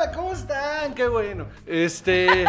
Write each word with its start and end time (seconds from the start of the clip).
Hola, 0.00 0.12
¿cómo 0.12 0.32
están? 0.32 0.94
Qué 0.94 1.08
bueno. 1.08 1.46
Este. 1.66 2.44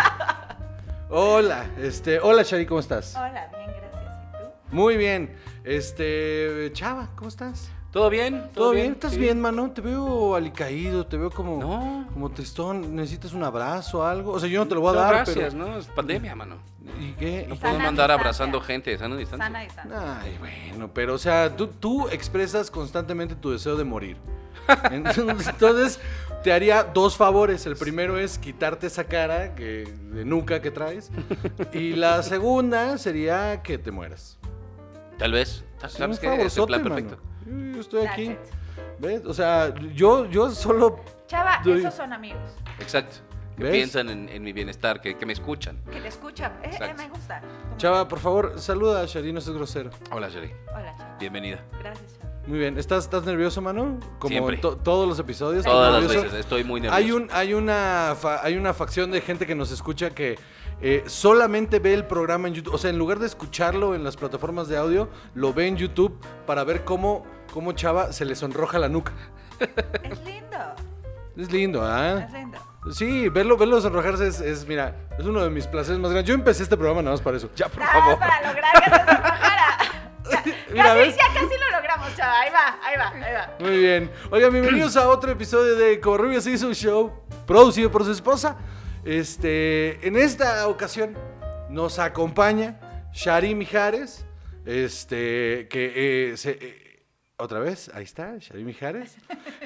hola, 1.10 1.66
este. 1.80 2.20
Hola, 2.20 2.44
Shari, 2.44 2.68
¿cómo 2.68 2.80
estás? 2.80 3.16
Hola, 3.16 3.50
bien, 3.58 3.72
gracias. 3.72 4.04
¿Y 4.24 4.38
tú? 4.38 4.76
Muy 4.76 4.98
bien. 4.98 5.36
Este. 5.64 6.70
Chava, 6.74 7.10
¿cómo 7.16 7.28
estás? 7.28 7.72
¿Todo 7.92 8.12
bien? 8.12 8.52
¿Todo 8.54 8.70
bien? 8.70 8.92
¿Estás 8.92 9.14
Sí. 9.14 9.20
bien, 9.20 9.42
mano? 9.42 9.72
Te 9.72 9.82
veo 9.82 10.36
alicaído, 10.36 11.08
te 11.08 11.18
veo 11.18 11.32
como. 11.32 11.60
No. 11.60 12.08
Como 12.14 12.30
tristón. 12.30 12.96
¿Necesitas 12.96 13.34
un 13.34 13.44
abrazo 13.44 14.02
o 14.02 14.04
algo? 14.04 14.34
O 14.34 14.40
sea, 14.40 14.48
yo 14.48 14.60
no 14.60 14.68
te 14.68 14.76
lo 14.76 14.82
voy 14.82 14.92
a 14.92 14.94
No, 14.94 15.00
dar, 15.02 15.16
gracias, 15.16 15.56
pero. 15.56 15.70
¿no? 15.70 15.78
Es 15.80 15.88
pandemia, 15.88 16.36
mano. 16.36 16.58
¿Y 17.20 17.26
qué? 17.26 17.46
No 17.48 17.56
¿Y 17.56 17.58
Sana 17.58 17.70
podemos 17.72 17.88
andar 17.90 17.90
distancia. 17.90 18.14
abrazando 18.16 18.62
gente, 18.62 18.98
sana 18.98 19.16
distancia. 19.18 19.46
Sana 19.48 19.66
y 19.66 19.70
sana. 19.70 20.22
Ay, 20.22 20.38
bueno, 20.40 20.90
pero 20.94 21.14
o 21.16 21.18
sea, 21.18 21.56
tú, 21.56 21.68
tú 21.68 22.08
expresas 22.10 22.72
constantemente 22.72 23.36
tu 23.36 23.52
deseo 23.52 23.76
de 23.76 23.84
morir. 23.84 24.18
Entonces, 24.92 26.00
te 26.44 26.54
haría 26.54 26.84
dos 26.84 27.18
favores. 27.18 27.66
El 27.66 27.76
primero 27.76 28.20
es 28.20 28.38
quitarte 28.38 28.88
esa 28.88 29.04
cara 29.06 29.56
que, 29.56 29.84
de 30.12 30.26
nuca 30.26 30.62
que 30.62 30.72
traes. 30.72 31.12
Y 31.74 31.94
la 31.96 32.22
segunda 32.24 32.98
sería 32.98 33.62
que 33.64 33.78
te 33.78 33.92
mueras. 33.92 34.38
Tal 35.18 35.32
vez. 35.34 35.64
¿Sabes 35.88 36.20
qué? 36.20 36.44
Es 36.44 36.58
el 36.58 36.66
plan 36.66 36.84
perfecto. 36.84 37.18
Yo, 37.46 37.52
yo 37.74 37.80
estoy 37.82 38.06
aquí. 38.06 38.36
¿Ves? 39.00 39.22
O 39.26 39.34
sea, 39.34 39.74
yo, 39.96 40.26
yo 40.30 40.52
solo. 40.52 41.00
Chava, 41.28 41.62
Doy- 41.64 41.80
esos 41.80 41.94
son 41.94 42.12
amigos. 42.14 42.42
Exacto. 42.80 43.18
Que 43.60 43.66
¿Ves? 43.66 43.74
piensan 43.74 44.10
en, 44.10 44.30
en 44.30 44.42
mi 44.42 44.54
bienestar, 44.54 45.02
que, 45.02 45.18
que 45.18 45.26
me 45.26 45.34
escuchan. 45.34 45.78
Que 45.92 46.00
te 46.02 46.08
escuchan. 46.08 46.54
Eh, 46.64 46.68
eh, 46.68 46.70
Exacto. 46.72 47.04
me 47.04 47.10
gusta. 47.10 47.42
Chava, 47.78 48.08
por 48.08 48.20
favor, 48.20 48.54
saluda 48.58 49.02
a 49.02 49.06
Shari, 49.06 49.32
no 49.34 49.42
seas 49.42 49.56
grosero. 49.56 49.92
Hola, 50.12 50.30
Sherry. 50.30 50.52
Hola, 50.74 50.96
Chava. 50.98 51.18
Bienvenida. 51.20 51.60
Gracias, 51.80 52.18
Chava. 52.18 52.30
Muy 52.48 52.58
bien. 52.58 52.78
¿Estás, 52.80 53.04
estás 53.04 53.26
nervioso, 53.26 53.62
mano? 53.62 54.00
Como 54.18 54.30
Siempre. 54.30 54.58
to- 54.58 54.78
todos 54.78 55.08
los 55.08 55.20
episodios. 55.20 55.60
¿estás 55.60 55.74
Todas 55.74 55.92
las 55.94 56.02
nervioso? 56.04 56.24
veces 56.26 56.40
estoy 56.40 56.64
muy 56.64 56.80
nervioso. 56.82 56.98
Hay, 56.98 57.12
un, 57.12 57.28
hay, 57.32 57.54
una 57.54 58.16
fa- 58.20 58.40
hay 58.44 58.56
una 58.56 58.74
facción 58.74 59.12
de 59.12 59.22
gente 59.22 59.46
que 59.46 59.54
nos 59.56 59.72
escucha 59.72 60.10
que 60.12 60.40
eh, 60.82 61.04
solamente 61.06 61.80
ve 61.80 61.94
el 61.94 62.06
programa 62.06 62.48
en 62.48 62.54
YouTube. 62.54 62.74
O 62.74 62.78
sea, 62.78 62.90
en 62.90 62.98
lugar 62.98 63.20
de 63.20 63.28
escucharlo 63.28 63.94
en 63.94 64.04
las 64.06 64.16
plataformas 64.16 64.68
de 64.70 64.78
audio, 64.78 65.10
lo 65.36 65.54
ve 65.54 65.68
en 65.68 65.76
YouTube 65.76 66.18
para 66.48 66.64
ver 66.64 66.86
cómo, 66.86 67.26
cómo 67.54 67.74
Chava 67.74 68.14
se 68.14 68.24
le 68.26 68.36
sonroja 68.36 68.80
la 68.80 68.88
nuca. 68.90 69.12
Es 69.60 70.24
lindo. 70.24 70.58
Es 71.36 71.52
lindo, 71.52 71.82
¿ah? 71.84 72.24
Es 72.26 72.32
lindo. 72.34 72.58
Sí, 72.92 73.28
verlo, 73.30 73.58
verlo 73.58 73.82
sonrojarse 73.82 74.28
es, 74.28 74.40
es, 74.42 74.66
mira, 74.68 74.96
es 75.18 75.26
uno 75.26 75.44
de 75.44 75.50
mis 75.50 75.68
placeres 75.68 76.00
más 76.00 76.12
grandes. 76.12 76.28
Yo 76.30 76.34
empecé 76.34 76.64
este 76.64 76.78
programa 76.78 77.02
nada 77.02 77.14
más 77.16 77.22
para 77.22 77.38
eso. 77.38 77.50
Ya, 77.56 77.68
por 77.68 77.80
Nada 77.80 77.92
favor. 77.92 78.20
para 78.20 78.48
lograr 78.48 78.72
que 78.84 78.90
se 78.90 78.96
sonrojara. 78.98 79.78
Mira, 80.72 80.84
casi, 80.86 80.98
¿ves? 81.00 81.16
ya 81.18 81.24
casi 81.34 81.58
lo 81.60 81.70
logramos, 81.78 82.16
Chava. 82.16 82.40
Ahí 82.42 82.50
va, 82.52 82.80
ahí 82.84 82.98
va, 82.98 83.10
ahí 83.26 83.34
va. 83.34 83.56
Muy 83.60 83.78
bien. 83.80 84.12
Oigan, 84.32 84.52
bienvenidos 84.54 84.96
a 84.96 85.10
otro 85.10 85.32
episodio 85.32 85.76
de 85.76 86.00
Covarrubias 86.00 86.46
hizo 86.48 86.68
un 86.68 86.76
show 86.76 87.12
producido 87.46 87.92
por 87.92 88.06
su 88.06 88.12
esposa. 88.12 88.56
Este, 89.04 90.06
en 90.08 90.16
esta 90.16 90.68
ocasión 90.68 91.18
nos 91.70 92.00
acompaña 92.00 92.80
Shari 93.14 93.56
Mijares. 93.56 94.26
Este, 94.66 95.68
que 95.70 96.32
eh, 96.34 96.38
se- 96.38 96.60
eh, 96.62 97.06
otra 97.38 97.60
vez, 97.60 97.90
ahí 97.96 98.04
está, 98.04 98.36
Shari 98.38 98.64
Mijares, 98.64 99.16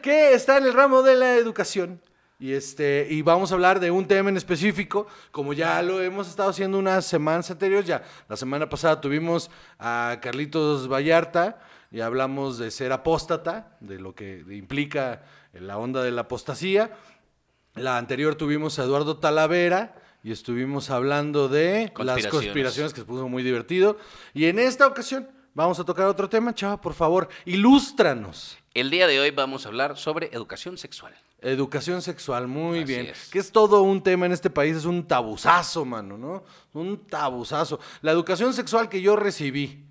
que 0.02 0.34
está 0.34 0.58
en 0.58 0.66
el 0.66 0.74
ramo 0.74 1.02
de 1.04 1.16
la 1.16 1.36
educación. 1.36 2.02
Y, 2.40 2.54
este, 2.54 3.08
y 3.10 3.22
vamos 3.22 3.52
a 3.52 3.56
hablar 3.56 3.80
de 3.80 3.92
un 3.92 4.06
tema 4.08 4.30
en 4.30 4.38
específico, 4.38 5.08
como 5.32 5.54
ya 5.54 5.82
lo 5.82 6.02
hemos 6.02 6.28
estado 6.28 6.50
haciendo 6.50 6.78
unas 6.78 7.06
semanas 7.06 7.50
anteriores. 7.50 7.86
Ya 7.86 8.04
la 8.28 8.36
semana 8.36 8.68
pasada 8.68 9.00
tuvimos 9.00 9.50
a 9.80 10.18
Carlitos 10.22 10.92
Vallarta 10.92 11.60
y 11.92 12.02
hablamos 12.02 12.58
de 12.58 12.72
ser 12.72 12.92
apóstata, 12.92 13.78
de 13.80 14.00
lo 14.00 14.14
que 14.16 14.44
implica 14.50 15.24
la 15.54 15.78
onda 15.78 16.04
de 16.04 16.12
la 16.12 16.22
apostasía. 16.22 16.92
La 17.76 17.98
anterior 17.98 18.36
tuvimos 18.36 18.78
a 18.78 18.84
Eduardo 18.84 19.18
Talavera 19.18 19.96
y 20.24 20.32
estuvimos 20.32 20.90
hablando 20.90 21.48
de 21.50 21.84
las 21.84 21.94
Conspiraciones. 21.94 22.32
conspiraciones, 22.32 22.94
que 22.94 23.02
se 23.02 23.06
puso 23.06 23.28
muy 23.30 23.44
divertido. 23.44 23.98
Y 24.34 24.46
en 24.46 24.58
esta 24.60 24.88
ocasión 24.88 25.30
vamos 25.54 25.80
a 25.80 25.84
tocar 25.84 26.08
otro 26.08 26.30
tema. 26.30 26.54
Chava, 26.54 26.82
por 26.82 26.94
favor, 26.94 27.30
ilústranos. 27.46 28.58
El 28.74 28.90
día 28.90 29.08
de 29.08 29.20
hoy 29.20 29.32
vamos 29.32 29.66
a 29.66 29.70
hablar 29.70 29.98
sobre 29.98 30.30
educación 30.34 30.78
sexual. 30.78 31.14
Educación 31.44 32.02
sexual, 32.02 32.48
muy 32.48 32.80
Así 32.80 32.86
bien. 32.94 33.06
es. 33.08 33.30
Que 33.30 33.40
es 33.40 33.52
todo 33.52 33.82
un 33.84 34.02
tema 34.02 34.26
en 34.26 34.32
este 34.32 34.50
país, 34.50 34.78
es 34.78 34.86
un 34.86 35.06
tabuzazo, 35.08 35.84
mano, 35.86 36.18
¿no? 36.18 36.44
Un 36.74 37.06
tabuzazo. 37.06 37.80
La 38.02 38.12
educación 38.12 38.54
sexual 38.54 38.88
que 38.90 39.02
yo 39.02 39.16
recibí. 39.16 39.86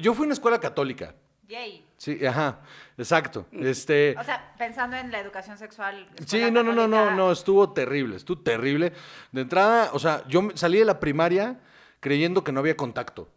Yo 0.00 0.14
fui 0.14 0.24
a 0.24 0.26
una 0.26 0.34
escuela 0.34 0.60
católica. 0.60 1.14
Yay. 1.48 1.84
Sí, 1.96 2.24
ajá, 2.24 2.60
exacto. 2.96 3.46
Este, 3.52 4.14
O 4.18 4.22
sea, 4.24 4.54
pensando 4.56 4.96
en 4.96 5.10
la 5.10 5.18
educación 5.18 5.58
sexual. 5.58 6.08
sí, 6.24 6.50
no, 6.50 6.62
no, 6.62 6.72
no, 6.72 6.86
no, 6.86 7.10
no, 7.10 7.32
estuvo 7.32 7.72
terrible, 7.72 8.16
estuvo 8.16 8.40
terrible. 8.40 8.92
De 9.32 9.40
entrada, 9.42 9.90
o 9.92 9.98
sea, 9.98 10.22
yo 10.28 10.42
me- 10.42 10.56
salí 10.56 10.78
de 10.78 10.84
la 10.84 11.00
primaria 11.00 11.58
creyendo 11.98 12.44
que 12.44 12.52
no 12.52 12.60
había 12.60 12.76
contacto. 12.76 13.28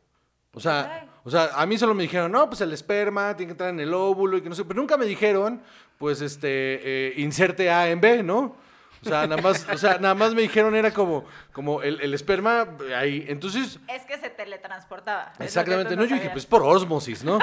O 0.53 0.59
sea. 0.59 1.07
O 1.23 1.29
sea, 1.29 1.51
a 1.56 1.66
mí 1.66 1.78
solo 1.78 1.94
me 1.94 2.03
dijeron, 2.03 2.31
no, 2.31 2.47
pues 2.47 2.61
el 2.61 2.73
esperma 2.73 3.35
tiene 3.35 3.50
que 3.50 3.51
entrar 3.53 3.69
en 3.69 3.79
el 3.79 3.94
óvulo 3.94 4.38
y 4.38 4.41
que 4.41 4.50
no 4.50 4.56
sé, 4.56 4.66
pero 4.66 4.79
nunca 4.79 4.97
me 4.97 5.06
dijeron, 5.06 5.61
pues, 5.97 6.22
este, 6.22 6.50
eh, 6.50 7.13
inserte 7.17 7.72
A 7.72 7.89
en 7.89 8.01
B, 8.01 8.23
¿no? 8.23 8.56
O 9.06 9.09
sea, 9.09 9.28
nada 9.28 9.41
más, 9.41 9.67
o 9.69 9.78
sea, 9.78 9.97
nada 10.00 10.16
más 10.16 10.33
me 10.33 10.41
dijeron 10.41 10.75
era 10.75 10.91
como, 10.91 11.25
como 11.51 11.81
el, 11.81 12.00
el 12.00 12.13
esperma 12.13 12.67
ahí. 12.95 13.25
Entonces, 13.28 13.79
Es 13.88 14.06
que 14.06 14.17
se 14.17 14.29
teletransportaba. 14.29 15.33
exactamente, 15.39 15.95
no, 15.95 16.06
yo 16.06 16.16
dije, 16.16 16.29
pues 16.29 16.45
por 16.45 16.63
ósmosis, 16.63 17.23
¿no? 17.23 17.38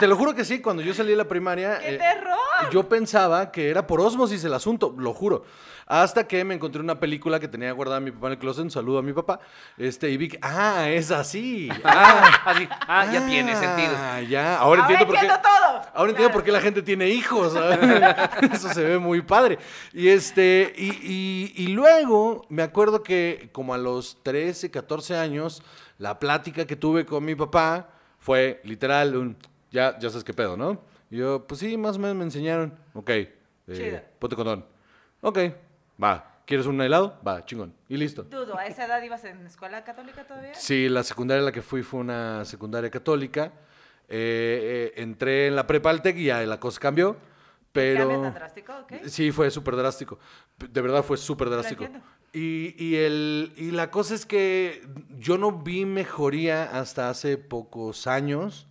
Te 0.00 0.06
lo 0.06 0.16
juro 0.16 0.34
que 0.34 0.44
sí, 0.44 0.60
cuando 0.60 0.82
yo 0.82 0.92
salí 0.92 1.10
de 1.10 1.16
la 1.16 1.26
primaria. 1.26 1.78
¡Qué 1.78 1.94
eh, 1.94 1.98
terror! 1.98 2.38
yo 2.70 2.88
pensaba 2.88 3.50
que 3.50 3.70
era 3.70 3.86
por 3.86 4.00
osmosis 4.00 4.44
el 4.44 4.52
asunto, 4.52 4.94
lo 4.98 5.14
juro. 5.14 5.44
Hasta 5.90 6.28
que 6.28 6.44
me 6.44 6.52
encontré 6.54 6.82
una 6.82 7.00
película 7.00 7.40
que 7.40 7.48
tenía 7.48 7.72
guardada 7.72 7.98
mi 7.98 8.10
papá 8.10 8.26
en 8.26 8.32
el 8.34 8.38
closet, 8.38 8.62
un 8.64 8.70
saludo 8.70 8.98
a 8.98 9.02
mi 9.02 9.14
papá, 9.14 9.40
este, 9.78 10.10
y 10.10 10.18
vi 10.18 10.28
que, 10.28 10.38
ah, 10.42 10.86
es 10.90 11.10
así. 11.10 11.70
Ah, 11.84 12.42
así. 12.44 12.68
Ah, 12.86 13.10
ya 13.10 13.26
tiene 13.26 13.52
Ah, 13.52 13.56
sentido. 13.56 14.28
ya, 14.30 14.58
ahora, 14.58 14.82
entiendo 14.82 15.06
por 15.06 15.18
qué. 15.18 15.26
todo. 15.26 15.82
Ahora 15.94 16.10
entiendo 16.10 16.32
por 16.32 16.44
qué 16.44 16.52
la 16.52 16.60
gente 16.60 16.82
tiene 16.82 17.08
hijos. 17.08 17.54
Eso 18.52 18.68
se 18.68 18.84
ve 18.84 18.98
muy 18.98 19.22
padre. 19.22 19.58
Y 19.94 20.08
este, 20.08 20.74
y, 20.76 20.90
y- 21.02 21.52
y 21.64 21.66
luego 21.68 22.44
me 22.50 22.62
acuerdo 22.62 23.02
que 23.02 23.48
como 23.52 23.72
a 23.72 23.78
los 23.78 24.18
13, 24.22 24.70
14 24.70 25.16
años, 25.16 25.62
la 25.96 26.18
plática 26.18 26.66
que 26.66 26.76
tuve 26.76 27.06
con 27.06 27.24
mi 27.24 27.34
papá 27.34 27.88
fue 28.18 28.60
literal 28.64 29.16
un 29.16 29.36
ya, 29.70 29.98
ya 29.98 30.10
sabes 30.10 30.24
qué 30.24 30.34
pedo, 30.34 30.56
¿no? 30.56 30.80
Y 31.10 31.16
yo, 31.16 31.46
pues 31.46 31.60
sí, 31.60 31.76
más 31.78 31.96
o 31.96 31.98
menos 31.98 32.16
me 32.16 32.24
enseñaron. 32.24 32.74
Ok, 32.94 33.10
eh, 33.10 34.04
ponte 34.18 34.36
condón. 34.36 34.64
Ok, 35.22 35.38
va. 36.02 36.42
¿Quieres 36.46 36.64
un 36.64 36.80
helado? 36.80 37.20
Va, 37.26 37.44
chingón. 37.44 37.74
Y 37.88 37.98
listo. 37.98 38.22
Dudo, 38.22 38.56
¿a 38.56 38.66
esa 38.66 38.86
edad 38.86 39.02
ibas 39.02 39.22
en 39.24 39.46
escuela 39.46 39.84
católica 39.84 40.24
todavía? 40.26 40.54
Sí, 40.54 40.88
la 40.88 41.02
secundaria 41.02 41.42
a 41.42 41.44
la 41.44 41.52
que 41.52 41.60
fui 41.60 41.82
fue 41.82 42.00
una 42.00 42.44
secundaria 42.46 42.90
católica. 42.90 43.52
Eh, 44.08 44.92
eh, 44.96 45.02
entré 45.02 45.48
en 45.48 45.56
la 45.56 45.66
prepa 45.66 45.90
al 45.90 46.00
y 46.04 46.24
ya 46.24 46.40
la 46.40 46.58
cosa 46.58 46.80
cambió. 46.80 47.18
Pero. 47.70 48.08
¿Cambio 48.08 48.22
tan 48.22 48.34
drástico? 48.34 48.72
¿ok? 48.72 48.92
Sí, 49.06 49.30
fue 49.30 49.50
súper 49.50 49.76
drástico. 49.76 50.18
De 50.56 50.80
verdad 50.80 51.02
fue 51.02 51.18
súper 51.18 51.50
drástico. 51.50 51.86
Y, 52.32 52.74
y, 52.82 52.96
el, 52.96 53.52
y 53.56 53.70
la 53.70 53.90
cosa 53.90 54.14
es 54.14 54.24
que 54.24 54.86
yo 55.18 55.36
no 55.36 55.52
vi 55.52 55.84
mejoría 55.84 56.64
hasta 56.78 57.10
hace 57.10 57.36
pocos 57.36 58.06
años 58.06 58.66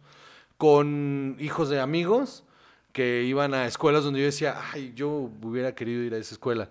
con 0.57 1.37
hijos 1.39 1.69
de 1.69 1.79
amigos 1.79 2.43
que 2.91 3.23
iban 3.23 3.53
a 3.53 3.67
escuelas 3.67 4.03
donde 4.03 4.19
yo 4.19 4.25
decía, 4.25 4.59
ay, 4.71 4.93
yo 4.95 5.09
hubiera 5.09 5.75
querido 5.75 6.01
ir 6.01 6.15
a 6.15 6.17
esa 6.17 6.33
escuela. 6.33 6.69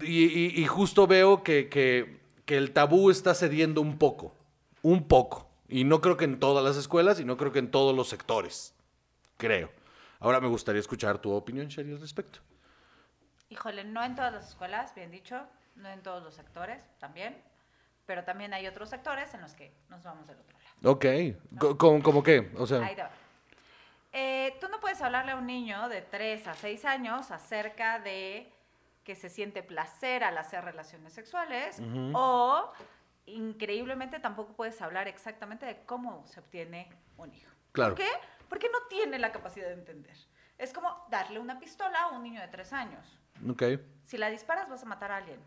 Y, 0.00 0.24
y- 0.24 0.60
y 0.62 0.66
justo 0.66 1.06
veo 1.06 1.42
que, 1.42 1.68
que- 1.68 2.20
que 2.44 2.56
el 2.56 2.72
tabú 2.72 3.10
está 3.10 3.34
cediendo 3.34 3.80
un 3.80 3.98
poco, 3.98 4.34
un 4.82 5.06
poco. 5.08 5.48
Y 5.68 5.84
no 5.84 6.00
creo 6.00 6.16
que 6.16 6.24
en 6.24 6.38
todas 6.40 6.64
las 6.64 6.76
escuelas 6.76 7.20
y 7.20 7.24
no 7.24 7.36
creo 7.36 7.52
que 7.52 7.58
en 7.58 7.70
todos 7.70 7.94
los 7.94 8.08
sectores, 8.08 8.74
creo. 9.36 9.70
Ahora 10.20 10.40
me 10.40 10.48
gustaría 10.48 10.80
escuchar 10.80 11.18
tu 11.18 11.30
opinión, 11.32 11.68
Sherry, 11.68 11.92
al 11.92 12.00
respecto. 12.00 12.40
Híjole, 13.50 13.84
no 13.84 14.02
en 14.04 14.14
todas 14.14 14.32
las 14.32 14.48
escuelas, 14.48 14.94
bien 14.94 15.10
dicho, 15.10 15.42
no 15.76 15.88
en 15.88 16.02
todos 16.02 16.22
los 16.22 16.34
sectores 16.34 16.82
también, 16.98 17.36
pero 18.06 18.24
también 18.24 18.52
hay 18.54 18.66
otros 18.66 18.88
sectores 18.90 19.32
en 19.34 19.40
los 19.42 19.52
que 19.52 19.72
nos 19.90 20.02
vamos 20.02 20.26
del 20.26 20.38
otro 20.38 20.56
lado. 20.58 20.92
Ok, 20.92 21.04
Co- 21.58 21.76
¿Cómo, 21.78 22.02
cómo 22.02 22.22
qué? 22.22 22.50
O 22.56 22.66
sea, 22.66 22.78
Ahí 22.84 22.94
te 22.94 23.02
va. 23.02 23.10
Eh, 24.12 24.56
tú 24.60 24.68
no 24.68 24.80
puedes 24.80 25.00
hablarle 25.02 25.32
a 25.32 25.36
un 25.36 25.46
niño 25.46 25.88
de 25.88 26.00
3 26.02 26.46
a 26.46 26.54
6 26.54 26.84
años 26.86 27.30
acerca 27.30 27.98
de 27.98 28.50
que 29.08 29.16
se 29.16 29.30
siente 29.30 29.62
placer 29.62 30.22
al 30.22 30.36
hacer 30.36 30.62
relaciones 30.62 31.14
sexuales 31.14 31.80
o 32.12 32.70
increíblemente 33.24 34.20
tampoco 34.20 34.52
puedes 34.52 34.82
hablar 34.82 35.08
exactamente 35.08 35.64
de 35.64 35.82
cómo 35.86 36.26
se 36.26 36.40
obtiene 36.40 36.90
un 37.16 37.32
hijo. 37.32 37.50
Claro. 37.72 37.94
¿Por 37.94 38.04
qué? 38.04 38.10
Porque 38.50 38.68
no 38.70 38.80
tiene 38.90 39.18
la 39.18 39.32
capacidad 39.32 39.68
de 39.68 39.72
entender. 39.72 40.14
Es 40.58 40.74
como 40.74 41.06
darle 41.08 41.38
una 41.38 41.58
pistola 41.58 42.02
a 42.02 42.08
un 42.08 42.22
niño 42.22 42.42
de 42.42 42.48
3 42.48 42.70
años. 42.74 43.18
ok. 43.48 43.62
Si 44.04 44.18
la 44.18 44.28
disparas 44.28 44.68
vas 44.68 44.82
a 44.82 44.86
matar 44.86 45.10
a 45.10 45.16
alguien. 45.16 45.40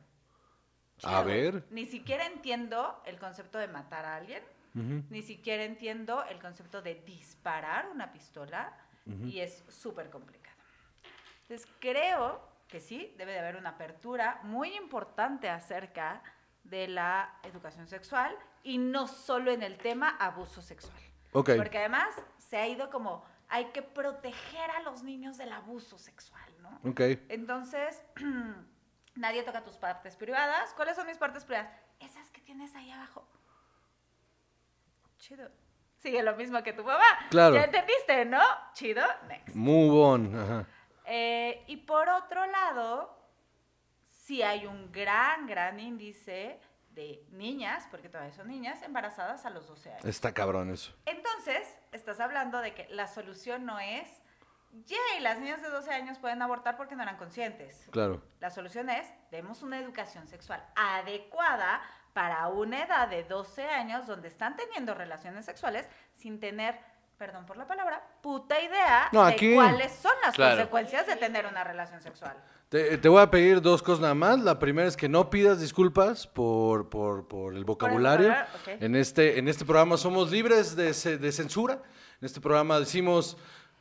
A 1.04 1.10
Chido. 1.10 1.25
ver. 1.25 1.68
Ni 1.69 1.86
siquiera 1.86 2.25
entiendo 2.25 3.00
el 3.06 3.19
concepto 3.19 3.60
de 3.60 3.68
matar 3.68 4.06
a 4.06 4.16
alguien. 4.16 4.44
Ni 4.74 5.22
siquiera 5.22 5.66
entiendo 5.66 6.24
el 6.24 6.40
concepto 6.40 6.81
de 6.81 6.96
disparar 6.96 7.90
una 7.90 8.12
pistola 8.12 8.75
y 9.06 9.40
es 9.42 9.63
súper 9.69 10.10
complicado. 10.10 10.58
Entonces 11.44 11.68
creo 11.80 12.50
que 12.71 12.79
sí, 12.79 13.13
debe 13.18 13.33
de 13.33 13.39
haber 13.39 13.57
una 13.57 13.71
apertura 13.71 14.39
muy 14.44 14.73
importante 14.75 15.50
acerca 15.50 16.23
de 16.63 16.88
la 16.88 17.38
educación 17.44 17.88
sexual 17.88 18.35
y 18.63 18.77
no 18.77 19.07
solo 19.07 19.51
en 19.51 19.62
el 19.62 19.77
tema 19.77 20.15
abuso 20.19 20.62
sexual. 20.62 20.97
Ok. 21.33 21.51
Porque 21.57 21.79
además 21.79 22.15
se 22.38 22.57
ha 22.57 22.68
ido 22.68 22.89
como, 22.89 23.23
hay 23.50 23.65
que 23.65 23.81
proteger 23.81 24.71
a 24.71 24.81
los 24.83 25.03
niños 25.03 25.38
del 25.38 25.51
abuso 25.51 25.97
sexual, 25.97 26.50
¿no? 26.62 26.79
Ok. 26.89 27.01
Entonces, 27.27 28.01
nadie 29.15 29.44
toca 29.44 29.63
tus 29.63 29.75
partes 29.75 30.15
privadas. 30.15 30.74
¿Cuáles 30.74 30.95
son 30.95 31.07
mis 31.07 31.17
partes 31.17 31.44
privadas? 31.44 31.69
Esas 32.00 32.31
que 32.31 32.39
tienes 32.39 32.74
ahí 32.75 32.89
abajo. 32.89 33.27
Chido. 35.17 35.51
Sigue 35.97 36.24
lo 36.24 36.35
mismo 36.35 36.63
que 36.63 36.74
tu 36.74 36.83
mamá. 36.83 37.03
Claro. 37.29 37.53
¿Ya 37.56 37.65
entendiste, 37.65 38.25
no? 38.25 38.41
Chido. 38.74 39.03
Next. 39.27 39.56
Move 39.56 40.03
on. 40.03 40.39
Ajá. 40.39 40.67
Eh, 41.13 41.66
y 41.68 41.75
por 41.75 42.08
otro 42.08 42.46
lado, 42.46 43.13
sí 44.08 44.42
hay 44.44 44.66
un 44.66 44.94
gran, 44.94 45.46
gran 45.46 45.78
índice 45.78 46.58
de 46.92 47.25
niñas, 47.31 47.86
porque 47.92 48.08
todavía 48.08 48.31
son 48.31 48.48
niñas, 48.48 48.81
embarazadas 48.81 49.46
a 49.46 49.50
los 49.50 49.68
12 49.68 49.92
años. 49.92 50.06
Está 50.06 50.34
cabrón 50.34 50.69
eso. 50.69 50.94
Entonces, 51.06 51.68
estás 51.92 52.22
hablando 52.22 52.60
de 52.62 52.74
que 52.74 52.88
la 52.92 53.10
solución 53.10 53.66
no 53.66 53.78
es, 53.78 54.08
yay, 54.86 55.19
las 55.19 55.38
niñas 55.38 55.62
de 55.62 55.69
12 55.69 55.92
años 55.92 56.18
pueden 56.18 56.42
abortar 56.42 56.78
porque 56.78 56.96
no 56.96 57.04
eran 57.04 57.18
conscientes. 57.18 57.90
Claro. 57.92 58.22
La 58.40 58.50
solución 58.50 58.90
es, 58.90 59.06
demos 59.31 59.63
una 59.63 59.80
educación 59.80 60.30
sexual 60.30 60.66
adecuada 60.78 61.81
para 62.13 62.48
una 62.48 62.84
edad 62.84 63.10
de 63.10 63.25
12 63.25 63.66
años 63.68 64.08
donde 64.08 64.30
están 64.30 64.56
teniendo 64.56 64.94
relaciones 64.94 65.44
sexuales 65.44 65.90
sin 66.16 66.40
tener, 66.40 66.80
perdón 67.21 67.45
por 67.45 67.56
la 67.56 67.68
palabra, 67.68 68.01
puta 68.19 68.59
idea 68.59 69.07
No, 69.12 69.23
de 69.25 69.33
aquí- 69.33 69.53
cuáles 69.53 69.91
son 69.91 70.12
las 70.25 70.33
Claro. 70.33 70.56
consecuencias 70.56 71.06
de 71.06 71.18
tener 71.18 71.45
una 71.45 71.63
relación 71.63 72.01
sexual. 72.01 72.35
Te, 72.68 72.97
te 72.97 73.07
voy 73.09 73.21
a 73.21 73.29
pedir 73.29 73.62
dos 73.62 73.83
cosas 73.83 74.00
nada 74.01 74.15
más. 74.15 74.39
La 74.39 74.57
primera 74.57 74.88
es 74.88 74.97
que 74.97 75.07
no 75.07 75.29
pidas 75.29 75.59
disculpas 75.62 76.25
por, 76.25 76.89
por, 76.89 77.27
por 77.27 77.53
el 77.53 77.63
vocabulario. 77.63 78.29
vocabulario, 78.29 78.73
ok. 78.77 78.81
En, 78.81 78.95
este, 78.95 79.38
en 79.38 79.47
este 79.47 79.65
programa 79.65 79.97
somos 79.97 80.31
libres 80.31 80.75
de, 80.75 80.95
ce- 80.95 81.19
de 81.19 81.31
censura. 81.31 81.73
En 82.19 82.25
este 82.25 82.41
programa 82.41 82.79
decimos, 82.79 83.38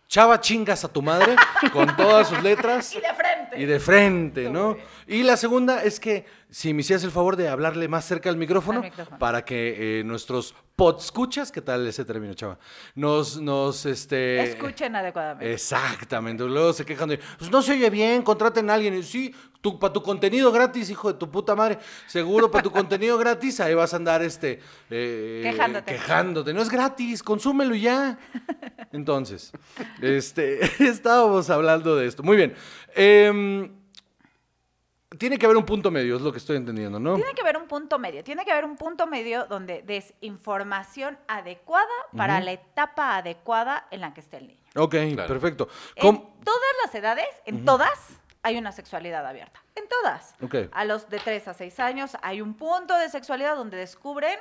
chava 0.06 0.38
chingas 0.38 0.84
a 0.84 0.88
tu 0.92 1.00
madre, 1.00 1.34
con 1.72 1.96
todas 1.96 2.28
sus 2.28 2.42
letras. 2.42 2.94
Y 2.94 3.00
de 3.00 3.14
frente. 3.14 3.60
Y 3.62 3.64
de 3.64 3.80
frente, 3.80 4.50
¿no? 4.50 4.76
Y 5.06 5.22
la 5.22 5.38
segunda 5.38 5.82
es 5.82 5.98
que 5.98 6.26
si 6.50 6.74
me 6.74 6.80
hicieras 6.80 7.04
el 7.04 7.10
favor 7.10 7.36
de 7.36 7.48
hablarle 7.48 7.88
más 7.88 8.04
cerca 8.04 8.28
al 8.28 8.36
micrófono, 8.36 8.82
para 9.18 9.44
que 9.44 10.00
eh, 10.00 10.04
nuestros 10.04 10.54
podscuchas, 10.76 11.52
¿qué 11.52 11.60
tal 11.60 11.86
ese 11.86 12.04
término, 12.04 12.34
chava? 12.34 12.58
Nos, 12.94 13.40
nos, 13.40 13.86
este... 13.86 14.42
Escuchen 14.42 14.96
adecuadamente. 14.96 15.52
Exactamente. 15.52 16.44
Luego 16.44 16.72
se 16.72 16.84
quejan 16.84 17.10
de, 17.10 17.18
pues 17.38 17.50
no 17.50 17.62
se 17.62 17.72
oye 17.72 17.90
bien, 17.90 18.22
contraten 18.22 18.70
a 18.70 18.74
alguien. 18.74 18.94
Y 18.94 19.02
sí, 19.02 19.34
tú, 19.60 19.78
para 19.78 19.92
tu 19.92 20.02
contenido 20.02 20.50
gratis, 20.50 20.90
hijo 20.90 21.12
de 21.12 21.18
tu 21.18 21.30
puta 21.30 21.54
madre. 21.54 21.78
Seguro 22.06 22.50
para 22.50 22.62
tu 22.62 22.70
contenido 22.70 23.18
gratis, 23.18 23.60
ahí 23.60 23.74
vas 23.74 23.92
a 23.92 23.96
andar 23.96 24.22
este 24.22 24.60
eh, 24.88 25.40
Quejándote. 25.44 25.92
quejándote. 25.92 26.54
No 26.54 26.62
es 26.62 26.70
gratis, 26.70 27.22
consúmelo 27.22 27.74
ya. 27.74 28.18
Entonces, 28.92 29.52
este, 30.00 30.60
estábamos 30.84 31.50
hablando 31.50 31.94
de 31.96 32.06
esto. 32.06 32.22
Muy 32.22 32.36
bien. 32.36 32.54
Em, 32.94 33.79
tiene 35.18 35.38
que 35.38 35.46
haber 35.46 35.56
un 35.56 35.64
punto 35.64 35.90
medio, 35.90 36.16
es 36.16 36.22
lo 36.22 36.30
que 36.30 36.38
estoy 36.38 36.56
entendiendo, 36.56 37.00
¿no? 37.00 37.16
Tiene 37.16 37.34
que 37.34 37.40
haber 37.40 37.56
un 37.56 37.66
punto 37.66 37.98
medio, 37.98 38.22
tiene 38.22 38.44
que 38.44 38.52
haber 38.52 38.64
un 38.64 38.76
punto 38.76 39.06
medio 39.06 39.46
donde 39.46 39.82
des 39.82 40.14
información 40.20 41.18
adecuada 41.26 41.88
para 42.16 42.40
la 42.40 42.52
etapa 42.52 43.16
adecuada 43.16 43.86
en 43.90 44.02
la 44.02 44.14
que 44.14 44.20
esté 44.20 44.36
el 44.36 44.48
niño. 44.48 44.60
Ok, 44.76 44.94
Claro. 45.14 45.26
perfecto. 45.26 45.68
¿Cómo? 46.00 46.32
En 46.38 46.44
todas 46.44 46.70
las 46.84 46.94
edades, 46.94 47.26
en 47.44 47.64
todas, 47.64 47.90
hay 48.42 48.56
una 48.56 48.70
sexualidad 48.70 49.26
abierta. 49.26 49.60
En 49.74 49.88
todas. 49.88 50.34
Ok. 50.42 50.54
A 50.72 50.84
los 50.84 51.08
de 51.08 51.18
3 51.18 51.48
a 51.48 51.54
6 51.54 51.80
años 51.80 52.16
hay 52.22 52.40
un 52.40 52.54
punto 52.54 52.96
de 52.96 53.08
sexualidad 53.08 53.56
donde 53.56 53.76
descubren 53.76 54.38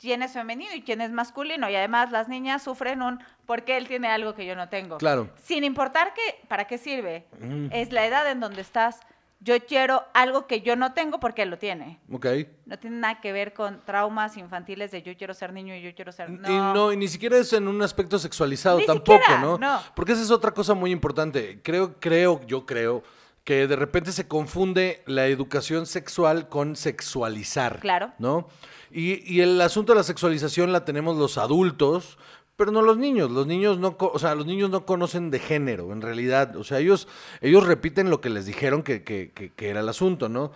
quién 0.00 0.22
es 0.22 0.32
femenino 0.32 0.74
y 0.74 0.82
quién 0.82 1.00
es 1.00 1.12
masculino. 1.12 1.70
Y 1.70 1.76
además 1.76 2.10
las 2.10 2.28
niñas 2.28 2.62
sufren 2.62 3.02
un 3.02 3.22
porque 3.46 3.76
él 3.76 3.86
tiene 3.86 4.08
algo 4.08 4.34
que 4.34 4.46
yo 4.46 4.56
no 4.56 4.68
tengo. 4.68 4.98
Claro. 4.98 5.30
Sin 5.42 5.62
importar 5.64 6.12
que, 6.12 6.40
para 6.48 6.66
qué 6.66 6.76
sirve. 6.76 7.26
Es 7.70 7.92
la 7.92 8.04
edad 8.04 8.28
en 8.30 8.40
donde 8.40 8.60
estás. 8.62 8.98
Yo 9.40 9.54
quiero 9.64 10.04
algo 10.14 10.48
que 10.48 10.62
yo 10.62 10.74
no 10.74 10.94
tengo 10.94 11.20
porque 11.20 11.42
él 11.42 11.50
lo 11.50 11.58
tiene. 11.58 12.00
Ok. 12.10 12.26
No 12.66 12.78
tiene 12.78 12.96
nada 12.96 13.20
que 13.20 13.32
ver 13.32 13.54
con 13.54 13.80
traumas 13.84 14.36
infantiles 14.36 14.90
de 14.90 15.02
yo 15.02 15.16
quiero 15.16 15.32
ser 15.32 15.52
niño 15.52 15.76
y 15.76 15.82
yo 15.82 15.94
quiero 15.94 16.10
ser... 16.10 16.28
Y 16.28 16.32
no, 16.32 16.92
y 16.92 16.96
ni 16.96 17.06
siquiera 17.06 17.38
es 17.38 17.52
en 17.52 17.68
un 17.68 17.80
aspecto 17.80 18.18
sexualizado 18.18 18.78
Ni 18.78 18.86
tampoco, 18.86 19.18
siquiera, 19.18 19.40
¿no? 19.40 19.56
no. 19.58 19.80
Porque 19.94 20.12
esa 20.12 20.22
es 20.22 20.32
otra 20.32 20.50
cosa 20.50 20.74
muy 20.74 20.90
importante. 20.90 21.60
Creo, 21.62 22.00
creo, 22.00 22.40
yo 22.46 22.66
creo 22.66 23.04
que 23.44 23.66
de 23.66 23.76
repente 23.76 24.12
se 24.12 24.26
confunde 24.26 25.02
la 25.06 25.26
educación 25.26 25.86
sexual 25.86 26.48
con 26.48 26.74
sexualizar. 26.74 27.78
Claro. 27.78 28.12
¿No? 28.18 28.48
Y, 28.90 29.32
y 29.32 29.40
el 29.40 29.60
asunto 29.60 29.92
de 29.92 29.98
la 29.98 30.02
sexualización 30.02 30.72
la 30.72 30.84
tenemos 30.84 31.16
los 31.16 31.38
adultos, 31.38 32.18
pero 32.58 32.72
no 32.72 32.82
los 32.82 32.98
niños. 32.98 33.30
Los 33.30 33.46
niños 33.46 33.78
no, 33.78 33.96
o 33.98 34.18
sea, 34.18 34.34
los 34.34 34.44
niños 34.44 34.68
no 34.68 34.84
conocen 34.84 35.30
de 35.30 35.38
género, 35.38 35.92
en 35.92 36.02
realidad. 36.02 36.56
O 36.56 36.64
sea, 36.64 36.80
ellos, 36.80 37.06
ellos 37.40 37.64
repiten 37.64 38.10
lo 38.10 38.20
que 38.20 38.28
les 38.30 38.46
dijeron 38.46 38.82
que- 38.82 39.04
que- 39.04 39.30
que 39.32 39.68
era 39.68 39.78
el 39.80 39.88
asunto, 39.88 40.28
¿no? 40.28 40.50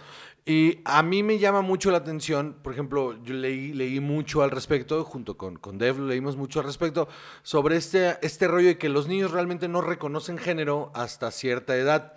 Y 0.44 0.80
a 0.84 1.04
mí 1.04 1.22
me 1.22 1.38
llama 1.38 1.60
mucho 1.62 1.92
la 1.92 1.98
atención, 1.98 2.56
por 2.60 2.72
ejemplo, 2.72 3.22
yo 3.22 3.34
leí, 3.34 3.72
leí 3.72 4.00
mucho 4.00 4.42
al 4.42 4.50
respecto, 4.50 5.04
junto 5.04 5.36
con, 5.36 5.54
con 5.56 5.78
Dev 5.78 6.00
leímos 6.00 6.36
mucho 6.36 6.58
al 6.58 6.66
respecto, 6.66 7.06
sobre 7.44 7.76
este, 7.76 8.18
este 8.22 8.48
rollo 8.48 8.66
de 8.66 8.78
que 8.78 8.88
los 8.88 9.06
niños 9.06 9.30
realmente 9.30 9.68
no 9.68 9.80
reconocen 9.80 10.38
género 10.38 10.90
hasta 10.94 11.30
cierta 11.30 11.76
edad. 11.76 12.14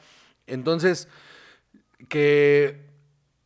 Entonces, 0.48 1.08
que 2.10 2.94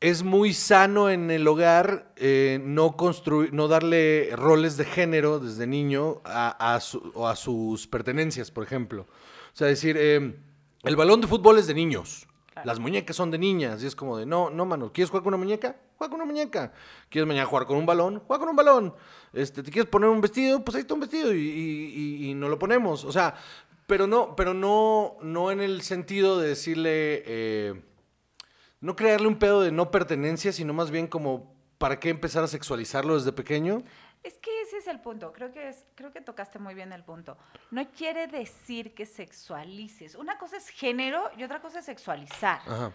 es 0.02 0.24
muy 0.24 0.54
sano 0.54 1.10
en 1.10 1.30
el 1.30 1.46
hogar 1.48 2.14
eh, 2.16 2.60
no 2.64 2.96
construir, 2.96 3.54
no 3.54 3.68
darle 3.68 4.30
roles 4.36 4.78
de 4.78 4.86
género 4.86 5.40
desde 5.40 5.68
niño 5.68 6.22
a, 6.24 6.76
a 6.76 6.80
su- 6.80 7.12
o 7.16 7.28
a 7.28 7.36
sus 7.36 7.86
pertenencias, 7.88 8.50
por 8.50 8.64
ejemplo. 8.64 9.02
O 9.04 9.56
sea, 9.56 9.68
decir, 9.68 9.98
eh, 10.00 10.36
el 10.84 10.96
balón 10.96 11.20
de 11.20 11.28
fútbol 11.28 11.58
es 11.60 11.68
de 11.68 11.74
niños. 11.74 12.26
Claro. 12.54 12.66
Las 12.68 12.80
muñecas 12.80 13.16
son 13.16 13.30
de 13.32 13.38
niñas. 13.38 13.84
Y 13.84 13.88
es 13.88 13.96
como 13.96 14.18
de, 14.18 14.26
no, 14.26 14.50
no, 14.50 14.66
mano, 14.66 14.92
¿quieres 14.94 15.10
jugar 15.10 15.24
con 15.24 15.34
una 15.34 15.44
muñeca? 15.44 15.76
Juega 15.98 16.12
con 16.12 16.22
una 16.22 16.26
muñeca. 16.32 16.72
¿Quieres 17.10 17.28
mañana 17.28 17.46
jugar 17.46 17.66
con 17.66 17.76
un 17.78 17.86
balón? 17.86 18.22
Juega 18.26 18.40
con 18.40 18.50
un 18.50 18.56
balón. 18.56 18.94
Este, 19.34 19.64
¿Te 19.64 19.70
quieres 19.72 19.90
poner 19.90 20.10
un 20.10 20.22
vestido? 20.22 20.64
Pues 20.64 20.76
ahí 20.76 20.82
está 20.82 20.94
un 20.94 21.02
vestido 21.02 21.34
y, 21.34 21.40
y, 21.40 21.94
y- 22.26 22.30
y 22.30 22.34
no 22.36 22.48
lo 22.48 22.58
ponemos. 22.58 23.04
O 23.04 23.12
sea, 23.12 23.36
pero 23.86 24.08
no, 24.08 24.34
pero 24.36 24.54
no, 24.54 25.18
no 25.22 25.52
en 25.52 25.60
el 25.60 25.82
sentido 25.82 26.40
de 26.40 26.48
decirle... 26.50 27.24
eh, 27.26 27.82
no 28.82 28.96
crearle 28.96 29.28
un 29.28 29.38
pedo 29.38 29.62
de 29.62 29.72
no 29.72 29.92
pertenencia, 29.92 30.52
sino 30.52 30.74
más 30.74 30.92
bien 30.92 31.08
como 31.08 31.54
para 31.78 32.00
qué 32.00 32.10
empezar 32.10 32.44
a 32.44 32.48
sexualizarlo 32.48 33.16
desde 33.16 33.32
pequeño. 33.32 33.84
Es 34.24 34.38
que 34.38 34.62
ese 34.62 34.78
es 34.78 34.88
el 34.88 35.00
punto. 35.00 35.32
Creo 35.32 35.52
que, 35.54 35.70
es, 35.70 35.86
creo 35.96 36.12
que 36.12 36.20
tocaste 36.20 36.60
muy 36.60 36.74
bien 36.76 36.92
el 36.92 37.04
punto. 37.04 37.38
No 37.72 37.90
quiere 37.90 38.28
decir 38.28 38.94
que 38.94 39.06
sexualices. 39.06 40.16
Una 40.16 40.38
cosa 40.38 40.58
es 40.58 40.68
género 40.70 41.30
y 41.38 41.44
otra 41.44 41.62
cosa 41.62 41.80
es 41.80 41.86
sexualizar. 41.86 42.60
Ajá. 42.68 42.92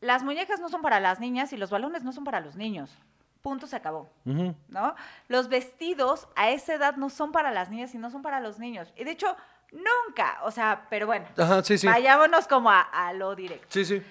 Las 0.00 0.22
muñecas 0.22 0.60
no 0.60 0.68
son 0.68 0.80
para 0.80 1.00
las 1.00 1.20
niñas 1.20 1.52
y 1.52 1.56
los 1.56 1.70
balones 1.70 2.02
no 2.02 2.12
son 2.12 2.24
para 2.24 2.40
los 2.40 2.56
niños. 2.56 2.96
Punto, 3.42 3.66
se 3.66 3.76
acabó. 3.76 4.08
Ujú. 4.24 4.54
¿no? 4.68 4.94
Los 5.28 5.48
vestidos 5.48 6.28
a 6.34 6.50
esa 6.50 6.74
edad 6.74 6.96
no 6.96 7.10
son 7.10 7.30
para 7.32 7.50
las 7.50 7.68
niñas 7.68 7.94
y 7.94 7.98
no 7.98 8.10
son 8.10 8.22
para 8.22 8.40
los 8.40 8.58
niños. 8.58 8.92
Y 8.96 9.04
de 9.04 9.10
hecho, 9.10 9.36
nunca, 9.72 10.38
o 10.44 10.50
sea, 10.50 10.86
pero 10.88 11.06
bueno, 11.06 11.26
Ajá, 11.36 11.62
sí, 11.62 11.76
sí. 11.76 11.86
vayámonos 11.86 12.46
como 12.48 12.70
a, 12.70 12.80
a 12.80 13.12
lo 13.12 13.34
directo. 13.34 13.66
Sí, 13.70 13.84
sí. 13.84 14.02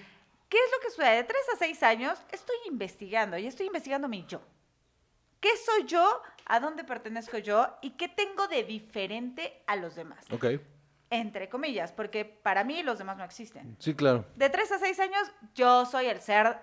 ¿Qué 0.49 0.57
es 0.57 0.71
lo 0.71 0.79
que 0.81 0.89
sucede? 0.89 1.15
De 1.17 1.23
3 1.23 1.41
a 1.53 1.57
6 1.57 1.83
años 1.83 2.19
estoy 2.31 2.55
investigando 2.67 3.37
y 3.37 3.47
estoy 3.47 3.67
investigando 3.67 4.07
mi 4.07 4.25
yo. 4.25 4.41
¿Qué 5.39 5.49
soy 5.57 5.85
yo? 5.85 6.21
¿A 6.45 6.59
dónde 6.59 6.83
pertenezco 6.83 7.37
yo? 7.37 7.67
¿Y 7.81 7.91
qué 7.91 8.07
tengo 8.07 8.47
de 8.47 8.63
diferente 8.63 9.63
a 9.67 9.75
los 9.75 9.95
demás? 9.95 10.25
Ok. 10.31 10.45
Entre 11.09 11.49
comillas, 11.49 11.91
porque 11.91 12.25
para 12.25 12.63
mí 12.63 12.83
los 12.83 12.97
demás 12.97 13.17
no 13.17 13.23
existen. 13.23 13.77
Sí, 13.79 13.93
claro. 13.93 14.25
De 14.35 14.49
3 14.49 14.71
a 14.73 14.79
6 14.79 14.99
años, 14.99 15.31
yo 15.53 15.85
soy 15.85 16.07
el 16.07 16.21
ser 16.21 16.57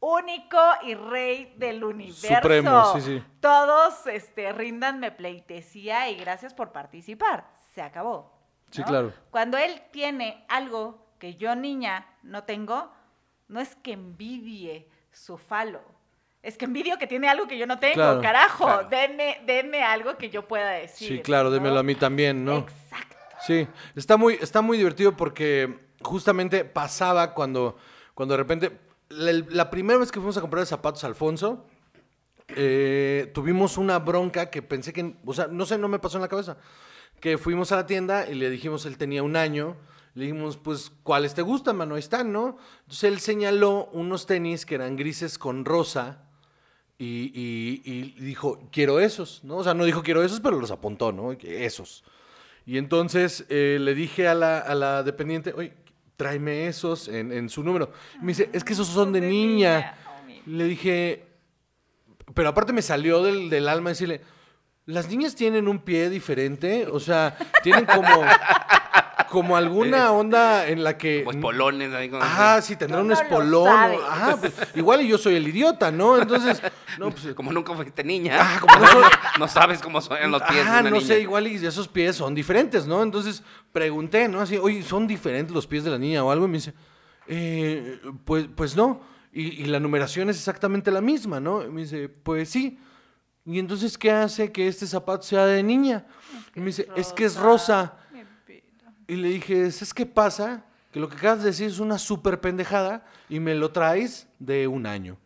único 0.00 0.58
y 0.82 0.94
rey 0.94 1.54
del 1.56 1.82
universo. 1.84 2.34
Supremo, 2.34 2.92
sí, 2.94 3.00
sí. 3.00 3.24
Todos 3.40 4.06
este, 4.06 4.52
ríndanme 4.52 5.10
pleitesía 5.10 6.08
y 6.10 6.16
gracias 6.16 6.54
por 6.54 6.72
participar. 6.72 7.48
Se 7.72 7.82
acabó. 7.82 8.38
Sí, 8.70 8.82
claro. 8.82 9.12
Cuando 9.30 9.56
él 9.56 9.82
tiene 9.90 10.44
algo 10.48 11.06
que 11.18 11.36
yo, 11.36 11.54
niña, 11.56 12.06
no 12.22 12.44
tengo, 12.44 12.92
no 13.48 13.60
es 13.60 13.74
que 13.76 13.92
envidie 13.92 14.88
su 15.12 15.38
falo. 15.38 15.80
Es 16.42 16.56
que 16.56 16.66
envidio 16.66 16.98
que 16.98 17.06
tiene 17.06 17.28
algo 17.28 17.48
que 17.48 17.58
yo 17.58 17.66
no 17.66 17.78
tengo, 17.78 17.94
Claro, 17.94 18.20
carajo. 18.22 18.64
claro. 18.64 18.88
Denme, 18.88 19.40
denme 19.44 19.82
algo 19.82 20.16
que 20.16 20.30
yo 20.30 20.46
pueda 20.46 20.70
decir. 20.70 21.08
Sí, 21.08 21.18
claro, 21.20 21.48
¿no? 21.48 21.54
démelo 21.54 21.78
a 21.78 21.82
mí 21.82 21.94
también, 21.94 22.44
¿no? 22.44 22.58
Exacto. 22.58 23.16
Sí, 23.46 23.66
está 23.96 24.16
muy, 24.16 24.34
está 24.40 24.62
muy 24.62 24.78
divertido 24.78 25.16
porque 25.16 25.78
justamente 26.00 26.64
pasaba 26.64 27.34
cuando, 27.34 27.76
cuando 28.14 28.34
de 28.34 28.38
repente, 28.38 28.78
la, 29.08 29.32
la 29.48 29.70
primera 29.70 29.98
vez 29.98 30.12
que 30.12 30.20
fuimos 30.20 30.36
a 30.36 30.40
comprar 30.40 30.64
zapatos 30.66 31.02
a 31.04 31.08
Alfonso, 31.08 31.66
eh, 32.56 33.30
tuvimos 33.34 33.76
una 33.76 33.98
bronca 33.98 34.50
que 34.50 34.62
pensé 34.62 34.92
que, 34.92 35.14
o 35.24 35.34
sea, 35.34 35.48
no 35.48 35.66
sé, 35.66 35.76
no 35.78 35.88
me 35.88 35.98
pasó 35.98 36.16
en 36.18 36.22
la 36.22 36.28
cabeza, 36.28 36.56
que 37.20 37.36
fuimos 37.36 37.72
a 37.72 37.76
la 37.76 37.86
tienda 37.86 38.28
y 38.28 38.34
le 38.34 38.48
dijimos, 38.50 38.86
él 38.86 38.96
tenía 38.96 39.22
un 39.22 39.36
año, 39.36 39.76
Le 40.18 40.24
dijimos, 40.24 40.56
pues, 40.56 40.90
¿cuáles 41.04 41.32
te 41.34 41.42
gustan, 41.42 41.76
mano? 41.76 41.94
Ahí 41.94 42.00
están, 42.00 42.32
¿no? 42.32 42.58
Entonces 42.80 43.04
él 43.04 43.20
señaló 43.20 43.88
unos 43.92 44.26
tenis 44.26 44.66
que 44.66 44.74
eran 44.74 44.96
grises 44.96 45.38
con 45.38 45.64
rosa 45.64 46.22
y, 46.98 47.30
y- 47.32 47.82
y 47.84 48.02
dijo, 48.24 48.58
quiero 48.72 48.98
esos, 48.98 49.44
¿no? 49.44 49.58
O 49.58 49.62
sea, 49.64 49.74
no 49.74 49.84
dijo 49.84 50.02
quiero 50.02 50.24
esos, 50.24 50.40
pero 50.40 50.58
los 50.58 50.72
apuntó, 50.72 51.12
¿no? 51.12 51.30
Esos. 51.32 52.02
Y 52.66 52.78
entonces 52.78 53.46
eh, 53.48 53.78
le 53.80 53.94
dije 53.94 54.26
a 54.26 54.34
la, 54.34 54.58
a 54.58 54.74
la 54.74 55.02
dependiente, 55.04 55.52
oye, 55.54 55.72
tráeme 56.16 56.66
esos 56.66 57.06
en, 57.06 57.30
en 57.32 57.48
su 57.48 57.62
número. 57.62 57.92
Y 58.16 58.24
me 58.24 58.26
dice, 58.32 58.50
es 58.52 58.64
que 58.64 58.72
esos 58.72 58.88
son 58.88 59.12
de, 59.12 59.20
niña. 59.20 59.96
Le 60.46 60.64
dije, 60.64 61.26
pero 62.34 62.48
aparte 62.48 62.72
me 62.72 62.82
salió 62.82 63.22
del, 63.22 63.48
del 63.50 63.68
alma 63.68 63.90
decirle, 63.90 64.20
las 64.84 65.08
niñas 65.08 65.36
tienen 65.36 65.68
un 65.68 65.78
pie 65.78 66.10
diferente, 66.10 66.88
o 66.90 66.98
sea, 66.98 67.36
tienen 67.62 67.84
como, 67.86 68.22
como 69.30 69.56
alguna 69.56 70.10
onda 70.12 70.66
en 70.68 70.82
la 70.84 70.96
que... 70.98 71.24
Como 71.24 71.38
espolones 71.38 71.92
ahí 71.92 72.08
con... 72.08 72.22
Ajá, 72.22 72.60
sí, 72.62 72.76
tendrá 72.76 73.00
un 73.00 73.08
no 73.08 73.14
espolón. 73.14 73.68
ajá, 73.68 74.36
pues, 74.38 74.52
igual 74.74 75.02
y 75.02 75.08
yo 75.08 75.18
soy 75.18 75.36
el 75.36 75.46
idiota, 75.48 75.90
¿no? 75.90 76.18
Entonces, 76.20 76.60
no, 76.98 77.10
pues... 77.10 77.26
Como 77.34 77.52
nunca 77.52 77.74
fuiste 77.74 78.02
niña. 78.04 78.38
Ah, 78.40 78.58
como 78.60 78.76
no 78.78 78.86
soy- 78.90 79.10
no 79.38 79.48
sabes 79.48 79.80
cómo 79.80 80.00
son 80.00 80.30
los 80.30 80.42
pies 80.42 80.64
Ah, 80.66 80.76
de 80.76 80.80
una 80.80 80.90
no 80.90 80.96
niña. 80.96 81.06
sé, 81.06 81.20
igual 81.20 81.46
y 81.46 81.54
esos 81.64 81.88
pies 81.88 82.16
son 82.16 82.34
diferentes, 82.34 82.86
¿no? 82.86 83.02
Entonces 83.02 83.42
pregunté, 83.72 84.28
¿no? 84.28 84.40
Así, 84.40 84.56
oye, 84.56 84.82
¿son 84.82 85.06
diferentes 85.06 85.54
los 85.54 85.66
pies 85.66 85.84
de 85.84 85.90
la 85.90 85.98
niña 85.98 86.24
o 86.24 86.30
algo? 86.30 86.46
Y 86.46 86.48
me 86.48 86.58
dice, 86.58 86.74
"Eh, 87.26 88.00
pues, 88.24 88.46
pues 88.54 88.76
no. 88.76 89.00
Y, 89.32 89.62
y 89.62 89.64
la 89.66 89.78
numeración 89.78 90.30
es 90.30 90.36
exactamente 90.36 90.90
la 90.90 91.00
misma, 91.00 91.38
¿no? 91.38 91.62
Y 91.62 91.68
me 91.68 91.82
dice, 91.82 92.08
pues 92.08 92.48
sí. 92.48 92.78
Y 93.44 93.58
entonces, 93.58 93.96
¿qué 93.96 94.10
hace 94.10 94.50
que 94.52 94.68
este 94.68 94.86
zapato 94.86 95.22
sea 95.22 95.46
de 95.46 95.62
niña? 95.62 96.06
Y 96.54 96.60
me 96.60 96.66
dice, 96.66 96.88
es 96.96 97.12
que 97.12 97.24
es 97.24 97.36
rosa. 97.36 97.94
Y 99.08 99.16
le 99.16 99.28
dije, 99.28 99.70
¿sabes 99.72 99.94
qué 99.94 100.06
pasa? 100.06 100.64
Que 100.92 101.00
lo 101.00 101.08
que 101.08 101.16
acabas 101.16 101.40
de 101.40 101.46
decir 101.46 101.66
es 101.66 101.80
una 101.80 101.98
súper 101.98 102.40
pendejada 102.40 103.04
y 103.28 103.40
me 103.40 103.54
lo 103.54 103.72
traes 103.72 104.28
de 104.38 104.68
un 104.68 104.86
año. 104.86 105.18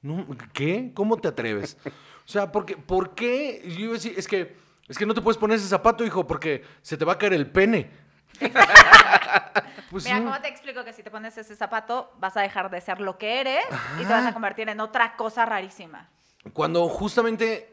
No, 0.00 0.26
¿Qué? 0.52 0.92
¿Cómo 0.94 1.18
te 1.18 1.28
atreves? 1.28 1.76
O 2.28 2.30
sea, 2.30 2.52
porque, 2.52 2.76
¿por 2.76 3.14
qué? 3.14 3.62
Y 3.64 3.70
yo 3.70 3.80
iba 3.84 3.90
a 3.92 3.94
decir, 3.94 4.12
es 4.14 4.28
que, 4.28 4.54
es 4.86 4.98
que 4.98 5.06
no 5.06 5.14
te 5.14 5.22
puedes 5.22 5.38
poner 5.38 5.56
ese 5.56 5.66
zapato, 5.66 6.04
hijo, 6.04 6.26
porque 6.26 6.62
se 6.82 6.98
te 6.98 7.06
va 7.06 7.14
a 7.14 7.18
caer 7.18 7.32
el 7.32 7.50
pene. 7.50 7.90
pues 9.90 10.04
Mira, 10.04 10.20
no. 10.20 10.26
¿cómo 10.26 10.42
te 10.42 10.48
explico 10.48 10.84
que 10.84 10.92
si 10.92 11.02
te 11.02 11.10
pones 11.10 11.38
ese 11.38 11.56
zapato 11.56 12.12
vas 12.18 12.36
a 12.36 12.42
dejar 12.42 12.70
de 12.70 12.82
ser 12.82 13.00
lo 13.00 13.16
que 13.16 13.40
eres 13.40 13.64
y 13.98 14.04
te 14.04 14.12
vas 14.12 14.26
a 14.26 14.34
convertir 14.34 14.68
en 14.68 14.78
otra 14.80 15.16
cosa 15.16 15.46
rarísima? 15.46 16.10
Cuando 16.52 16.86
justamente 16.90 17.72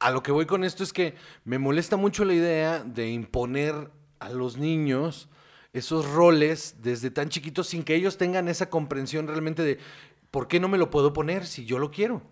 a 0.00 0.10
lo 0.10 0.20
que 0.20 0.32
voy 0.32 0.46
con 0.46 0.64
esto 0.64 0.82
es 0.82 0.92
que 0.92 1.14
me 1.44 1.60
molesta 1.60 1.96
mucho 1.96 2.24
la 2.24 2.34
idea 2.34 2.80
de 2.80 3.10
imponer 3.10 3.88
a 4.18 4.30
los 4.30 4.56
niños 4.56 5.28
esos 5.72 6.08
roles 6.12 6.76
desde 6.82 7.10
tan 7.10 7.28
chiquitos 7.28 7.66
sin 7.68 7.82
que 7.84 7.94
ellos 7.94 8.16
tengan 8.16 8.48
esa 8.48 8.70
comprensión 8.70 9.26
realmente 9.26 9.62
de 9.62 9.78
por 10.30 10.46
qué 10.48 10.60
no 10.60 10.68
me 10.68 10.78
lo 10.78 10.90
puedo 10.90 11.12
poner 11.12 11.46
si 11.46 11.64
yo 11.64 11.78
lo 11.78 11.90
quiero. 11.90 12.22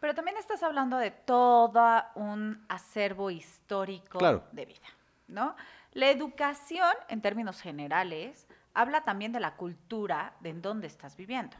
Pero 0.00 0.14
también 0.14 0.36
estás 0.36 0.62
hablando 0.62 0.96
de 0.98 1.10
todo 1.10 2.02
un 2.14 2.64
acervo 2.68 3.30
histórico 3.30 4.18
Claro. 4.18 4.44
de 4.52 4.66
vida, 4.66 4.86
¿no? 5.28 5.54
La 5.92 6.10
educación, 6.10 6.90
en 7.08 7.20
términos 7.20 7.60
generales, 7.60 8.46
habla 8.74 9.04
también 9.04 9.32
de 9.32 9.40
la 9.40 9.54
cultura 9.56 10.34
de 10.40 10.50
en 10.50 10.62
dónde 10.62 10.86
estás 10.86 11.16
viviendo. 11.16 11.56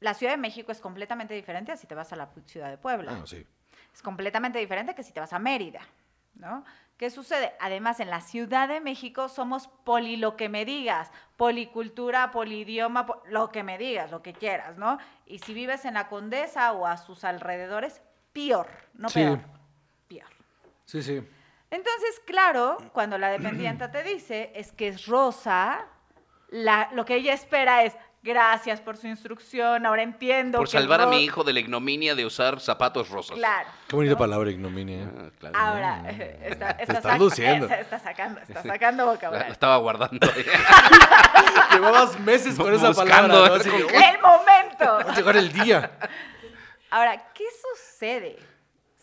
La 0.00 0.14
Ciudad 0.14 0.32
de 0.32 0.38
México 0.38 0.72
es 0.72 0.80
completamente 0.80 1.34
diferente 1.34 1.70
a 1.70 1.76
si 1.76 1.86
te 1.86 1.94
vas 1.94 2.12
a 2.12 2.16
la 2.16 2.28
ciudad 2.46 2.70
de 2.70 2.78
Puebla. 2.78 3.20
Ah, 3.22 3.26
sí. 3.26 3.46
Es 3.94 4.02
completamente 4.02 4.58
diferente 4.58 4.94
que 4.94 5.02
si 5.04 5.12
te 5.12 5.20
vas 5.20 5.32
a 5.32 5.38
Mérida, 5.38 5.80
¿no? 6.34 6.64
¿Qué 6.96 7.10
sucede? 7.10 7.52
Además, 7.60 7.98
en 8.00 8.10
la 8.10 8.20
Ciudad 8.20 8.68
de 8.68 8.80
México 8.80 9.28
somos 9.28 9.66
poli 9.84 10.16
lo 10.16 10.36
que 10.36 10.48
me 10.48 10.64
digas, 10.64 11.10
policultura, 11.36 12.30
polidioma, 12.30 13.06
po- 13.06 13.22
lo 13.28 13.50
que 13.50 13.62
me 13.64 13.76
digas, 13.76 14.10
lo 14.10 14.22
que 14.22 14.32
quieras, 14.32 14.76
¿no? 14.78 14.98
Y 15.26 15.40
si 15.40 15.52
vives 15.52 15.84
en 15.84 15.94
la 15.94 16.08
Condesa 16.08 16.72
o 16.72 16.86
a 16.86 16.96
sus 16.96 17.24
alrededores, 17.24 18.00
peor, 18.32 18.68
no 18.94 19.08
Sí. 19.08 19.20
peor, 19.20 19.40
peor. 20.08 20.28
Sí, 20.84 21.02
sí. 21.02 21.26
Entonces, 21.70 22.20
claro, 22.26 22.76
cuando 22.92 23.18
la 23.18 23.30
dependiente 23.30 23.88
te 23.88 24.02
dice 24.04 24.52
es 24.54 24.72
que 24.72 24.88
es 24.88 25.06
rosa, 25.06 25.86
la- 26.50 26.88
lo 26.92 27.04
que 27.04 27.16
ella 27.16 27.32
espera 27.32 27.82
es 27.82 27.96
gracias 28.22 28.80
por 28.80 28.96
su 28.96 29.06
instrucción, 29.08 29.84
ahora 29.84 30.02
entiendo. 30.02 30.58
Por 30.58 30.68
que 30.70 30.76
el 30.76 30.82
salvar 30.84 31.00
a 31.00 31.04
ro-". 31.04 31.10
mi 31.10 31.22
hijo 31.24 31.44
de 31.44 31.52
la 31.52 31.60
ignominia 31.60 32.14
de 32.14 32.24
usar 32.24 32.60
zapatos 32.60 33.08
rosas. 33.10 33.36
Claro. 33.36 33.68
Qué 33.88 33.96
bonita 33.96 34.12
¿no? 34.14 34.18
palabra, 34.18 34.50
ignominia. 34.50 35.02
¿eh? 35.02 35.08
Ah, 35.18 35.30
claro. 35.38 35.58
Ahora, 35.58 36.10
está, 36.10 36.70
está, 36.70 36.94
estás 36.94 37.18
luciendo. 37.18 37.66
está- 37.66 37.80
está 37.80 37.98
sacando, 37.98 38.40
está 38.40 38.62
sacando 38.62 39.04
La, 39.04 39.10
la 39.10 39.16
vocabulario. 39.16 39.52
estaba 39.52 39.76
guardando. 39.78 40.26
Llevabas 41.72 42.18
meses 42.20 42.56
con 42.56 42.72
esa 42.72 42.88
Buscando, 42.88 43.10
palabra. 43.10 43.28
¿no? 43.28 43.44
a 43.44 43.50
ver 43.50 43.60
Así 43.60 43.70
con 43.70 43.80
de, 43.80 43.86
qué. 43.86 43.96
"Uy, 43.96 44.02
¡El 44.04 44.20
momento! 44.22 45.06
va 45.08 45.12
a 45.12 45.16
llegar 45.16 45.36
el 45.36 45.52
día. 45.52 45.90
Ahora, 46.90 47.32
¿qué 47.32 47.44
sucede? 47.74 48.38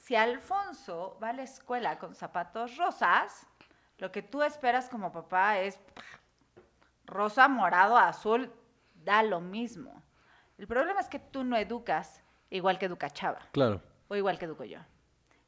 Si 0.04 0.16
Alfonso 0.16 1.18
va 1.22 1.30
a 1.30 1.34
la 1.34 1.44
escuela 1.44 1.98
con 2.00 2.16
zapatos 2.16 2.78
rosas, 2.78 3.46
lo 3.98 4.12
que 4.12 4.22
tú 4.22 4.44
esperas 4.44 4.90
como 4.90 5.12
papá 5.12 5.60
es 5.60 5.80
rosa, 7.06 7.48
morado, 7.48 7.98
azul, 7.98 8.52
da 9.04 9.24
lo 9.24 9.40
mismo. 9.42 10.04
El 10.58 10.68
problema 10.68 11.00
es 11.00 11.08
que 11.08 11.20
tú 11.20 11.44
no 11.44 11.56
educas 11.58 12.22
igual 12.50 12.78
que 12.80 12.88
educa 12.88 13.10
Chava 13.10 13.48
Claro, 13.52 13.82
o 14.08 14.16
igual 14.16 14.38
que 14.38 14.46
educo 14.46 14.64
yo. 14.64 14.80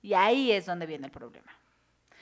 Y 0.02 0.14
ahí 0.14 0.52
es 0.52 0.66
donde 0.66 0.86
viene 0.86 1.06
el 1.08 1.12
problema. 1.12 1.52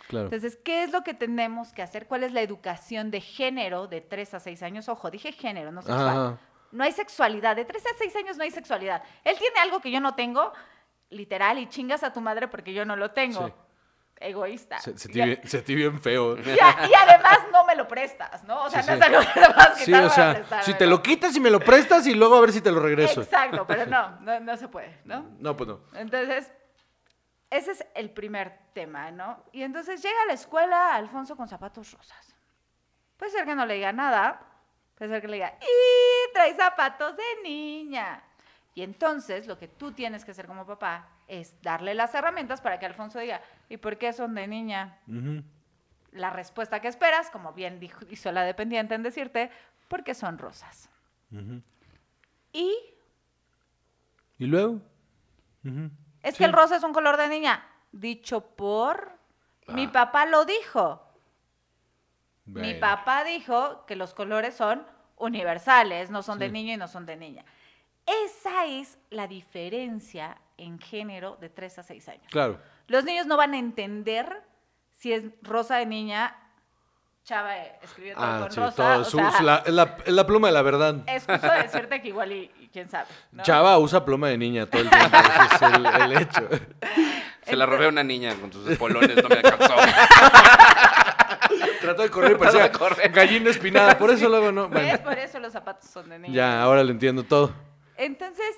claro. 0.07 0.25
Entonces, 0.25 0.57
¿qué 0.57 0.83
es 0.83 0.91
lo 0.91 1.03
que 1.03 1.13
tenemos 1.13 1.71
que 1.71 1.81
hacer? 1.81 2.07
¿Cuál 2.07 2.23
es 2.23 2.31
la 2.33 2.41
educación 2.41 3.11
de 3.11 3.21
género 3.21 3.87
de 3.87 4.01
3 4.01 4.33
a 4.33 4.39
6 4.39 4.63
años? 4.63 4.89
Ojo, 4.89 5.09
dije 5.11 5.31
género, 5.31 5.71
no 5.71 5.81
sexual. 5.81 6.09
Ajá. 6.09 6.37
No 6.71 6.83
hay 6.83 6.91
sexualidad. 6.91 7.55
De 7.55 7.65
3 7.65 7.85
a 7.85 7.89
6 7.97 8.15
años 8.17 8.37
no 8.37 8.43
hay 8.43 8.51
sexualidad. 8.51 9.01
Él 9.23 9.37
tiene 9.37 9.59
algo 9.59 9.79
que 9.79 9.91
yo 9.91 9.99
no 10.01 10.13
tengo, 10.15 10.51
literal, 11.09 11.57
y 11.57 11.67
chingas 11.67 12.03
a 12.03 12.13
tu 12.13 12.21
madre 12.21 12.47
porque 12.47 12.73
yo 12.73 12.85
no 12.85 12.95
lo 12.95 13.11
tengo. 13.11 13.47
Sí. 13.47 13.53
Egoísta. 14.19 14.79
Se, 14.79 14.97
se 14.97 15.09
a- 15.21 15.61
bien, 15.65 15.99
feo. 16.01 16.37
y, 16.45 16.49
a- 16.51 16.87
y 16.87 16.93
además 16.93 17.39
no 17.53 17.63
me 17.65 17.75
lo 17.75 17.87
prestas, 17.87 18.43
¿no? 18.43 18.63
O 18.63 18.69
sea, 18.69 18.83
Sí, 18.83 18.91
no 18.91 18.95
sí. 18.97 18.99
es 19.01 19.07
algo 19.07 19.19
que 19.21 19.39
te 19.39 19.47
vas 19.53 19.69
a 19.69 19.75
Sí, 19.75 19.93
o 19.93 20.09
sea, 20.09 20.33
prestármelo. 20.33 20.63
si 20.65 20.73
te 20.73 20.87
lo 20.87 21.01
quitas 21.01 21.35
y 21.35 21.39
me 21.39 21.49
lo 21.49 21.59
prestas 21.59 22.05
y 22.07 22.13
luego 22.13 22.35
a 22.35 22.41
ver 22.41 22.51
si 22.51 22.59
te 22.61 22.71
lo 22.71 22.81
regreso. 22.81 23.21
Exacto, 23.21 23.65
pero 23.65 23.85
no, 23.85 24.19
no, 24.21 24.39
no 24.41 24.57
se 24.57 24.67
puede, 24.67 24.99
¿no? 25.05 25.25
No, 25.39 25.55
pues 25.55 25.69
no. 25.69 25.79
Entonces, 25.93 26.51
ese 27.49 27.71
es 27.71 27.85
el 27.95 28.09
primer 28.11 28.57
tema, 28.73 29.09
¿no? 29.11 29.43
Y 29.53 29.63
entonces 29.63 30.01
llega 30.03 30.21
a 30.23 30.27
la 30.27 30.33
escuela 30.33 30.95
Alfonso 30.95 31.35
con 31.37 31.47
zapatos 31.47 31.91
rosas. 31.93 32.35
Puede 33.17 33.31
ser 33.31 33.45
que 33.45 33.55
no 33.55 33.65
le 33.65 33.75
diga 33.75 33.91
nada, 33.93 34.41
puede 34.95 35.11
ser 35.11 35.21
que 35.21 35.27
le 35.29 35.35
diga, 35.37 35.53
¡y 35.61 36.33
trae 36.33 36.53
zapatos 36.55 37.15
de 37.17 37.23
niña! 37.43 38.21
Y 38.75 38.83
entonces 38.83 39.47
lo 39.47 39.57
que 39.57 39.67
tú 39.67 39.91
tienes 39.93 40.23
que 40.23 40.31
hacer 40.31 40.45
como 40.45 40.65
papá 40.65 41.07
es 41.27 41.59
darle 41.61 41.93
las 41.95 42.13
herramientas 42.15 42.61
para 42.61 42.79
que 42.79 42.85
Alfonso 42.85 43.19
diga, 43.19 43.41
¿y 43.69 43.77
por 43.77 43.97
qué 43.97 44.11
son 44.13 44.35
de 44.35 44.47
niña? 44.47 44.97
La 46.11 46.31
respuesta 46.31 46.81
que 46.81 46.87
esperas, 46.87 47.29
como 47.29 47.53
bien 47.53 47.79
dijo, 47.79 47.99
hizo 48.09 48.31
la 48.31 48.43
dependiente 48.43 48.95
en 48.95 49.03
decirte, 49.03 49.51
porque 49.87 50.13
son 50.13 50.37
rosas. 50.37 50.89
Y 52.51 52.75
¿Y 54.39 54.45
luego? 54.45 54.79
Es 56.23 56.35
Sí. 56.35 56.37
que 56.39 56.45
el 56.45 56.53
rosa 56.53 56.77
es 56.77 56.83
un 56.83 56.93
color 56.93 57.17
de 57.17 57.27
niña. 57.27 57.65
Dicho 57.91 58.41
por... 58.41 59.11
Mi 59.67 59.85
Ah. 59.85 59.91
papá 59.91 60.25
lo 60.25 60.45
dijo. 60.45 61.05
Mi 62.45 62.73
papá 62.75 63.23
dijo 63.23 63.85
que 63.85 63.95
los 63.95 64.13
colores 64.15 64.55
son 64.55 64.83
universales, 65.17 66.09
no 66.09 66.23
son 66.23 66.39
de 66.39 66.49
niño 66.49 66.73
y 66.73 66.77
no 66.77 66.87
son 66.87 67.05
de 67.05 67.17
niña. 67.17 67.43
Esa 68.25 68.65
es 68.65 68.97
la 69.11 69.27
diferencia 69.27 70.37
en 70.57 70.79
género 70.79 71.35
de 71.35 71.49
3 71.49 71.77
a 71.79 71.83
6 71.83 72.07
años. 72.09 72.27
Claro. 72.31 72.59
Los 72.89 73.05
niños 73.05 73.25
no 73.25 73.37
van 73.37 73.53
a 73.53 73.57
entender 73.57 74.43
si 74.91 75.13
es 75.13 75.23
rosa 75.41 75.77
de 75.77 75.85
niña. 75.85 76.35
Chava 77.23 77.55
escribió 77.83 78.15
todo 78.15 78.25
Ah, 78.25 78.39
con 78.41 78.51
sí, 78.51 78.59
rosa. 78.59 78.75
todo. 78.75 79.01
o 79.01 79.03
su- 79.05 79.17
sea, 79.17 79.41
la, 79.43 79.55
es 79.65 79.71
la- 79.73 79.97
es 80.05 80.13
la 80.13 80.25
pluma 80.25 80.47
de 80.47 80.53
la 80.53 80.61
verdad. 80.63 80.95
es 81.05 81.25
justo 81.25 81.47
decirte 81.51 82.01
que 82.01 82.07
igual 82.07 82.31
y, 82.31 82.51
y 82.59 82.69
quién 82.73 82.89
sabe. 82.89 83.07
¿no? 83.31 83.43
Chava 83.43 83.77
usa 83.77 84.03
pluma 84.03 84.29
de 84.29 84.37
niña 84.37 84.65
todo 84.65 84.81
el 84.81 84.89
tiempo. 84.89 85.17
Ese 85.53 85.65
es 85.65 85.73
el, 85.73 85.85
el 85.85 86.17
hecho. 86.17 86.49
Se 87.43 87.55
la 87.55 87.65
robé 87.67 87.85
a 87.85 87.89
una 87.89 88.03
niña 88.03 88.33
con 88.35 88.51
sus 88.51 88.67
espolones, 88.67 89.15
no 89.21 89.29
me 89.29 89.35
alcanzó. 89.43 89.75
Trató 91.81 92.01
de 92.03 92.09
correr, 92.09 92.31
de 92.31 92.35
parecía 92.37 92.71
correr. 92.71 93.11
gallina 93.11 93.49
espinada. 93.51 93.97
Por 93.97 94.09
eso 94.11 94.27
luego 94.29 94.51
no. 94.51 94.67
Bueno, 94.69 94.97
Por 95.03 95.17
eso 95.17 95.39
los 95.39 95.53
zapatos 95.53 95.89
son 95.89 96.09
de 96.09 96.19
niña. 96.19 96.33
ya, 96.33 96.61
ahora 96.61 96.83
lo 96.83 96.91
entiendo 96.91 97.23
todo. 97.23 97.51
Entonces, 97.95 98.55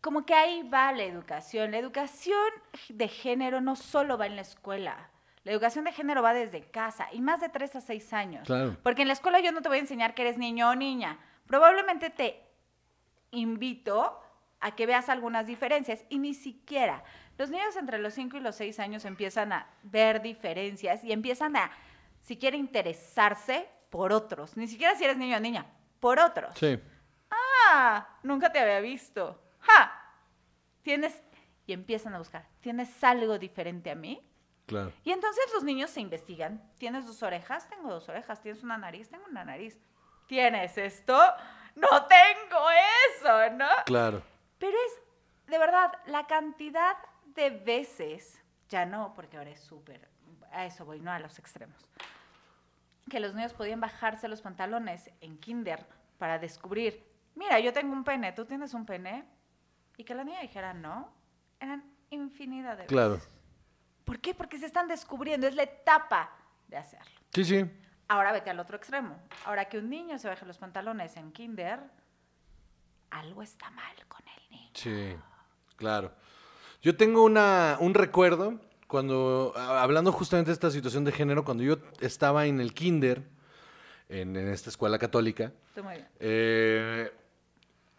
como 0.00 0.24
que 0.24 0.34
ahí 0.34 0.68
va 0.68 0.92
la 0.92 1.04
educación. 1.04 1.70
La 1.70 1.78
educación 1.78 2.40
de 2.88 3.08
género 3.08 3.60
no 3.60 3.76
solo 3.76 4.16
va 4.16 4.26
en 4.26 4.36
la 4.36 4.42
escuela. 4.42 5.10
La 5.44 5.52
educación 5.52 5.84
de 5.84 5.92
género 5.92 6.22
va 6.22 6.34
desde 6.34 6.62
casa 6.62 7.08
y 7.12 7.20
más 7.20 7.40
de 7.40 7.48
3 7.48 7.76
a 7.76 7.80
6 7.80 8.12
años. 8.12 8.46
Claro. 8.46 8.76
Porque 8.82 9.02
en 9.02 9.08
la 9.08 9.14
escuela 9.14 9.40
yo 9.40 9.52
no 9.52 9.62
te 9.62 9.68
voy 9.68 9.78
a 9.78 9.82
enseñar 9.82 10.14
que 10.14 10.22
eres 10.22 10.38
niño 10.38 10.70
o 10.70 10.74
niña. 10.74 11.18
Probablemente 11.46 12.10
te 12.10 12.42
invito 13.30 14.20
a 14.60 14.74
que 14.74 14.86
veas 14.86 15.08
algunas 15.08 15.46
diferencias 15.46 16.04
y 16.08 16.18
ni 16.18 16.34
siquiera. 16.34 17.02
Los 17.38 17.50
niños 17.50 17.74
entre 17.76 17.98
los 17.98 18.12
5 18.14 18.36
y 18.36 18.40
los 18.40 18.56
6 18.56 18.78
años 18.80 19.04
empiezan 19.06 19.52
a 19.52 19.66
ver 19.82 20.20
diferencias 20.20 21.02
y 21.02 21.12
empiezan 21.12 21.56
a 21.56 21.70
si 22.20 22.36
quiere 22.36 22.58
interesarse 22.58 23.66
por 23.88 24.12
otros. 24.12 24.56
Ni 24.56 24.68
siquiera 24.68 24.94
si 24.94 25.04
eres 25.04 25.16
niño 25.16 25.38
o 25.38 25.40
niña, 25.40 25.66
por 26.00 26.20
otros. 26.20 26.58
Sí. 26.58 26.78
Ah, 27.30 28.18
nunca 28.22 28.52
te 28.52 28.58
había 28.58 28.80
visto. 28.80 29.40
¡Ja! 29.60 29.92
Tienes, 30.82 31.22
y 31.66 31.72
empiezan 31.72 32.14
a 32.14 32.18
buscar, 32.18 32.46
¿tienes 32.60 33.02
algo 33.04 33.38
diferente 33.38 33.90
a 33.90 33.94
mí? 33.94 34.26
Claro. 34.66 34.92
Y 35.04 35.10
entonces 35.10 35.44
los 35.52 35.64
niños 35.64 35.90
se 35.90 36.00
investigan. 36.00 36.62
¿Tienes 36.78 37.06
dos 37.06 37.22
orejas? 37.22 37.68
Tengo 37.68 37.90
dos 37.90 38.08
orejas. 38.08 38.40
¿Tienes 38.40 38.62
una 38.62 38.78
nariz? 38.78 39.10
Tengo 39.10 39.24
una 39.26 39.44
nariz. 39.44 39.76
¿Tienes 40.26 40.78
esto? 40.78 41.18
No 41.74 42.06
tengo 42.06 42.66
eso, 43.08 43.50
¿no? 43.54 43.68
Claro. 43.84 44.22
Pero 44.58 44.76
es, 44.86 45.50
de 45.50 45.58
verdad, 45.58 45.92
la 46.06 46.26
cantidad 46.26 46.96
de 47.24 47.50
veces, 47.50 48.40
ya 48.68 48.86
no, 48.86 49.12
porque 49.14 49.38
ahora 49.38 49.50
es 49.50 49.60
súper, 49.60 50.08
a 50.52 50.66
eso 50.66 50.84
voy, 50.84 51.00
no 51.00 51.10
a 51.10 51.18
los 51.18 51.38
extremos, 51.38 51.88
que 53.08 53.20
los 53.20 53.34
niños 53.34 53.54
podían 53.54 53.80
bajarse 53.80 54.28
los 54.28 54.42
pantalones 54.42 55.10
en 55.20 55.38
kinder 55.38 55.86
para 56.18 56.38
descubrir, 56.38 57.04
mira, 57.34 57.58
yo 57.58 57.72
tengo 57.72 57.92
un 57.92 58.04
pene, 58.04 58.32
tú 58.32 58.44
tienes 58.44 58.74
un 58.74 58.84
pene, 58.84 59.24
y 60.00 60.04
que 60.04 60.14
la 60.14 60.24
niña 60.24 60.40
dijera 60.40 60.72
no, 60.72 61.12
eran 61.60 61.84
infinidad 62.08 62.70
de 62.72 62.76
veces. 62.84 62.88
Claro. 62.88 63.20
¿Por 64.04 64.18
qué? 64.18 64.34
Porque 64.34 64.58
se 64.58 64.64
están 64.66 64.88
descubriendo, 64.88 65.46
es 65.46 65.54
la 65.54 65.64
etapa 65.64 66.30
de 66.68 66.78
hacerlo. 66.78 67.20
Sí, 67.34 67.44
sí. 67.44 67.64
Ahora 68.08 68.32
vete 68.32 68.48
al 68.50 68.58
otro 68.58 68.76
extremo. 68.78 69.16
Ahora 69.44 69.66
que 69.68 69.78
un 69.78 69.90
niño 69.90 70.18
se 70.18 70.26
baje 70.26 70.46
los 70.46 70.56
pantalones 70.58 71.16
en 71.16 71.32
kinder, 71.32 71.80
algo 73.10 73.42
está 73.42 73.70
mal 73.70 73.94
con 74.08 74.22
el 74.26 74.50
niño. 74.56 74.70
Sí, 74.74 75.14
claro. 75.76 76.12
Yo 76.80 76.96
tengo 76.96 77.22
una, 77.22 77.76
un 77.78 77.92
recuerdo 77.92 78.58
cuando, 78.86 79.52
hablando 79.56 80.12
justamente 80.12 80.48
de 80.48 80.54
esta 80.54 80.70
situación 80.70 81.04
de 81.04 81.12
género, 81.12 81.44
cuando 81.44 81.62
yo 81.62 81.76
estaba 82.00 82.46
en 82.46 82.58
el 82.58 82.72
kinder, 82.72 83.22
en, 84.08 84.34
en 84.34 84.48
esta 84.48 84.70
escuela 84.70 84.98
católica, 84.98 85.52
Tú 85.74 85.84
muy 85.84 85.94
bien. 85.94 86.08
eh, 86.18 87.12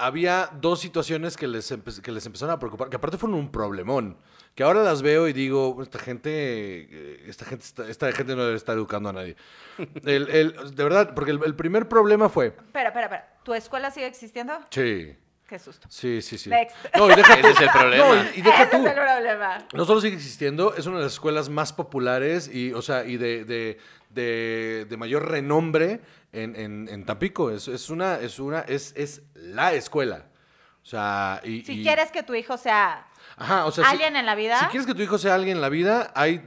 había 0.05 0.49
dos 0.61 0.79
situaciones 0.79 1.37
que 1.37 1.47
les, 1.47 1.73
que 2.03 2.11
les 2.11 2.25
empezaron 2.25 2.53
a 2.53 2.59
preocupar, 2.59 2.89
que 2.89 2.95
aparte 2.97 3.17
fueron 3.17 3.37
un 3.39 3.51
problemón, 3.51 4.17
que 4.55 4.63
ahora 4.63 4.83
las 4.83 5.01
veo 5.01 5.27
y 5.27 5.33
digo, 5.33 5.81
esta 5.81 5.99
gente, 5.99 6.29
eh, 6.31 7.23
esta 7.27 7.45
gente, 7.45 7.63
está- 7.65 7.87
esta 7.89 8.11
gente 8.11 8.35
no 8.35 8.43
debe 8.43 8.57
estar 8.57 8.75
educando 8.75 9.09
a 9.09 9.13
nadie. 9.13 9.35
El- 10.03 10.29
el- 10.29 10.75
de 10.75 10.83
verdad, 10.83 11.13
porque 11.15 11.31
el, 11.31 11.39
el 11.45 11.55
primer 11.55 11.87
problema 11.87 12.27
fue, 12.29 12.47
Espera, 12.47 12.89
espera, 12.89 13.05
espera. 13.05 13.33
¿Tu 13.43 13.53
escuela 13.53 13.91
sigue 13.91 14.07
existiendo? 14.07 14.53
sí, 14.69 15.15
Qué 15.51 15.59
susto. 15.59 15.85
sí, 15.89 16.21
sí, 16.21 16.37
sí. 16.37 16.49
Next. 16.49 16.77
No, 16.97 17.11
y 17.11 17.15
deja 17.15 17.33
Ese 17.33 17.49
es 17.49 17.59
el 17.59 17.69
problema. 17.69 18.05
No, 18.07 18.15
y, 18.15 18.39
y 18.39 18.41
deja 18.41 18.63
Ese 18.63 18.71
tú. 18.71 18.77
es 18.77 18.85
el 18.85 18.93
problema. 18.93 19.57
No 19.73 19.83
solo 19.83 19.99
sigue 19.99 20.15
existiendo, 20.15 20.73
es 20.75 20.85
una 20.85 20.99
de 20.99 21.03
las 21.03 21.11
escuelas 21.11 21.49
más 21.49 21.73
populares 21.73 22.49
y, 22.53 22.71
o 22.71 22.81
sea, 22.81 23.03
y 23.03 23.17
de, 23.17 23.43
de, 23.43 23.77
de- 24.11 24.85
de 24.89 24.97
mayor 24.97 25.29
renombre 25.29 25.99
en, 26.31 26.55
en- 26.55 26.87
en 26.89 27.05
Tampico. 27.05 27.51
Es, 27.51 27.67
es 27.67 27.89
una, 27.89 28.15
es 28.15 28.39
una, 28.39 28.61
es, 28.61 28.93
es 28.95 29.23
la 29.35 29.73
escuela. 29.73 30.27
O 30.81 30.85
sea, 30.85 31.41
y. 31.43 31.65
Si 31.65 31.81
y- 31.81 31.83
quieres 31.83 32.11
que 32.11 32.23
tu 32.23 32.33
hijo 32.33 32.55
sea 32.57 33.05
Ajá, 33.35 33.65
o 33.65 33.71
sea, 33.71 33.83
si- 33.83 33.91
alguien 33.91 34.15
en 34.15 34.25
la 34.25 34.35
vida, 34.35 34.57
Si 34.57 34.65
quieres 34.67 34.87
que 34.87 34.93
tu 34.95 35.01
hijo 35.01 35.17
sea 35.17 35.35
alguien 35.35 35.57
en 35.57 35.61
la 35.61 35.67
vida, 35.69 36.13
hay 36.15 36.41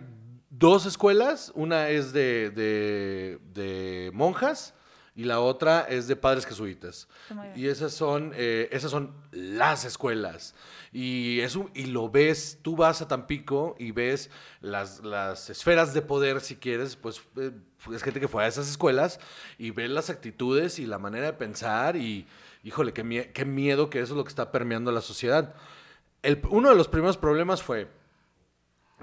dos 0.49 0.87
escuelas. 0.87 1.52
Una 1.54 1.90
es 1.90 2.14
de, 2.14 2.49
de, 2.49 3.38
de 3.52 4.11
monjas 4.14 4.73
y 5.16 5.25
la 5.25 5.38
otra 5.40 5.83
es 5.88 6.09
de 6.09 6.16
padres 6.16 6.44
jesuitas. 6.47 7.06
Y 7.56 7.68
esas 7.68 7.92
son, 7.94 8.33
eh, 8.35 8.68
esas 8.73 8.90
son 8.90 9.12
las 9.30 9.85
escuelas. 9.85 10.54
Y, 10.92 11.40
eso, 11.40 11.71
y 11.75 11.87
lo 11.87 12.09
ves, 12.11 12.59
tú 12.62 12.76
vas 12.76 13.00
a 13.02 13.09
Tampico 13.09 13.76
y 13.78 13.90
ves 13.92 14.30
las, 14.61 15.02
las 15.04 15.50
esferas 15.50 15.94
de 15.94 16.02
poder, 16.02 16.40
si 16.40 16.56
quieres, 16.56 16.97
pues 16.97 17.21
eh, 17.37 17.52
es 17.92 18.02
gente 18.02 18.18
que 18.21 18.28
fue 18.28 18.44
a 18.44 18.49
esas 18.49 18.68
escuelas 18.68 19.21
y 19.59 19.71
ves 19.71 19.90
las 19.90 20.11
actitudes 20.11 20.79
y 20.79 20.87
la 20.87 20.98
manera 20.98 21.27
de 21.27 21.33
pensar 21.33 21.96
y, 21.96 22.27
híjole, 22.62 22.92
qué, 22.92 23.05
mie- 23.05 23.33
qué 23.33 23.44
miedo 23.44 23.90
que 23.90 24.00
eso 24.00 24.14
es 24.14 24.16
lo 24.16 24.24
que 24.24 24.31
está 24.31 24.50
permeando 24.53 24.90
la 24.92 25.00
sociedad. 25.00 25.55
El- 26.22 26.40
uno 26.50 26.70
de 26.70 26.77
los 26.77 26.88
primeros 26.88 27.16
problemas 27.16 27.62
fue, 27.62 27.88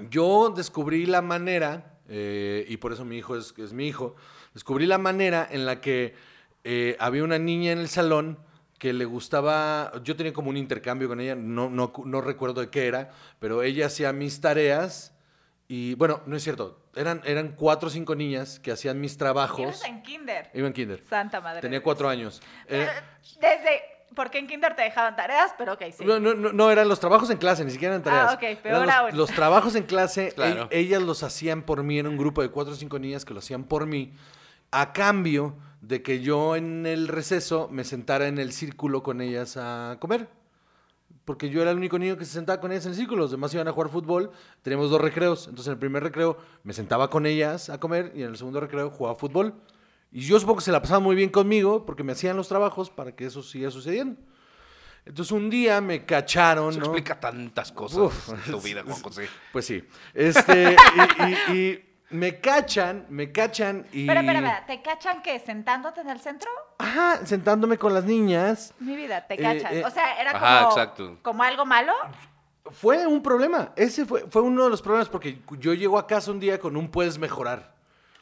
yo 0.09 0.51
descubrí 0.55 1.05
la 1.05 1.21
manera, 1.21 1.99
eh, 2.07 2.65
y 2.67 2.77
por 2.77 2.93
eso 2.93 3.05
mi 3.05 3.17
hijo 3.17 3.35
es, 3.37 3.53
es 3.57 3.73
mi 3.73 3.87
hijo, 3.87 4.15
descubrí 4.53 4.85
la 4.85 4.97
manera 4.97 5.47
en 5.49 5.65
la 5.65 5.81
que 5.81 6.15
eh, 6.63 6.95
había 6.99 7.23
una 7.23 7.39
niña 7.39 7.71
en 7.71 7.79
el 7.79 7.87
salón 7.89 8.37
que 8.77 8.93
le 8.93 9.05
gustaba, 9.05 9.91
yo 10.03 10.15
tenía 10.15 10.33
como 10.33 10.49
un 10.49 10.57
intercambio 10.57 11.07
con 11.07 11.19
ella, 11.21 11.35
no, 11.35 11.69
no, 11.69 11.93
no 12.05 12.21
recuerdo 12.21 12.61
de 12.61 12.69
qué 12.69 12.87
era, 12.87 13.11
pero 13.39 13.61
ella 13.61 13.85
hacía 13.85 14.11
mis 14.11 14.41
tareas 14.41 15.13
y, 15.67 15.93
bueno, 15.95 16.21
no 16.25 16.35
es 16.35 16.43
cierto, 16.43 16.81
eran, 16.95 17.21
eran 17.25 17.49
cuatro 17.55 17.87
o 17.87 17.91
cinco 17.91 18.15
niñas 18.15 18.59
que 18.59 18.71
hacían 18.71 18.99
mis 18.99 19.17
trabajos. 19.17 19.61
ibas 19.61 19.85
en 19.85 20.01
kinder. 20.01 20.49
Iba 20.53 20.67
en 20.67 20.73
kinder. 20.73 21.03
Santa 21.07 21.39
madre. 21.41 21.61
Tenía 21.61 21.81
cuatro 21.81 22.09
años. 22.09 22.41
Eh, 22.67 22.87
Desde, 23.39 23.81
porque 24.15 24.39
en 24.39 24.47
kinder 24.47 24.75
te 24.75 24.81
dejaban 24.81 25.15
tareas, 25.15 25.53
pero 25.57 25.73
ok, 25.73 25.83
sí. 25.95 26.03
No, 26.03 26.19
no, 26.19 26.33
no, 26.33 26.51
no, 26.51 26.71
eran 26.71 26.89
los 26.89 26.99
trabajos 26.99 27.29
en 27.29 27.37
clase, 27.37 27.63
ni 27.63 27.71
siquiera 27.71 27.93
eran 27.93 28.03
tareas. 28.03 28.31
Ah, 28.31 28.33
ok, 28.33 28.43
Eran 28.43 28.61
peor 28.63 28.85
los, 28.87 28.95
aún. 28.95 29.17
los 29.17 29.29
trabajos 29.31 29.75
en 29.75 29.83
clase, 29.83 30.33
Claro. 30.35 30.67
e- 30.71 30.79
ellas 30.79 31.01
los 31.03 31.21
hacían 31.23 31.61
por 31.61 31.83
mí, 31.83 31.99
era 31.99 32.09
un 32.09 32.17
grupo 32.17 32.41
de 32.41 32.49
cuatro 32.49 32.73
o 32.73 32.75
cinco 32.75 32.97
niñas 32.99 33.23
que 33.25 33.33
lo 33.33 33.39
hacían 33.39 33.63
por 33.63 33.85
mí, 33.85 34.11
a 34.71 34.93
cambio 34.93 35.55
de 35.81 36.01
que 36.01 36.21
yo 36.21 36.55
en 36.55 36.85
el 36.85 37.07
receso 37.07 37.67
me 37.71 37.83
sentara 37.83 38.27
en 38.27 38.37
el 38.37 38.51
círculo 38.53 39.03
con 39.03 39.21
ellas 39.21 39.57
a 39.57 39.97
comer. 39.99 40.29
Porque 41.25 41.49
yo 41.49 41.61
era 41.61 41.71
el 41.71 41.77
único 41.77 41.99
niño 41.99 42.17
que 42.17 42.25
se 42.25 42.33
sentaba 42.33 42.59
con 42.59 42.71
ellas 42.71 42.85
en 42.85 42.91
el 42.91 42.97
círculo, 42.97 43.21
los 43.21 43.31
demás 43.31 43.53
iban 43.53 43.67
a 43.67 43.71
jugar 43.71 43.89
fútbol, 43.91 44.31
teníamos 44.63 44.89
dos 44.89 44.99
recreos, 44.99 45.47
entonces 45.47 45.67
en 45.67 45.73
el 45.73 45.79
primer 45.79 46.01
recreo 46.03 46.37
me 46.63 46.73
sentaba 46.73 47.09
con 47.09 47.25
ellas 47.25 47.69
a 47.69 47.79
comer 47.79 48.11
y 48.15 48.23
en 48.23 48.29
el 48.29 48.37
segundo 48.37 48.59
recreo 48.59 48.89
jugaba 48.89 49.15
fútbol. 49.15 49.53
Y 50.11 50.21
yo 50.21 50.39
supongo 50.39 50.57
que 50.59 50.65
se 50.65 50.71
la 50.71 50.81
pasaban 50.81 51.03
muy 51.03 51.15
bien 51.15 51.29
conmigo 51.29 51.85
porque 51.85 52.03
me 52.03 52.11
hacían 52.13 52.35
los 52.37 52.47
trabajos 52.47 52.89
para 52.89 53.15
que 53.15 53.25
eso 53.25 53.43
siga 53.43 53.69
sucediendo. 53.71 54.19
Entonces 55.05 55.31
un 55.31 55.49
día 55.49 55.79
me 55.81 56.05
cacharon, 56.05 56.71
Eso 56.71 56.79
¿no? 56.79 56.85
explica 56.87 57.19
tantas 57.19 57.71
cosas 57.71 57.99
Uf. 57.99 58.29
en 58.29 58.51
tu 58.51 58.61
vida, 58.61 58.83
Juan 58.85 59.01
José. 59.01 59.27
Pues 59.53 59.65
sí. 59.65 59.83
Este, 60.13 60.75
y, 61.49 61.51
y- 61.53 61.57
y 61.57 61.85
me 62.11 62.39
cachan, 62.39 63.05
me 63.09 63.31
cachan 63.31 63.85
y... 63.91 64.05
Pero, 64.07 64.19
espera, 64.19 64.39
espera, 64.39 64.65
¿te 64.65 64.81
cachan 64.81 65.21
qué? 65.21 65.39
¿Sentándote 65.39 66.01
en 66.01 66.09
el 66.09 66.19
centro? 66.19 66.49
Ajá, 66.77 67.25
sentándome 67.25 67.77
con 67.77 67.93
las 67.93 68.03
niñas. 68.03 68.73
Mi 68.79 68.95
vida, 68.95 69.25
te 69.27 69.35
Eh, 69.35 69.37
cachan. 69.37 69.73
eh, 69.77 69.83
o 69.85 69.89
sea, 69.89 70.19
era 70.21 70.31
Ajá, 70.31 70.59
como, 70.59 70.69
exacto. 70.71 71.17
como 71.21 71.43
algo 71.43 71.65
malo. 71.65 71.93
Fue 72.71 73.05
un 73.07 73.23
problema. 73.23 73.73
Ese 73.75 74.05
fue, 74.05 74.25
fue 74.29 74.41
uno 74.41 74.63
de 74.65 74.69
los 74.69 74.81
problemas 74.81 75.09
porque 75.09 75.39
yo 75.57 75.73
llego 75.73 75.97
a 75.97 76.05
casa 76.07 76.31
un 76.31 76.39
día 76.39 76.59
con 76.59 76.75
un 76.77 76.89
puedes 76.89 77.17
mejorar. 77.17 77.71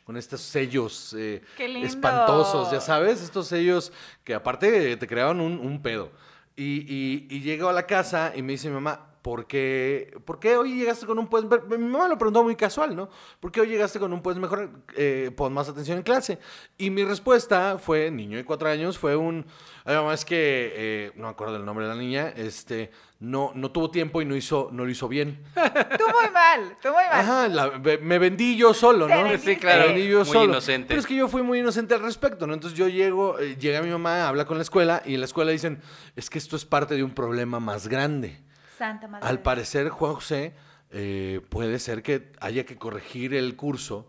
Con 0.06 0.17
estos 0.17 0.41
sellos 0.41 1.13
eh, 1.15 1.43
Qué 1.56 1.67
lindo. 1.67 1.86
espantosos, 1.88 2.71
ya 2.71 2.82
sabes, 2.82 3.21
estos 3.21 3.47
sellos 3.47 3.93
que 4.23 4.34
aparte 4.34 4.97
te 4.97 5.08
creaban 5.08 5.39
un, 5.39 5.60
un 5.60 5.84
pedo. 5.84 6.12
Y, 6.56 6.80
y, 6.91 7.28
y 7.30 7.41
llego 7.41 7.69
a 7.69 7.73
la 7.73 7.86
casa 7.86 8.34
y 8.36 8.41
me 8.41 8.54
dice 8.54 8.69
mi 8.69 8.73
mamá, 8.73 9.09
¿por 9.30 9.46
qué, 9.46 10.12
¿por 10.26 10.39
qué 10.39 10.58
hoy 10.58 10.74
llegaste 10.76 11.06
con 11.06 11.20
un 11.20 11.28
puedes 11.28 11.48
Me- 11.68 11.78
Mi 11.78 11.86
mamá 11.88 12.08
lo 12.08 12.18
preguntó 12.18 12.44
muy 12.44 12.56
casual, 12.56 12.96
¿no? 12.96 13.10
¿Por 13.39 13.52
qué 13.52 13.62
hoy 13.62 13.68
llegaste 13.68 14.00
con 14.00 14.12
un 14.12 14.24
puedes 14.24 14.39
mejorar? 14.39 14.70
Eh, 14.96 15.30
pon 15.38 15.54
más 15.54 15.70
atención 15.70 15.98
en 16.00 16.04
clase. 16.04 16.39
Y 16.80 16.89
mi 16.89 17.04
respuesta 17.04 17.78
fue, 17.78 18.10
niño 18.10 18.38
de 18.38 18.44
cuatro 18.46 18.68
años, 18.70 18.98
fue 18.98 19.15
un... 19.15 19.46
Ay, 19.86 19.96
mamá, 19.96 20.15
es 20.15 20.26
que, 20.26 20.72
eh, 20.76 21.12
no 21.15 21.24
me 21.26 21.30
acuerdo 21.30 21.58
el 21.58 21.65
nombre 21.65 21.86
de 21.88 21.94
la 21.94 22.00
niña, 22.00 22.30
este, 22.36 22.89
no, 23.20 23.52
no 23.54 23.72
tuvo 23.72 23.92
tiempo 23.92 24.20
y 24.22 24.26
no, 24.26 24.36
hizo, 24.36 24.70
no 24.72 24.84
lo 24.86 24.89
hizo 24.92 25.08
bien. 25.08 25.39
Tú 25.54 26.04
muy 26.06 26.32
mal, 26.34 26.76
tú 26.82 26.88
muy 26.89 27.04
mal. 27.10 27.12
Ajá, 27.20 27.48
la- 27.48 27.72
me 28.02 28.18
vendí 28.20 28.58
yo 28.58 28.74
solo, 28.74 29.08
¿no? 29.08 29.38
Sí, 29.38 29.58
claro. 29.58 29.82
Me 29.89 29.94
vendí 29.94 30.08
yo 30.10 30.20
Muy 30.20 30.26
solo. 30.28 30.46
inocente. 30.54 30.88
Pero 30.88 31.00
es 31.00 31.06
que 31.08 31.15
yo 31.15 31.28
fui 31.28 31.44
muy 31.44 31.60
inocente 31.60 31.94
al 31.94 32.02
respecto, 32.02 32.48
¿no? 32.48 32.56
Entonces 32.56 32.78
yo 32.78 32.88
llego, 32.88 33.38
eh, 33.39 33.56
llega 33.60 33.82
mi 33.84 33.89
mamá, 33.92 34.28
habla 34.28 34.46
con 34.46 34.58
la 34.58 34.63
escuela 34.63 35.02
y 35.06 35.13
en 35.13 35.20
la 35.22 35.26
escuela 35.26 35.52
dicen, 35.52 35.80
es 36.15 36.30
que 36.30 36.38
esto 36.39 36.56
es 36.56 36.65
parte 36.65 36.96
de 36.96 37.04
un 37.04 37.12
problema 37.15 37.60
más 37.60 37.88
grande. 37.88 38.39
Santa 38.80 39.08
madre. 39.08 39.28
Al 39.28 39.42
parecer, 39.42 39.89
Juan 39.89 40.15
José, 40.15 40.54
eh, 40.92 41.42
puede 41.50 41.78
ser 41.78 42.02
que 42.02 42.32
haya 42.39 42.65
que 42.65 42.78
corregir 42.78 43.36
el 43.36 43.56
curso, 43.56 44.08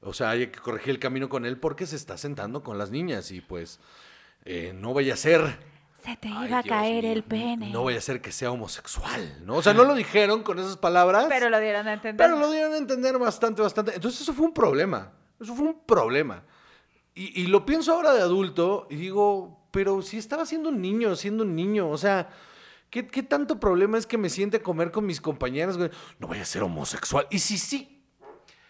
o 0.00 0.12
sea, 0.12 0.30
haya 0.30 0.50
que 0.50 0.58
corregir 0.58 0.90
el 0.90 0.98
camino 0.98 1.28
con 1.28 1.46
él 1.46 1.58
porque 1.58 1.86
se 1.86 1.94
está 1.96 2.16
sentando 2.18 2.62
con 2.64 2.78
las 2.78 2.90
niñas 2.90 3.30
y 3.30 3.40
pues 3.40 3.78
eh, 4.44 4.72
no 4.74 4.92
vaya 4.94 5.14
a 5.14 5.16
ser... 5.16 5.58
Se 6.02 6.16
te 6.16 6.28
Ay, 6.28 6.48
iba 6.48 6.58
a 6.58 6.62
Dios 6.62 6.74
caer 6.76 7.02
mío. 7.02 7.12
el 7.12 7.22
pene. 7.24 7.70
No 7.70 7.82
vaya 7.84 7.98
a 7.98 8.00
ser 8.00 8.20
que 8.20 8.30
sea 8.30 8.52
homosexual, 8.52 9.38
¿no? 9.44 9.56
O 9.56 9.62
sea, 9.62 9.74
no 9.74 9.82
lo 9.84 9.94
dijeron 9.94 10.42
con 10.44 10.58
esas 10.60 10.76
palabras. 10.76 11.26
Pero 11.28 11.50
lo 11.50 11.58
dieron 11.58 11.88
a 11.88 11.94
entender. 11.94 12.24
Pero 12.26 12.38
lo 12.38 12.50
dieron 12.50 12.74
a 12.74 12.76
entender 12.78 13.18
bastante, 13.18 13.60
bastante. 13.60 13.94
Entonces 13.94 14.20
eso 14.20 14.32
fue 14.32 14.46
un 14.46 14.54
problema. 14.54 15.12
Eso 15.40 15.54
fue 15.54 15.66
un 15.66 15.80
problema. 15.84 16.44
Y, 17.14 17.42
y 17.42 17.46
lo 17.48 17.66
pienso 17.66 17.92
ahora 17.92 18.12
de 18.14 18.20
adulto 18.20 18.86
y 18.88 18.94
digo, 18.96 19.66
pero 19.72 20.00
si 20.00 20.18
estaba 20.18 20.46
siendo 20.46 20.68
un 20.68 20.80
niño, 20.80 21.16
siendo 21.16 21.42
un 21.42 21.56
niño, 21.56 21.90
o 21.90 21.98
sea, 21.98 22.28
¿qué, 23.02 23.06
qué 23.08 23.22
tanto 23.22 23.58
problema 23.60 23.98
es 23.98 24.06
que 24.06 24.18
me 24.18 24.28
siente 24.30 24.58
a 24.58 24.62
comer 24.62 24.90
con 24.90 25.04
mis 25.06 25.20
compañeras? 25.20 25.76
güey? 25.76 25.90
No 26.18 26.28
vaya 26.28 26.42
a 26.42 26.46
ser 26.46 26.62
homosexual. 26.62 27.26
Y 27.30 27.38
si 27.38 27.58
sí, 27.58 28.02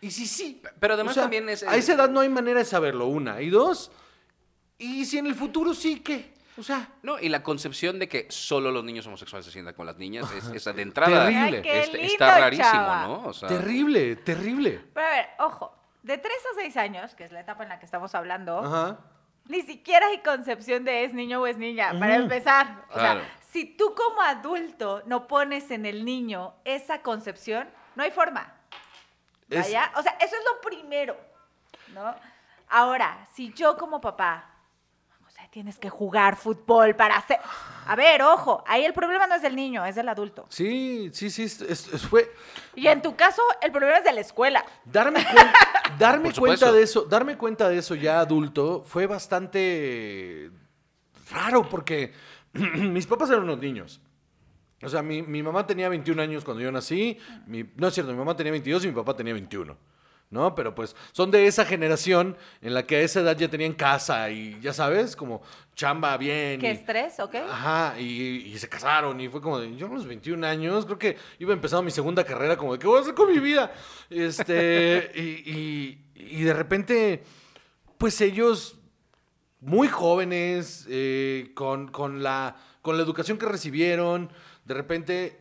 y 0.01 0.11
si 0.11 0.27
sí. 0.27 0.63
Pero 0.81 0.95
además 0.95 1.13
O 1.13 1.15
sea, 1.15 1.23
también 1.25 1.49
es... 1.49 1.63
A 1.63 1.77
esa 1.77 1.95
edad 1.95 2.09
no 2.11 2.21
hay 2.21 2.29
manera 2.29 2.59
de 2.59 2.65
saberlo, 2.65 3.07
una. 3.07 3.41
Y 3.41 3.51
dos, 3.51 3.91
y 4.79 5.05
si 5.07 5.19
en 5.19 5.27
el 5.27 5.35
futuro 5.35 5.75
sí, 5.75 6.01
¿qué? 6.01 6.35
O 6.59 6.63
sea, 6.63 6.89
No, 7.03 7.19
y 7.19 7.29
la 7.29 7.43
concepción 7.43 7.99
de 7.99 8.09
que 8.09 8.27
solo 8.31 8.71
los 8.71 8.83
niños 8.83 9.07
homosexuales 9.07 9.45
se 9.45 9.53
sientan 9.53 9.75
con 9.75 9.85
las 9.87 9.97
niñas 9.99 10.27
es, 10.33 10.47
es 10.47 10.65
de 10.77 10.83
entrada. 10.83 11.27
Terrible. 11.27 11.63
Ay, 11.65 11.79
es- 11.81 11.93
lindo, 11.93 12.07
está 12.09 12.39
rarísimo, 12.41 12.71
chava. 12.71 13.03
¿no? 13.07 13.27
O 13.27 13.33
sea, 13.35 13.49
terrible, 13.49 14.17
terrible. 14.17 14.81
Pero 14.95 15.07
a 15.07 15.11
ver, 15.11 15.27
ojo. 15.39 15.73
de 16.03 16.17
3 16.19 16.33
a 16.53 16.61
6 16.63 16.77
años, 16.79 17.15
que 17.15 17.25
es 17.25 17.33
la 17.33 17.41
etapa 17.41 17.63
en 17.65 17.69
la 17.69 17.79
que 17.79 17.85
estamos 17.85 18.15
hablando, 18.15 18.59
Ajá. 18.61 19.01
ni 19.49 19.61
siquiera 19.63 20.07
hay 20.07 20.21
concepción 20.23 20.85
de 20.85 21.05
es 21.05 21.13
niño 21.13 21.43
o 21.43 21.47
es 21.47 21.59
niña, 21.59 21.93
para 21.99 22.17
empezar. 22.17 22.85
O 22.91 22.95
Claro. 22.95 23.21
sea, 23.21 23.36
si 23.57 23.65
tú 23.65 23.95
como 23.95 24.21
adulto 24.21 25.03
no 25.07 25.27
pones 25.27 25.71
en 25.71 25.87
el 25.87 26.05
niño 26.05 26.53
esa 26.67 27.01
concepción, 27.01 27.67
no 27.95 28.03
hay 28.03 28.11
forma. 28.11 28.53
Es- 29.49 29.63
Vaya, 29.65 29.91
o 29.97 30.03
sea, 30.03 30.13
eso 30.21 30.37
es 30.37 30.43
lo 30.45 30.61
primero, 30.61 31.17
¿no? 31.95 32.15
Ahora, 32.69 33.27
si 33.35 33.55
yo 33.55 33.79
como 33.79 33.99
papá, 33.99 34.51
o 35.27 35.31
sea, 35.31 35.49
tienes 35.51 35.79
que 35.79 35.89
jugar 35.89 36.37
fútbol 36.37 36.95
para 36.97 37.17
hacer... 37.17 37.39
A 37.87 37.97
ver, 37.97 38.21
ojo, 38.21 38.63
ahí 38.67 38.85
el 38.85 38.93
problema 38.93 39.27
no 39.27 39.37
es 39.37 39.41
del 39.43 39.57
niño, 39.57 39.87
es 39.87 39.95
del 39.95 40.11
adulto. 40.11 40.45
Sí, 40.51 41.09
sí, 41.15 41.31
sí. 41.31 41.45
es- 41.45 41.89
fue 42.11 42.31
Y 42.75 42.89
en 42.89 43.01
tu 43.01 43.17
caso, 43.17 43.41
el 43.63 43.73
problema 43.73 43.97
es 43.97 44.05
de 44.05 44.13
la 44.13 44.21
escuela. 44.21 44.63
darme, 44.85 45.21
cuen- 45.25 45.53
darme 45.99 46.33
cuenta 46.35 46.71
de 46.73 46.83
eso, 46.83 47.05
darme 47.07 47.39
cuenta 47.39 47.71
de 47.71 47.79
eso 47.79 47.95
ya 47.95 48.21
adulto 48.21 48.85
fue 48.87 49.07
bastante 49.07 50.51
raro 51.31 51.67
porque 51.69 52.13
mis 52.93 53.07
papás 53.07 53.31
eran 53.31 53.43
unos 53.45 53.59
niños. 53.59 54.01
O 54.83 54.89
sea, 54.89 55.03
mi, 55.03 55.23
mi 55.23 55.43
mamá 55.43 55.67
tenía 55.67 55.89
21 55.89 56.21
años 56.21 56.45
cuando 56.45 56.63
yo 56.63 56.71
nací. 56.71 57.19
mi- 57.47 57.65
no 57.77 57.89
es 57.89 57.95
cierto, 57.95 58.13
mi 58.13 58.19
mamá 58.19 58.37
tenía 58.37 58.53
22 58.53 58.85
y 58.85 58.89
mi 58.89 58.95
papá 58.95 59.15
tenía 59.17 59.33
21. 59.33 59.77
¿No? 60.29 60.57
Pero 60.57 60.75
pues 60.75 60.97
son 61.13 61.31
de 61.31 61.47
esa 61.47 61.65
generación 61.65 62.37
en 62.61 62.75
la 62.75 62.85
que 62.85 62.97
a 62.97 63.01
esa 63.01 63.21
edad 63.21 63.37
ya 63.39 63.49
tenían 63.49 63.75
casa 63.75 64.29
y 64.29 64.59
ya 64.61 64.73
sabes, 64.73 65.15
como 65.15 65.41
chamba 65.77 66.17
bien. 66.17 66.59
¿Qué 66.61 66.67
y- 66.67 66.73
estrés, 66.73 67.21
ok? 67.21 67.37
Ajá, 67.49 67.95
y, 68.01 68.43
y 68.53 68.59
se 68.59 68.69
casaron 68.69 69.21
y 69.21 69.29
fue 69.29 69.41
como 69.41 69.61
de, 69.61 69.77
yo 69.77 69.87
a 69.87 69.91
los 69.91 70.05
21 70.05 70.45
años, 70.45 70.85
creo 70.85 70.99
que 70.99 71.17
iba 71.39 71.53
empezando 71.53 71.85
mi 71.85 71.93
segunda 71.93 72.25
carrera, 72.25 72.57
como 72.57 72.73
de, 72.73 72.81
¿qué 72.81 72.89
voy 72.89 72.99
a 72.99 73.03
hacer 73.03 73.15
con 73.15 73.33
mi 73.33 73.39
vida? 73.39 73.73
Este, 74.11 75.13
y, 75.15 75.21
y- 75.53 76.05
y 76.17 76.43
de 76.43 76.53
repente, 76.53 77.23
pues 77.97 78.21
ellos, 78.21 78.77
muy 79.67 79.89
jóvenes, 79.89 80.87
eh, 80.89 81.51
con, 81.55 81.89
con 81.89 82.23
la, 82.23 82.55
con 82.83 82.97
la 82.97 83.03
educación 83.03 83.37
que 83.37 83.47
recibieron, 83.47 84.31
de 84.65 84.75
repente 84.75 85.41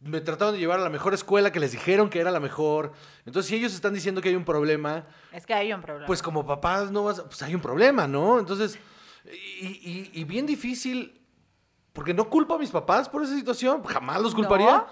me 0.00 0.20
trataron 0.22 0.54
de 0.54 0.60
llevar 0.60 0.78
a 0.80 0.82
la 0.82 0.88
mejor 0.88 1.12
escuela 1.12 1.52
que 1.52 1.60
les 1.60 1.72
dijeron 1.72 2.08
que 2.08 2.20
era 2.20 2.30
la 2.30 2.40
mejor. 2.40 2.92
Entonces, 3.26 3.50
si 3.50 3.56
ellos 3.56 3.74
están 3.74 3.92
diciendo 3.92 4.22
que 4.22 4.30
hay 4.30 4.34
un 4.34 4.44
problema, 4.46 5.04
Es 5.30 5.44
que 5.44 5.52
hay 5.52 5.72
un 5.74 5.82
problema. 5.82 6.06
pues 6.06 6.22
como 6.22 6.46
papás 6.46 6.90
no 6.90 7.04
vas, 7.04 7.20
pues 7.20 7.42
hay 7.42 7.54
un 7.54 7.60
problema, 7.60 8.06
¿no? 8.08 8.38
Entonces, 8.38 8.78
y, 9.60 9.66
y- 9.66 10.10
y 10.14 10.24
bien 10.24 10.46
difícil, 10.46 11.20
porque 11.92 12.14
no 12.14 12.30
culpo 12.30 12.54
a 12.54 12.58
mis 12.58 12.70
papás 12.70 13.08
por 13.10 13.22
esa 13.24 13.34
situación, 13.34 13.82
jamás 13.84 14.22
los 14.22 14.34
culparía, 14.34 14.78
No. 14.78 14.86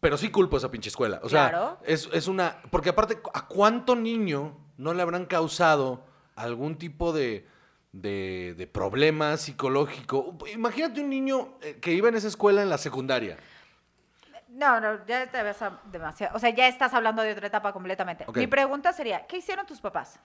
pero 0.00 0.16
sí 0.16 0.30
culpo 0.30 0.56
a 0.56 0.58
esa 0.58 0.70
pinche 0.70 0.88
escuela. 0.88 1.20
O 1.22 1.28
sea, 1.28 1.50
Claro. 1.50 1.78
es, 1.84 2.08
es 2.12 2.26
una, 2.26 2.60
porque 2.70 2.88
aparte, 2.88 3.20
¿a 3.34 3.46
cuánto 3.46 3.94
niño 3.94 4.56
no 4.78 4.94
le 4.94 5.02
habrán 5.02 5.26
causado 5.26 6.04
algún 6.34 6.76
tipo 6.76 7.12
de, 7.12 7.46
de, 7.92 8.54
de 8.56 8.66
problema 8.66 9.36
psicológico? 9.36 10.36
Imagínate 10.52 11.00
un 11.00 11.10
niño 11.10 11.54
eh, 11.62 11.78
que 11.80 11.92
iba 11.92 12.08
en 12.08 12.14
esa 12.16 12.28
escuela 12.28 12.62
en 12.62 12.68
la 12.68 12.78
secundaria. 12.78 13.36
No, 14.48 14.80
no, 14.80 15.04
ya 15.06 15.30
te 15.30 15.42
ves 15.42 15.56
demasiado. 15.92 16.34
O 16.36 16.38
sea, 16.38 16.50
ya 16.50 16.68
estás 16.68 16.94
hablando 16.94 17.22
de 17.22 17.32
otra 17.32 17.46
etapa 17.46 17.72
completamente. 17.72 18.24
Mi 18.34 18.46
pregunta 18.46 18.92
sería, 18.92 19.26
¿qué 19.26 19.36
hicieron 19.38 19.66
tus 19.66 19.80
papás? 19.80 20.18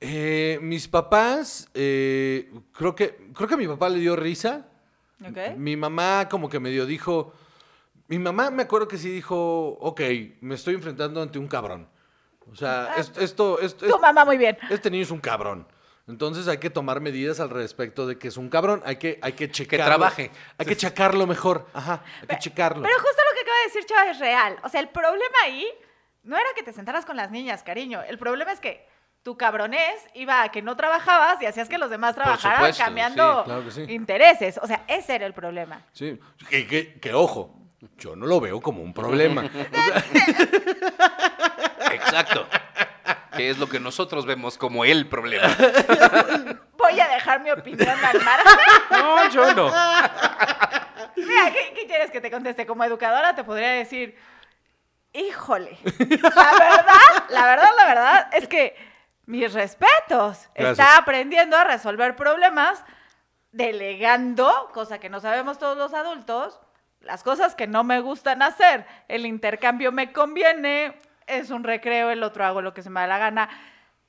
Eh, 0.00 0.58
mis 0.62 0.88
papás, 0.88 1.68
eh, 1.74 2.50
creo 2.72 2.94
que, 2.94 3.30
creo 3.34 3.48
que 3.48 3.54
a 3.54 3.58
mi 3.58 3.66
papá 3.66 3.88
le 3.88 3.98
dio 3.98 4.14
risa. 4.16 4.66
¿Ok? 5.22 5.56
Mi 5.56 5.76
mamá 5.76 6.28
como 6.30 6.48
que 6.48 6.60
medio 6.60 6.86
dijo, 6.86 7.34
mi 8.08 8.18
mamá 8.18 8.50
me 8.50 8.62
acuerdo 8.62 8.88
que 8.88 8.96
sí 8.98 9.10
dijo, 9.10 9.68
ok, 9.80 10.00
me 10.40 10.54
estoy 10.54 10.74
enfrentando 10.74 11.20
ante 11.20 11.38
un 11.38 11.48
cabrón. 11.48 11.88
O 12.50 12.54
sea, 12.56 12.92
Ah, 12.92 13.00
es- 13.00 13.12
esto, 13.18 13.58
esto, 13.60 13.86
Tu 13.86 13.98
mamá 13.98 14.24
muy 14.24 14.38
bien. 14.38 14.56
este 14.70 14.90
niño 14.90 15.02
es 15.02 15.10
un 15.10 15.20
cabrón. 15.20 15.66
Entonces 16.10 16.48
hay 16.48 16.58
que 16.58 16.68
tomar 16.70 17.00
medidas 17.00 17.40
al 17.40 17.48
respecto 17.50 18.06
de 18.06 18.18
que 18.18 18.28
es 18.28 18.36
un 18.36 18.48
cabrón. 18.50 18.82
Hay 18.84 18.96
que, 18.96 19.18
hay 19.22 19.32
que 19.32 19.50
checarlo. 19.50 19.86
trabaje. 19.86 20.30
Hay 20.58 20.66
que 20.66 20.76
checarlo 20.76 21.26
mejor. 21.26 21.66
Ajá, 21.72 22.02
hay 22.22 22.26
que 22.26 22.38
checarlo. 22.38 22.82
Pero 22.82 22.94
justo 22.96 23.22
lo 23.28 23.34
que 23.34 23.40
acaba 23.42 23.58
de 23.58 23.64
decir 23.66 23.84
Chava 23.86 24.10
es 24.10 24.18
real. 24.18 24.56
O 24.64 24.68
sea, 24.68 24.80
el 24.80 24.88
problema 24.88 25.36
ahí 25.44 25.66
no 26.24 26.36
era 26.36 26.46
que 26.56 26.62
te 26.62 26.72
sentaras 26.72 27.06
con 27.06 27.16
las 27.16 27.30
niñas, 27.30 27.62
cariño. 27.62 28.02
El 28.02 28.18
problema 28.18 28.52
es 28.52 28.60
que 28.60 28.86
tu 29.22 29.36
cabronés 29.36 30.00
iba 30.14 30.42
a 30.42 30.48
que 30.50 30.62
no 30.62 30.76
trabajabas 30.76 31.40
y 31.42 31.46
hacías 31.46 31.68
que 31.68 31.78
los 31.78 31.90
demás 31.90 32.14
trabajaran 32.14 32.56
supuesto, 32.58 32.82
cambiando 32.84 33.38
sí, 33.40 33.44
claro 33.44 33.64
que 33.64 33.70
sí. 33.70 33.82
intereses. 33.88 34.58
O 34.62 34.66
sea, 34.66 34.84
ese 34.88 35.14
era 35.14 35.26
el 35.26 35.34
problema. 35.34 35.82
Sí, 35.92 36.18
que, 36.48 36.66
que- 36.66 36.98
que, 37.00 37.12
ojo, 37.14 37.54
yo 37.98 38.16
no 38.16 38.26
lo 38.26 38.40
veo 38.40 38.60
como 38.60 38.82
un 38.82 38.92
problema. 38.94 39.44
Exacto. 41.92 42.46
Que 43.40 43.48
es 43.48 43.56
lo 43.56 43.70
que 43.70 43.80
nosotros 43.80 44.26
vemos 44.26 44.58
como 44.58 44.84
el 44.84 45.08
problema. 45.08 45.48
Voy 46.76 47.00
a 47.00 47.08
dejar 47.08 47.40
mi 47.40 47.50
opinión 47.50 47.88
al 47.88 48.22
margen. 48.22 48.58
No, 48.90 49.30
yo 49.30 49.54
no. 49.54 49.72
Mira, 51.16 51.50
¿qué, 51.50 51.72
qué 51.74 51.86
quieres 51.86 52.10
que 52.10 52.20
te 52.20 52.30
conteste? 52.30 52.66
Como 52.66 52.84
educadora 52.84 53.34
te 53.34 53.42
podría 53.42 53.70
decir, 53.70 54.14
híjole, 55.14 55.78
la 55.84 56.18
verdad, 56.20 57.24
la 57.30 57.46
verdad, 57.46 57.70
la 57.78 57.86
verdad 57.86 58.30
es 58.34 58.46
que 58.46 58.76
mis 59.24 59.50
respetos. 59.54 60.50
Gracias. 60.54 60.78
Está 60.78 60.98
aprendiendo 60.98 61.56
a 61.56 61.64
resolver 61.64 62.16
problemas, 62.16 62.84
delegando, 63.52 64.70
cosa 64.74 65.00
que 65.00 65.08
no 65.08 65.18
sabemos 65.18 65.58
todos 65.58 65.78
los 65.78 65.94
adultos, 65.94 66.60
las 67.00 67.22
cosas 67.22 67.54
que 67.54 67.66
no 67.66 67.84
me 67.84 68.00
gustan 68.00 68.42
hacer. 68.42 68.84
El 69.08 69.24
intercambio 69.24 69.92
me 69.92 70.12
conviene, 70.12 71.00
es 71.38 71.50
un 71.50 71.64
recreo, 71.64 72.10
el 72.10 72.22
otro 72.22 72.44
hago 72.44 72.62
lo 72.62 72.74
que 72.74 72.82
se 72.82 72.90
me 72.90 73.00
da 73.00 73.06
la 73.06 73.18
gana. 73.18 73.48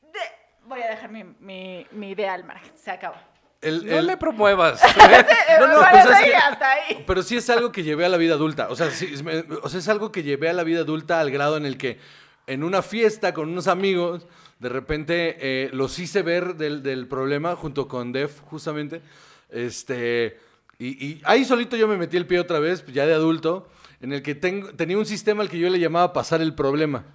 De- 0.02 0.68
voy 0.68 0.82
a 0.82 0.90
dejar 0.90 1.10
mi, 1.12 1.24
mi, 1.40 1.86
mi 1.92 2.12
idea 2.12 2.34
al 2.34 2.44
margen, 2.44 2.72
se 2.76 2.92
acabó. 2.92 3.16
El- 3.62 3.86
No 3.86 4.00
el- 4.00 4.08
le 4.08 4.18
promuevas. 4.18 4.82
No, 5.60 5.68
no, 5.68 5.78
Bueno, 5.78 5.90
pues 5.92 6.06
es 6.20 6.26
que- 6.26 6.36
hasta 6.36 6.72
ahí. 6.72 7.04
Pero 7.06 7.22
sí 7.24 7.38
es 7.38 7.50
algo 7.50 7.72
que 7.72 7.84
llevé 7.84 8.06
a 8.06 8.10
la 8.10 8.18
vida 8.18 8.34
adulta. 8.34 8.68
O 8.70 8.76
sea, 8.76 8.90
sí, 8.90 9.10
es, 9.14 9.22
me- 9.22 9.46
o 9.62 9.70
sea, 9.70 9.80
es 9.80 9.88
algo 9.90 10.12
que 10.12 10.24
llevé 10.24 10.50
a 10.50 10.54
la 10.54 10.64
vida 10.64 10.80
adulta 10.80 11.20
al 11.20 11.30
grado 11.30 11.58
en 11.58 11.66
el 11.66 11.78
que 11.78 12.00
en 12.48 12.64
una 12.64 12.82
fiesta 12.82 13.34
con 13.34 13.50
unos 13.50 13.68
amigos, 13.68 14.28
de 14.60 14.70
repente 14.70 15.38
eh, 15.40 15.70
los 15.74 16.00
hice 16.00 16.22
ver 16.24 16.56
del, 16.56 16.82
del 16.82 17.08
problema 17.08 17.56
junto 17.56 17.88
con 17.88 18.12
Def, 18.12 18.40
justamente. 18.42 19.02
Este, 19.50 20.40
y, 20.80 21.06
y 21.06 21.22
ahí 21.26 21.46
solito 21.46 21.76
yo 21.76 21.88
me 21.88 21.98
metí 21.98 22.18
el 22.18 22.26
pie 22.26 22.40
otra 22.40 22.60
vez, 22.60 22.84
ya 22.88 23.06
de 23.06 23.14
adulto, 23.14 23.68
en 24.02 24.14
el 24.14 24.22
que 24.22 24.36
tengo, 24.36 24.70
tenía 24.74 24.98
un 24.98 25.06
sistema 25.06 25.44
al 25.44 25.50
que 25.50 25.60
yo 25.60 25.70
le 25.70 25.80
llamaba 25.80 26.12
pasar 26.14 26.42
el 26.42 26.54
problema. 26.54 27.06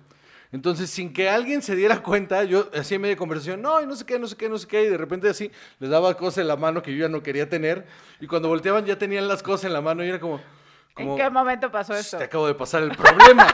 Entonces, 0.53 0.88
sin 0.88 1.12
que 1.12 1.29
alguien 1.29 1.61
se 1.61 1.75
diera 1.75 2.03
cuenta, 2.03 2.44
yo 2.44 2.70
hacía 2.72 2.99
media 3.01 3.16
conversación, 3.16 3.61
no, 3.61 3.83
y 3.83 3.87
no 3.87 3.96
sé 3.96 4.07
qué, 4.07 4.18
no 4.18 4.29
sé 4.29 4.37
qué, 4.37 4.49
no 4.49 4.57
sé 4.59 4.66
qué, 4.68 4.85
y 4.85 4.88
de 4.88 4.96
repente 4.96 5.29
así 5.29 5.51
les 5.81 5.90
daba 5.90 6.16
cosas 6.16 6.38
en 6.38 6.49
la 6.49 6.57
mano 6.57 6.83
que 6.83 6.92
yo 6.92 6.99
ya 7.05 7.09
no 7.09 7.22
quería 7.22 7.49
tener, 7.49 7.85
y 8.20 8.27
cuando 8.29 8.49
volteaban 8.49 8.85
ya 8.87 8.96
tenían 8.96 9.27
las 9.27 9.42
cosas 9.42 9.64
en 9.64 9.72
la 9.72 9.81
mano 9.81 10.05
y 10.05 10.09
era 10.09 10.20
como... 10.20 10.40
como 10.94 11.12
¿En 11.12 11.18
qué 11.25 11.29
momento 11.31 11.70
pasó 11.70 11.92
"Shh, 11.94 11.99
esto? 11.99 12.18
Te 12.18 12.25
acabo 12.25 12.46
de 12.46 12.55
pasar 12.55 12.85
el 12.85 12.92
problema. 12.96 13.46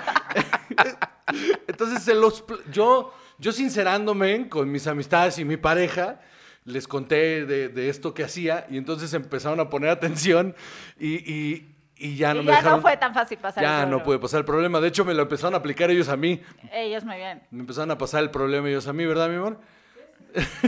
Entonces, 1.66 2.02
se 2.02 2.14
los, 2.14 2.44
yo, 2.70 3.12
yo 3.38 3.52
sincerándome 3.52 4.48
con 4.48 4.70
mis 4.70 4.86
amistades 4.86 5.38
y 5.38 5.44
mi 5.44 5.56
pareja, 5.56 6.20
les 6.64 6.86
conté 6.86 7.46
de, 7.46 7.68
de 7.70 7.88
esto 7.88 8.12
que 8.14 8.22
hacía, 8.24 8.66
y 8.70 8.76
entonces 8.76 9.12
empezaron 9.14 9.58
a 9.60 9.70
poner 9.70 9.88
atención, 9.90 10.54
y, 11.00 11.14
y- 11.32 11.71
y 12.04 12.16
ya 12.16 12.34
no 12.34 12.42
me 12.42 12.50
ya 12.50 12.56
dejaron... 12.56 12.78
no 12.78 12.82
fue 12.82 12.96
tan 12.96 13.14
fácil 13.14 13.38
pasar 13.38 13.62
el 13.64 13.70
Ya 13.70 13.86
no 13.86 14.02
pude 14.02 14.18
pasar 14.18 14.38
el 14.40 14.44
problema. 14.44 14.80
De 14.80 14.88
hecho, 14.88 15.04
me 15.04 15.14
lo 15.14 15.22
empezaron 15.22 15.54
a 15.54 15.58
aplicar 15.58 15.90
ellos 15.90 16.08
a 16.08 16.16
mí. 16.16 16.42
Ellos 16.72 17.04
muy 17.04 17.16
bien. 17.16 17.42
Me 17.50 17.60
empezaron 17.60 17.90
a 17.90 17.98
pasar 17.98 18.22
el 18.22 18.30
problema 18.30 18.68
ellos 18.68 18.86
a 18.88 18.92
mí, 18.92 19.06
¿verdad, 19.06 19.28
mi 19.28 19.36
amor? 19.36 19.60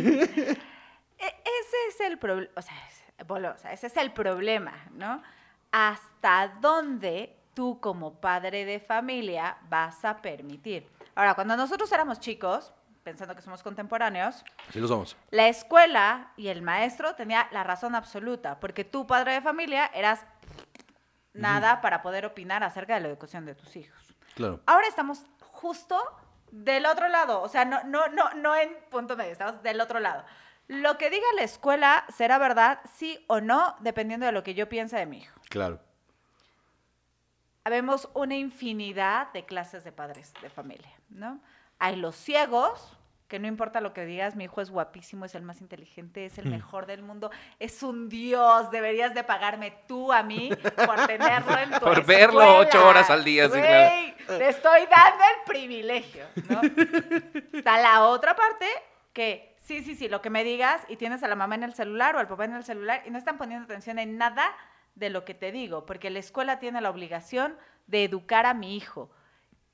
E- 0.07 1.35
ese 1.61 1.77
es 1.89 2.01
el 2.01 2.19
problema, 2.19 2.51
o 2.57 2.63
sea, 2.63 2.75
Bolo, 3.27 3.53
o 3.53 3.59
sea, 3.59 3.73
ese 3.73 3.87
es 3.87 3.97
el 3.97 4.13
problema, 4.13 4.73
¿no? 4.93 5.23
¿Hasta 5.71 6.53
dónde 6.61 7.37
tú 7.55 7.81
como 7.81 8.21
padre 8.21 8.65
de 8.65 8.81
familia 8.81 9.57
vas 9.69 10.05
a 10.05 10.21
permitir? 10.21 10.87
Ahora, 11.15 11.35
cuando 11.35 11.57
nosotros 11.57 11.91
éramos 11.93 12.19
chicos, 12.21 12.73
pensando 13.05 13.35
que 13.37 13.43
somos 13.43 13.63
contemporáneos, 13.63 14.45
Así 14.69 14.81
lo 14.81 14.89
somos. 14.89 15.17
la 15.31 15.49
escuela 15.49 16.33
y 16.37 16.49
el 16.49 16.63
maestro 16.63 17.15
tenía 17.15 17.49
la 17.53 17.63
razón 17.63 17.95
absoluta, 17.95 18.59
porque 18.61 18.85
tú, 18.85 19.07
padre 19.07 19.35
de 19.35 19.41
familia, 19.43 19.91
eras 19.95 20.25
nada 21.35 21.81
para 21.81 22.03
poder 22.03 22.25
opinar 22.25 22.65
acerca 22.65 22.95
de 22.95 23.01
la 23.01 23.09
educación 23.09 23.45
de 23.45 23.55
tus 23.55 23.77
hijos. 23.77 24.17
Claro. 24.35 24.61
Ahora 24.67 24.87
estamos 24.89 25.27
justo 25.41 26.01
del 26.51 26.87
otro 26.87 27.09
lado, 27.09 27.43
o 27.43 27.49
sea, 27.49 27.65
no, 27.65 27.83
no, 27.85 28.09
no, 28.09 28.33
no 28.35 28.55
en 28.55 28.71
punto 28.91 29.17
medio, 29.17 29.33
estamos 29.33 29.63
del 29.63 29.81
otro 29.81 30.01
lado. 30.01 30.25
Lo 30.69 30.97
que 30.97 31.11
diga 31.11 31.27
la 31.37 31.43
escuela 31.43 32.05
será 32.09 32.39
verdad, 32.39 32.81
sí 32.95 33.23
o 33.27 33.41
no, 33.41 33.77
dependiendo 33.81 34.25
de 34.25 34.33
lo 34.33 34.43
que 34.43 34.55
yo 34.55 34.69
piense 34.69 34.97
de 34.97 35.07
mi 35.07 35.19
hijo. 35.19 35.39
Claro. 35.51 35.81
Habemos 37.65 38.09
una 38.15 38.37
infinidad 38.37 39.33
de 39.33 39.45
clases 39.45 39.85
de 39.85 39.93
padres 39.93 40.33
de 40.41 40.51
familia, 40.51 40.93
¿no? 41.09 41.41
Hay 41.79 41.97
los 41.97 42.15
ciegos, 42.15 42.97
que 43.29 43.39
no 43.39 43.47
importa 43.47 43.81
lo 43.81 43.95
que 43.95 44.05
digas, 44.05 44.37
mi 44.37 44.45
hijo 44.45 44.61
es 44.61 44.71
guapísimo, 44.71 45.25
es 45.25 45.35
el 45.35 45.43
más 45.43 45.61
inteligente, 45.61 46.27
es 46.27 46.39
el 46.39 46.47
mejor 46.51 46.87
del 46.87 47.03
mundo, 47.03 47.31
es 47.59 47.83
un 47.83 48.09
dios, 48.09 48.71
deberías 48.71 49.15
de 49.15 49.25
pagarme 49.25 49.73
tú 49.89 50.13
a 50.13 50.23
mí 50.23 50.51
por 50.87 51.07
tenerlo 51.07 51.59
en 51.59 51.71
tu 51.71 51.81
Por 51.81 52.05
verlo 52.05 52.59
ocho 52.59 52.87
horas 52.87 53.09
al 53.11 53.25
día, 53.25 53.47
sí, 53.47 53.53
claro. 53.53 53.95
Güey, 53.95 54.39
te 54.39 54.49
estoy 54.49 54.81
dando 54.83 55.25
el 55.25 55.45
privilegio, 55.47 56.27
¿no? 56.49 56.61
Está 57.59 57.81
la 57.81 58.05
otra 58.05 58.37
parte 58.37 58.67
que, 59.13 59.57
sí, 59.61 59.83
sí, 59.83 59.95
sí, 59.95 60.09
lo 60.09 60.21
que 60.21 60.31
me 60.31 60.45
digas 60.45 60.83
y 60.89 60.97
tienes 60.97 61.23
a 61.23 61.29
la 61.29 61.37
mamá 61.37 61.55
en 61.55 61.63
el 61.63 61.75
celular 61.75 62.17
o 62.17 62.19
al 62.19 62.29
papá 62.29 62.45
en 62.45 62.55
el 62.55 62.65
celular 62.65 63.03
y 63.07 63.11
no 63.11 63.19
están 63.19 63.39
poniendo 63.39 63.65
atención 63.65 63.99
en 63.99 64.19
nada 64.19 64.55
de 64.95 65.11
lo 65.11 65.25
que 65.25 65.35
te 65.35 65.51
digo, 65.51 65.87
porque 65.87 66.11
la 66.11 66.19
escuela 66.19 66.59
tiene 66.59 66.81
la 66.81 66.91
obligación 66.91 67.57
de 67.87 68.05
educar 68.05 68.47
a 68.47 68.55
mi 68.55 68.77
hijo. 68.77 69.11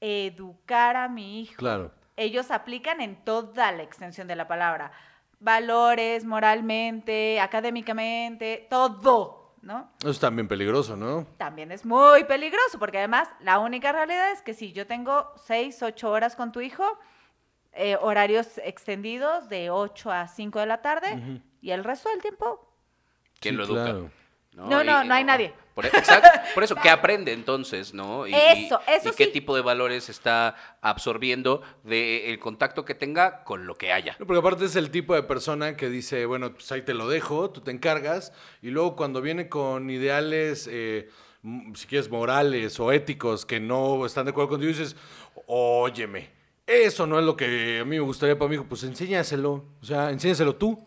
Educar 0.01 0.97
a 0.97 1.09
mi 1.09 1.43
hijo. 1.43 1.57
Claro. 1.57 1.93
Ellos 2.21 2.51
aplican 2.51 3.01
en 3.01 3.17
toda 3.25 3.73
la 3.73 3.83
extensión 3.83 4.29
de 4.29 4.37
la 4.37 4.47
palabra. 4.47 4.93
Valores, 5.39 6.27
moralmente, 6.27 7.41
académicamente, 7.41 8.67
todo, 8.69 9.55
¿no? 9.63 9.91
Eso 10.01 10.11
es 10.11 10.21
también 10.21 10.47
peligroso, 10.47 10.99
¿no? 10.99 11.27
también 11.39 11.73
es 11.73 11.87
muy 11.87 12.25
peligroso, 12.25 12.79
porque 12.79 12.99
además 12.99 13.27
la 13.41 13.59
única 13.59 13.91
realidad 13.93 14.33
es 14.33 14.43
que 14.43 14.53
si 14.53 14.73
yo 14.75 14.87
tengo 14.87 15.33
6, 15.47 15.83
8 15.83 16.11
horas 16.11 16.37
con 16.37 16.53
tu 16.53 16.61
hijo, 16.61 16.85
eh, 17.73 17.97
horarios 17.99 18.59
extendidos 18.65 19.49
de 19.49 19.71
8 19.71 20.13
a 20.13 20.29
5 20.29 20.59
de 20.61 20.67
la 20.67 20.83
tarde, 20.83 21.41
y 21.63 21.71
el 21.71 21.85
resto 21.85 22.11
del 22.11 22.21
tiempo, 22.21 22.67
¿Quién 23.41 23.55
Sí, 23.55 23.57
lo 23.59 23.65
educa? 23.65 23.85
claro. 23.85 24.11
No, 24.69 24.85
no, 24.85 25.05
no 25.05 25.15
hay 25.15 25.25
nadie. 25.25 25.53
Por, 25.75 25.87
e, 25.87 25.89
exacto, 25.89 26.29
por 26.53 26.65
eso, 26.65 26.75
¿qué 26.83 26.91
aprende 26.91 27.33
entonces, 27.33 27.95
no? 27.95 28.27
Y, 28.27 28.35
Eso, 28.35 28.81
eso 28.89 29.11
y 29.11 29.13
qué 29.13 29.27
sí. 29.27 29.33
tipo 29.33 29.55
de 29.55 29.63
valores 29.63 30.09
está 30.09 30.57
absorbiendo 30.81 31.63
del 31.85 32.39
contacto 32.41 32.85
que 32.85 32.95
tenga 32.95 33.45
con 33.45 33.67
lo 33.67 33.77
que 33.77 33.93
haya. 33.93 34.17
No, 34.19 34.27
Porque 34.27 34.41
aparte 34.41 34.65
es 34.65 34.77
el 34.77 34.91
tipo 34.91 35.15
de 35.15 35.23
persona 35.23 35.77
que 35.77 35.89
dice, 35.89 36.27
bueno, 36.27 36.53
pues 36.53 36.71
ahí 36.73 36.83
te 36.83 36.93
lo 36.93 37.09
dejo, 37.09 37.51
tú 37.51 37.61
te 37.61 37.71
encargas, 37.71 38.33
y 38.63 38.71
luego 38.71 38.97
cuando 38.97 39.23
viene 39.23 39.49
con 39.49 39.89
ideales, 39.91 40.69
eh, 40.71 41.09
si 41.75 41.87
quieres, 41.87 42.11
morales 42.11 42.79
o 42.81 42.91
éticos 42.93 43.47
que 43.47 43.61
no 43.61 44.05
están 44.05 44.25
de 44.27 44.33
acuerdo 44.33 44.51
contigo, 44.51 44.71
dices, 44.73 44.97
óyeme, 45.47 46.31
eso 46.67 47.07
no 47.07 47.19
es 47.19 47.25
lo 47.25 47.37
que 47.37 47.79
a 47.81 47.85
mí 47.85 47.97
me 47.97 48.01
gustaría 48.01 48.39
para 48.39 48.49
mi 48.49 48.57
hijo, 48.57 48.67
pues 48.69 48.83
enséñaselo, 48.85 49.65
o 49.81 49.85
sea, 49.85 50.11
enséñaselo 50.11 50.57
tú. 50.57 50.87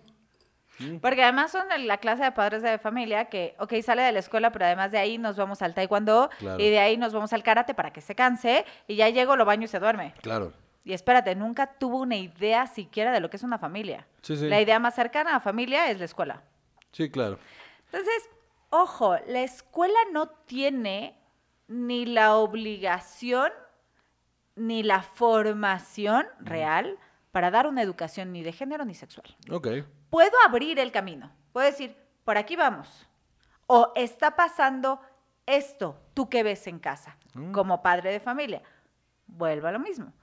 Porque 1.01 1.23
además 1.23 1.51
son 1.51 1.65
la 1.85 1.97
clase 1.97 2.23
de 2.23 2.31
padres 2.31 2.61
de 2.61 2.77
familia 2.79 3.25
que, 3.25 3.55
ok, 3.59 3.73
sale 3.83 4.01
de 4.01 4.11
la 4.11 4.19
escuela, 4.19 4.51
pero 4.51 4.65
además 4.65 4.91
de 4.91 4.97
ahí 4.97 5.17
nos 5.17 5.35
vamos 5.37 5.61
al 5.61 5.73
taekwondo 5.73 6.29
Claro. 6.39 6.59
y 6.63 6.69
de 6.69 6.79
ahí 6.79 6.97
nos 6.97 7.13
vamos 7.13 7.33
al 7.33 7.43
karate 7.43 7.73
para 7.73 7.91
que 7.93 8.01
se 8.01 8.15
canse 8.15 8.65
y 8.87 8.95
ya 8.95 9.09
llego, 9.09 9.35
lo 9.35 9.45
baño 9.45 9.65
y 9.65 9.67
se 9.67 9.79
duerme. 9.79 10.13
Claro. 10.21 10.53
Y 10.85 10.93
espérate, 10.93 11.33
nunca 11.35 11.67
tuvo 11.77 11.99
una 11.99 12.15
idea 12.17 12.67
siquiera 12.67 13.11
de 13.11 13.19
lo 13.21 13.29
que 13.29 13.37
es 13.37 13.43
una 13.43 13.57
familia. 13.57 14.05
Sí, 14.21 14.35
sí. 14.35 14.49
La 14.49 14.59
idea 14.61 14.79
más 14.79 14.95
cercana 14.95 15.35
a 15.35 15.39
familia 15.39 15.89
es 15.89 15.99
la 15.99 16.05
escuela. 16.05 16.41
Sí, 16.91 17.09
claro. 17.09 17.39
Entonces, 17.85 18.29
ojo, 18.69 19.15
la 19.27 19.41
escuela 19.41 19.97
no 20.11 20.27
tiene 20.27 21.17
ni 21.67 22.05
la 22.05 22.35
obligación 22.35 23.51
ni 24.55 24.83
la 24.83 25.01
formación 25.01 26.25
real 26.39 26.97
para 27.31 27.49
dar 27.49 27.65
una 27.65 27.81
educación 27.81 28.31
ni 28.31 28.43
de 28.43 28.51
género 28.51 28.85
ni 28.85 28.93
sexual 28.93 29.35
Ok. 29.49 29.67
Puedo 30.13 30.37
abrir 30.45 30.77
el 30.77 30.91
camino. 30.91 31.31
Puedo 31.53 31.65
decir, 31.65 31.97
por 32.23 32.37
aquí 32.37 32.55
vamos. 32.55 33.07
O 33.65 33.91
está 33.95 34.35
pasando 34.35 35.01
esto, 35.47 35.99
tú 36.13 36.29
que 36.29 36.43
ves 36.43 36.67
en 36.67 36.77
casa, 36.77 37.17
como 37.51 37.81
padre 37.81 38.11
de 38.11 38.19
familia. 38.19 38.61
Vuelvo 39.25 39.65
a 39.65 39.71
lo 39.71 39.79
mismo. 39.79 40.13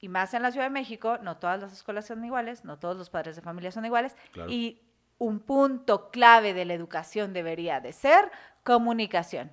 Y 0.00 0.10
más 0.10 0.34
en 0.34 0.42
la 0.42 0.50
Ciudad 0.50 0.66
de 0.66 0.70
México, 0.70 1.16
no 1.22 1.38
todas 1.38 1.62
las 1.62 1.72
escuelas 1.72 2.06
son 2.06 2.22
iguales, 2.26 2.62
no 2.62 2.78
todos 2.78 2.94
los 2.94 3.08
padres 3.08 3.36
de 3.36 3.40
familia 3.40 3.72
son 3.72 3.86
iguales. 3.86 4.14
Claro. 4.32 4.50
Y 4.50 4.82
un 5.16 5.40
punto 5.40 6.10
clave 6.10 6.52
de 6.52 6.66
la 6.66 6.74
educación 6.74 7.32
debería 7.32 7.80
de 7.80 7.94
ser 7.94 8.30
comunicación. 8.64 9.50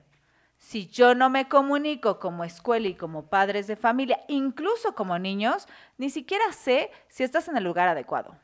Si 0.58 0.88
yo 0.88 1.16
no 1.16 1.30
me 1.30 1.48
comunico 1.48 2.20
como 2.20 2.44
escuela 2.44 2.90
y 2.90 2.96
como 2.96 3.30
padres 3.30 3.66
de 3.68 3.78
familia, 3.78 4.20
incluso 4.28 4.94
como 4.94 5.18
niños, 5.20 5.70
ni 5.98 6.10
siquiera 6.10 6.52
sé 6.52 6.92
si 7.08 7.24
estás 7.24 7.48
en 7.48 7.56
el 7.56 7.64
lugar 7.64 7.88
adecuado. 7.88 8.36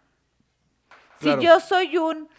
Claro. 1.26 1.42
Si 1.42 1.48
yo 1.48 1.60
soy 1.60 1.98
un 1.98 2.30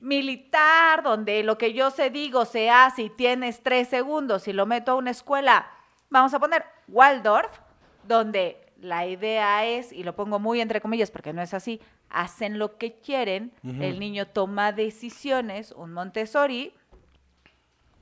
militar 0.00 1.02
donde 1.02 1.42
lo 1.42 1.56
que 1.56 1.72
yo 1.72 1.90
se 1.90 2.10
digo 2.10 2.44
se 2.44 2.70
hace 2.70 3.02
y 3.02 3.10
tienes 3.10 3.62
tres 3.62 3.88
segundos 3.88 4.46
y 4.48 4.52
lo 4.52 4.66
meto 4.66 4.92
a 4.92 4.94
una 4.96 5.10
escuela, 5.10 5.70
vamos 6.10 6.34
a 6.34 6.38
poner 6.38 6.64
Waldorf, 6.88 7.58
donde 8.02 8.60
la 8.80 9.06
idea 9.06 9.64
es, 9.64 9.92
y 9.92 10.02
lo 10.02 10.14
pongo 10.14 10.38
muy 10.38 10.60
entre 10.60 10.80
comillas 10.80 11.10
porque 11.10 11.32
no 11.32 11.40
es 11.40 11.54
así, 11.54 11.80
hacen 12.10 12.58
lo 12.58 12.76
que 12.76 13.00
quieren, 13.00 13.52
el 13.62 13.98
niño 13.98 14.26
toma 14.26 14.72
decisiones, 14.72 15.72
un 15.72 15.92
Montessori, 15.92 16.72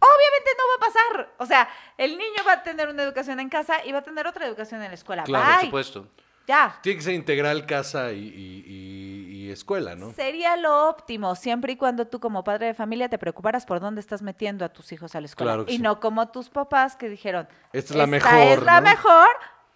obviamente 0.03 0.51
no 0.59 0.65
va 0.69 0.75
a 0.75 0.93
pasar. 0.93 1.35
O 1.39 1.47
sea, 1.47 1.69
el 1.97 2.19
niño 2.19 2.43
va 2.47 2.55
a 2.55 2.63
tener 2.63 2.89
una 2.89 3.03
educación 3.03 3.39
en 3.41 3.49
casa 3.49 3.85
y 3.85 3.93
va 3.93 3.99
a 3.99 4.03
tener 4.03 4.27
otra 4.27 4.47
educación 4.47 4.83
en 4.83 4.89
la 4.89 4.95
escuela. 4.95 5.23
Claro, 5.23 5.45
Por 5.45 5.55
Bye. 5.55 5.65
supuesto. 5.67 6.09
Ya. 6.47 6.79
Tiene 6.83 6.97
que 6.99 7.03
ser 7.05 7.15
integral 7.15 7.67
casa 7.67 8.13
y, 8.13 8.19
y- 8.19 8.65
y- 8.67 9.43
y 9.47 9.51
escuela, 9.51 9.95
¿no? 9.95 10.13
Sería 10.13 10.57
lo 10.57 10.89
óptimo, 10.89 11.35
siempre 11.35 11.73
y 11.73 11.77
cuando 11.77 12.07
tú 12.07 12.21
como 12.21 12.43
padre 12.45 12.67
de 12.67 12.75
familia 12.75 13.09
te 13.09 13.19
preocuparas 13.19 13.67
por 13.67 13.81
dónde 13.81 14.01
estás 14.01 14.23
metiendo 14.23 14.65
a 14.65 14.69
tus 14.71 14.93
hijos 14.93 15.15
a 15.15 15.21
la 15.21 15.27
escuela. 15.27 15.53
Claro 15.53 15.67
que 15.67 15.73
y 15.73 15.77
sí. 15.77 15.83
no 15.83 16.01
como 16.01 16.29
tus 16.31 16.49
papás 16.49 16.97
que 16.97 17.09
dijeron, 17.09 17.49
Esta 17.73 17.93
es 17.95 17.97
la 17.99 18.05
es 18.05 18.11
mejor, 18.11 18.63
la 18.65 18.81
¿no?" 18.81 18.89
mejor, 18.91 19.29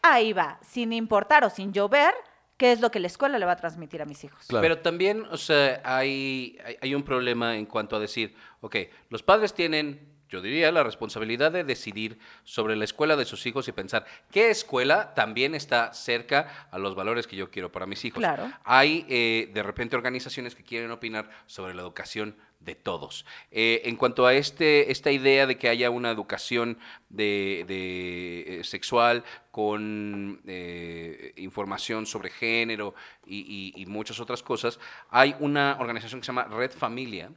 ahí 0.03 0.33
va, 0.33 0.59
sin 0.63 0.93
importar 0.93 1.45
o 1.45 1.51
sin 1.51 1.73
llover, 1.73 2.15
qué 2.57 2.73
es 2.73 2.81
lo 2.81 2.91
que 2.91 3.01
la 3.01 3.07
escuela 3.09 3.39
le 3.39 3.45
va 3.47 3.53
a 3.53 3.57
transmitir 3.57 4.01
a 4.03 4.07
mis 4.07 4.25
hijos. 4.25 4.47
Claro. 4.47 4.63
Pero 4.63 4.79
también, 4.79 5.27
o 5.31 5.37
sea, 5.37 5.81
hay, 5.85 6.59
hay, 6.65 6.77
hay 6.81 6.95
un 6.95 7.03
problema 7.03 7.57
en 7.57 7.67
cuanto 7.67 7.97
a 7.97 8.01
decir, 8.01 8.35
ok, 8.61 8.77
los 9.11 9.23
padres 9.23 9.53
tienen, 9.53 10.16
yo 10.29 10.41
diría, 10.41 10.73
la 10.73 10.83
responsabilidad 10.83 11.53
de 11.53 11.63
decidir 11.65 12.19
sobre 12.45 12.75
la 12.77 12.85
escuela 12.85 13.17
de 13.17 13.25
sus 13.25 13.47
hijos 13.47 13.69
y 13.69 13.73
pensar 13.73 14.05
qué 14.31 14.51
escuela 14.51 15.15
también 15.15 15.55
está 15.55 15.93
cerca 15.95 16.69
a 16.71 16.79
los 16.79 16.95
valores 16.95 17.27
que 17.27 17.37
yo 17.37 17.51
quiero 17.51 17.71
para 17.71 17.87
mis 17.87 18.05
hijos. 18.05 18.19
Claro. 18.19 18.51
Hay 18.65 19.07
eh, 19.09 19.51
de 19.55 19.63
repente 19.63 19.95
organizaciones 19.97 20.55
que 20.55 20.65
quieren 20.65 20.91
opinar 20.91 21.31
sobre 21.47 21.75
la 21.75 21.83
educación 21.83 22.37
de 22.61 22.75
todos. 22.75 23.25
Eh, 23.53 23.83
en 23.85 23.95
cuanto 23.97 24.27
a 24.27 24.35
este, 24.35 24.91
esta 24.91 25.13
idea 25.13 25.47
de 25.47 25.57
que 25.57 25.69
haya 25.69 25.91
una 25.91 26.11
educación 26.11 26.79
de, 27.09 27.65
de, 27.69 28.61
eh, 28.61 28.65
sexual 28.65 29.23
con 29.53 30.41
eh, 30.47 31.33
información 31.37 32.07
sobre 32.07 32.31
género 32.31 32.95
y, 33.25 33.73
y- 33.77 33.83
y 33.83 33.87
muchas 33.87 34.19
otras 34.21 34.43
cosas, 34.43 34.81
hay 35.11 35.37
una 35.39 35.77
organización 35.79 36.21
que 36.21 36.25
se 36.25 36.29
llama 36.33 36.45
Red 36.45 36.73
Familia 36.73 37.31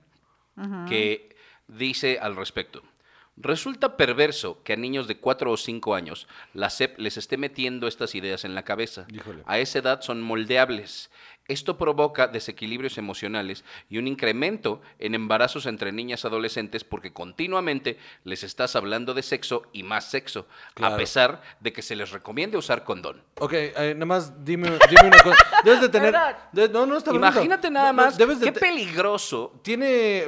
que 0.87 1.35
dice 1.69 2.19
al 2.19 2.35
respecto. 2.35 2.83
Resulta 3.37 3.95
perverso 3.95 4.61
que 4.63 4.73
a 4.73 4.75
niños 4.75 5.07
de 5.07 5.17
4 5.17 5.49
o 5.49 5.55
5 5.55 5.95
años 5.95 6.27
la 6.53 6.69
SEP 6.69 6.99
les 6.99 7.15
esté 7.15 7.37
metiendo 7.37 7.87
estas 7.87 8.13
ideas 8.13 8.43
en 8.43 8.53
la 8.53 8.63
cabeza. 8.63 9.07
Híjole. 9.13 9.43
A 9.45 9.59
esa 9.59 9.79
edad 9.79 10.01
son 10.01 10.21
moldeables. 10.21 11.09
Esto 11.49 11.77
provoca 11.77 12.27
desequilibrios 12.27 12.97
emocionales 12.97 13.65
y 13.89 13.97
un 13.97 14.07
incremento 14.07 14.81
en 14.99 15.15
embarazos 15.15 15.65
entre 15.65 15.91
niñas 15.91 16.23
adolescentes 16.23 16.83
porque 16.85 17.11
continuamente 17.11 17.97
les 18.23 18.43
estás 18.43 18.75
hablando 18.75 19.13
de 19.13 19.23
sexo 19.23 19.63
y 19.73 19.83
más 19.83 20.09
sexo, 20.09 20.47
Claro. 20.75 20.93
a 20.95 20.97
pesar 20.97 21.41
de 21.59 21.73
que 21.73 21.81
se 21.81 21.95
les 21.95 22.11
recomiende 22.11 22.55
usar 22.57 22.83
condón. 22.83 23.21
Ok, 23.39 23.53
eh, 23.53 23.93
nada 23.95 24.05
más 24.05 24.45
dime, 24.45 24.69
dime 24.89 25.07
una 25.07 25.19
cosa. 25.23 25.37
Debes 25.65 25.81
de 25.81 25.89
tener... 25.97 26.15
De- 26.53 26.69
no, 26.69 26.85
no, 26.85 26.97
está. 26.97 27.11
Imagínate 27.13 27.69
nada 27.69 27.91
No, 27.91 27.97
no, 28.01 28.05
más 28.05 28.17
debes 28.17 28.39
de 28.39 28.45
qué 28.53 28.59
peligroso 28.59 29.59
Tiene... 29.63 30.25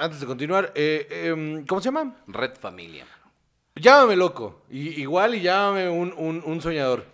Antes 0.00 0.20
de 0.20 0.26
continuar, 0.26 0.72
eh, 0.74 1.06
em, 1.26 1.66
¿cómo 1.66 1.80
se 1.80 1.86
llama? 1.88 2.16
Red 2.26 2.52
Familia. 2.58 3.04
Llámame 3.74 4.16
loco. 4.16 4.62
Y, 4.70 5.00
igual 5.00 5.34
y 5.34 5.42
llámame 5.42 5.88
un, 5.88 6.12
un- 6.16 6.42
un 6.44 6.60
soñador. 6.60 7.04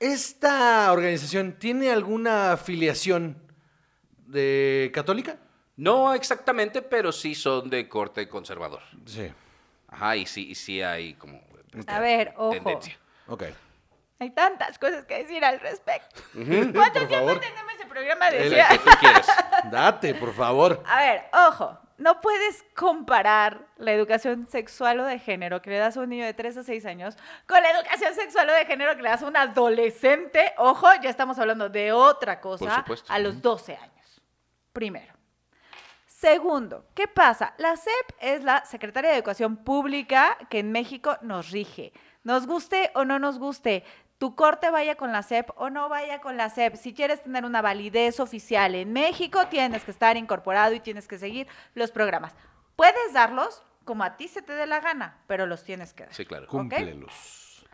¿Esta 0.00 0.92
organización 0.92 1.54
tiene 1.58 1.90
alguna 1.90 2.52
afiliación 2.52 3.36
de 4.26 4.90
católica? 4.94 5.36
No 5.76 6.14
exactamente, 6.14 6.82
pero 6.82 7.12
sí 7.12 7.34
son 7.34 7.68
de 7.70 7.88
corte 7.88 8.28
conservador. 8.28 8.80
Sí. 9.06 9.32
Ajá, 9.88 10.16
y 10.16 10.26
sí, 10.26 10.48
y 10.50 10.54
sí 10.54 10.82
hay 10.82 11.14
como 11.14 11.40
A 11.86 12.00
ver, 12.00 12.32
ojo. 12.36 12.50
tendencia. 12.52 12.98
Ok. 13.26 13.44
Hay 14.20 14.30
tantas 14.30 14.78
cosas 14.78 15.04
que 15.04 15.22
decir 15.22 15.44
al 15.44 15.60
respecto. 15.60 16.20
¿Cuánto 16.32 16.72
Por 16.72 16.92
tiempo 16.92 17.14
favor. 17.14 17.40
tenemos 17.40 17.72
ese 17.74 17.86
programa? 17.86 18.28
El 18.28 18.50
Decía. 18.50 18.68
que 18.68 18.78
tú 18.78 18.90
quieres. 19.00 19.26
Date, 19.70 20.14
por 20.14 20.34
favor. 20.34 20.82
A 20.86 21.00
ver, 21.00 21.24
ojo, 21.32 21.78
no 21.98 22.20
puedes 22.20 22.64
comparar 22.74 23.66
la 23.76 23.92
educación 23.92 24.46
sexual 24.46 25.00
o 25.00 25.04
de 25.04 25.18
género 25.18 25.60
que 25.60 25.70
le 25.70 25.78
das 25.78 25.96
a 25.96 26.00
un 26.00 26.08
niño 26.08 26.24
de 26.24 26.32
3 26.32 26.58
a 26.58 26.62
6 26.62 26.86
años 26.86 27.16
con 27.46 27.60
la 27.62 27.70
educación 27.70 28.14
sexual 28.14 28.48
o 28.48 28.52
de 28.52 28.64
género 28.66 28.96
que 28.96 29.02
le 29.02 29.10
das 29.10 29.22
a 29.22 29.26
un 29.26 29.36
adolescente. 29.36 30.54
Ojo, 30.58 30.86
ya 31.02 31.10
estamos 31.10 31.38
hablando 31.38 31.68
de 31.68 31.92
otra 31.92 32.40
cosa 32.40 32.76
supuesto. 32.76 33.12
a 33.12 33.18
los 33.18 33.42
12 33.42 33.76
años. 33.76 34.22
Primero. 34.72 35.12
Segundo, 36.06 36.86
¿qué 36.94 37.06
pasa? 37.06 37.54
La 37.58 37.76
SEP 37.76 38.16
es 38.20 38.42
la 38.42 38.64
Secretaría 38.64 39.10
de 39.10 39.16
Educación 39.16 39.56
Pública 39.56 40.36
que 40.50 40.60
en 40.60 40.72
México 40.72 41.16
nos 41.22 41.50
rige. 41.50 41.92
Nos 42.24 42.46
guste 42.46 42.90
o 42.94 43.04
no 43.04 43.18
nos 43.18 43.38
guste, 43.38 43.84
tu 44.18 44.34
corte 44.34 44.70
vaya 44.70 44.96
con 44.96 45.12
la 45.12 45.22
SEP 45.22 45.50
o 45.56 45.70
no 45.70 45.88
vaya 45.88 46.20
con 46.20 46.36
la 46.36 46.50
SEP. 46.50 46.74
Si 46.74 46.92
quieres 46.92 47.22
tener 47.22 47.44
una 47.44 47.62
validez 47.62 48.20
oficial 48.20 48.74
en 48.74 48.92
México, 48.92 49.46
tienes 49.48 49.84
que 49.84 49.92
estar 49.92 50.16
incorporado 50.16 50.74
y 50.74 50.80
tienes 50.80 51.06
que 51.06 51.18
seguir 51.18 51.46
los 51.74 51.92
programas. 51.92 52.34
Puedes 52.76 53.12
darlos 53.12 53.62
como 53.84 54.04
a 54.04 54.16
ti 54.16 54.28
se 54.28 54.42
te 54.42 54.52
dé 54.52 54.66
la 54.66 54.80
gana, 54.80 55.22
pero 55.26 55.46
los 55.46 55.64
tienes 55.64 55.94
que 55.94 56.04
dar. 56.04 56.14
Sí, 56.14 56.26
claro. 56.26 56.46
Cúmplelos. 56.48 57.64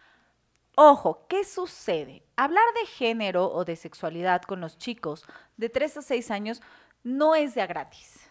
Ojo, 0.77 1.27
¿qué 1.29 1.45
sucede? 1.45 2.25
Hablar 2.37 2.65
de 2.81 2.87
género 2.87 3.51
o 3.51 3.65
de 3.65 3.77
sexualidad 3.77 4.43
con 4.43 4.61
los 4.61 4.77
chicos 4.77 5.25
de 5.57 5.69
3 5.69 5.99
a 5.99 6.03
6 6.03 6.31
años 6.31 6.63
no 7.05 7.35
es 7.35 7.55
de 7.55 7.63
a 7.63 7.67
gratis. 7.67 8.29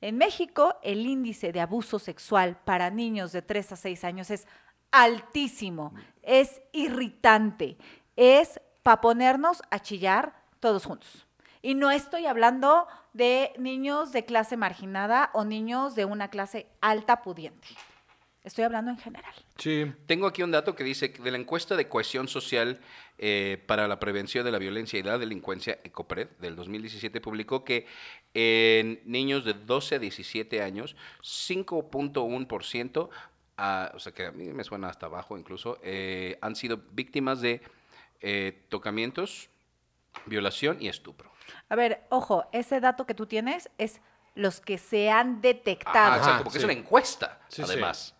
En 0.00 0.16
México, 0.16 0.76
el 0.82 1.06
índice 1.06 1.52
de 1.52 1.60
abuso 1.60 1.98
sexual 1.98 2.56
para 2.64 2.90
niños 2.90 3.32
de 3.32 3.42
3 3.42 3.72
a 3.72 3.76
6 3.76 4.04
años 4.04 4.30
es 4.30 4.46
altísimo, 4.92 5.94
es 6.22 6.60
irritante, 6.72 7.76
es 8.16 8.60
para 8.82 9.00
ponernos 9.00 9.62
a 9.70 9.80
chillar 9.80 10.34
todos 10.60 10.86
juntos. 10.86 11.26
Y 11.62 11.74
no 11.74 11.90
estoy 11.90 12.26
hablando 12.26 12.86
de 13.12 13.52
niños 13.58 14.12
de 14.12 14.24
clase 14.24 14.56
marginada 14.56 15.30
o 15.34 15.44
niños 15.44 15.94
de 15.94 16.04
una 16.04 16.28
clase 16.28 16.66
alta 16.80 17.22
pudiente. 17.22 17.68
Estoy 18.42 18.64
hablando 18.64 18.90
en 18.90 18.96
general. 18.96 19.34
Sí. 19.58 19.92
Tengo 20.06 20.26
aquí 20.26 20.42
un 20.42 20.50
dato 20.50 20.74
que 20.74 20.82
dice 20.82 21.12
que 21.12 21.22
de 21.22 21.30
la 21.30 21.36
encuesta 21.36 21.76
de 21.76 21.88
cohesión 21.88 22.26
social 22.26 22.80
eh, 23.18 23.62
para 23.66 23.86
la 23.86 24.00
prevención 24.00 24.46
de 24.46 24.50
la 24.50 24.58
violencia 24.58 24.98
y 24.98 25.02
la 25.02 25.18
delincuencia, 25.18 25.78
ECOPRED, 25.84 26.28
del 26.38 26.56
2017, 26.56 27.20
publicó 27.20 27.64
que 27.64 27.86
en 28.32 29.02
niños 29.04 29.44
de 29.44 29.52
12 29.52 29.96
a 29.96 29.98
17 29.98 30.62
años, 30.62 30.96
5.1%, 31.22 33.10
ah, 33.60 33.92
o 33.94 33.98
sea 33.98 34.12
que 34.12 34.26
a 34.26 34.32
mí 34.32 34.44
me 34.52 34.64
suena 34.64 34.88
hasta 34.88 35.06
abajo 35.06 35.36
incluso, 35.38 35.78
eh, 35.82 36.38
han 36.40 36.56
sido 36.56 36.78
víctimas 36.92 37.40
de 37.40 37.60
eh, 38.20 38.64
tocamientos, 38.68 39.50
violación 40.26 40.78
y 40.80 40.88
estupro. 40.88 41.30
A 41.68 41.76
ver, 41.76 42.04
ojo, 42.10 42.46
ese 42.52 42.80
dato 42.80 43.06
que 43.06 43.14
tú 43.14 43.26
tienes 43.26 43.70
es 43.78 44.00
los 44.34 44.60
que 44.60 44.78
se 44.78 45.10
han 45.10 45.36
Ah, 45.36 45.38
detectado. 45.42 46.16
exacto, 46.16 46.44
porque 46.44 46.58
sí. 46.58 46.64
es 46.64 46.64
una 46.64 46.72
encuesta, 46.80 47.40
Sí, 47.48 47.62
sí. 47.62 47.70
además. 47.70 48.14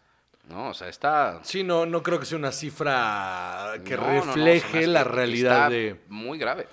No, 0.48 0.70
o 0.70 0.74
sea, 0.74 0.88
está... 0.88 1.38
Sí, 1.44 1.62
no, 1.62 1.86
no 1.86 2.02
creo 2.02 2.18
que 2.18 2.26
sea 2.26 2.36
una 2.36 2.50
cifra 2.50 3.74
que 3.84 3.96
No, 3.96 4.02
no, 4.02 4.14
no, 4.26 4.32
se 4.32 4.38
me 4.40 4.44
refleje 4.54 4.86
la 4.88 5.04
realidad 5.04 5.52
está 5.66 5.68
de... 5.70 6.00
Muy 6.08 6.38
grave. 6.38 6.66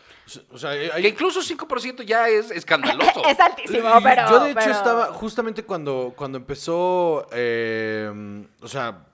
O 0.51 0.57
sea, 0.57 0.71
hay- 0.71 1.01
Que 1.01 1.07
incluso 1.09 1.41
5% 1.41 2.03
ya 2.03 2.27
es 2.29 2.51
escandaloso. 2.51 3.23
es 3.29 3.39
altísimo, 3.39 3.89
Y 3.99 4.03
pero. 4.03 4.29
yo 4.29 4.39
de 4.41 4.51
hecho 4.51 4.59
pero- 4.59 4.71
estaba 4.73 5.05
justamente 5.13 5.63
cuando, 5.63 6.13
cuando 6.15 6.37
empezó, 6.37 7.27
eh, 7.31 8.45
o 8.61 8.67
sea, 8.67 9.05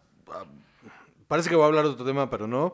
parece 1.28 1.49
que 1.49 1.56
voy 1.56 1.63
a 1.63 1.67
hablar 1.67 1.86
de 1.86 1.91
otro 1.91 2.06
tema, 2.06 2.30
pero 2.30 2.47
no. 2.47 2.73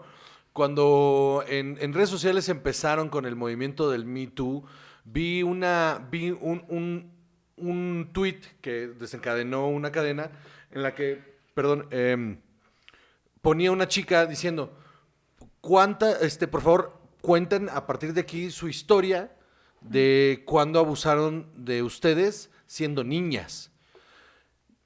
Cuando 0.54 1.44
en, 1.48 1.78
en 1.80 1.94
redes 1.94 2.10
sociales 2.10 2.50
empezaron 2.50 3.10
con 3.10 3.26
el 3.26 3.36
movimiento 3.36 3.90
del 3.90 4.06
Me 4.06 4.28
Too, 4.28 4.64
vi 5.06 5.44
una, 5.44 6.06
vi 6.12 6.32
un, 6.32 6.64
un, 6.68 7.12
un 7.58 8.10
tweet 8.14 8.40
que 8.62 8.88
desencadenó 8.88 9.68
una 9.68 9.92
cadena 9.92 10.32
en 10.72 10.84
la 10.84 10.96
que, 10.96 11.22
perdón, 11.54 11.88
em, 11.92 12.40
ponía 13.42 13.72
una 13.72 13.88
chica 13.88 14.26
diciendo, 14.26 14.74
¿cuánta, 15.62 16.12
este, 16.20 16.48
por 16.48 16.62
favor, 16.62 16.99
cuenten 17.22 17.70
a 17.70 17.86
partir 17.86 18.14
de 18.14 18.22
aquí 18.22 18.52
su 18.52 18.68
historia 18.68 19.32
de 19.82 20.44
cuando 20.46 20.80
abusaron 20.80 21.52
de 21.56 21.84
ustedes 21.84 22.50
siendo 22.68 23.04
niñas? 23.04 23.72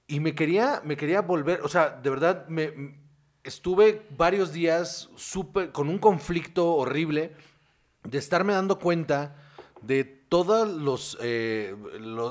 Y 0.08 0.20
me 0.20 0.36
quería, 0.36 0.82
me 0.84 0.98
quería 0.98 1.22
volver, 1.22 1.62
o 1.62 1.70
sea, 1.70 1.90
de 1.92 2.10
verdad, 2.10 2.48
me, 2.48 3.00
estuve 3.44 4.06
varios 4.18 4.52
días 4.54 5.10
súper, 5.16 5.72
con 5.72 5.90
un 5.90 5.98
conflicto 5.98 6.74
horrible 6.76 7.34
de 8.04 8.18
estarme 8.18 8.54
dando 8.54 8.80
cuenta 8.80 9.36
de 9.82 10.04
todas 10.04 10.68
los, 10.68 11.18
eh, 11.22 11.76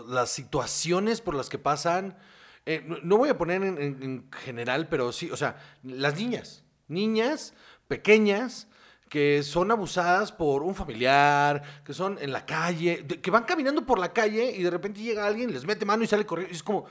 las 0.08 0.30
situaciones 0.30 1.20
por 1.20 1.34
las 1.34 1.48
que 1.48 1.58
pasan. 1.58 2.18
eh, 2.64 2.84
no, 3.02 3.16
voy 3.16 3.28
a 3.28 3.36
poner 3.36 3.62
en- 3.64 3.78
en 3.78 4.30
general, 4.30 4.88
pero 4.88 5.10
sí, 5.10 5.30
o 5.32 5.36
sea, 5.36 5.56
las 5.82 6.16
niñas, 6.16 6.62
niñas 6.86 7.54
pequeñas 7.88 8.68
que 9.12 9.42
son 9.42 9.70
abusadas 9.70 10.32
por 10.32 10.62
un 10.62 10.74
familiar, 10.74 11.62
que 11.84 11.92
son 11.92 12.16
en 12.18 12.32
la 12.32 12.46
calle, 12.46 13.02
de- 13.06 13.20
que 13.20 13.30
van 13.30 13.44
caminando 13.44 13.84
por 13.84 13.98
la 13.98 14.10
calle 14.10 14.50
y 14.56 14.62
de 14.62 14.70
repente 14.70 15.02
llega 15.02 15.26
alguien, 15.26 15.52
les 15.52 15.66
mete 15.66 15.84
mano 15.84 16.02
y 16.02 16.06
sale 16.06 16.24
corriendo. 16.24 16.50
y 16.50 16.56
es 16.56 16.62
como, 16.62 16.86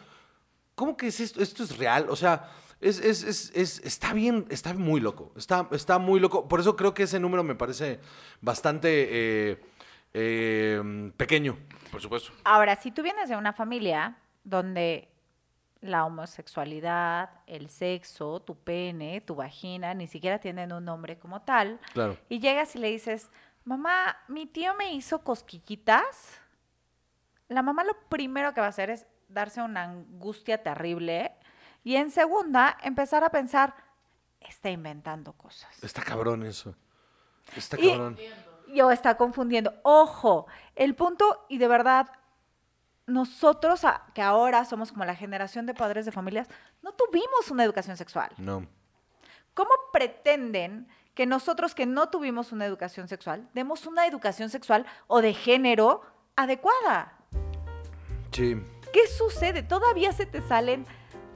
¿cómo 0.75 0.95
que 0.95 1.07
es 1.07 1.19
esto? 1.19 1.41
¿Esto 1.41 1.63
es 1.63 1.75
real? 1.79 2.05
O 2.11 2.15
sea, 2.15 2.47
es, 2.79 2.99
es- 2.99 3.23
es- 3.23 3.51
es- 3.55 3.79
está 3.83 4.13
bien, 4.13 4.45
está 4.49 4.71
muy 4.75 5.01
loco. 5.01 5.33
Está, 5.35 5.67
está 5.71 5.97
muy 5.97 6.19
loco. 6.19 6.47
Por 6.47 6.59
eso 6.59 6.75
creo 6.75 6.93
que 6.93 7.03
ese 7.03 7.19
número 7.19 7.43
me 7.43 7.55
parece 7.55 7.99
bastante 8.39 9.07
eh, 9.09 9.59
eh, 10.13 11.11
pequeño. 11.17 11.57
Por 11.91 12.01
supuesto. 12.03 12.31
Ahora, 12.43 12.75
si 12.75 12.91
tú 12.91 13.01
vienes 13.01 13.29
de 13.29 13.35
una 13.35 13.51
familia 13.53 14.15
donde 14.43 15.10
la 15.81 16.05
homosexualidad, 16.05 17.29
el 17.47 17.69
sexo, 17.69 18.39
tu 18.41 18.55
pene, 18.55 19.21
tu 19.21 19.35
vagina, 19.35 19.93
ni 19.93 20.07
siquiera 20.07 20.39
tienen 20.39 20.71
un 20.71 20.85
nombre 20.85 21.17
como 21.17 21.41
tal, 21.41 21.79
Claro. 21.93 22.17
y 22.29 22.39
llegas 22.39 22.75
y 22.75 22.79
le 22.79 22.89
dices, 22.91 23.31
mamá, 23.65 24.17
mi 24.27 24.45
tío 24.45 24.75
me 24.75 24.93
hizo 24.93 25.23
cosquillitas, 25.23 26.39
la 27.47 27.61
mamá 27.63 27.83
lo 27.83 27.93
primero 28.09 28.53
que 28.53 28.61
va 28.61 28.67
a 28.67 28.69
hacer 28.69 28.89
es 28.89 29.05
darse 29.27 29.61
una 29.61 29.83
angustia 29.83 30.61
terrible 30.61 31.33
y 31.83 31.95
en 31.95 32.11
segunda 32.11 32.77
empezar 32.83 33.23
a 33.23 33.29
pensar, 33.29 33.73
está 34.39 34.69
inventando 34.69 35.33
cosas. 35.33 35.83
Está 35.83 36.01
cabrón 36.03 36.43
eso. 36.43 36.75
Está 37.55 37.79
Y- 37.79 37.89
cabrón. 37.89 38.17
Yo 38.73 38.89
está 38.91 39.17
confundiendo. 39.17 39.73
Ojo, 39.83 40.47
el 40.75 40.95
punto, 40.95 41.45
y 41.49 41.57
de 41.57 41.67
verdad, 41.67 42.07
nosotros 43.11 43.83
a- 43.85 44.05
que 44.13 44.21
ahora 44.21 44.65
somos 44.65 44.91
como 44.91 45.05
la 45.05 45.15
generación 45.15 45.65
de 45.65 45.73
padres 45.73 46.05
de 46.05 46.11
familias, 46.11 46.47
no 46.81 46.91
tuvimos 46.93 47.49
una 47.51 47.63
educación 47.63 47.97
sexual. 47.97 48.31
No. 48.37 48.65
¿Cómo 49.53 49.69
pretenden 49.91 50.87
que 51.13 51.25
nosotros 51.25 51.75
que 51.75 51.85
no 51.85 52.09
tuvimos 52.09 52.51
una 52.51 52.65
educación 52.65 53.07
sexual, 53.07 53.47
demos 53.53 53.85
una 53.85 54.05
educación 54.07 54.49
sexual 54.49 54.85
o 55.07 55.21
de 55.21 55.33
género 55.33 56.01
adecuada? 56.35 57.13
Sí. 58.31 58.55
¿Qué 58.93 59.07
sucede? 59.07 59.61
Todavía 59.63 60.11
se 60.13 60.25
te 60.25 60.41
salen 60.41 60.85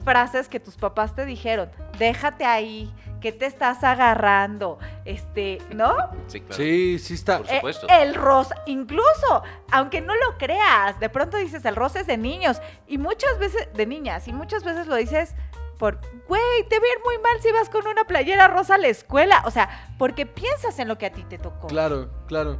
frases 0.06 0.48
que 0.48 0.60
tus 0.60 0.76
papás 0.76 1.14
te 1.16 1.26
dijeron. 1.26 1.68
Déjate 1.98 2.44
ahí, 2.44 2.94
que 3.20 3.32
te 3.32 3.44
estás 3.46 3.82
agarrando, 3.82 4.78
este, 5.04 5.58
¿no? 5.74 5.94
Sí, 6.28 6.40
claro. 6.40 6.54
Sí, 6.62 6.98
sí 7.00 7.14
está. 7.14 7.38
Por 7.38 7.46
Eh, 7.50 7.56
supuesto. 7.56 7.86
el 7.90 8.14
rosa, 8.14 8.54
incluso, 8.66 9.42
aunque 9.72 10.00
no 10.00 10.14
lo 10.14 10.38
creas, 10.38 11.00
de 11.00 11.08
pronto 11.08 11.36
dices 11.36 11.64
el 11.64 11.74
rosa 11.74 11.98
es 12.00 12.06
de 12.06 12.16
niños 12.18 12.60
y 12.86 12.98
muchas 12.98 13.36
veces 13.40 13.68
de 13.74 13.84
niñas 13.86 14.28
y 14.28 14.32
muchas 14.32 14.62
veces 14.62 14.86
lo 14.86 14.94
dices 14.94 15.34
por, 15.78 15.98
güey, 16.28 16.40
te 16.70 16.78
ven 16.78 16.98
muy 17.04 17.18
mal 17.18 17.42
si 17.42 17.50
vas 17.52 17.68
con 17.68 17.86
una 17.86 18.04
playera 18.04 18.46
rosa 18.48 18.76
a 18.76 18.78
la 18.78 18.86
escuela, 18.88 19.42
o 19.44 19.50
sea, 19.50 19.68
porque 19.98 20.24
piensas 20.24 20.78
en 20.78 20.86
lo 20.88 20.96
que 20.96 21.06
a 21.06 21.12
ti 21.12 21.24
te 21.24 21.36
tocó. 21.38 21.66
Claro, 21.66 22.08
claro. 22.28 22.58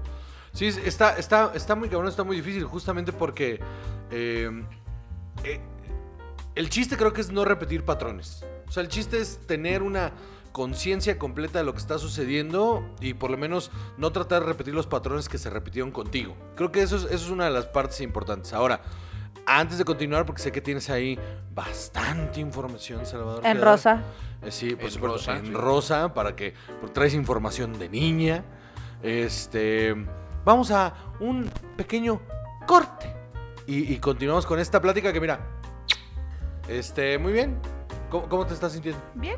Sí, 0.52 0.66
es- 0.66 0.78
está, 0.78 1.16
está, 1.16 1.52
está 1.54 1.74
muy 1.76 1.88
cabrón, 1.88 2.08
está 2.08 2.24
muy 2.24 2.36
difícil, 2.36 2.64
justamente 2.64 3.12
porque 3.12 3.60
eh, 4.10 4.50
eh, 5.44 5.60
el 6.56 6.68
chiste 6.70 6.96
creo 6.96 7.12
que 7.12 7.20
es 7.20 7.30
no 7.30 7.44
repetir 7.44 7.84
patrones. 7.84 8.44
O 8.68 8.72
sea, 8.72 8.82
el 8.82 8.88
chiste 8.88 9.18
es 9.18 9.38
tener 9.46 9.82
una 9.82 10.12
conciencia 10.52 11.18
completa 11.18 11.58
de 11.58 11.64
lo 11.64 11.72
que 11.72 11.78
está 11.78 11.98
sucediendo 11.98 12.82
y 13.00 13.12
por 13.14 13.30
lo 13.30 13.36
menos 13.36 13.70
no 13.98 14.10
tratar 14.10 14.40
de 14.40 14.46
repetir 14.48 14.74
los 14.74 14.86
patrones 14.86 15.28
que 15.28 15.36
se 15.38 15.50
repitieron 15.50 15.90
contigo. 15.92 16.34
Creo 16.56 16.72
que 16.72 16.82
eso 16.82 16.96
es, 16.96 17.04
eso 17.04 17.14
es 17.26 17.30
una 17.30 17.44
de 17.44 17.50
las 17.50 17.66
partes 17.66 18.00
importantes. 18.00 18.52
Ahora, 18.54 18.80
antes 19.44 19.78
de 19.78 19.84
continuar, 19.84 20.24
porque 20.26 20.42
sé 20.42 20.50
que 20.50 20.60
tienes 20.62 20.88
ahí 20.90 21.18
bastante 21.54 22.40
información, 22.40 23.04
Salvador. 23.06 23.46
En 23.46 23.60
rosa. 23.60 24.02
Eh, 24.42 24.50
Sí, 24.50 24.74
por 24.74 24.86
En 24.86 24.90
supuesto, 24.90 25.18
rosa, 25.18 25.36
en 25.38 25.46
sí. 25.46 25.52
rosa, 25.52 26.14
para 26.14 26.34
que 26.34 26.54
traes 26.92 27.14
información 27.14 27.78
de 27.78 27.88
niña. 27.88 28.42
Este, 29.02 29.94
vamos 30.44 30.70
a 30.70 30.94
un 31.20 31.50
pequeño 31.76 32.20
corte 32.66 33.12
y, 33.66 33.92
y 33.92 33.98
continuamos 33.98 34.46
con 34.46 34.58
esta 34.58 34.80
plática 34.80 35.12
que 35.12 35.20
mira, 35.20 35.55
este, 36.68 37.18
muy 37.18 37.32
bien. 37.32 37.58
¿Cómo, 38.10 38.28
cómo 38.28 38.46
te 38.46 38.54
estás 38.54 38.72
sintiendo? 38.72 39.00
Bien, 39.14 39.36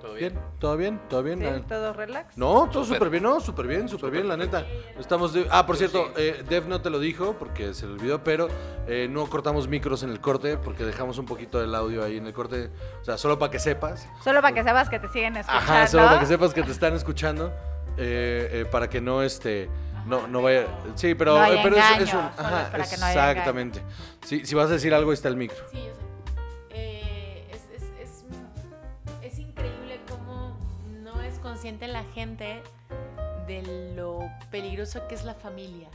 ¿Todo 0.00 0.14
¿Bien? 0.14 0.38
¿Todo 0.58 0.76
bien? 0.76 1.00
¿Todo 1.08 1.22
bien? 1.22 1.38
sí, 1.40 1.64
todo 1.68 1.92
relax. 1.94 2.36
No, 2.36 2.68
todo 2.70 2.84
Súper. 2.84 3.08
bien, 3.10 3.22
no, 3.22 3.40
súper 3.40 3.66
bien, 3.66 3.88
súper 3.88 4.10
bien, 4.10 4.28
la 4.28 4.36
neta. 4.36 4.66
Estamos 4.98 5.32
de- 5.32 5.46
Ah, 5.50 5.64
por 5.66 5.76
cierto, 5.76 6.06
sí. 6.08 6.12
eh, 6.16 6.44
Dev 6.48 6.68
no 6.68 6.80
te 6.82 6.90
lo 6.90 6.98
dijo 6.98 7.34
porque 7.38 7.72
se 7.74 7.86
le 7.86 7.92
olvidó, 7.94 8.22
pero 8.24 8.48
eh, 8.86 9.08
no 9.10 9.26
cortamos 9.26 9.68
micros 9.68 10.02
en 10.02 10.10
el 10.10 10.20
corte 10.20 10.56
porque 10.58 10.84
dejamos 10.84 11.16
un 11.18 11.24
poquito 11.26 11.60
del 11.60 11.74
audio 11.74 12.04
ahí 12.04 12.18
en 12.18 12.26
el 12.26 12.32
corte. 12.34 12.70
O 13.00 13.04
sea, 13.04 13.16
solo 13.18 13.38
para 13.38 13.50
que 13.50 13.58
sepas. 13.58 14.06
Solo 14.22 14.42
para 14.42 14.54
que 14.54 14.62
sepas 14.64 14.88
que 14.90 14.98
te 14.98 15.08
siguen 15.08 15.36
escuchando. 15.38 15.72
Ajá, 15.72 15.86
solo 15.86 16.04
para 16.06 16.20
que 16.20 16.26
sepas 16.26 16.52
que 16.54 16.62
te 16.62 16.72
están 16.72 16.94
escuchando. 16.94 17.52
eh, 17.96 18.48
eh, 18.52 18.64
para 18.70 18.88
que 18.88 19.00
no 19.00 19.22
este. 19.22 19.68
No, 20.06 20.26
no 20.26 20.40
vaya. 20.42 20.66
Sí, 20.94 21.14
pero, 21.14 21.38
No 21.38 21.44
eh, 21.52 21.60
pero 21.62 21.76
es- 21.76 22.14
un. 22.14 22.20
Ajá, 22.20 22.62
es 22.64 22.68
para 22.70 22.84
que 22.88 22.96
no 22.96 23.04
haya 23.06 23.30
exactamente. 23.32 23.82
Sí, 24.24 24.44
si 24.46 24.54
vas 24.54 24.68
a 24.70 24.72
decir 24.74 24.94
algo, 24.94 25.10
ahí 25.10 25.14
está 25.14 25.28
el 25.28 25.36
micro. 25.36 25.58
Sí, 25.70 25.78
yo 25.78 25.94
sé. 25.94 26.09
Consciente 31.60 31.88
la 31.88 32.04
gente 32.04 32.62
de 33.46 33.92
lo 33.94 34.20
peligroso 34.50 35.06
que 35.06 35.14
es 35.14 35.24
la 35.24 35.34
familia 35.34 35.90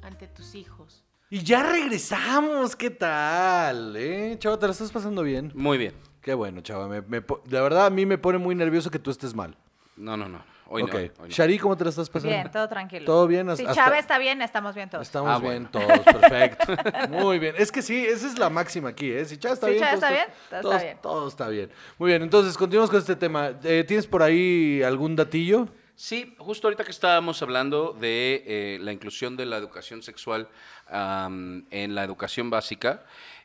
ante 0.00 0.26
tus 0.26 0.54
hijos. 0.54 1.04
Y 1.28 1.42
ya 1.42 1.62
regresamos, 1.62 2.74
¿qué 2.74 2.88
tal? 2.88 3.94
¿Eh? 3.98 4.34
Chava, 4.38 4.58
¿te 4.58 4.64
la 4.64 4.72
estás 4.72 4.90
pasando 4.90 5.22
bien? 5.22 5.52
Muy 5.54 5.76
bien. 5.76 5.92
Qué 6.22 6.32
bueno, 6.32 6.62
chava. 6.62 6.88
Me, 6.88 7.02
me 7.02 7.20
de 7.20 7.60
verdad, 7.60 7.84
a 7.84 7.90
mí 7.90 8.06
me 8.06 8.16
pone 8.16 8.38
muy 8.38 8.54
nervioso 8.54 8.90
que 8.90 8.98
tú 8.98 9.10
estés 9.10 9.34
mal. 9.34 9.54
No, 9.94 10.16
no, 10.16 10.26
no. 10.26 10.42
Hoy 10.74 10.82
no. 10.82 11.26
Shari, 11.28 11.58
¿cómo 11.58 11.76
te 11.76 11.84
la 11.84 11.90
estás 11.90 12.10
pasando? 12.10 12.34
Bien, 12.34 12.50
todo 12.50 12.68
tranquilo. 12.68 13.04
¿Todo 13.04 13.26
bien? 13.28 13.46
Si 13.56 13.62
Hasta- 13.64 13.74
Chávez 13.74 14.00
está 14.00 14.18
bien, 14.18 14.42
estamos 14.42 14.74
bien 14.74 14.90
todos. 14.90 15.06
Estamos 15.06 15.30
Ah, 15.30 15.38
bien 15.38 15.68
bueno. 15.72 15.86
todos, 15.86 16.00
perfecto. 16.00 16.74
Muy 17.10 17.38
bien. 17.38 17.54
Es 17.56 17.70
que 17.70 17.80
sí, 17.80 18.04
esa 18.04 18.26
es 18.26 18.38
la 18.38 18.50
máxima 18.50 18.88
aquí, 18.88 19.10
¿eh? 19.12 19.24
Si 19.24 19.36
Chávez 19.38 19.54
está 19.58 19.66
Si 19.66 19.72
bien, 19.74 19.84
Chávez 19.84 20.00
todo 20.00 20.10
está 20.10 20.24
bien, 20.24 20.34
todo 20.50 20.72
está 20.72 20.84
bien. 20.84 20.98
todo 21.00 21.28
está 21.28 21.48
bien. 21.48 21.70
Muy 21.98 22.08
bien, 22.08 22.22
entonces 22.22 22.56
continuamos 22.58 22.90
con 22.90 22.98
este 22.98 23.14
tema. 23.14 23.52
Eh, 23.62 23.84
¿Tienes 23.86 24.06
por 24.08 24.22
ahí 24.22 24.82
algún 24.82 25.14
datillo? 25.14 25.68
Sí, 25.94 26.34
justo 26.38 26.66
ahorita 26.66 26.82
que 26.82 26.90
estábamos 26.90 27.40
hablando 27.40 27.92
de 27.92 28.42
eh, 28.44 28.78
la 28.80 28.92
inclusión 28.92 29.36
de 29.36 29.46
la 29.46 29.56
educación 29.58 30.02
sexual 30.02 30.48
en 30.90 31.94
la 31.94 32.02
educación 32.04 32.50
básica, 32.50 33.04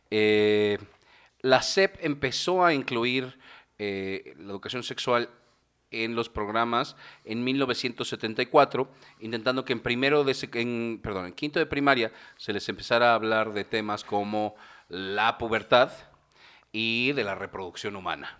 eh, 0.09 0.77
la 1.41 1.61
SEP 1.61 1.97
empezó 2.01 2.65
a 2.65 2.73
incluir 2.73 3.37
eh, 3.77 4.33
la 4.39 4.49
educación 4.51 4.83
sexual 4.83 5.29
en 5.91 6.15
los 6.15 6.29
programas 6.29 6.95
en 7.25 7.43
1974, 7.43 8.89
intentando 9.19 9.65
que 9.65 9.73
en 9.73 9.79
primero 9.79 10.23
de 10.23 10.35
en, 10.53 10.99
perdón, 11.01 11.27
en 11.27 11.33
quinto 11.33 11.59
de 11.59 11.65
primaria 11.65 12.11
se 12.37 12.53
les 12.53 12.67
empezara 12.69 13.11
a 13.11 13.15
hablar 13.15 13.53
de 13.53 13.63
temas 13.63 14.03
como 14.03 14.55
la 14.87 15.37
pubertad 15.37 15.91
y 16.71 17.11
de 17.13 17.23
la 17.23 17.35
reproducción 17.35 17.95
humana. 17.95 18.37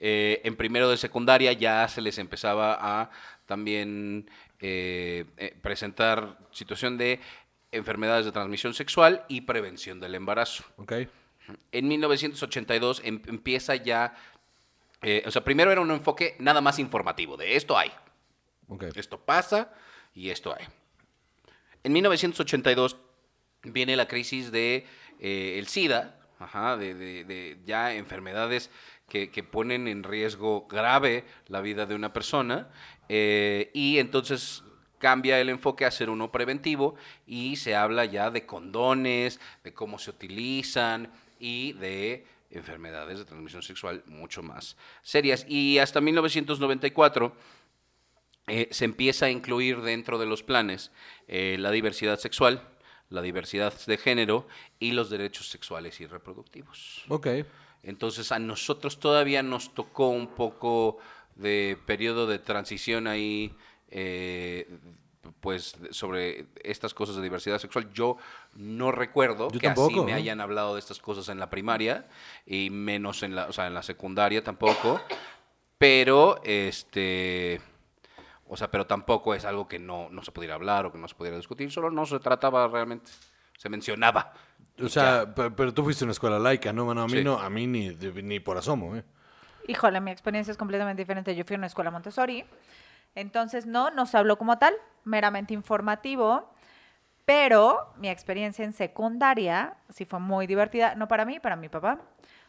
Eh, 0.00 0.40
en 0.44 0.56
primero 0.56 0.88
de 0.90 0.96
secundaria 0.96 1.52
ya 1.52 1.86
se 1.88 2.00
les 2.00 2.18
empezaba 2.18 2.78
a 2.80 3.10
también 3.46 4.30
eh, 4.60 5.24
eh, 5.36 5.56
presentar 5.60 6.38
situación 6.52 6.98
de 6.98 7.20
enfermedades 7.72 8.24
de 8.24 8.32
transmisión 8.32 8.74
sexual 8.74 9.24
y 9.28 9.42
prevención 9.42 10.00
del 10.00 10.14
embarazo. 10.14 10.64
En 11.72 11.88
1982 11.88 13.02
em- 13.04 13.22
empieza 13.26 13.74
ya, 13.76 14.14
eh, 15.02 15.22
o 15.26 15.30
sea, 15.30 15.44
primero 15.44 15.70
era 15.72 15.80
un 15.80 15.90
enfoque 15.90 16.36
nada 16.38 16.60
más 16.60 16.78
informativo, 16.78 17.36
de 17.36 17.56
esto 17.56 17.76
hay, 17.78 17.90
esto 18.98 19.18
pasa 19.20 19.72
y 20.14 20.30
esto 20.30 20.54
hay. 20.58 20.66
En 21.84 21.92
1982 21.92 22.96
viene 23.62 23.96
la 23.96 24.08
crisis 24.08 24.50
de 24.50 24.86
eh, 25.20 25.56
el 25.58 25.66
SIDA, 25.68 26.18
ajá, 26.38 26.76
de, 26.76 26.94
de- 26.94 27.24
de 27.24 27.58
ya 27.64 27.94
enfermedades 27.94 28.70
que, 29.08 29.30
que 29.30 29.42
ponen 29.42 29.88
en 29.88 30.02
riesgo 30.02 30.66
grave 30.68 31.24
la 31.46 31.60
vida 31.60 31.86
de 31.86 31.94
una 31.94 32.12
persona, 32.12 32.68
eh, 33.08 33.70
y 33.72 33.98
entonces 33.98 34.62
cambia 34.98 35.40
el 35.40 35.48
enfoque 35.48 35.84
a 35.84 35.90
ser 35.92 36.10
uno 36.10 36.30
preventivo 36.32 36.96
y 37.26 37.56
se 37.56 37.74
habla 37.76 38.04
ya 38.04 38.30
de 38.30 38.44
condones, 38.46 39.40
de 39.62 39.72
cómo 39.72 39.98
se 39.98 40.10
utilizan 40.10 41.10
y 41.38 41.72
de 41.74 42.26
enfermedades 42.50 43.18
de 43.18 43.24
transmisión 43.24 43.62
sexual 43.62 44.02
mucho 44.06 44.42
más 44.42 44.76
serias. 45.02 45.44
Y 45.48 45.78
hasta 45.78 46.00
1994 46.00 47.34
eh, 48.48 48.68
se 48.70 48.84
empieza 48.84 49.26
a 49.26 49.30
incluir 49.30 49.82
dentro 49.82 50.18
de 50.18 50.26
los 50.26 50.42
planes 50.42 50.90
eh, 51.26 51.56
la 51.58 51.70
diversidad 51.70 52.18
sexual, 52.18 52.66
la 53.10 53.22
diversidad 53.22 53.74
de 53.86 53.96
género 53.98 54.46
y 54.78 54.92
los 54.92 55.10
derechos 55.10 55.48
sexuales 55.48 56.00
y 56.00 56.06
reproductivos. 56.06 57.04
Ok. 57.08 57.28
Entonces 57.82 58.32
a 58.32 58.38
nosotros 58.38 58.98
todavía 58.98 59.42
nos 59.42 59.74
tocó 59.74 60.08
un 60.08 60.28
poco 60.28 60.98
de 61.36 61.78
periodo 61.86 62.26
de 62.26 62.38
transición 62.38 63.06
ahí, 63.06 63.54
eh, 63.90 64.68
pues 65.40 65.76
sobre 65.90 66.46
estas 66.62 66.94
cosas 66.94 67.16
de 67.16 67.22
diversidad 67.22 67.58
sexual. 67.58 67.92
Yo 67.92 68.16
no 68.54 68.92
recuerdo 68.92 69.48
Yo 69.50 69.58
que 69.60 69.68
así 69.68 69.94
me 70.00 70.12
¿no? 70.12 70.16
hayan 70.16 70.40
hablado 70.40 70.74
de 70.74 70.80
estas 70.80 70.98
cosas 70.98 71.28
en 71.28 71.38
la 71.38 71.50
primaria 71.50 72.06
y 72.46 72.70
menos 72.70 73.22
en 73.22 73.34
la, 73.36 73.46
o 73.46 73.52
sea, 73.52 73.66
en 73.66 73.74
la 73.74 73.82
secundaria 73.82 74.42
tampoco. 74.42 75.00
Pero 75.78 76.40
este 76.44 77.60
o 78.50 78.56
sea, 78.56 78.70
pero 78.70 78.86
tampoco 78.86 79.34
es 79.34 79.44
algo 79.44 79.68
que 79.68 79.78
no, 79.78 80.08
no 80.10 80.22
se 80.22 80.32
pudiera 80.32 80.54
hablar 80.54 80.86
o 80.86 80.92
que 80.92 80.98
no 80.98 81.06
se 81.06 81.14
pudiera 81.14 81.36
discutir, 81.36 81.70
solo 81.70 81.90
no 81.90 82.06
se 82.06 82.18
trataba 82.18 82.66
realmente, 82.66 83.10
se 83.58 83.68
mencionaba. 83.68 84.32
O 84.82 84.88
sea, 84.88 85.34
pe- 85.34 85.50
pero, 85.50 85.74
tú 85.74 85.84
fuiste 85.84 86.04
a 86.04 86.06
una 86.06 86.12
escuela 86.12 86.38
laica, 86.38 86.72
¿no, 86.72 86.86
mano? 86.86 87.02
A 87.02 87.06
mí 87.06 87.12
Sí. 87.18 87.24
no, 87.24 87.38
a 87.38 87.50
mí 87.50 87.66
ni, 87.66 87.90
ni 87.90 88.40
por 88.40 88.56
asomo, 88.56 88.96
¿eh? 88.96 89.04
Híjole, 89.66 90.00
mi 90.00 90.10
experiencia 90.10 90.50
es 90.50 90.56
completamente 90.56 91.02
diferente. 91.02 91.36
Yo 91.36 91.44
fui 91.44 91.56
a 91.56 91.58
una 91.58 91.66
escuela 91.66 91.90
Montessori, 91.90 92.42
entonces 93.14 93.66
no, 93.66 93.90
no 93.90 94.06
se 94.06 94.16
habló 94.16 94.38
como 94.38 94.58
tal, 94.58 94.74
meramente 95.04 95.54
informativo, 95.54 96.52
pero 97.24 97.92
mi 97.96 98.08
experiencia 98.08 98.64
en 98.64 98.72
secundaria 98.72 99.76
sí 99.90 100.04
fue 100.04 100.18
muy 100.18 100.46
divertida, 100.46 100.94
no 100.94 101.08
para 101.08 101.24
mí, 101.24 101.40
para 101.40 101.56
mi 101.56 101.68
papá. 101.68 101.98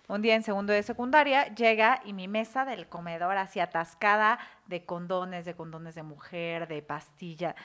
Un 0.08 0.24
día 0.24 0.36
en 0.36 0.42
segundo 0.42 0.74
de 0.74 0.82
secundaria 0.82 1.54
llega 1.54 2.02
y 2.04 2.14
mi 2.14 2.28
mesa 2.28 2.66
del 2.66 2.88
comedor 2.88 3.38
así 3.38 3.60
atascada 3.60 4.40
de 4.66 4.84
condones, 4.84 5.46
de 5.46 5.54
condones 5.54 5.96
de 5.96 6.02
mujer, 6.02 6.68
de 6.68 6.82
pastilla. 6.82 7.56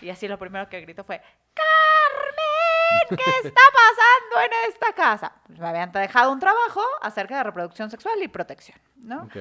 Y 0.00 0.08
así 0.08 0.26
lo 0.26 0.38
primero 0.38 0.68
que 0.68 0.80
gritó 0.80 1.04
fue, 1.04 1.20
Carmen, 1.52 3.18
¿qué 3.18 3.30
está 3.48 3.60
pasando 3.74 4.46
en 4.46 4.70
esta 4.70 4.92
casa? 4.94 5.32
Pues 5.46 5.58
me 5.58 5.68
habían 5.68 5.92
dejado 5.92 6.32
un 6.32 6.40
trabajo 6.40 6.82
acerca 7.02 7.36
de 7.36 7.42
reproducción 7.42 7.90
sexual 7.90 8.22
y 8.22 8.28
protección, 8.28 8.78
¿no? 8.96 9.24
Ok. 9.24 9.36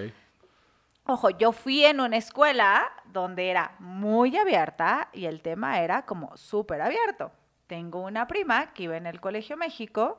Ojo, 1.05 1.29
yo 1.31 1.51
fui 1.51 1.85
en 1.85 2.01
una 2.01 2.17
escuela 2.17 2.91
donde 3.05 3.49
era 3.49 3.75
muy 3.79 4.37
abierta 4.37 5.09
y 5.11 5.25
el 5.25 5.41
tema 5.41 5.79
era 5.79 6.05
como 6.05 6.35
súper 6.37 6.81
abierto. 6.81 7.31
Tengo 7.67 8.01
una 8.01 8.27
prima 8.27 8.73
que 8.73 8.83
iba 8.83 8.97
en 8.97 9.07
el 9.07 9.19
Colegio 9.19 9.57
México 9.57 10.17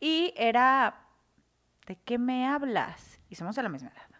y 0.00 0.32
era, 0.36 1.06
¿de 1.86 1.96
qué 1.96 2.18
me 2.18 2.46
hablas? 2.46 3.20
Y 3.28 3.34
somos 3.34 3.56
de 3.56 3.62
la 3.62 3.68
misma 3.68 3.90
edad. 3.90 4.10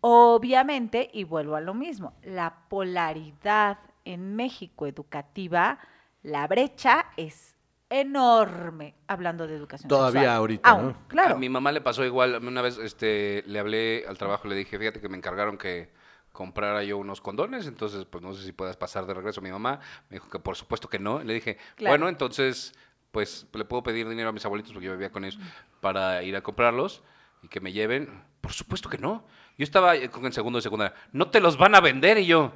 Obviamente, 0.00 1.10
y 1.12 1.24
vuelvo 1.24 1.56
a 1.56 1.60
lo 1.60 1.74
mismo, 1.74 2.14
la 2.22 2.54
polaridad 2.68 3.78
en 4.04 4.36
México 4.36 4.86
educativa, 4.86 5.78
la 6.22 6.46
brecha 6.46 7.06
es 7.16 7.55
enorme 7.90 8.94
hablando 9.06 9.46
de 9.46 9.54
educación 9.56 9.88
Todavía 9.88 10.20
sexual. 10.22 10.36
ahorita, 10.36 10.70
Aún, 10.70 10.86
¿no? 10.88 11.08
Claro. 11.08 11.34
A 11.36 11.38
mi 11.38 11.48
mamá 11.48 11.72
le 11.72 11.80
pasó 11.80 12.04
igual. 12.04 12.36
Una 12.44 12.62
vez 12.62 12.78
este, 12.78 13.42
le 13.46 13.58
hablé 13.58 14.04
al 14.08 14.18
trabajo, 14.18 14.48
le 14.48 14.54
dije, 14.56 14.78
fíjate 14.78 15.00
que 15.00 15.08
me 15.08 15.16
encargaron 15.16 15.56
que 15.58 15.90
comprara 16.32 16.82
yo 16.84 16.98
unos 16.98 17.20
condones, 17.22 17.66
entonces 17.66 18.04
pues 18.04 18.22
no 18.22 18.34
sé 18.34 18.44
si 18.44 18.52
puedas 18.52 18.76
pasar 18.76 19.06
de 19.06 19.14
regreso. 19.14 19.40
Mi 19.40 19.50
mamá 19.50 19.80
me 20.10 20.16
dijo 20.16 20.28
que 20.28 20.38
por 20.38 20.56
supuesto 20.56 20.88
que 20.88 20.98
no. 20.98 21.22
Le 21.22 21.34
dije, 21.34 21.56
Claro. 21.76 21.92
bueno, 21.92 22.08
entonces 22.08 22.74
pues 23.10 23.46
le 23.54 23.64
puedo 23.64 23.82
pedir 23.82 24.06
dinero 24.08 24.28
a 24.28 24.32
mis 24.32 24.44
abuelitos 24.44 24.72
porque 24.72 24.86
yo 24.86 24.92
vivía 24.92 25.10
con 25.10 25.24
ellos 25.24 25.38
para 25.80 26.22
ir 26.22 26.36
a 26.36 26.42
comprarlos 26.42 27.02
y 27.42 27.48
que 27.48 27.60
me 27.60 27.72
lleven. 27.72 28.22
Por 28.42 28.52
supuesto 28.52 28.88
que 28.90 28.98
no. 28.98 29.24
Yo 29.56 29.64
estaba 29.64 29.96
eh, 29.96 30.10
en 30.22 30.32
segundo 30.32 30.58
de 30.58 30.62
secundaria. 30.62 30.94
No 31.12 31.30
te 31.30 31.40
los 31.40 31.56
van 31.56 31.74
a 31.74 31.80
vender 31.80 32.18
y 32.18 32.26
yo. 32.26 32.52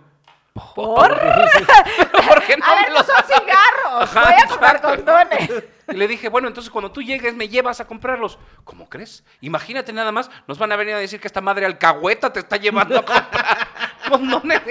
¿Por? 0.53 0.75
¿Por 1.19 2.43
qué 2.45 2.57
no 2.57 2.67
a 2.67 2.75
me 2.75 2.83
ver, 2.83 2.89
no 2.91 2.95
los 2.95 3.07
son 3.07 3.17
cigarros. 3.25 4.17
Ajá, 4.17 4.25
Voy 4.25 4.41
a 4.43 4.47
comprar 4.47 4.81
condones. 4.81 5.51
Y 5.89 5.97
le 5.97 6.09
dije, 6.09 6.29
bueno, 6.29 6.49
entonces 6.49 6.71
cuando 6.71 6.91
tú 6.91 7.03
llegues 7.03 7.35
me 7.35 7.49
llevas 7.49 7.81
a 7.81 7.87
comprarlos. 7.87 8.39
¿Cómo 8.65 8.89
crees? 8.89 9.25
Imagínate 9.41 9.93
nada 9.93 10.13
más, 10.13 10.31
nos 10.47 10.59
van 10.59 10.73
a 10.73 10.77
venir 10.77 10.95
a 10.95 10.99
decir 10.99 11.21
que 11.21 11.29
esta 11.29 11.41
madre 11.41 11.67
alcahueta 11.67 12.33
te 12.33 12.41
está 12.41 12.57
llevando 12.57 12.99
a 12.99 13.05
comprar 13.05 13.69
condones. 14.09 14.63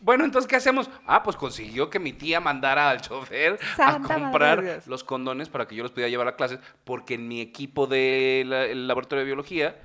Bueno, 0.00 0.24
entonces, 0.24 0.48
¿qué 0.48 0.56
hacemos? 0.56 0.90
Ah, 1.06 1.22
pues 1.22 1.36
consiguió 1.36 1.88
que 1.88 2.00
mi 2.00 2.12
tía 2.12 2.40
mandara 2.40 2.90
al 2.90 3.00
chofer 3.00 3.60
Santa 3.76 4.16
a 4.16 4.18
comprar 4.18 4.82
los 4.86 5.04
condones 5.04 5.48
para 5.48 5.68
que 5.68 5.76
yo 5.76 5.84
los 5.84 5.92
pudiera 5.92 6.10
llevar 6.10 6.26
a 6.26 6.34
clases, 6.34 6.58
porque 6.82 7.14
en 7.14 7.28
mi 7.28 7.40
equipo 7.40 7.86
del 7.86 8.88
laboratorio 8.88 9.20
de 9.20 9.26
biología 9.26 9.76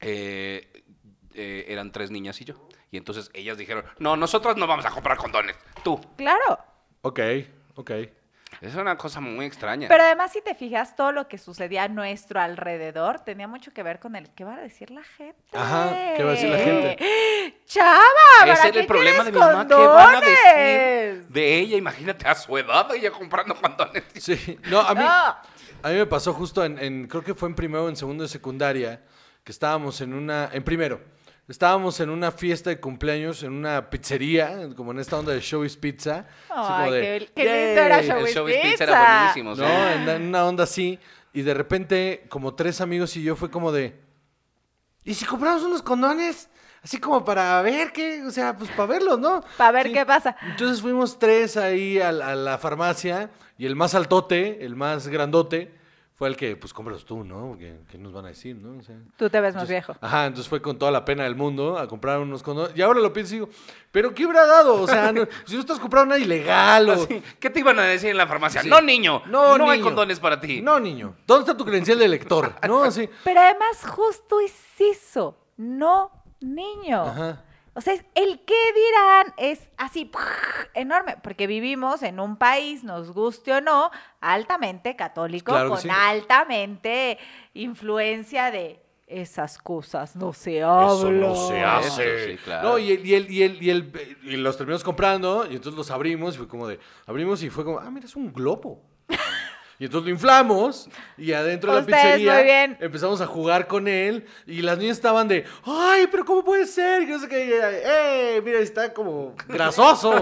eh, 0.00 0.84
eh, 1.34 1.64
eran 1.66 1.90
tres 1.90 2.12
niñas 2.12 2.40
y 2.40 2.44
yo. 2.44 2.54
Y 2.94 2.96
entonces 2.96 3.28
ellas 3.34 3.58
dijeron, 3.58 3.84
no, 3.98 4.16
nosotros 4.16 4.56
no 4.56 4.68
vamos 4.68 4.86
a 4.86 4.90
comprar 4.90 5.16
condones, 5.16 5.56
tú. 5.82 6.00
Claro. 6.16 6.58
Ok, 7.02 7.18
ok. 7.74 7.90
Es 8.60 8.76
una 8.76 8.96
cosa 8.96 9.18
muy 9.20 9.46
extraña. 9.46 9.88
Pero 9.88 10.04
además, 10.04 10.30
si 10.32 10.40
te 10.40 10.54
fijas, 10.54 10.94
todo 10.94 11.10
lo 11.10 11.26
que 11.26 11.36
sucedía 11.38 11.82
a 11.82 11.88
nuestro 11.88 12.40
alrededor 12.40 13.18
tenía 13.18 13.48
mucho 13.48 13.72
que 13.72 13.82
ver 13.82 13.98
con 13.98 14.14
el 14.14 14.30
qué 14.30 14.44
va 14.44 14.54
a 14.54 14.60
decir 14.60 14.92
la 14.92 15.02
gente. 15.02 15.42
Ajá, 15.54 15.90
¿qué 16.16 16.22
va 16.22 16.30
a 16.30 16.34
decir 16.34 16.50
la 16.50 16.58
gente? 16.58 16.96
Chava, 17.66 17.98
¿para 18.38 18.52
Ese 18.52 18.68
era 18.68 18.80
el 18.82 18.86
problema 18.86 19.24
de 19.24 19.32
mi 19.32 19.38
mamá. 19.40 19.66
¿Qué 19.66 19.74
van 19.74 20.14
a 20.14 20.20
decir 20.20 21.26
de 21.30 21.58
ella? 21.58 21.76
Imagínate 21.76 22.28
a 22.28 22.34
su 22.36 22.56
edad 22.56 22.94
ella 22.94 23.10
comprando 23.10 23.56
condones. 23.60 24.04
Sí, 24.20 24.56
no, 24.70 24.78
a 24.82 24.94
mí, 24.94 25.00
No. 25.02 25.08
a 25.08 25.88
mí 25.88 25.94
me 25.96 26.06
pasó 26.06 26.32
justo 26.32 26.64
en, 26.64 26.78
en- 26.78 27.08
creo 27.08 27.24
que 27.24 27.34
fue 27.34 27.48
en 27.48 27.56
primero 27.56 27.86
o 27.86 27.88
en 27.88 27.96
segundo 27.96 28.22
de 28.22 28.28
secundaria, 28.28 29.02
que 29.42 29.50
estábamos 29.50 30.00
en 30.00 30.14
una, 30.14 30.48
en 30.52 30.62
primero, 30.62 31.00
estábamos 31.48 32.00
en 32.00 32.10
una 32.10 32.30
fiesta 32.32 32.70
de 32.70 32.80
cumpleaños 32.80 33.42
en 33.42 33.52
una 33.52 33.90
pizzería, 33.90 34.68
como 34.76 34.92
en 34.92 34.98
esta 35.00 35.18
onda 35.18 35.32
de 35.32 35.40
Showbiz 35.40 35.76
Pizza. 35.76 36.26
así 36.48 36.50
Ay, 36.50 36.78
como 36.78 36.90
de, 36.92 37.00
qué, 37.00 37.30
qué 37.34 37.42
lindo 37.66 37.80
era. 37.82 38.02
Showbiz 38.02 38.28
El 38.28 38.34
Showbiz 38.34 38.54
Pizza. 38.56 38.70
Pizza 38.70 38.84
era 38.84 39.18
buenísimo. 39.18 39.50
No, 39.50 39.56
sí. 39.56 39.92
en, 39.94 40.08
en 40.08 40.22
una 40.28 40.44
onda 40.46 40.64
así, 40.64 40.98
y 41.32 41.42
de 41.42 41.54
repente, 41.54 42.24
como 42.28 42.54
tres 42.54 42.80
amigos 42.80 43.16
y 43.16 43.22
yo 43.22 43.36
fue 43.36 43.50
como 43.50 43.72
de, 43.72 43.94
¿y 45.04 45.14
si 45.14 45.24
compramos 45.24 45.62
unos 45.64 45.82
condones? 45.82 46.48
Así 46.82 46.98
como 46.98 47.24
para 47.24 47.60
ver 47.62 47.92
qué, 47.92 48.22
o 48.24 48.30
sea, 48.30 48.54
pues 48.56 48.68
para 48.70 48.86
verlos, 48.86 49.18
¿no? 49.18 49.42
Pa' 49.56 49.70
ver 49.70 49.86
Sí. 49.86 49.92
qué 49.94 50.04
pasa. 50.04 50.36
Entonces 50.42 50.82
fuimos 50.82 51.18
tres 51.18 51.56
ahí 51.56 51.98
a 51.98 52.12
la 52.12 52.58
farmacia 52.58 53.30
y 53.56 53.64
el 53.64 53.74
más 53.74 53.94
altote, 53.94 54.62
el 54.64 54.76
más 54.76 55.08
grandote, 55.08 55.72
fue 56.16 56.28
el 56.28 56.36
que, 56.36 56.54
pues 56.56 56.72
cómpralos 56.72 57.04
tú, 57.04 57.24
¿no? 57.24 57.48
Porque, 57.48 57.80
¿qué 57.90 57.98
nos 57.98 58.12
van 58.12 58.24
a 58.26 58.28
decir, 58.28 58.54
no? 58.56 58.78
O 58.78 58.82
sea, 58.82 58.94
Tú 59.16 59.28
te 59.28 59.40
ves 59.40 59.54
más 59.56 59.68
viejo. 59.68 59.96
Ajá, 60.00 60.26
entonces 60.26 60.48
fue 60.48 60.62
con 60.62 60.78
toda 60.78 60.92
la 60.92 61.04
pena 61.04 61.24
del 61.24 61.34
mundo 61.34 61.76
a 61.76 61.88
comprar 61.88 62.20
unos 62.20 62.42
condones. 62.42 62.76
Y 62.76 62.82
ahora 62.82 63.00
lo 63.00 63.12
pienso 63.12 63.34
y 63.34 63.38
digo, 63.40 63.48
¿pero 63.90 64.14
qué 64.14 64.24
hubiera 64.24 64.46
dado? 64.46 64.80
O 64.80 64.86
sea, 64.86 65.10
no- 65.12 65.26
si 65.44 65.54
no 65.54 65.60
estás 65.60 65.80
comprando 65.80 66.14
una 66.14 66.24
ilegal 66.24 66.88
o... 66.88 66.92
Así, 66.92 67.20
¿Qué 67.40 67.50
te 67.50 67.58
iban 67.60 67.78
a 67.80 67.82
decir 67.82 68.10
en 68.10 68.16
la 68.16 68.28
farmacia? 68.28 68.62
Sí. 68.62 68.68
No, 68.68 68.80
niño. 68.80 69.22
No, 69.26 69.58
No, 69.58 69.64
hay 69.70 69.78
niño. 69.78 69.84
condones 69.90 70.20
para 70.20 70.38
ti. 70.40 70.60
No, 70.62 70.78
niño. 70.78 71.16
¿Dónde 71.26 71.42
está 71.42 71.56
tu 71.56 71.64
credencial 71.64 71.98
de 71.98 72.06
lector? 72.08 72.52
No, 72.68 72.84
así. 72.84 73.08
Pero 73.24 73.40
además 73.40 73.84
justo 73.86 74.38
es 74.40 74.54
eso, 74.78 75.36
no 75.56 76.10
niño. 76.40 77.02
Ajá. 77.02 77.42
O 77.76 77.80
sea, 77.80 77.94
es- 77.94 78.04
el 78.14 78.40
qué 78.44 78.54
dirán 78.74 79.34
es 79.36 79.68
así 79.76 80.10
enorme, 80.74 81.16
porque 81.22 81.46
vivimos 81.46 82.02
en 82.02 82.20
un 82.20 82.36
país, 82.36 82.84
nos 82.84 83.10
guste 83.12 83.52
o 83.52 83.60
no, 83.60 83.90
altamente 84.20 84.94
católico, 84.96 85.52
Claro 85.52 85.70
con 85.70 85.78
sí. 85.80 85.88
altamente 85.90 87.18
influencia 87.54 88.50
de 88.50 88.80
esas 89.06 89.58
cosas 89.58 90.16
no 90.16 90.32
se 90.32 90.62
hablan. 90.62 91.20
no 91.20 91.34
se 91.36 91.60
hace. 91.62 92.16
Eso, 92.16 92.30
sí, 92.32 92.36
claro. 92.44 92.68
No, 92.70 92.78
y, 92.78 92.92
el, 92.92 93.06
y, 93.06 93.14
el, 93.14 93.30
y, 93.30 93.42
el, 93.42 93.62
y, 93.62 93.70
el- 93.70 94.18
y 94.22 94.36
los 94.36 94.56
terminamos 94.56 94.82
comprando 94.84 95.44
y 95.46 95.56
entonces 95.56 95.74
los 95.76 95.90
abrimos 95.90 96.34
y 96.34 96.38
fue 96.38 96.48
como 96.48 96.66
de, 96.68 96.78
abrimos 97.06 97.42
y 97.42 97.50
fue 97.50 97.64
como, 97.64 97.78
ah, 97.80 97.90
mira, 97.90 98.06
es 98.06 98.16
un 98.16 98.32
globo. 98.32 98.80
Y 99.78 99.86
entonces 99.86 100.06
lo 100.06 100.10
inflamos 100.14 100.88
y 101.18 101.32
adentro 101.32 101.74
de 101.74 101.80
la 101.80 101.86
pizzería 101.86 102.34
muy 102.34 102.42
bien. 102.44 102.76
empezamos 102.80 103.20
a 103.20 103.26
jugar 103.26 103.66
con 103.66 103.88
él 103.88 104.24
y 104.46 104.62
las 104.62 104.78
niñas 104.78 104.96
estaban 104.98 105.26
de, 105.26 105.44
ay, 105.64 106.06
pero 106.10 106.24
¿cómo 106.24 106.44
puede 106.44 106.66
ser? 106.66 107.04
Que 107.04 107.12
no 107.12 107.18
sé 107.18 107.28
qué, 107.28 107.60
eh, 107.84 108.40
mira, 108.44 108.60
está 108.60 108.92
como 108.94 109.34
grasoso. 109.48 110.12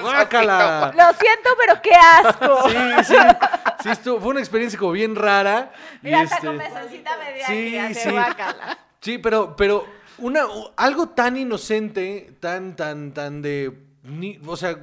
Guácala. 0.00 0.92
Lo 0.96 1.18
siento, 1.18 1.50
pero 1.58 1.82
qué 1.82 1.92
asco. 1.94 2.68
Sí, 3.84 3.90
sí, 4.02 4.10
fue 4.18 4.28
una 4.30 4.40
experiencia 4.40 4.78
como 4.78 4.92
bien 4.92 5.14
rara. 5.14 5.70
y 6.02 6.06
Mira, 6.06 6.22
hasta 6.22 6.36
este- 6.36 6.46
con 6.46 6.56
pezoncita 6.58 7.10
me 7.18 7.34
dio 7.34 7.46
Sí, 7.46 7.76
hace 7.78 7.94
sí. 8.00 8.10
guácala. 8.10 8.78
Sí, 9.00 9.18
pero, 9.18 9.54
pero 9.56 9.86
una, 10.18 10.44
algo 10.76 11.10
tan 11.10 11.36
inocente, 11.36 12.32
tan, 12.40 12.76
tan, 12.76 13.12
tan 13.12 13.42
de, 13.42 13.72
ni- 14.04 14.38
o 14.46 14.56
sea, 14.56 14.76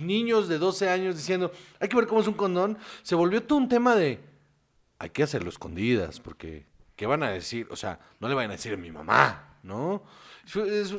niños 0.00 0.48
de 0.48 0.58
12 0.58 0.88
años 0.88 1.16
diciendo, 1.16 1.52
hay 1.80 1.88
que 1.88 1.96
ver 1.96 2.06
cómo 2.06 2.20
es 2.20 2.26
un 2.28 2.34
condón, 2.34 2.78
se 3.02 3.14
volvió 3.14 3.42
todo 3.42 3.58
un 3.58 3.68
tema 3.68 3.94
de, 3.94 4.20
hay 4.98 5.10
que 5.10 5.22
hacerlo 5.22 5.48
escondidas, 5.50 6.20
porque, 6.20 6.66
¿qué 6.96 7.06
van 7.06 7.22
a 7.22 7.30
decir? 7.30 7.66
O 7.70 7.76
sea, 7.76 8.00
no 8.20 8.28
le 8.28 8.34
vayan 8.34 8.50
a 8.50 8.54
decir 8.54 8.72
a 8.74 8.76
mi 8.76 8.90
mamá, 8.92 9.58
¿no? 9.62 10.02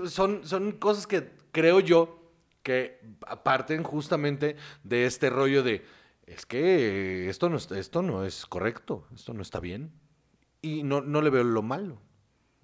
Son, 0.09 0.45
son 0.45 0.71
cosas 0.73 1.07
que 1.07 1.31
creo 1.51 1.79
yo 1.79 2.21
que 2.63 2.99
parten 3.43 3.83
justamente 3.83 4.57
de 4.83 5.05
este 5.05 5.29
rollo 5.29 5.63
de, 5.63 5.85
es 6.25 6.45
que 6.45 7.29
esto 7.29 7.49
no, 7.49 7.57
es- 7.57 7.71
esto 7.71 8.01
no 8.01 8.25
es 8.25 8.45
correcto, 8.45 9.07
esto 9.15 9.33
no 9.33 9.41
está 9.41 9.59
bien. 9.61 9.91
Y 10.61 10.83
no, 10.83 10.99
no 11.01 11.21
le 11.21 11.29
veo 11.29 11.43
lo 11.45 11.61
malo. 11.61 11.97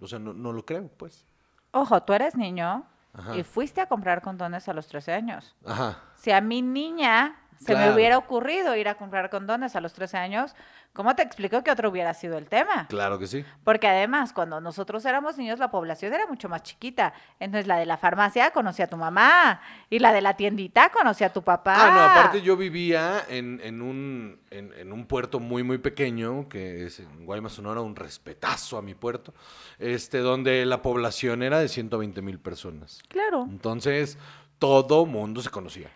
O 0.01 0.07
sea, 0.07 0.19
no, 0.19 0.34
no 0.34 0.51
lo 0.51 0.65
creo, 0.65 0.89
pues. 0.97 1.25
Ojo, 1.71 2.03
tú 2.03 2.11
eres 2.11 2.36
niño 2.36 2.86
Ajá. 3.14 3.36
y 3.38 3.43
fuiste 3.43 3.80
a 3.80 3.86
comprar 3.88 4.22
condones 4.22 4.68
a 4.68 4.74
los 4.74 4.88
13 4.88 5.14
años. 5.14 5.55
Ajá. 5.66 5.99
Si 6.16 6.32
a 6.32 6.41
mi 6.41 6.61
niña 6.61 7.36
se 7.66 7.76
me 7.76 7.93
hubiera 7.93 8.18
ocurrido 8.18 8.76
ir 8.76 8.88
a 8.88 8.95
comprar 8.95 9.30
condones 9.30 9.76
a 9.76 9.82
los 9.82 9.93
13 9.93 10.18
años, 10.18 10.55
¿cómo 10.93 11.16
te 11.16 11.24
explico 11.24 11.64
que 11.64 11.72
otro 11.72 11.89
hubiera 11.89 12.14
sido 12.14 12.38
el 12.38 12.47
tema? 12.47 12.88
Claro 12.88 13.20
que 13.20 13.28
sí. 13.28 13.45
Porque 13.64 13.88
además, 13.88 14.34
cuando 14.34 14.61
nosotros 14.61 15.05
éramos 15.05 15.38
niños, 15.38 15.59
la 15.59 15.72
población 15.72 16.14
era 16.14 16.28
mucho 16.28 16.49
más 16.49 16.64
chiquita. 16.64 17.14
Entonces, 17.39 17.68
la 17.68 17.78
de 17.78 17.86
la 17.86 17.97
farmacia 17.97 18.51
conocía 18.51 18.86
a 18.86 18.88
tu 18.88 18.97
mamá 18.97 19.61
y 19.89 19.99
la 19.99 20.14
de 20.14 20.22
la 20.22 20.36
tiendita 20.36 20.89
conocía 20.89 21.28
a 21.28 21.34
tu 21.34 21.41
papá. 21.41 21.76
Ah, 21.76 21.91
no, 21.91 22.01
aparte 22.01 22.41
yo 22.41 22.57
vivía 22.57 23.24
en, 23.30 23.59
en 23.64 23.82
un, 23.82 24.39
en, 24.51 24.74
en 24.74 24.91
un 24.91 25.05
puerto 25.05 25.39
muy, 25.39 25.64
muy 25.64 25.78
pequeño, 25.78 26.49
que 26.49 26.86
es 26.86 26.99
en 26.99 27.26
Guaymas, 27.26 27.53
Sonora, 27.53 27.82
un 27.82 27.95
respetazo 27.95 28.78
a 28.78 28.82
mi 28.82 28.95
puerto, 28.95 29.34
este, 29.80 30.20
donde 30.20 30.66
la 30.66 30.82
población 30.82 31.43
era 31.43 31.59
de 31.59 31.68
120 31.68 32.22
mil 32.22 32.39
personas. 32.39 32.99
Claro. 33.07 33.45
Entonces, 33.49 34.18
todo 34.59 35.05
mundo 35.05 35.41
se 35.41 35.49
conocía. 35.49 35.91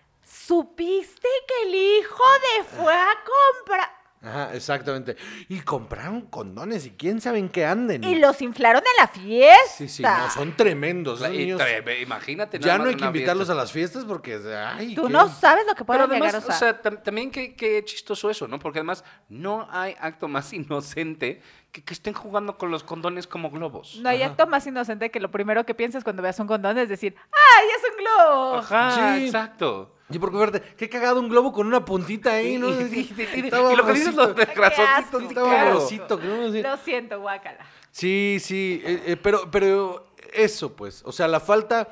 ¿Supiste 0.52 1.28
que 1.46 1.68
el 1.70 1.76
hijo 1.76 2.24
de 2.58 2.64
fue 2.64 2.94
a 2.94 3.10
comprar? 3.58 3.98
Ajá, 4.24 4.56
exactamente. 4.56 5.16
Y 5.50 5.60
compraron 5.60 6.22
condones 6.22 6.86
y 6.86 6.92
quién 6.92 7.20
sabe 7.22 7.38
en 7.40 7.50
qué 7.50 7.66
anden. 7.66 8.02
Y 8.04 8.16
los 8.16 8.42
inflaron 8.42 8.82
en 8.82 8.98
la 9.04 9.08
fiesta. 9.08 9.74
Sí, 9.78 9.90
sí, 9.90 10.04
no, 10.04 10.30
son 10.32 10.56
tremendos. 10.56 11.22
Y 11.22 11.38
niños. 11.38 11.62
imagínate. 12.02 12.60
Ya 12.60 12.78
no 12.78 12.86
hay 12.86 12.96
que 12.96 13.04
invitarlos 13.06 13.48
fiesta. 13.48 13.54
a 13.54 13.56
las 13.64 13.72
fiestas 13.74 14.06
porque, 14.06 14.40
ay, 14.58 14.96
Tú 14.96 15.08
qué- 15.08 15.10
no 15.14 15.28
sabes 15.30 15.66
lo 15.68 15.76
que 15.76 15.84
Pero 15.84 15.86
pueden 15.86 16.02
además, 16.24 16.34
llegar 16.34 16.50
a 16.52 16.56
o 16.56 16.58
sea, 16.58 16.82
tam- 16.82 17.04
también 17.04 17.30
qué, 17.30 17.54
qué 17.54 17.84
chistoso 17.84 18.30
eso, 18.30 18.48
¿no? 18.48 18.58
Porque 18.58 18.80
además 18.80 19.04
no 19.30 19.68
hay 19.70 19.96
acto 20.00 20.28
más 20.30 20.52
inocente 20.54 21.42
que, 21.74 21.84
que 21.84 21.94
estén 21.94 22.14
jugando 22.14 22.58
con 22.58 22.72
los 22.72 22.84
condones 22.86 23.28
como 23.28 23.52
globos. 23.52 23.98
No 24.02 24.08
hay 24.10 24.22
Ajá. 24.24 24.32
acto 24.32 24.48
más 24.48 24.66
inocente 24.66 25.12
que 25.12 25.20
lo 25.20 25.30
primero 25.30 25.66
que 25.66 25.76
piensas 25.76 26.04
cuando 26.06 26.24
veas 26.24 26.40
un 26.40 26.48
condón 26.48 26.78
es 26.78 26.88
decir, 26.90 27.16
¡ay, 27.32 27.66
es 27.78 27.92
un 27.92 27.98
globo! 27.98 28.56
Ajá, 28.60 29.16
Sí. 29.18 29.26
exacto. 29.26 29.94
Y 30.10 30.20
porque, 30.20 30.38
fíjate, 30.38 30.62
qué 30.78 30.88
cagado 30.90 31.20
un 31.20 31.28
globo 31.28 31.52
con 31.52 31.68
una 31.68 31.84
puntita 31.84 32.32
ahí, 32.34 32.56
Y, 32.56 32.58
¿no? 32.58 32.70
y- 32.70 33.14
y- 33.36 33.40
Estaba 33.46 33.74
lo 33.76 33.86
que 33.86 33.94
dices 33.94 34.16
lo 34.16 34.28
rosito. 34.34 34.46
de 34.46 34.62
asco, 34.84 35.20
Estaba 35.20 35.50
claro. 35.50 35.74
rosito, 35.74 36.18
¿no? 36.24 36.52
Sí. 36.52 36.62
Lo 36.62 36.78
siento, 36.78 37.20
guácala. 37.20 37.66
Sí, 37.92 38.38
sí, 38.40 38.82
eh, 38.86 39.04
eh, 39.06 39.18
pero, 39.18 39.52
pero 39.52 40.14
eso, 40.34 40.74
pues, 40.76 41.02
o 41.06 41.12
sea, 41.12 41.28
la 41.28 41.40
falta 41.42 41.90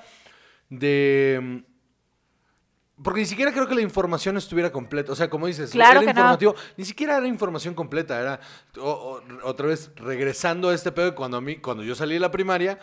de... 0.70 1.40
mm, 1.42 1.58
Porque 3.04 3.20
ni 3.20 3.26
siquiera 3.26 3.52
creo 3.52 3.68
que 3.68 3.76
la 3.76 3.82
información 3.82 4.38
estuviera 4.38 4.72
completa. 4.72 5.12
O 5.12 5.16
sea, 5.16 5.30
como 5.30 5.48
dices, 5.48 5.72
Claro 5.72 6.00
era 6.00 6.04
no. 6.06 6.10
informativo. 6.12 6.56
Ni 6.78 6.86
siquiera 6.86 7.18
era 7.18 7.28
información 7.28 7.74
completa. 7.74 8.18
Era, 8.22 8.40
o- 8.80 9.20
o- 9.20 9.22
otra 9.50 9.68
vez, 9.68 9.92
regresando 9.98 10.70
a 10.70 10.74
este 10.74 10.94
pedo, 10.94 11.08
de 11.08 11.16
cuando, 11.16 11.36
a 11.36 11.42
mí, 11.42 11.58
cuando 11.58 11.84
yo 11.84 11.94
salí 11.96 12.14
de 12.14 12.22
la 12.22 12.32
primaria, 12.32 12.80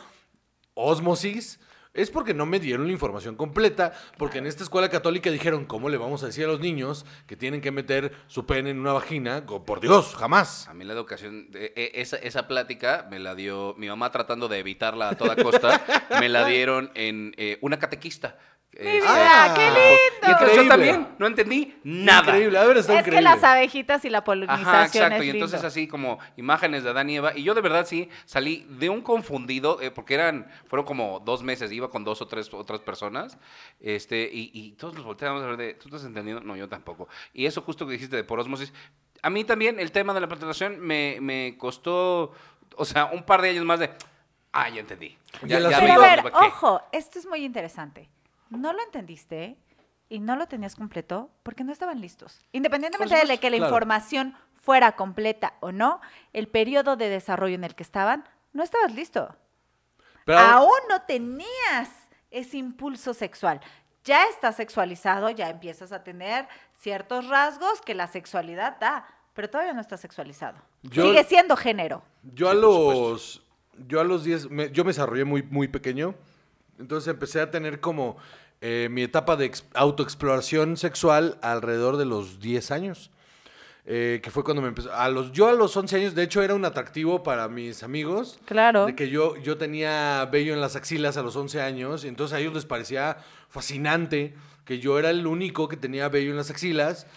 osmosis, 0.75 1.59
es 1.95 2.11
porque 2.11 2.35
no 2.35 2.47
me 2.47 2.59
dieron 2.59 2.87
la 2.87 2.93
información 2.93 3.37
completa, 3.37 3.93
porque 4.17 4.39
en 4.39 4.47
esta 4.47 4.63
escuela 4.63 4.89
católica 4.89 5.31
dijeron, 5.31 5.67
¿cómo 5.67 5.89
le 5.89 5.99
vamos 5.99 6.23
a 6.23 6.27
decir 6.27 6.45
a 6.45 6.49
los 6.49 6.61
niños 6.61 7.05
que 7.27 7.37
tienen 7.37 7.61
que 7.61 7.71
meter 7.71 8.13
su 8.29 8.47
pene 8.47 8.71
en 8.71 8.79
una 8.79 8.93
vagina? 8.93 9.45
Por 9.47 9.81
Dios, 9.81 10.15
jamás. 10.15 10.69
A 10.69 10.75
mí 10.75 10.85
la 10.85 10.95
educación, 10.95 11.49
eh, 11.55 11.73
eh, 11.77 11.91
esa, 11.95 12.17
esa 12.17 12.49
plática 12.49 13.07
me 13.11 13.19
la 13.19 13.35
dio 13.35 13.75
mi 13.77 13.89
mamá 13.89 14.11
tratando 14.11 14.49
de 14.49 14.59
evitarla 14.59 15.11
a 15.11 15.15
toda 15.17 15.37
costa, 15.37 15.85
me 16.21 16.29
la 16.29 16.47
dieron 16.47 16.91
en 16.95 17.35
eh, 17.37 17.59
una 17.61 17.79
catequista. 17.79 18.39
¡Mi 18.81 18.87
Este, 18.89 19.01
vida, 19.01 19.55
qué 19.55 19.67
lindo! 19.67 20.27
Y 20.27 20.31
entonces 20.31 20.57
yo 20.57 20.69
también 20.69 21.09
no 21.19 21.27
entendí 21.27 21.77
nada. 21.85 22.23
Increíble, 22.33 22.59
a 22.59 22.65
ver, 22.65 22.77
está 22.79 22.93
Es 22.95 22.99
increíble. 23.01 23.19
que 23.19 23.23
las 23.23 23.45
abejitas 23.45 24.05
y 24.07 24.11
la 24.11 24.25
polinización 24.25 24.67
Ajá, 24.67 24.87
exacto. 24.87 25.17
es 25.17 25.25
Y 25.25 25.31
entonces 25.31 25.59
lindo. 25.61 25.69
así 25.69 25.89
como 25.89 26.19
imágenes 26.39 26.83
de 26.83 26.91
Adán 26.91 27.11
y 27.11 27.17
Eva. 27.17 27.37
Y 27.37 27.43
yo 27.43 27.53
de 27.55 27.61
verdad 27.61 27.87
sí 27.87 28.09
salí 28.25 28.67
de 28.71 28.89
un 28.89 29.03
confundido, 29.03 29.79
eh, 29.83 29.91
porque 29.91 30.15
eran, 30.15 30.51
fueron 30.69 30.87
como 30.87 31.21
dos 31.21 31.43
meses, 31.43 31.71
iba 31.71 31.91
con 31.91 32.03
dos 32.03 32.23
o 32.23 32.27
tres 32.27 32.53
otras 32.55 32.81
personas, 32.81 33.37
este, 33.79 34.23
y, 34.33 34.51
y 34.55 34.73
todos 34.73 34.95
nos 34.95 35.05
volteamos 35.05 35.43
a 35.43 35.47
ver 35.47 35.57
de, 35.59 35.75
¿tú 35.75 35.89
estás 35.89 36.05
entendiendo? 36.05 36.43
No, 36.43 36.57
yo 36.57 36.67
tampoco. 36.69 37.09
Y 37.35 37.45
eso 37.45 37.61
justo 37.61 37.87
que 37.87 37.93
dijiste 37.93 38.17
de 38.17 38.25
por 38.25 38.41
osmosis, 38.41 38.73
a 39.23 39.29
mí 39.29 39.45
también 39.45 39.79
el 39.81 39.93
tema 39.93 40.15
de 40.15 40.21
la 40.23 40.29
presentación 40.29 40.81
me, 40.81 41.19
me 41.21 41.57
costó, 41.59 42.33
o 42.77 42.85
sea, 42.87 43.05
un 43.13 43.23
par 43.23 43.43
de 43.43 43.51
años 43.51 43.67
más 43.67 43.81
de, 43.81 43.91
ah, 44.53 44.71
ya 44.71 44.81
entendí. 44.81 45.19
Ya, 45.43 45.59
ojo, 46.33 46.81
esto 46.91 47.19
es 47.19 47.27
muy 47.27 47.45
interesante. 47.45 48.09
No 48.59 48.73
lo 48.73 48.83
entendiste 48.83 49.57
y 50.09 50.21
no 50.21 50.37
lo 50.37 50.47
tenías 50.47 50.77
completo 50.77 51.31
porque 51.43 51.65
no 51.65 51.73
estaban 51.73 52.01
listos. 52.01 52.39
Independientemente 52.53 53.15
de 53.15 53.21
supuesto, 53.23 53.41
que 53.41 53.51
la 53.51 53.57
claro. 53.59 53.71
información 53.73 54.35
fuera 54.61 54.93
completa 54.93 55.55
o 55.61 55.73
no, 55.73 56.01
el 56.33 56.49
periodo 56.49 56.97
de 56.97 57.09
desarrollo 57.09 57.55
en 57.55 57.65
el 57.65 57.75
que 57.75 57.83
estaban, 57.83 58.25
no 58.53 58.63
estabas 58.63 58.95
listo. 58.95 59.35
Pero- 60.25 60.39
Aún 60.39 60.79
no 60.89 61.03
tenías 61.03 61.91
ese 62.31 62.59
impulso 62.59 63.13
sexual. 63.15 63.61
Ya 64.05 64.27
estás 64.27 64.57
sexualizado, 64.57 65.31
ya 65.31 65.49
empiezas 65.51 65.93
a 65.93 66.03
tener 66.05 66.47
ciertos 66.77 67.29
rasgos 67.29 67.81
que 67.81 67.95
la 67.95 68.07
sexualidad 68.07 68.79
da, 68.79 69.07
pero 69.35 69.49
todavía 69.49 69.73
no 69.73 69.81
estás 69.81 70.01
sexualizado. 70.01 70.59
Yo- 70.83 71.05
Sigue 71.05 71.25
siendo 71.25 71.57
género. 71.57 72.03
Yo 72.23 72.51
a 72.51 72.55
los. 72.55 73.43
Yo 73.89 74.01
a 74.01 74.05
los 74.05 74.25
10. 74.25 74.51
me- 74.51 74.71
yo 74.71 74.85
me 74.85 74.89
desarrollé 74.91 75.25
muy, 75.25 75.43
muy 75.43 75.67
pequeño. 75.69 76.15
Entonces 76.79 77.09
empecé 77.13 77.41
a 77.41 77.51
tener 77.51 77.81
como 77.81 78.17
eh, 78.63 78.89
mi 78.91 79.03
etapa 79.03 79.37
de 79.37 79.45
ex- 79.45 79.65
autoexploración 79.75 80.79
sexual 80.79 81.37
alrededor 81.43 81.99
de 81.99 82.07
los 82.07 82.41
10 82.41 82.71
años. 82.71 83.11
Eh, 83.85 84.21
que 84.23 84.31
fue 84.31 84.45
cuando 84.45 84.63
me 84.63 84.69
empezó. 84.69 84.95
A 84.95 85.09
los, 85.09 85.33
yo 85.33 85.49
a 85.49 85.53
los 85.55 85.77
11 85.77 85.97
años, 85.97 86.15
de 86.15 86.23
hecho, 86.23 86.41
era 86.41 86.55
un 86.55 86.65
atractivo 86.65 87.25
para 87.25 87.49
mis 87.49 87.83
amigos. 87.83 88.39
Claro. 88.45 88.87
De 88.87 88.95
que 88.95 89.09
yo, 89.11 89.37
yo 89.39 89.59
tenía 89.59 90.25
vello 90.31 90.55
en 90.55 90.61
las 90.61 90.77
axilas 90.77 91.17
a 91.17 91.23
los 91.23 91.35
11 91.35 91.61
años. 91.61 92.05
Y 92.05 92.09
entonces 92.09 92.37
a 92.37 92.41
ellos 92.41 92.55
les 92.55 92.65
parecía 92.65 93.17
fascinante 93.49 94.35
que 94.65 94.79
yo 94.79 94.99
era 95.01 95.11
el 95.11 95.27
único 95.27 95.67
que 95.69 95.77
tenía 95.77 96.09
vello 96.09 96.31
en 96.31 96.37
las 96.37 96.49
axilas. 96.51 97.09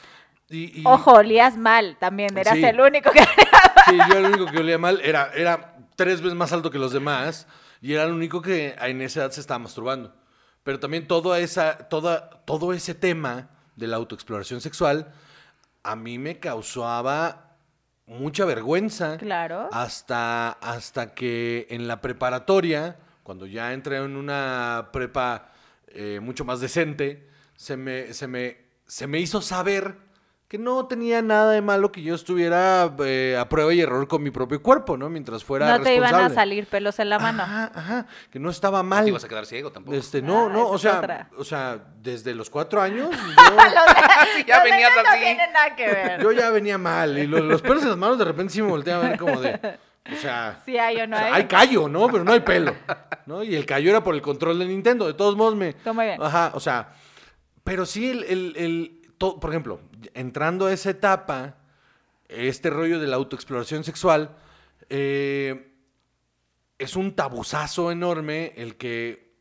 Y, 0.49 0.81
y- 0.81 0.83
Ojo, 0.85 1.13
olías 1.13 1.55
mal 1.57 1.97
también, 1.99 2.35
eras 2.37 2.55
Sí. 2.55 2.63
el 2.65 2.79
único 2.81 3.11
que... 3.11 3.19
Sí, 3.21 3.97
yo 4.09 4.17
era 4.17 4.27
el 4.27 4.33
único 4.33 4.51
que 4.51 4.57
olía 4.57 4.79
mal. 4.79 4.99
Era, 5.03 5.31
era 5.35 5.75
tres 5.95 6.21
veces 6.21 6.35
más 6.35 6.51
alto 6.51 6.71
que 6.71 6.79
los 6.79 6.91
demás. 6.91 7.45
Y 7.81 7.93
era 7.93 8.03
el 8.05 8.11
único 8.11 8.41
que 8.41 8.75
en 8.81 9.01
esa 9.03 9.19
edad 9.21 9.31
se 9.31 9.41
estaba 9.41 9.59
masturbando. 9.59 10.11
Pero 10.65 10.79
también 10.79 11.07
toda 11.07 11.37
esa, 11.37 11.77
toda, 11.89 12.41
todo 12.43 12.73
ese 12.73 12.95
tema 12.95 13.49
de 13.75 13.85
la 13.85 13.97
autoexploración 13.97 14.61
sexual 14.61 15.13
a 15.83 15.95
mí 15.95 16.17
me 16.17 16.39
causaba 16.39 17.55
mucha 18.07 18.45
vergüenza. 18.45 19.17
Claro. 19.17 19.69
Hasta, 19.71 20.49
hasta 20.49 21.13
que 21.13 21.67
en 21.69 21.87
la 21.87 22.01
preparatoria, 22.01 22.97
cuando 23.21 23.45
ya 23.45 23.73
entré 23.73 23.97
en 23.97 24.15
una 24.15 24.89
prepa 24.91 25.51
eh, 25.89 26.19
mucho 26.19 26.45
más 26.45 26.61
decente, 26.61 27.29
se 27.55 27.77
me, 27.77 28.11
se, 28.15 28.25
me, 28.25 28.57
se 28.87 29.05
me 29.05 29.19
hizo 29.19 29.43
saber 29.43 29.95
que 30.47 30.59
no 30.59 30.85
tenía 30.85 31.23
nada 31.23 31.51
de 31.51 31.61
malo 31.61 31.91
que 31.91 32.03
yo 32.03 32.13
estuviera 32.13 32.93
eh, 33.03 33.35
a 33.39 33.49
prueba 33.49 33.73
y 33.73 33.81
error 33.81 34.07
con 34.07 34.21
mi 34.21 34.29
propio 34.29 34.61
cuerpo, 34.61 34.95
¿no? 34.95 35.09
Mientras 35.09 35.43
fuera 35.43 35.75
No 35.77 35.83
te 35.83 35.95
iban 35.95 36.13
a 36.13 36.29
salir 36.29 36.67
pelos 36.67 36.99
en 36.99 37.09
la 37.09 37.17
mano. 37.17 37.41
Ajá, 37.43 37.71
ajá, 37.73 38.05
que 38.31 38.39
no 38.39 38.51
estaba 38.51 38.79
No 38.79 38.89
mal. 38.89 39.03
te 39.05 39.09
ibas 39.09 39.23
a 39.23 39.27
quedar 39.27 39.47
ciego 39.47 39.71
tampoco. 39.71 39.97
Este, 39.97 40.21
no, 40.21 40.45
Ah, 40.45 40.49
no, 40.53 40.67
o 40.69 40.77
sea, 40.77 40.99
otra. 40.99 41.29
o 41.37 41.43
sea, 41.43 41.79
desde 41.99 42.35
los 42.35 42.49
cuatro 42.51 42.79
años 42.79 43.09
yo, 43.11 43.17
Sí, 44.37 44.43
ya 44.47 44.63
venías 44.63 44.91
así. 44.91 45.03
No 45.03 45.13
tienen 45.25 45.51
nada 45.51 45.75
que 45.75 45.85
ver. 45.91 46.21
yo 46.21 46.31
ya 46.31 46.49
venía 46.51 46.77
mal 46.77 47.17
y 47.17 47.25
lo- 47.25 47.39
los 47.39 47.61
pelos 47.63 47.81
en 47.81 47.89
las 47.89 47.97
manos 47.97 48.19
de 48.19 48.25
repente 48.25 48.53
sí 48.53 48.61
me 48.61 48.69
volteaban 48.69 49.07
a 49.07 49.09
ver 49.09 49.19
como 49.19 49.41
de, 49.41 49.59
o 50.13 50.15
sea, 50.21 50.61
Si 50.63 50.77
hay 50.77 50.97
o 51.01 51.07
no 51.07 51.15
o 51.15 51.19
sea, 51.19 51.27
hay. 51.27 51.33
hay 51.41 51.47
callo, 51.47 51.89
¿no? 51.89 52.07
Pero 52.07 52.23
no 52.23 52.31
hay 52.31 52.41
pelo, 52.41 52.75
¿no? 53.25 53.43
Y 53.43 53.55
el 53.55 53.65
callo 53.65 53.89
era 53.89 54.03
por 54.03 54.13
el 54.13 54.21
control 54.21 54.59
de 54.59 54.65
Nintendo, 54.65 55.07
de 55.07 55.15
todos 55.15 55.35
modos 55.35 55.55
me... 55.55 55.75
Muy 55.91 56.05
bien. 56.05 56.21
Ajá, 56.21 56.51
o 56.53 56.59
sea, 56.59 56.89
pero 57.63 57.87
sí 57.87 58.11
el, 58.11 58.23
el, 58.25 58.53
el- 58.57 58.94
por 59.17 59.49
ejemplo, 59.49 59.79
entrando 60.13 60.67
a 60.67 60.73
esa 60.73 60.89
etapa, 60.89 61.57
este 62.27 62.69
rollo 62.69 62.99
de 62.99 63.07
la 63.07 63.15
autoexploración 63.15 63.83
sexual, 63.83 64.35
eh, 64.89 65.71
es 66.77 66.95
un 66.95 67.15
tabuzazo 67.15 67.91
enorme 67.91 68.53
el 68.57 68.75
que, 68.75 69.35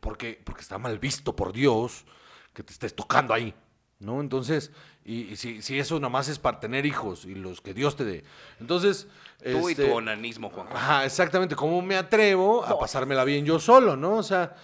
porque, 0.00 0.40
porque 0.44 0.60
está 0.60 0.78
mal 0.78 0.98
visto 0.98 1.34
por 1.34 1.52
Dios, 1.52 2.04
que 2.52 2.62
te 2.62 2.72
estés 2.72 2.94
tocando 2.94 3.34
ahí, 3.34 3.54
¿no? 3.98 4.20
Entonces, 4.20 4.72
y, 5.04 5.22
y 5.32 5.36
si, 5.36 5.62
si 5.62 5.78
eso 5.78 6.00
nomás 6.00 6.28
es 6.28 6.38
para 6.38 6.58
tener 6.58 6.84
hijos 6.84 7.24
y 7.24 7.34
los 7.34 7.60
que 7.60 7.74
Dios 7.74 7.96
te 7.96 8.04
dé. 8.04 8.24
Entonces... 8.60 9.08
Tú 9.42 9.68
y 9.68 9.72
este, 9.72 9.86
tu 9.86 9.94
onanismo, 9.94 10.50
Juan. 10.50 10.66
Ajá, 10.72 11.04
exactamente. 11.04 11.54
¿Cómo 11.54 11.80
me 11.82 11.96
atrevo 11.96 12.64
a 12.64 12.78
pasármela 12.78 13.22
bien 13.24 13.44
yo 13.44 13.60
solo, 13.60 13.96
no? 13.96 14.16
O 14.16 14.22
sea, 14.22 14.56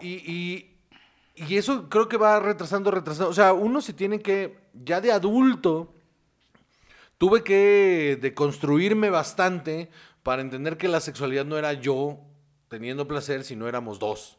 y, 0.00 0.14
y, 0.32 0.71
y 1.34 1.56
eso 1.56 1.88
creo 1.88 2.08
que 2.08 2.16
va 2.16 2.40
retrasando, 2.40 2.90
retrasando. 2.90 3.30
O 3.30 3.34
sea, 3.34 3.52
uno 3.52 3.80
se 3.80 3.92
tiene 3.92 4.20
que, 4.20 4.58
ya 4.72 5.00
de 5.00 5.12
adulto, 5.12 5.94
tuve 7.18 7.42
que 7.42 8.18
deconstruirme 8.20 9.10
bastante 9.10 9.90
para 10.22 10.42
entender 10.42 10.76
que 10.76 10.88
la 10.88 11.00
sexualidad 11.00 11.44
no 11.44 11.56
era 11.56 11.72
yo 11.72 12.20
teniendo 12.68 13.08
placer, 13.08 13.44
sino 13.44 13.68
éramos 13.68 13.98
dos, 13.98 14.38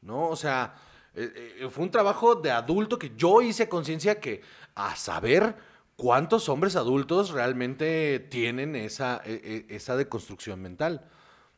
¿no? 0.00 0.28
O 0.28 0.36
sea, 0.36 0.74
eh, 1.14 1.56
eh, 1.60 1.68
fue 1.70 1.84
un 1.84 1.90
trabajo 1.90 2.34
de 2.34 2.50
adulto 2.50 2.98
que 2.98 3.12
yo 3.16 3.42
hice 3.42 3.68
conciencia 3.68 4.20
que 4.20 4.42
a 4.74 4.96
saber 4.96 5.56
cuántos 5.96 6.48
hombres 6.48 6.76
adultos 6.76 7.30
realmente 7.30 8.18
tienen 8.30 8.76
esa, 8.76 9.20
e- 9.24 9.66
e- 9.68 9.74
esa 9.74 9.96
deconstrucción 9.96 10.60
mental. 10.60 11.04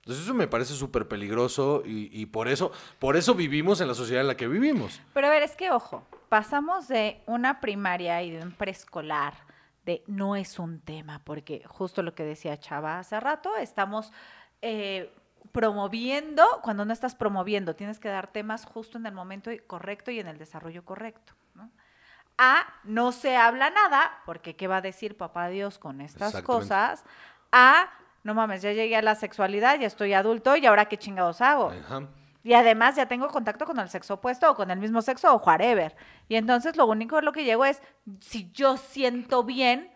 Entonces 0.03 0.24
eso 0.24 0.34
me 0.34 0.48
parece 0.48 0.74
súper 0.74 1.07
peligroso 1.07 1.82
y, 1.86 2.11
y 2.12 2.26
por 2.26 2.48
eso, 2.48 2.72
por 2.98 3.16
eso 3.16 3.34
vivimos 3.34 3.80
en 3.80 3.88
la 3.88 3.94
sociedad 3.94 4.20
en 4.20 4.26
la 4.28 4.36
que 4.36 4.48
vivimos. 4.48 5.00
Pero 5.14 5.28
a 5.28 5.30
ver, 5.30 5.42
es 5.42 5.55
que 5.55 5.70
ojo, 5.70 6.05
pasamos 6.28 6.88
de 6.88 7.22
una 7.26 7.61
primaria 7.61 8.22
y 8.22 8.30
de 8.30 8.42
un 8.42 8.53
preescolar 8.53 9.34
de 9.84 10.03
no 10.07 10.36
es 10.36 10.59
un 10.59 10.80
tema, 10.80 11.20
porque 11.24 11.62
justo 11.66 12.03
lo 12.03 12.14
que 12.14 12.24
decía 12.24 12.59
Chava 12.59 12.98
hace 12.98 13.18
rato, 13.20 13.57
estamos 13.57 14.12
eh, 14.61 15.12
promoviendo, 15.50 16.44
cuando 16.62 16.84
no 16.84 16.92
estás 16.92 17.14
promoviendo, 17.14 17.74
tienes 17.74 17.98
que 17.98 18.09
dar 18.09 18.28
temas 18.28 18.64
justo 18.64 18.98
en 18.98 19.07
el 19.07 19.12
momento 19.12 19.50
correcto 19.66 20.11
y 20.11 20.20
en 20.20 20.28
el 20.28 20.38
desarrollo 20.38 20.84
correcto. 20.84 21.34
¿no? 21.55 21.70
A, 22.38 22.66
no 22.84 23.12
se 23.12 23.36
habla 23.36 23.70
nada, 23.70 24.22
porque 24.24 24.57
¿qué 24.57 24.68
va 24.68 24.78
a 24.78 24.82
decir 24.82 25.16
papá 25.16 25.48
Dios 25.48 25.78
con 25.78 26.00
estas 26.00 26.42
cosas? 26.42 27.05
A, 27.50 27.90
no 28.23 28.35
mames, 28.35 28.62
ya 28.62 28.73
llegué 28.73 28.97
a 28.97 29.03
la 29.03 29.14
sexualidad, 29.14 29.79
ya 29.79 29.87
estoy 29.87 30.12
adulto 30.12 30.57
y 30.57 30.66
ahora 30.66 30.87
qué 30.87 30.97
chingados 30.97 31.41
hago. 31.41 31.70
Ajá. 31.70 32.09
Y 32.45 32.55
además 32.55 32.97
ya 32.97 33.07
tengo 33.07 33.29
contacto 33.29 33.66
con 33.66 33.79
el 33.79 33.89
sexo 33.89 34.14
opuesto 34.14 34.51
o 34.51 34.55
con 34.57 34.70
el 34.70 34.79
mismo 34.79 35.01
sexo 35.01 35.33
o 35.35 35.39
whatever. 35.39 35.95
Y 36.29 36.35
entonces 36.37 36.77
lo 36.77 36.87
único 36.87 37.16
a 37.16 37.23
lo 37.23 37.33
que 37.33 37.45
llego 37.45 37.64
es, 37.64 37.81
si 38.20 38.51
yo 38.53 38.77
siento 38.77 39.45
bien, 39.45 39.93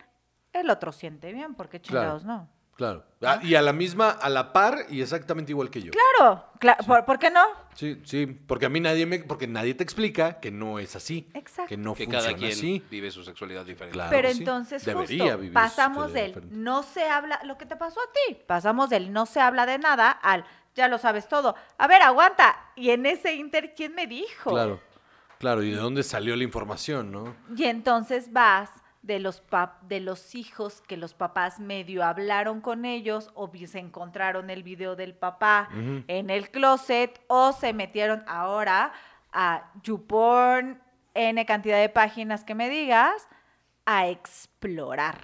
el 0.53 0.71
otro 0.71 0.93
siente 0.93 1.33
bien, 1.33 1.55
porque 1.55 1.81
Claro. 1.81 2.19
chingados 2.21 2.25
no. 2.25 2.49
Claro. 2.77 3.05
Ah, 3.23 3.41
y 3.43 3.55
a 3.55 3.63
la 3.63 3.73
misma, 3.73 4.11
a 4.11 4.29
la 4.29 4.53
par 4.53 4.85
y 4.91 5.01
exactamente 5.01 5.51
igual 5.51 5.71
que 5.71 5.81
yo. 5.83 5.91
Claro, 5.93 6.45
cla- 6.61 6.77
¿por, 6.87 7.07
por 7.07 7.19
qué 7.19 7.31
no? 7.31 7.41
Sí, 7.75 8.01
sí, 8.05 8.27
porque 8.27 8.67
a 8.67 8.69
mí 8.69 8.81
nadie 8.81 9.07
me, 9.07 9.21
porque 9.21 9.47
nadie 9.47 9.75
te 9.75 9.83
explica 9.83 10.41
que 10.41 10.51
no 10.51 10.79
es 10.79 10.95
así. 10.95 11.27
Exacto. 11.33 11.71
Que 11.71 11.79
no 11.79 11.95
que 11.95 12.05
funciona 12.05 12.27
cada 12.27 12.37
quien 12.39 12.53
así. 12.53 12.83
vive 12.91 13.11
su 13.11 13.25
sexualidad 13.25 13.65
diferente. 13.65 13.95
Claro. 13.95 14.11
Pero 14.11 14.31
sí. 14.31 14.39
entonces 14.41 14.85
Debería 14.85 15.23
justo 15.25 15.37
vivir 15.39 15.51
su 15.51 15.55
pasamos 15.55 16.13
del 16.13 16.27
diferente. 16.27 16.55
no 16.57 16.83
se 16.83 17.09
habla, 17.09 17.41
lo 17.45 17.57
que 17.57 17.65
te 17.65 17.77
pasó 17.77 17.99
a 18.01 18.13
ti, 18.29 18.35
pasamos 18.47 18.91
del 18.91 19.11
no 19.11 19.25
se 19.25 19.41
habla 19.41 19.65
de 19.65 19.79
nada 19.79 20.11
al 20.11 20.45
ya 20.75 20.89
lo 20.89 20.99
sabes 20.99 21.27
todo. 21.27 21.55
A 21.79 21.87
ver, 21.87 22.03
aguanta. 22.03 22.55
Y 22.77 22.91
en 22.91 23.07
ese 23.07 23.33
inter, 23.35 23.73
¿quién 23.75 23.95
me 23.95 24.07
dijo? 24.07 24.51
Claro, 24.51 24.79
claro. 25.39 25.63
¿Y 25.63 25.71
de 25.71 25.77
dónde 25.79 26.03
salió 26.03 26.37
la 26.37 26.45
información, 26.45 27.11
no? 27.11 27.35
Y 27.57 27.65
entonces 27.65 28.31
vas 28.31 28.69
de 29.07 29.21
los, 29.21 29.43
pap- 29.49 29.81
de 29.83 30.01
los 30.01 30.35
hijos 30.35 30.81
que 30.83 30.97
los 30.97 31.15
papás 31.15 31.61
medio 31.61 32.05
hablaron 32.05 32.61
con 32.61 32.85
ellos 32.85 33.31
o 33.35 33.51
se 33.67 33.79
encontraron 33.79 34.51
el 34.51 34.63
video 34.63 34.97
del 34.97 35.15
papá 35.15 35.69
en 36.09 36.31
el 36.31 36.51
closet 36.51 37.21
o 37.29 37.53
se 37.53 37.73
metieron 37.73 38.25
ahora 38.27 38.93
a 39.33 39.73
YouPorn, 39.83 40.81
N 41.15 41.47
cantidad 41.47 41.79
de 41.81 41.89
páginas 41.89 42.45
que 42.45 42.55
me 42.55 42.69
digas, 42.69 43.29
a 43.85 44.09
explorar. 44.09 45.19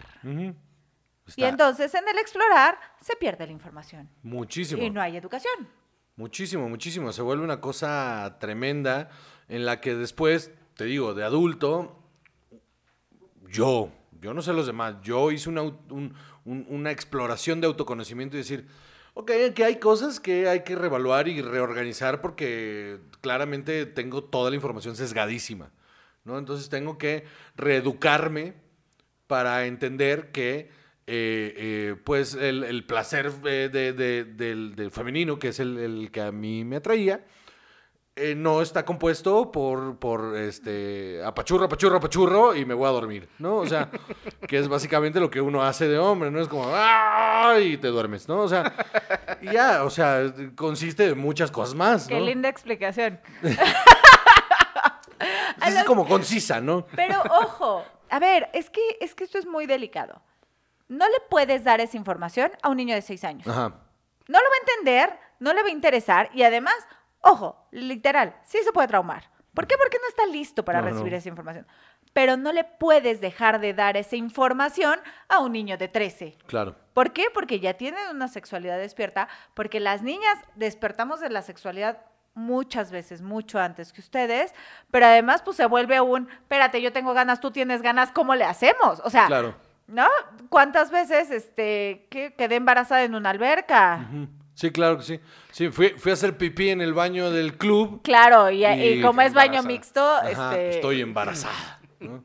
Y 1.36 1.44
entonces 1.44 1.94
en 1.94 2.08
el 2.08 2.18
explorar 2.18 2.78
se 3.00 3.16
pierde 3.16 3.46
la 3.46 3.52
información 3.52 4.08
muchísimo. 4.22 4.82
y 4.82 4.90
no 4.90 5.00
hay 5.00 5.16
educación. 5.16 5.68
Muchísimo, 6.16 6.68
muchísimo. 6.68 7.12
Se 7.12 7.22
vuelve 7.22 7.42
una 7.44 7.60
cosa 7.60 8.36
tremenda 8.38 9.08
en 9.48 9.64
la 9.64 9.80
que 9.80 9.94
después, 9.94 10.52
te 10.74 10.84
digo, 10.84 11.14
de 11.14 11.24
adulto, 11.24 12.01
yo, 13.52 13.90
yo 14.20 14.34
no 14.34 14.42
sé 14.42 14.52
los 14.52 14.66
demás, 14.66 14.96
yo 15.02 15.30
hice 15.30 15.48
una, 15.48 15.62
una 16.44 16.90
exploración 16.90 17.60
de 17.60 17.66
autoconocimiento 17.66 18.36
y 18.36 18.38
decir, 18.40 18.66
ok, 19.14 19.30
que 19.54 19.64
hay 19.64 19.76
cosas 19.76 20.20
que 20.20 20.48
hay 20.48 20.60
que 20.64 20.74
reevaluar 20.74 21.28
y 21.28 21.42
reorganizar 21.42 22.20
porque 22.20 22.98
claramente 23.20 23.86
tengo 23.86 24.24
toda 24.24 24.50
la 24.50 24.56
información 24.56 24.96
sesgadísima, 24.96 25.70
¿no? 26.24 26.38
Entonces 26.38 26.68
tengo 26.68 26.98
que 26.98 27.24
reeducarme 27.56 28.54
para 29.26 29.66
entender 29.66 30.30
que 30.32 30.70
eh, 31.06 31.54
eh, 31.56 31.96
pues 32.04 32.34
el, 32.34 32.84
placer 32.86 33.32
eh, 33.44 33.68
de- 33.72 33.92
de- 33.92 34.24
del, 34.24 34.74
del 34.76 34.90
femenino, 34.90 35.38
que 35.38 35.48
es 35.48 35.58
el, 35.60 35.76
el 35.78 36.10
que 36.10 36.20
a 36.20 36.32
mí 36.32 36.64
me 36.64 36.76
atraía, 36.76 37.24
eh, 38.22 38.34
no 38.34 38.62
está 38.62 38.84
compuesto 38.84 39.50
por, 39.50 39.98
por 39.98 40.36
este 40.36 41.22
apachurro, 41.24 41.64
apachurro, 41.64 41.96
apachurro 41.96 42.54
y 42.54 42.64
me 42.64 42.74
voy 42.74 42.88
a 42.88 42.92
dormir, 42.92 43.28
¿no? 43.38 43.56
O 43.56 43.66
sea, 43.66 43.90
que 44.48 44.58
es 44.58 44.68
básicamente 44.68 45.20
lo 45.20 45.30
que 45.30 45.40
uno 45.40 45.62
hace 45.62 45.88
de 45.88 45.98
hombre, 45.98 46.30
¿no? 46.30 46.40
Es 46.40 46.48
como 46.48 46.64
¡ah! 46.72 47.56
y 47.60 47.76
te 47.76 47.88
duermes, 47.88 48.28
¿no? 48.28 48.40
O 48.40 48.48
sea, 48.48 48.72
ya, 49.42 49.84
o 49.84 49.90
sea, 49.90 50.32
consiste 50.54 51.08
de 51.08 51.14
muchas 51.14 51.50
cosas 51.50 51.74
más, 51.74 52.06
Qué 52.06 52.18
¿no? 52.18 52.24
linda 52.24 52.48
explicación. 52.48 53.20
Es 55.66 55.84
como 55.84 56.06
concisa, 56.06 56.60
¿no? 56.60 56.86
Pero 56.94 57.22
ojo, 57.22 57.84
a 58.10 58.18
ver, 58.18 58.48
es 58.52 58.70
que, 58.70 58.80
es 59.00 59.14
que 59.14 59.24
esto 59.24 59.38
es 59.38 59.46
muy 59.46 59.66
delicado. 59.66 60.22
No 60.88 61.08
le 61.08 61.16
puedes 61.30 61.64
dar 61.64 61.80
esa 61.80 61.96
información 61.96 62.50
a 62.62 62.68
un 62.68 62.76
niño 62.76 62.94
de 62.94 63.02
seis 63.02 63.24
años. 63.24 63.46
Ajá. 63.46 63.74
No 64.28 64.38
lo 64.38 64.44
va 64.44 64.54
a 64.54 64.70
entender, 64.70 65.18
no 65.40 65.52
le 65.52 65.62
va 65.62 65.68
a 65.68 65.72
interesar 65.72 66.30
y 66.34 66.42
además, 66.42 66.74
ojo, 67.22 67.66
literal, 67.70 68.36
sí 68.44 68.58
se 68.62 68.72
puede 68.72 68.88
traumar. 68.88 69.30
¿Por 69.54 69.66
qué? 69.66 69.76
Porque 69.76 69.98
no 70.00 70.08
está 70.08 70.26
listo 70.26 70.64
para 70.64 70.80
No, 70.80 70.86
no. 70.86 70.92
recibir 70.92 71.14
esa 71.14 71.28
información. 71.28 71.66
Pero 72.14 72.36
no 72.36 72.52
le 72.52 72.64
puedes 72.64 73.20
dejar 73.20 73.60
de 73.60 73.74
dar 73.74 73.96
esa 73.96 74.16
información 74.16 74.98
a 75.28 75.38
un 75.40 75.52
niño 75.52 75.76
de 75.78 75.88
13. 75.88 76.36
Claro. 76.46 76.74
¿Por 76.94 77.12
qué? 77.12 77.24
Porque 77.32 77.60
ya 77.60 77.74
tienen 77.74 78.00
una 78.10 78.28
sexualidad 78.28 78.78
despierta, 78.78 79.28
porque 79.54 79.80
las 79.80 80.02
niñas 80.02 80.36
despertamos 80.54 81.20
de 81.20 81.30
la 81.30 81.42
sexualidad 81.42 81.98
muchas 82.34 82.90
veces, 82.90 83.20
mucho 83.20 83.58
antes 83.58 83.92
que 83.92 84.00
ustedes, 84.00 84.54
pero 84.90 85.04
además 85.04 85.42
pues 85.42 85.58
se 85.58 85.66
vuelve 85.66 86.00
un, 86.00 86.28
espérate, 86.30 86.80
yo 86.80 86.90
tengo 86.92 87.12
ganas, 87.12 87.40
tú 87.40 87.50
tienes 87.50 87.82
ganas, 87.82 88.10
¿cómo 88.10 88.34
le 88.34 88.44
hacemos? 88.44 89.00
O 89.04 89.10
sea, 89.10 89.26
Claro. 89.26 89.54
¿no? 89.86 90.06
¿Cuántas 90.48 90.90
veces 90.90 91.30
este, 91.30 92.06
que 92.10 92.32
quedé 92.34 92.54
embarazada 92.56 93.02
en 93.04 93.14
una 93.14 93.28
alberca? 93.30 94.08
Sí, 94.54 94.70
claro 94.70 94.98
que 94.98 95.04
sí. 95.04 95.20
Sí, 95.50 95.70
fui, 95.70 95.90
fui 95.90 96.10
a 96.10 96.14
hacer 96.14 96.36
pipí 96.36 96.70
en 96.70 96.80
el 96.80 96.94
baño 96.94 97.30
del 97.30 97.56
club. 97.56 98.02
Claro, 98.02 98.50
y, 98.50 98.64
y 98.64 98.98
Y 98.98 99.02
como 99.02 99.20
es 99.22 99.32
baño 99.32 99.62
mixto, 99.62 100.04
Ajá, 100.04 100.30
este... 100.30 100.70
estoy 100.76 101.00
embarazada. 101.00 101.80
¿no? 102.00 102.24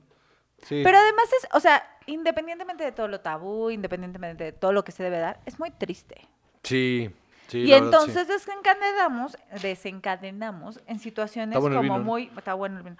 Sí. 0.64 0.82
Pero 0.84 0.98
además 0.98 1.26
es, 1.42 1.48
o 1.54 1.60
sea, 1.60 1.84
independientemente 2.06 2.84
de 2.84 2.92
todo 2.92 3.08
lo 3.08 3.22
tabú, 3.22 3.70
independientemente 3.70 4.44
de 4.46 4.52
todo 4.52 4.74
lo 4.74 4.84
que 4.84 4.92
se 4.92 5.04
debe 5.04 5.20
dar, 5.20 5.40
es 5.46 5.60
muy 5.60 5.72
triste. 5.72 6.28
Sí, 6.64 7.10
sí. 7.48 7.60
y 7.60 7.68
la 7.68 7.80
verdad, 7.80 8.00
sí. 8.00 8.12
entonces 8.12 8.28
desencadenamos, 8.28 9.38
desencadenamos 9.62 10.82
en 10.88 11.00
situaciones 11.00 11.60
bueno 11.60 11.78
como 11.78 11.84
vino, 11.84 11.98
¿no? 12.00 12.04
muy, 12.04 12.32
está 12.36 12.54
bueno 12.54 12.78
el 12.78 12.84
vino, 12.84 12.98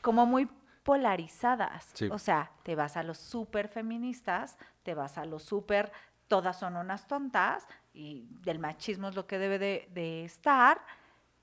como 0.00 0.26
muy 0.26 0.48
polarizadas. 0.84 1.90
Sí. 1.94 2.08
O 2.10 2.18
sea, 2.18 2.52
te 2.62 2.74
vas 2.74 2.96
a 2.96 3.02
los 3.02 3.18
súper 3.18 3.68
feministas, 3.68 4.56
te 4.82 4.94
vas 4.94 5.18
a 5.18 5.24
los 5.24 5.42
súper, 5.42 5.90
todas 6.28 6.58
son 6.58 6.76
unas 6.76 7.06
tontas, 7.06 7.66
y 7.98 8.28
del 8.42 8.60
machismo 8.60 9.08
es 9.08 9.16
lo 9.16 9.26
que 9.26 9.38
debe 9.38 9.58
de, 9.58 9.88
de 9.92 10.24
estar, 10.24 10.80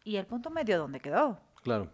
y 0.05 0.15
el 0.15 0.25
punto 0.25 0.49
medio, 0.49 0.77
¿dónde 0.77 1.01
quedó? 1.01 1.37
Claro. 1.61 1.91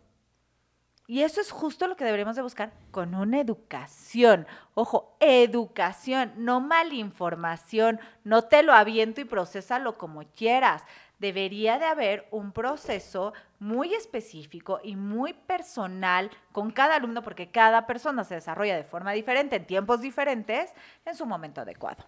Y 1.07 1.23
eso 1.23 1.41
es 1.41 1.51
justo 1.51 1.87
lo 1.87 1.95
que 1.95 2.05
deberíamos 2.05 2.35
de 2.35 2.41
buscar 2.41 2.71
con 2.91 3.15
una 3.15 3.39
educación. 3.39 4.45
Ojo, 4.75 5.17
educación, 5.19 6.31
no 6.37 6.61
malinformación, 6.61 7.99
no 8.23 8.43
te 8.43 8.61
lo 8.63 8.73
aviento 8.73 9.19
y 9.19 9.25
procésalo 9.25 9.97
como 9.97 10.23
quieras. 10.35 10.83
Debería 11.19 11.79
de 11.79 11.85
haber 11.85 12.27
un 12.31 12.51
proceso 12.51 13.33
muy 13.59 13.93
específico 13.93 14.79
y 14.83 14.95
muy 14.95 15.33
personal 15.33 16.29
con 16.51 16.71
cada 16.71 16.95
alumno, 16.95 17.23
porque 17.23 17.49
cada 17.49 17.87
persona 17.87 18.23
se 18.23 18.35
desarrolla 18.35 18.75
de 18.75 18.83
forma 18.83 19.11
diferente, 19.11 19.55
en 19.55 19.65
tiempos 19.65 20.01
diferentes, 20.01 20.71
en 21.03 21.15
su 21.15 21.25
momento 21.25 21.61
adecuado. 21.61 22.05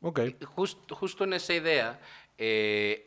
Ok. 0.00 0.20
Just- 0.44 0.90
justo 0.92 1.24
en 1.24 1.32
esa 1.32 1.54
idea 1.54 2.00
eh, 2.36 3.04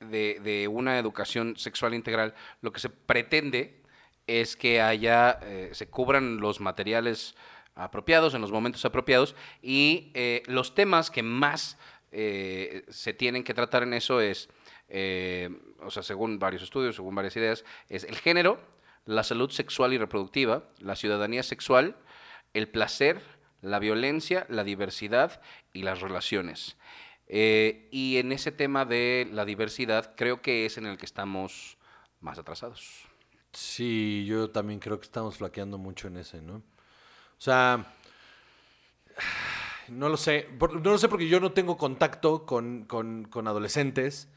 de, 0.00 0.68
una 0.68 0.98
educación 0.98 1.56
sexual 1.56 1.94
integral, 1.94 2.34
lo 2.60 2.72
que 2.72 2.80
se 2.80 2.90
pretende 2.90 3.80
es 4.26 4.56
que 4.56 4.80
haya, 4.80 5.38
eh, 5.42 5.70
se 5.72 5.88
cubran 5.88 6.38
los 6.38 6.60
materiales 6.60 7.34
apropiados 7.74 8.34
en 8.34 8.40
los 8.40 8.52
momentos 8.52 8.84
apropiados 8.84 9.34
y 9.62 10.10
eh, 10.14 10.42
los 10.46 10.74
temas 10.74 11.10
que 11.10 11.22
más 11.22 11.78
eh, 12.10 12.84
se 12.88 13.14
tienen 13.14 13.44
que 13.44 13.54
tratar 13.54 13.82
en 13.84 13.94
eso 13.94 14.20
es, 14.20 14.48
o 15.80 15.90
sea, 15.90 16.02
según 16.02 16.38
varios 16.38 16.62
estudios, 16.62 16.96
según 16.96 17.14
varias 17.14 17.34
ideas, 17.36 17.64
es 17.88 18.04
el 18.04 18.16
género, 18.16 18.60
la 19.06 19.22
salud 19.22 19.50
sexual 19.50 19.94
y 19.94 19.98
reproductiva, 19.98 20.64
la 20.80 20.96
ciudadanía 20.96 21.42
sexual, 21.42 21.96
el 22.52 22.68
placer, 22.68 23.22
la 23.62 23.78
violencia, 23.78 24.44
la 24.50 24.62
diversidad 24.64 25.40
y 25.72 25.82
las 25.82 26.00
relaciones. 26.00 26.76
Eh, 27.28 27.88
y 27.90 28.18
en 28.18 28.30
ese 28.32 28.52
tema 28.52 28.84
de 28.84 29.26
la 29.32 29.44
diversidad, 29.46 30.14
creo 30.16 30.42
que 30.42 30.66
es 30.66 30.76
en 30.76 30.84
el 30.86 30.98
que 30.98 31.06
estamos 31.06 31.78
más 32.20 32.38
atrasados. 32.38 33.06
Sí, 33.52 34.24
yo 34.26 34.50
también 34.50 34.80
creo 34.80 34.98
que 35.00 35.06
estamos 35.06 35.36
flaqueando 35.38 35.78
mucho 35.78 36.08
en 36.08 36.18
ese, 36.18 36.42
¿no? 36.42 36.56
O 36.56 37.40
sea, 37.40 37.94
no 39.88 40.08
lo 40.08 40.16
sé. 40.16 40.48
no 40.60 40.90
lo 40.90 40.98
sé 40.98 41.08
porque 41.08 41.28
yo 41.28 41.40
no 41.40 41.52
tengo 41.52 41.76
contacto 41.76 42.44
con, 42.46 42.84
con- 42.84 43.24
con 43.24 43.46
adolescentes. 43.48 44.28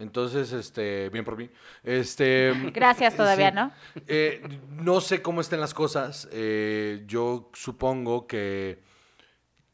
Entonces, 0.00 0.50
este, 0.52 1.10
bien 1.10 1.24
por 1.24 1.36
mí. 1.36 1.48
Este, 1.84 2.52
Gracias 2.74 3.14
todavía, 3.16 3.50
sí. 3.50 3.54
¿no? 3.54 3.72
Eh, 4.06 4.42
no 4.70 5.00
sé 5.00 5.20
cómo 5.20 5.40
estén 5.42 5.60
las 5.60 5.74
cosas. 5.74 6.26
Eh, 6.32 7.04
yo 7.06 7.50
supongo 7.52 8.26
que, 8.26 8.82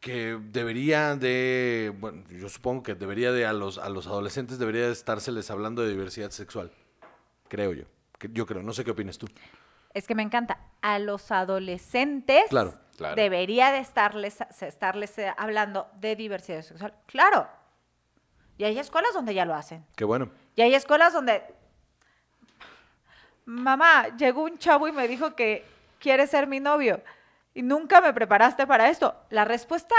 que 0.01 0.37
debería 0.51 1.15
de, 1.15 1.93
bueno, 1.99 2.25
yo 2.29 2.49
supongo 2.49 2.83
que 2.83 2.95
debería 2.97 3.31
de 3.31 3.47
a 3.47 3.53
los, 3.53 3.79
a 3.79 3.89
los 3.89 4.07
adolescentes 4.09 4.59
debería 4.59 4.87
de 4.87 4.93
estárseles 4.93 5.49
hablando 5.51 5.83
de 5.83 5.91
diversidad 5.91 6.31
sexual. 6.31 6.73
Creo 7.49 7.73
yo. 7.73 7.85
Yo 8.33 8.47
creo, 8.47 8.63
no 8.63 8.73
sé 8.73 8.85
qué 8.85 8.91
opinas 8.91 9.19
tú. 9.19 9.29
Es 9.95 10.07
que 10.07 10.15
me 10.15 10.23
encanta. 10.23 10.59
A 10.83 10.99
los 10.99 11.31
adolescentes 11.31 12.45
Claro, 12.51 12.75
claro. 12.97 13.15
debería 13.15 13.71
de 13.71 13.79
estarles, 13.79 14.39
estarles 14.61 15.17
eh, 15.19 15.33
hablando 15.37 15.89
de 16.01 16.17
diversidad 16.17 16.63
sexual. 16.63 16.95
Claro. 17.07 17.47
Y 18.59 18.65
hay 18.65 18.79
escuelas 18.79 19.13
donde 19.13 19.35
ya 19.35 19.45
lo 19.45 19.55
hacen. 19.55 19.85
Qué 19.97 20.05
bueno. 20.05 20.31
Y 20.55 20.63
hay 20.63 20.75
escuelas 20.75 21.13
donde, 21.13 21.43
mamá, 23.45 24.09
llegó 24.17 24.43
un 24.43 24.59
chavo 24.59 24.89
y 24.89 24.93
me 24.93 25.07
dijo 25.09 25.35
que 25.35 25.65
quiere 25.99 26.27
ser 26.27 26.47
mi 26.47 26.61
novio 26.61 27.03
y 27.55 27.63
nunca 27.63 28.01
me 28.01 28.13
preparaste 28.13 28.67
para 28.67 28.89
esto. 28.89 29.15
La 29.31 29.45
respuesta 29.45 29.95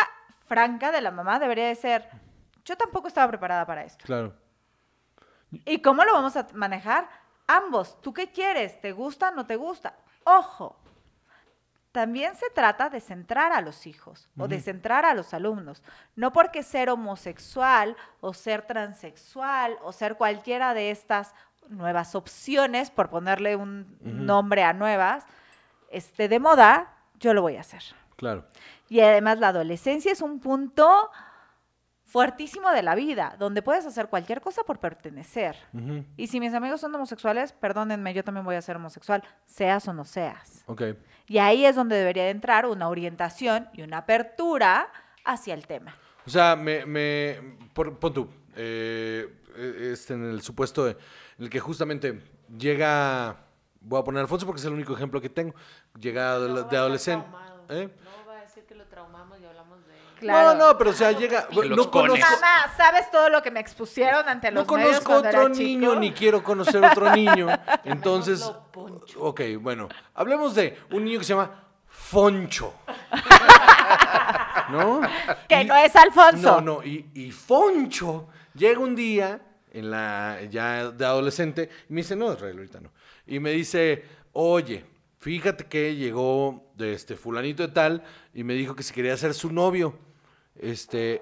franca 0.45 0.91
de 0.91 1.01
la 1.01 1.11
mamá 1.11 1.39
debería 1.39 1.67
de 1.67 1.75
ser, 1.75 2.09
yo 2.65 2.75
tampoco 2.77 3.07
estaba 3.07 3.27
preparada 3.27 3.65
para 3.65 3.83
esto. 3.83 4.05
Claro. 4.05 4.33
¿Y 5.51 5.81
cómo 5.81 6.03
lo 6.03 6.13
vamos 6.13 6.35
a 6.35 6.47
manejar? 6.53 7.07
Ambos. 7.47 8.01
¿Tú 8.01 8.13
qué 8.13 8.31
quieres? 8.31 8.81
¿Te 8.81 8.91
gusta 8.91 9.29
o 9.29 9.31
no 9.35 9.45
te 9.45 9.55
gusta? 9.55 9.95
Ojo. 10.23 10.75
También 11.97 12.35
se 12.35 12.51
trata 12.51 12.91
de 12.91 13.01
centrar 13.01 13.51
a 13.51 13.59
los 13.59 13.87
hijos 13.87 14.29
o 14.37 14.47
de 14.47 14.59
centrar 14.59 15.03
a 15.03 15.15
los 15.15 15.33
alumnos. 15.33 15.81
No 16.15 16.31
porque 16.31 16.61
ser 16.61 16.91
homosexual 16.91 17.97
o 18.21 18.35
ser 18.35 18.61
transexual 18.67 19.79
o 19.81 19.91
ser 19.91 20.13
cualquiera 20.13 20.75
de 20.75 20.91
estas 20.91 21.33
nuevas 21.69 22.13
opciones, 22.13 22.91
por 22.91 23.09
ponerle 23.09 23.55
un 23.55 23.97
nombre 24.03 24.61
a 24.61 24.73
nuevas, 24.73 25.25
esté 25.89 26.29
de 26.29 26.37
moda, 26.37 26.93
yo 27.19 27.33
lo 27.33 27.41
voy 27.41 27.55
a 27.55 27.61
hacer. 27.61 27.81
Claro. 28.15 28.45
Y 28.89 28.99
además 28.99 29.39
la 29.39 29.47
adolescencia 29.47 30.11
es 30.11 30.21
un 30.21 30.39
punto 30.39 31.09
fuertísimo 32.07 32.71
de 32.71 32.81
la 32.81 32.95
vida, 32.95 33.35
donde 33.37 33.61
puedes 33.61 33.85
hacer 33.85 34.07
cualquier 34.07 34.39
cosa 34.41 34.63
por 34.63 34.79
pertenecer. 34.79 35.55
Y 36.15 36.27
si 36.27 36.39
mis 36.39 36.53
amigos 36.53 36.79
son 36.81 36.95
homosexuales, 36.95 37.51
perdónenme, 37.51 38.13
yo 38.13 38.23
también 38.23 38.45
voy 38.45 38.55
a 38.55 38.61
ser 38.61 38.77
homosexual, 38.77 39.21
seas 39.45 39.87
o 39.87 39.93
no 39.93 40.05
seas. 40.05 40.63
Y 41.27 41.37
ahí 41.39 41.65
es 41.65 41.75
donde 41.75 41.97
debería 41.97 42.23
de 42.23 42.29
entrar 42.29 42.65
una 42.65 42.87
orientación 42.87 43.67
y 43.73 43.81
una 43.81 43.97
apertura 43.99 44.87
hacia 45.25 45.53
el 45.53 45.67
tema. 45.67 45.95
O 46.25 46.29
sea, 46.29 46.55
me, 46.55 46.85
me 46.85 47.57
por- 47.73 47.99
pon 47.99 48.13
tú, 48.13 48.29
eh, 48.55 49.27
eh, 49.57 49.89
este, 49.93 50.13
en 50.13 50.23
el 50.29 50.41
supuesto 50.41 50.85
de- 50.85 50.91
en 50.91 51.43
el 51.43 51.49
que 51.49 51.59
justamente 51.59 52.21
llega, 52.57 53.35
voy 53.81 53.99
a 53.99 54.03
poner 54.03 54.19
a 54.19 54.21
Alfonso 54.21 54.45
porque 54.45 54.59
es 54.59 54.65
el 54.65 54.73
único 54.73 54.93
ejemplo 54.93 55.19
que 55.21 55.29
tengo, 55.29 55.53
llega 55.99 56.39
de, 56.39 56.47
No 56.49 56.55
adolescente. 56.69 57.25
¿eh? 57.69 57.89
No 58.03 58.27
va 58.27 58.37
a 58.39 58.41
decir 58.41 58.63
que 58.65 58.75
lo 58.75 58.85
traumamos 58.87 59.39
y 59.41 59.45
hablamos 59.45 59.85
de 59.87 59.93
él. 59.93 60.06
Claro. 60.19 60.57
No, 60.57 60.67
no, 60.67 60.77
pero 60.77 60.89
o 60.89 60.93
sea, 60.93 61.11
llega, 61.11 61.47
no 61.51 61.91
conozco, 61.91 62.19
Mamá, 62.19 62.73
¿sabes 62.75 63.09
todo 63.11 63.29
lo 63.29 63.41
que 63.43 63.51
me 63.51 63.59
expusieron 63.59 64.27
ante 64.27 64.51
no 64.51 64.61
los 64.61 64.71
medios 64.71 64.99
conozco 65.01 65.13
otro 65.27 65.29
era 65.29 65.49
niño 65.49 65.89
chico? 65.91 65.99
ni 65.99 66.11
quiero 66.11 66.43
conocer 66.43 66.83
otro 66.83 67.09
niño, 67.15 67.47
entonces, 67.83 68.51
ok, 69.17 69.41
bueno, 69.59 69.87
hablemos 70.15 70.55
de 70.55 70.79
un 70.91 71.05
niño 71.05 71.19
que 71.19 71.25
se 71.25 71.33
llama 71.33 71.51
Foncho. 71.87 72.73
¿No? 74.69 75.01
Que 75.47 75.61
Y- 75.61 75.65
no 75.65 75.75
es 75.77 75.95
Alfonso. 75.95 76.61
No, 76.61 76.61
no, 76.61 76.83
y, 76.83 77.09
y 77.13 77.31
Foncho 77.31 78.27
llega 78.53 78.79
un 78.79 78.95
día, 78.95 79.39
en 79.71 79.91
la, 79.91 80.39
ya 80.49 80.91
de 80.91 81.05
adolescente, 81.05 81.69
y 81.89 81.93
me 81.93 82.01
dice, 82.01 82.15
no, 82.15 82.33
Israel, 82.33 82.57
ahorita 82.57 82.79
no. 82.81 82.91
Y 83.25 83.39
me 83.39 83.51
dice, 83.51 84.03
oye, 84.33 84.85
fíjate 85.19 85.65
que 85.65 85.95
llegó 85.95 86.71
de 86.75 86.93
este 86.93 87.15
fulanito 87.15 87.63
de 87.65 87.73
tal 87.73 88.03
y 88.33 88.43
me 88.43 88.53
dijo 88.53 88.75
que 88.75 88.83
se 88.83 88.93
quería 88.93 89.13
hacer 89.13 89.33
su 89.33 89.51
novio. 89.51 89.97
Este, 90.59 91.21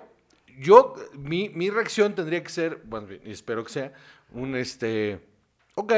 yo, 0.60 0.96
mi, 1.14 1.50
mi 1.50 1.70
reacción 1.70 2.16
tendría 2.16 2.44
que 2.44 2.50
ser, 2.50 2.82
bueno, 2.86 3.08
espero 3.24 3.64
que 3.64 3.72
sea, 3.72 3.94
un 4.32 4.56
este, 4.56 5.20
ok, 5.76 5.94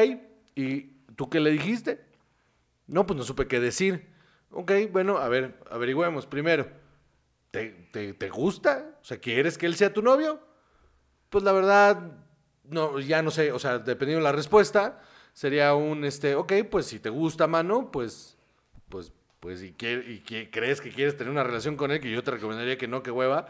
¿y 0.55 0.81
tú 1.15 1.29
qué 1.29 1.39
le 1.39 1.51
dijiste? 1.51 2.05
No, 2.87 3.05
pues 3.05 3.17
no 3.17 3.23
supe 3.23 3.47
qué 3.47 3.59
decir. 3.59 4.07
Ok, 4.51 4.71
bueno, 4.91 5.17
a 5.17 5.27
ver, 5.27 5.59
averigüemos 5.69 6.25
primero. 6.25 6.67
¿Te, 7.51 7.69
te, 7.91 8.13
te 8.13 8.29
gusta? 8.29 8.97
O 9.01 9.03
sea, 9.03 9.17
¿quieres 9.19 9.57
que 9.57 9.65
él 9.65 9.75
sea 9.75 9.93
tu 9.93 10.01
novio? 10.01 10.39
Pues 11.29 11.43
la 11.43 11.51
verdad, 11.51 12.11
no, 12.63 12.99
ya 12.99 13.21
no 13.21 13.31
sé, 13.31 13.51
o 13.51 13.59
sea, 13.59 13.79
dependiendo 13.79 14.23
de 14.23 14.31
la 14.31 14.35
respuesta, 14.35 15.01
sería 15.33 15.75
un, 15.75 16.05
este, 16.05 16.35
ok, 16.35 16.53
pues 16.69 16.87
si 16.87 16.99
te 16.99 17.09
gusta, 17.09 17.47
mano, 17.47 17.91
pues, 17.91 18.37
pues, 18.89 19.11
pues, 19.47 19.63
y, 19.63 19.71
crees 19.71 20.81
que 20.81 20.91
quieres 20.91 21.15
tener 21.15 21.31
una 21.31 21.41
relación 21.41 21.77
con 21.77 21.89
él, 21.89 22.01
que 22.01 22.11
yo 22.11 22.21
te 22.21 22.31
recomendaría 22.31 22.77
que 22.77 22.85
no, 22.85 23.01
que 23.01 23.11
hueva, 23.11 23.47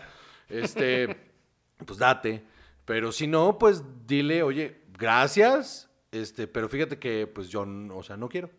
este, 0.47 1.31
pues 1.87 1.97
date. 1.97 2.43
Pero 2.85 3.11
si 3.11 3.25
no, 3.25 3.57
pues 3.57 3.83
dile, 4.05 4.43
oye, 4.43 4.83
gracias, 4.95 5.89
este, 6.11 6.45
pero 6.45 6.69
fíjate 6.69 6.99
que, 6.99 7.25
pues 7.25 7.49
yo, 7.49 7.65
o 7.95 8.03
sea, 8.03 8.15
no 8.15 8.29
quiero. 8.29 8.51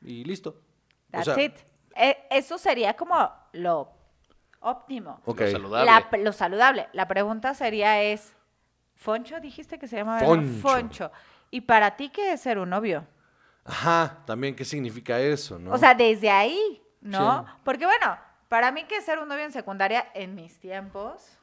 Y 0.00 0.24
listo. 0.24 0.62
O 1.08 1.12
That's 1.12 1.26
sea, 1.26 1.44
it. 1.44 1.52
Eh, 1.94 2.16
eso 2.30 2.56
sería 2.56 2.96
como 2.96 3.30
lo 3.52 3.92
óptimo. 4.60 5.20
Lo 5.26 5.34
saludable. 5.34 5.84
La- 5.84 6.24
lo 6.24 6.32
saludable. 6.32 6.88
La 6.94 7.06
pregunta 7.06 7.52
sería 7.52 8.02
es, 8.02 8.32
Foncho, 8.94 9.38
dijiste 9.38 9.78
que 9.78 9.86
se 9.86 9.96
llamaba 9.96 10.20
¿verdad? 10.20 10.34
Foncho. 10.34 10.60
Foncho. 10.62 11.12
¿Y 11.50 11.60
para 11.60 11.94
ti 11.94 12.08
qué 12.08 12.32
es 12.32 12.40
ser 12.40 12.58
un 12.58 12.70
novio? 12.70 13.06
Ajá, 13.66 14.22
también 14.24 14.56
qué 14.56 14.64
significa 14.64 15.20
eso, 15.20 15.58
¿no? 15.58 15.72
O 15.72 15.76
sea, 15.76 15.92
desde 15.92 16.30
ahí, 16.30 16.80
¿no? 17.06 17.44
Sí. 17.44 17.52
Porque 17.64 17.86
bueno, 17.86 18.18
para 18.48 18.70
mí 18.72 18.84
que 18.84 19.00
ser 19.00 19.18
un 19.18 19.28
novio 19.28 19.44
en 19.44 19.52
secundaria 19.52 20.08
en 20.14 20.34
mis 20.34 20.58
tiempos, 20.58 21.38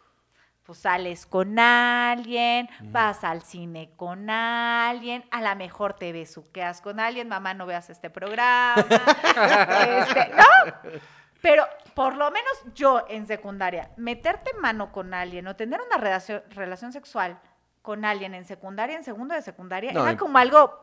pues 0.63 0.79
sales 0.79 1.25
con 1.25 1.59
alguien, 1.59 2.69
vas 2.83 3.23
al 3.23 3.41
cine 3.41 3.91
con 3.97 4.29
alguien, 4.29 5.25
a 5.31 5.41
lo 5.41 5.55
mejor 5.55 5.93
te 5.93 6.13
besuqueas 6.13 6.81
con 6.81 6.99
alguien, 6.99 7.27
mamá, 7.27 7.53
no 7.53 7.65
veas 7.65 7.89
este 7.89 8.09
programa. 8.09 8.75
este, 8.87 10.31
no, 10.35 11.01
pero 11.41 11.65
por 11.93 12.15
lo 12.15 12.31
menos 12.31 12.51
yo 12.73 13.05
en 13.09 13.27
secundaria, 13.27 13.91
meterte 13.97 14.51
mano 14.61 14.93
con 14.93 15.13
alguien 15.13 15.45
o 15.47 15.55
tener 15.57 15.81
una 15.81 15.97
relación, 15.97 16.41
relación 16.51 16.93
sexual 16.93 17.37
con 17.81 18.05
alguien 18.05 18.33
en 18.33 18.45
secundaria, 18.45 18.95
en 18.95 19.03
segundo 19.03 19.35
de 19.35 19.41
secundaria, 19.41 19.91
No, 19.91 20.07
era 20.07 20.17
como 20.17 20.37
algo 20.37 20.82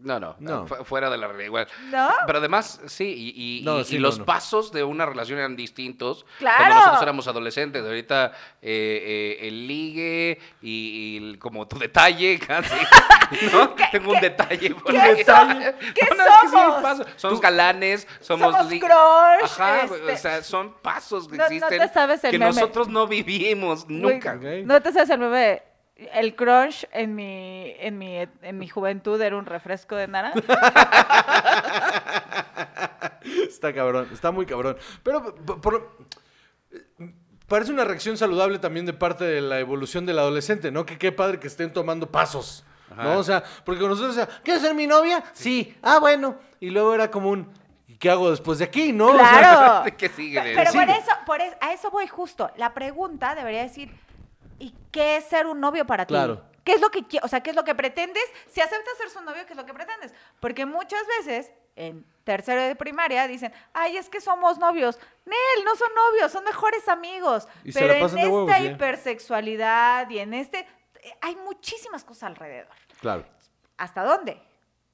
No, 0.00 0.20
no, 0.20 0.36
No. 0.38 0.66
fu- 0.66 0.84
fuera 0.84 1.10
de 1.10 1.16
la 1.18 1.26
realidad 1.26 1.46
igual. 1.46 1.68
¿No? 1.90 2.08
Pero 2.26 2.38
además, 2.38 2.80
sí, 2.86 3.04
y, 3.36 3.58
y- 3.58 3.62
No, 3.64 3.80
y- 3.80 3.84
sí, 3.84 3.96
y 3.96 3.98
no, 3.98 4.06
los 4.06 4.20
no. 4.20 4.24
pasos 4.24 4.70
de 4.72 4.84
una 4.84 5.04
relación 5.06 5.38
eran 5.40 5.56
distintos 5.56 6.24
¡Claro! 6.38 6.56
cuando 6.58 6.74
nosotros 6.76 7.02
éramos 7.02 7.26
adolescentes. 7.28 7.82
Ahorita 7.84 8.32
eh, 8.62 9.36
eh, 9.42 9.48
el 9.48 9.66
ligue 9.66 10.38
y, 10.62 10.70
y 10.70 11.16
el- 11.16 11.38
como 11.40 11.66
tu 11.66 11.78
detalle 11.78 12.38
casi, 12.46 12.76
¿no? 13.52 13.70
Tengo 13.90 14.12
un 14.12 14.20
detalle. 14.20 14.74
por 14.74 14.92
qué 14.92 15.24
somos? 15.24 15.54
¿Qué 15.94 16.06
No, 16.10 16.16
no, 16.16 16.22
es 16.22 16.40
que 16.42 16.46
sí 16.46 16.52
somos? 16.52 16.82
pasos. 16.82 17.06
Somos 17.16 17.40
galanes, 17.40 18.06
somos... 18.20 18.54
Somos 18.54 18.72
crush, 18.72 18.90
Ajá, 19.60 19.82
este- 19.82 20.12
o 20.12 20.16
sea, 20.16 20.42
son 20.44 20.74
pasos 20.80 21.26
que 21.28 21.36
No- 21.36 21.42
no 21.42 21.46
existen 21.48 21.78
te 21.80 21.88
sabes 21.88 22.22
el 22.24 22.30
que 22.30 22.38
meme. 22.38 22.52
nosotros 22.52 22.88
no 22.88 23.06
vivimos 23.08 23.88
nunca. 23.88 24.34
No 24.64 24.80
te 24.80 24.92
sabes 24.92 25.10
el 25.10 25.18
bebé. 25.18 25.62
El 25.98 26.36
crunch 26.36 26.86
en 26.92 27.14
mi, 27.16 27.74
en 27.80 27.98
mi, 27.98 28.16
en 28.42 28.58
mi 28.58 28.68
juventud 28.68 29.20
era 29.20 29.36
un 29.36 29.46
refresco 29.46 29.96
de 29.96 30.06
naranja. 30.06 30.38
Está 33.48 33.74
cabrón, 33.74 34.08
está 34.12 34.30
muy 34.30 34.46
cabrón. 34.46 34.76
Pero 35.02 35.34
por- 35.60 35.96
parece 37.46 37.72
una 37.72 37.84
reacción 37.84 38.16
saludable 38.16 38.58
también 38.58 38.86
de 38.86 38.92
parte 38.92 39.24
de 39.24 39.40
la 39.40 39.58
evolución 39.58 40.06
del 40.06 40.18
adolescente, 40.18 40.70
¿no? 40.70 40.86
Que 40.86 40.98
qué 40.98 41.12
padre 41.12 41.40
que 41.40 41.48
estén 41.48 41.72
tomando 41.72 42.10
pasos, 42.10 42.64
Ajá. 42.90 43.02
¿no? 43.04 43.18
O 43.18 43.24
sea, 43.24 43.42
porque 43.64 43.80
con 43.80 43.90
nosotros, 43.90 44.12
o 44.16 44.24
sea, 44.24 44.28
¿quieres 44.42 44.62
ser 44.62 44.74
mi 44.74 44.86
novia? 44.86 45.22
Sí. 45.32 45.76
Ah, 45.82 45.98
bueno. 45.98 46.36
Y 46.60 46.70
luego 46.70 46.94
era 46.94 47.10
como 47.10 47.30
un, 47.30 47.50
¿y 47.86 47.96
qué 47.96 48.10
hago 48.10 48.30
después 48.30 48.58
de 48.58 48.66
aquí, 48.66 48.92
no? 48.92 49.08
O 49.08 49.18
sea, 49.18 49.38
Claro. 49.38 49.84
¿De 49.84 49.92
qué 49.96 50.08
sigue? 50.08 50.40
Pero 50.54 50.70
Sí. 50.70 50.78
por 50.78 50.88
eso, 50.88 51.10
por 51.26 51.40
es- 51.40 51.56
a 51.60 51.72
eso 51.72 51.90
voy 51.90 52.06
justo. 52.06 52.50
La 52.56 52.72
pregunta 52.72 53.34
debería 53.34 53.62
decir, 53.62 53.90
¿y 54.58 54.74
qué 54.92 55.16
es 55.16 55.24
ser 55.24 55.46
un 55.46 55.60
novio 55.60 55.86
para 55.86 56.06
ti? 56.06 56.14
Claro. 56.14 56.42
¿Qué 56.64 56.74
es 56.74 56.80
lo 56.80 56.90
que 56.90 57.04
o 57.22 57.28
sea, 57.28 57.40
qué 57.42 57.50
es 57.50 57.56
lo 57.56 57.64
que 57.64 57.74
pretendes? 57.74 58.22
Si 58.48 58.60
aceptas 58.60 58.96
ser 58.98 59.08
su 59.08 59.22
novio, 59.22 59.46
¿qué 59.46 59.54
es 59.54 59.56
lo 59.56 59.64
que 59.64 59.72
pretendes? 59.72 60.12
Porque 60.38 60.66
muchas 60.66 61.00
veces 61.18 61.50
en 61.76 62.04
tercero 62.24 62.60
de 62.62 62.76
primaria 62.76 63.26
dicen, 63.26 63.52
"Ay, 63.72 63.96
es 63.96 64.10
que 64.10 64.20
somos 64.20 64.58
novios." 64.58 64.98
Nel, 65.24 65.64
no 65.64 65.74
son 65.76 65.88
novios, 65.94 66.30
son 66.30 66.44
mejores 66.44 66.86
amigos. 66.88 67.48
Y 67.64 67.72
Pero 67.72 67.94
en 67.94 68.04
esta 68.04 68.16
huevos, 68.16 68.50
ya. 68.50 68.60
hipersexualidad 68.60 70.10
y 70.10 70.18
en 70.18 70.34
este 70.34 70.66
eh, 71.02 71.14
hay 71.22 71.36
muchísimas 71.36 72.04
cosas 72.04 72.24
alrededor. 72.24 72.74
Claro, 73.00 73.24
¿Hasta 73.78 74.02
dónde? 74.04 74.42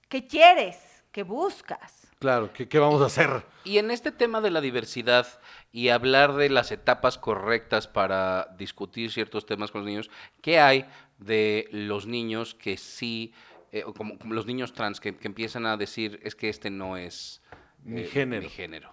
¿Qué 0.08 0.26
quieres? 0.26 0.76
¿Qué 1.10 1.22
buscas? 1.22 2.03
Claro, 2.24 2.50
¿qué, 2.54 2.66
qué 2.66 2.78
vamos 2.78 3.02
a 3.02 3.04
hacer? 3.04 3.44
Y 3.64 3.76
en 3.76 3.90
este 3.90 4.10
tema 4.10 4.40
de 4.40 4.50
la 4.50 4.62
diversidad 4.62 5.26
y 5.72 5.90
hablar 5.90 6.32
de 6.32 6.48
las 6.48 6.72
etapas 6.72 7.18
correctas 7.18 7.86
para 7.86 8.48
discutir 8.56 9.12
ciertos 9.12 9.44
temas 9.44 9.70
con 9.70 9.82
los 9.82 9.88
niños, 9.88 10.10
¿qué 10.40 10.58
hay 10.58 10.86
de 11.18 11.68
los 11.70 12.06
niños 12.06 12.54
que 12.54 12.78
sí, 12.78 13.34
eh, 13.72 13.84
o 13.84 13.92
como, 13.92 14.18
como 14.18 14.32
los 14.32 14.46
niños 14.46 14.72
trans 14.72 15.00
que, 15.00 15.14
que 15.14 15.28
empiezan 15.28 15.66
a 15.66 15.76
decir 15.76 16.18
es 16.22 16.34
que 16.34 16.48
este 16.48 16.70
no 16.70 16.96
es 16.96 17.42
Mi 17.82 18.00
eh, 18.00 18.06
género. 18.06 18.42
mi 18.42 18.48
género? 18.48 18.90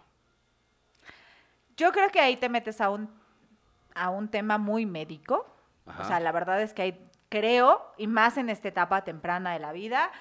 Yo 1.77 1.93
creo 1.93 2.09
que 2.09 2.19
ahí 2.19 2.35
te 2.35 2.49
metes 2.49 2.81
a 2.81 2.89
un, 2.89 3.09
a 3.95 4.09
un 4.09 4.27
tema 4.27 4.57
muy 4.57 4.85
médico. 4.85 5.47
Ajá. 5.85 6.03
O 6.03 6.05
sea, 6.05 6.19
la 6.19 6.33
verdad 6.33 6.61
es 6.61 6.73
que 6.73 6.81
hay, 6.81 7.07
creo, 7.29 7.93
y 7.97 8.07
más 8.07 8.35
en 8.35 8.49
esta 8.49 8.67
etapa 8.67 9.05
temprana 9.05 9.53
de 9.53 9.59
la 9.59 9.71
vida, 9.71 10.11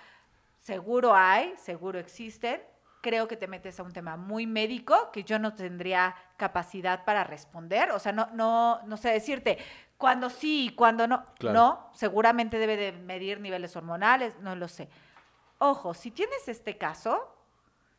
seguro 0.60 1.16
hay, 1.16 1.54
seguro 1.56 1.98
existen. 1.98 2.60
Creo 3.00 3.28
que 3.28 3.36
te 3.36 3.48
metes 3.48 3.80
a 3.80 3.82
un 3.82 3.92
tema 3.92 4.16
muy 4.16 4.46
médico 4.46 5.10
que 5.12 5.24
yo 5.24 5.38
no 5.38 5.54
tendría 5.54 6.14
capacidad 6.36 7.04
para 7.04 7.24
responder. 7.24 7.90
O 7.92 7.98
sea, 7.98 8.12
no, 8.12 8.28
no, 8.32 8.80
no 8.84 8.96
sé 8.96 9.10
decirte 9.10 9.58
cuándo 9.96 10.30
sí 10.30 10.66
y 10.66 10.74
cuándo 10.74 11.06
no. 11.06 11.24
Claro. 11.38 11.58
No, 11.58 11.90
seguramente 11.92 12.58
debe 12.58 12.76
de 12.76 12.92
medir 12.92 13.40
niveles 13.40 13.74
hormonales, 13.76 14.38
no 14.40 14.54
lo 14.54 14.68
sé. 14.68 14.88
Ojo, 15.58 15.94
si 15.94 16.10
tienes 16.10 16.48
este 16.48 16.78
caso, 16.78 17.36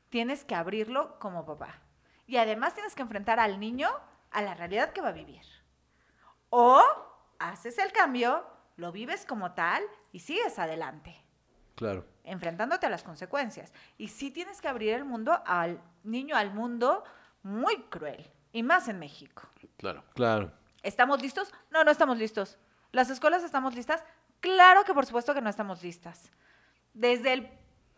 tienes 0.09 0.43
que 0.43 0.55
abrirlo 0.55 1.17
como 1.19 1.45
papá. 1.45 1.79
Y 2.27 2.37
además 2.37 2.73
tienes 2.73 2.95
que 2.95 3.01
enfrentar 3.01 3.39
al 3.39 3.59
niño 3.59 3.89
a 4.31 4.41
la 4.41 4.53
realidad 4.53 4.93
que 4.93 5.01
va 5.01 5.09
a 5.09 5.13
vivir. 5.13 5.43
O 6.49 6.83
haces 7.39 7.77
el 7.77 7.91
cambio, 7.91 8.45
lo 8.75 8.91
vives 8.91 9.25
como 9.25 9.53
tal 9.53 9.83
y 10.11 10.19
sigues 10.19 10.57
adelante, 10.59 11.23
Claro. 11.81 12.05
enfrentándote 12.23 12.85
a 12.85 12.89
las 12.89 13.01
consecuencias. 13.01 13.73
Y 13.97 14.09
sí 14.09 14.29
tienes 14.29 14.61
que 14.61 14.67
abrir 14.67 14.93
el 14.93 15.03
mundo 15.03 15.41
al 15.47 15.81
niño 16.03 16.35
al 16.35 16.53
mundo 16.53 17.03
muy 17.41 17.75
cruel, 17.89 18.29
y 18.53 18.61
más 18.61 18.87
en 18.87 18.99
México. 18.99 19.49
Claro. 19.77 20.03
Claro. 20.13 20.51
¿Estamos 20.83 21.23
listos? 21.23 21.51
No, 21.71 21.83
no 21.83 21.89
estamos 21.89 22.19
listos. 22.19 22.59
¿Las 22.91 23.09
escuelas 23.09 23.43
estamos 23.43 23.73
listas? 23.73 24.03
Claro 24.41 24.83
que 24.83 24.93
por 24.93 25.07
supuesto 25.07 25.33
que 25.33 25.41
no 25.41 25.49
estamos 25.49 25.81
listas. 25.81 26.29
Desde 26.93 27.33
el 27.33 27.49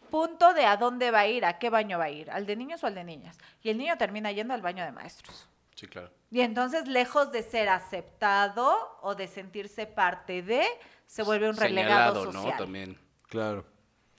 punto 0.09 0.53
de 0.53 0.65
a 0.65 0.77
dónde 0.77 1.11
va 1.11 1.19
a 1.19 1.27
ir, 1.27 1.43
a 1.43 1.59
qué 1.59 1.69
baño 1.69 1.97
va 1.97 2.05
a 2.05 2.09
ir, 2.09 2.31
al 2.31 2.45
de 2.45 2.55
niños 2.55 2.83
o 2.83 2.87
al 2.87 2.95
de 2.95 3.03
niñas. 3.03 3.37
Y 3.61 3.69
el 3.69 3.77
niño 3.77 3.97
termina 3.97 4.31
yendo 4.31 4.53
al 4.53 4.61
baño 4.61 4.85
de 4.85 4.93
maestros. 4.93 5.49
Sí, 5.75 5.87
claro. 5.87 6.09
Y 6.31 6.39
entonces, 6.41 6.87
lejos 6.87 7.31
de 7.31 7.43
ser 7.43 7.67
aceptado 7.67 8.97
o 9.01 9.15
de 9.15 9.27
sentirse 9.27 9.87
parte 9.87 10.41
de, 10.41 10.63
se 11.05 11.23
vuelve 11.23 11.49
un 11.49 11.57
relegado 11.57 12.13
Señalado, 12.13 12.31
social. 12.31 12.51
¿no? 12.51 12.57
También. 12.57 12.99
Claro. 13.27 13.72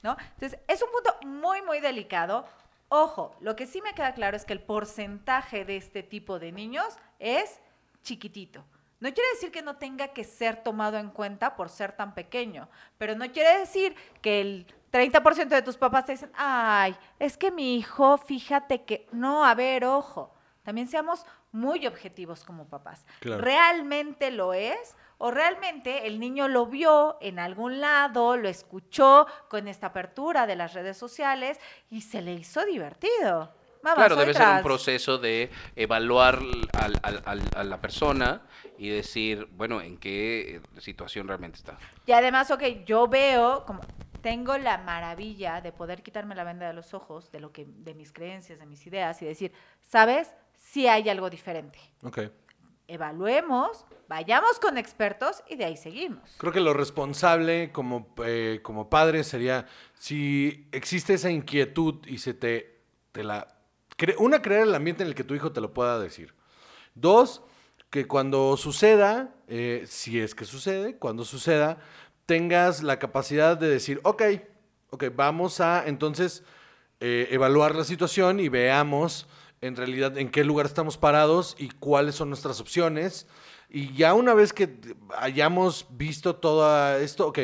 ¿No? 0.05 0.17
Entonces, 0.35 0.61
es 0.69 0.83
un 0.83 0.91
punto 0.93 1.17
muy, 1.27 1.63
muy 1.63 1.81
delicado. 1.81 2.47
Ojo, 2.89 3.35
lo 3.41 3.57
que 3.57 3.67
sí 3.67 3.81
me 3.83 3.95
queda 3.95 4.13
claro 4.13 4.37
es 4.37 4.45
que 4.45 4.53
el 4.53 4.61
porcentaje 4.61 5.65
de 5.65 5.79
este 5.79 6.03
tipo 6.05 6.39
de 6.39 6.53
niños 6.53 6.95
es 7.19 7.59
chiquitito. 8.03 8.63
No 9.01 9.13
quiere 9.13 9.31
decir 9.31 9.51
que 9.51 9.63
no 9.63 9.77
tenga 9.77 10.09
que 10.09 10.23
ser 10.23 10.63
tomado 10.63 10.99
en 10.99 11.11
cuenta 11.11 11.57
por 11.57 11.71
ser 11.71 11.93
tan 11.93 12.15
pequeño, 12.15 12.69
pero 12.99 13.17
no 13.17 13.31
quiere 13.33 13.59
decir 13.59 13.97
que 14.21 14.41
el 14.43 14.67
30% 14.93 15.49
de 15.49 15.63
tus 15.63 15.77
papás 15.77 16.05
te 16.05 16.13
dicen, 16.13 16.31
ay, 16.35 16.95
es 17.19 17.37
que 17.37 17.51
mi 17.51 17.77
hijo, 17.77 18.19
fíjate 18.19 18.85
que, 18.85 19.09
no, 19.11 19.45
a 19.45 19.55
ver, 19.55 19.87
ojo, 19.87 20.33
también 20.63 20.87
seamos 20.87 21.27
muy 21.51 21.87
objetivos 21.87 22.45
como 22.45 22.67
papás. 22.67 23.05
Claro. 23.21 23.43
¿Realmente 23.43 24.31
lo 24.31 24.53
es? 24.53 24.97
¿O 25.27 25.31
realmente 25.31 26.07
el 26.07 26.21
niño 26.21 26.49
lo 26.49 26.67
vio 26.67 27.17
en 27.23 27.39
algún 27.39 27.81
lado, 27.81 28.37
lo 28.37 28.47
escuchó 28.47 29.27
con 29.49 29.69
esta 29.69 29.87
apertura 29.87 30.47
de 30.47 30.55
las 30.55 30.75
redes 30.75 30.99
sociales 30.99 31.59
y 31.89 32.03
se 32.03 32.21
le 32.21 32.35
hizo 32.35 32.63
divertido? 32.67 33.51
Mamá, 33.83 33.95
Claro, 33.97 34.17
debe 34.17 34.35
ser 34.35 34.47
un 34.47 34.63
proceso 34.63 35.17
de 35.17 35.51
evaluar 35.77 36.41
al- 36.75 37.01
al- 37.03 37.23
al- 37.25 37.51
a 37.57 37.65
la 37.65 37.81
persona 37.81 38.43
y 38.77 38.91
decir, 38.91 39.49
bueno, 39.53 39.81
en 39.81 39.97
qué 39.97 40.57
eh, 40.57 40.81
situación 40.83 41.27
realmente 41.27 41.57
está. 41.57 41.79
Y 42.05 42.13
además, 42.13 42.51
ok, 42.51 42.63
yo 42.85 43.09
veo 43.09 43.65
como 43.65 43.81
tengo 44.21 44.59
la 44.59 44.77
maravilla 44.77 45.63
de 45.63 45.73
poder 45.73 46.03
quitarme 46.03 46.35
la 46.35 46.45
venda 46.45 46.67
de 46.67 46.75
los 46.75 46.93
ojos 46.93 47.33
de 47.33 47.41
lo 47.41 47.51
que 47.51 47.65
de 47.67 47.95
mis 47.95 48.13
creencias, 48.13 48.59
de 48.59 48.67
mis 48.67 48.87
ideas 48.87 49.23
y 49.23 49.25
decir, 49.25 49.53
¿sabes? 49.81 50.35
Sí 50.59 50.87
hay 50.87 51.09
algo 51.09 51.31
diferente. 51.31 51.79
Ok. 52.03 52.19
Evaluemos, 52.87 53.85
vayamos 54.09 54.59
con 54.61 54.77
expertos 54.79 55.43
y 55.49 55.57
de 55.57 55.65
ahí 55.65 55.77
seguimos. 55.77 56.21
Creo 56.39 56.53
que 56.53 56.61
lo 56.61 56.75
responsable 56.75 57.73
como, 57.73 58.15
eh, 58.25 58.61
como 58.63 58.91
padre 58.91 59.25
sería 59.25 59.67
si 59.99 60.69
existe 60.73 61.15
esa 61.15 61.31
inquietud 61.31 62.05
y 62.07 62.19
se 62.19 62.35
te, 62.35 62.81
la... 63.15 63.49
cre- 63.97 64.17
Una, 64.19 64.43
crear 64.43 64.63
el 64.63 64.75
ambiente 64.75 65.03
en 65.03 65.09
el 65.09 65.15
que 65.15 65.25
tu 65.25 65.35
hijo 65.35 65.53
te 65.53 65.61
lo 65.61 65.73
pueda 65.73 65.99
decir. 65.99 66.35
Dos, 66.95 67.43
que 67.91 68.07
cuando 68.07 68.57
suceda, 68.57 69.35
eh, 69.49 69.85
si 69.87 70.21
es 70.21 70.35
que 70.35 70.45
sucede, 70.45 70.97
cuando 70.97 71.25
suceda, 71.25 71.79
tengas 72.27 72.83
la 72.83 72.99
capacidad 72.99 73.57
de 73.57 73.69
decir, 73.69 74.01
ok, 74.05 74.23
ok, 74.91 75.05
vamos 75.15 75.61
a 75.61 75.87
entonces 75.87 76.43
eh, 77.01 77.29
evaluar 77.31 77.75
la 77.75 77.85
situación 77.85 78.41
y 78.41 78.49
veamos 78.49 79.27
en 79.67 79.77
realidad 79.77 80.17
en 80.19 80.31
qué 80.31 80.45
lugar 80.45 80.67
estamos 80.67 80.99
parados 80.99 81.57
y 81.59 81.69
cuáles 81.71 82.15
son 82.15 82.29
nuestras 82.29 82.61
opciones. 82.61 83.27
Y 83.69 83.93
ya 83.95 84.15
una 84.15 84.35
vez 84.35 84.53
que 84.53 84.79
hayamos 85.17 85.87
visto 85.91 86.37
todo 86.37 86.97
esto, 86.99 87.29
ok, 87.29 87.39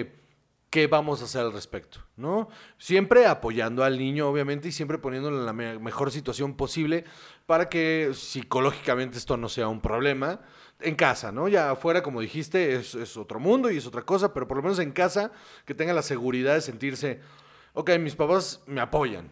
¿qué 0.69 0.87
vamos 0.87 1.23
a 1.23 1.25
hacer 1.25 1.41
al 1.41 1.53
respecto? 1.53 1.99
¿No? 2.17 2.49
Siempre 2.79 3.27
apoyando 3.27 3.83
al 3.83 3.99
niño, 3.99 4.29
obviamente, 4.29 4.69
y 4.69 4.73
siempre 4.73 4.99
poniéndolo 4.99 5.39
en 5.39 5.47
la 5.47 5.53
me- 5.53 5.79
mejor 5.79 6.13
situación 6.13 6.55
posible 6.55 7.05
para 7.47 7.69
que 7.69 8.11
psicológicamente 8.15 9.19
esto 9.19 9.37
no 9.37 9.49
sea 9.49 9.69
un 9.69 9.81
problema. 9.81 10.41
En 10.83 10.95
casa, 10.95 11.31
¿no? 11.31 11.47
Ya 11.49 11.71
afuera, 11.73 12.03
como 12.03 12.21
dijiste, 12.23 12.75
es, 12.77 12.95
es 12.95 13.17
otro 13.19 13.39
mundo 13.39 13.71
y 13.71 13.77
es 13.77 13.87
otra 13.87 14.03
cosa, 14.03 14.33
pero 14.33 14.47
por 14.49 14.57
lo 14.57 14.63
menos 14.63 14.79
en 14.79 14.93
casa, 14.93 15.31
que 15.67 15.75
tenga 15.75 15.93
la 15.93 16.01
seguridad 16.03 16.55
de 16.55 16.63
sentirse, 16.63 17.21
ok, 17.75 17.91
mis 17.99 18.15
papás 18.15 18.63
me 18.67 18.81
apoyan, 18.81 19.31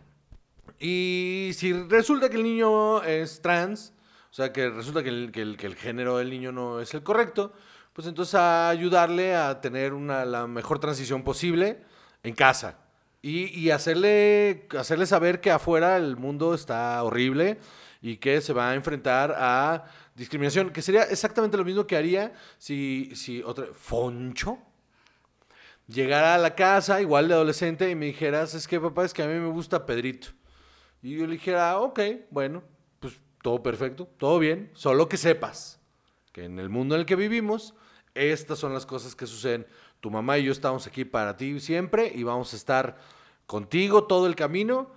y 0.81 1.51
si 1.55 1.73
resulta 1.73 2.29
que 2.29 2.37
el 2.37 2.43
niño 2.45 3.03
es 3.03 3.41
trans, 3.43 3.93
o 4.31 4.35
sea, 4.35 4.53
que 4.53 4.69
resulta 4.71 5.03
que 5.03 5.09
el, 5.09 5.33
que 5.33 5.43
el- 5.43 5.57
que 5.57 5.67
el 5.67 5.75
género 5.77 6.19
del 6.19 6.31
niño 6.31 6.53
no 6.53 6.81
es 6.81 6.95
el 6.95 7.03
correcto, 7.03 7.53
pues 7.93 8.07
entonces 8.07 8.35
a 8.37 8.69
ayudarle 8.69 9.35
a 9.35 9.61
tener 9.61 9.93
una, 9.95 10.25
la 10.25 10.47
mejor 10.47 10.79
transición 10.79 11.23
posible 11.25 11.83
en 12.23 12.35
casa. 12.35 12.79
Y, 13.23 13.47
y 13.59 13.71
hacerle, 13.71 14.69
hacerle 14.79 15.07
saber 15.07 15.41
que 15.41 15.51
afuera 15.51 15.97
el 15.97 16.17
mundo 16.17 16.55
está 16.55 17.03
horrible 17.03 17.59
y 18.01 18.19
que 18.19 18.41
se 18.41 18.53
va 18.53 18.71
a 18.71 18.75
enfrentar 18.77 19.35
a 19.37 19.87
discriminación, 20.15 20.71
que 20.71 20.83
sería 20.83 21.03
exactamente 21.05 21.57
lo 21.57 21.65
mismo 21.65 21.87
que 21.87 21.97
haría 21.97 22.33
si, 22.59 23.11
si 23.17 23.43
otra... 23.43 23.67
Foncho 23.75 24.59
llegara 25.89 26.35
a 26.35 26.39
la 26.39 26.55
casa, 26.55 27.01
igual 27.01 27.29
de 27.29 27.35
adolescente, 27.35 27.91
y 27.91 27.95
me 27.95 28.07
dijeras, 28.07 28.55
es 28.55 28.69
que 28.69 28.81
papá, 28.81 29.05
es 29.05 29.15
que 29.15 29.23
a 29.23 29.27
mí 29.27 29.35
me 29.35 29.49
gusta 29.49 29.87
Pedrito. 29.87 30.29
Y 31.03 31.17
yo 31.17 31.27
le 31.27 31.33
dijera, 31.35 31.71
"Ah, 31.71 31.81
ok, 31.81 32.01
bueno, 32.31 32.63
pues 33.01 33.21
todo 33.43 33.63
perfecto, 33.63 34.09
todo 34.19 34.39
bien, 34.39 34.71
solo 34.75 35.09
que 35.09 35.17
sepas 35.17 35.81
que 36.33 36.45
en 36.45 36.59
el 36.59 36.69
mundo 36.69 36.95
en 36.95 37.01
el 37.01 37.07
que 37.07 37.17
vivimos, 37.17 37.75
estas 38.15 38.59
son 38.59 38.75
las 38.75 38.85
cosas 38.87 39.15
que 39.15 39.27
suceden. 39.27 39.67
Tu 40.01 40.11
mamá 40.11 40.39
y 40.39 40.45
yo 40.45 40.53
estamos 40.53 40.87
aquí 40.87 41.05
para 41.05 41.37
ti 41.37 41.59
siempre 41.61 42.11
y 42.15 42.23
vamos 42.23 42.53
a 42.53 42.57
estar 42.57 42.99
contigo 43.47 44.05
todo 44.05 44.27
el 44.27 44.35
camino, 44.37 44.91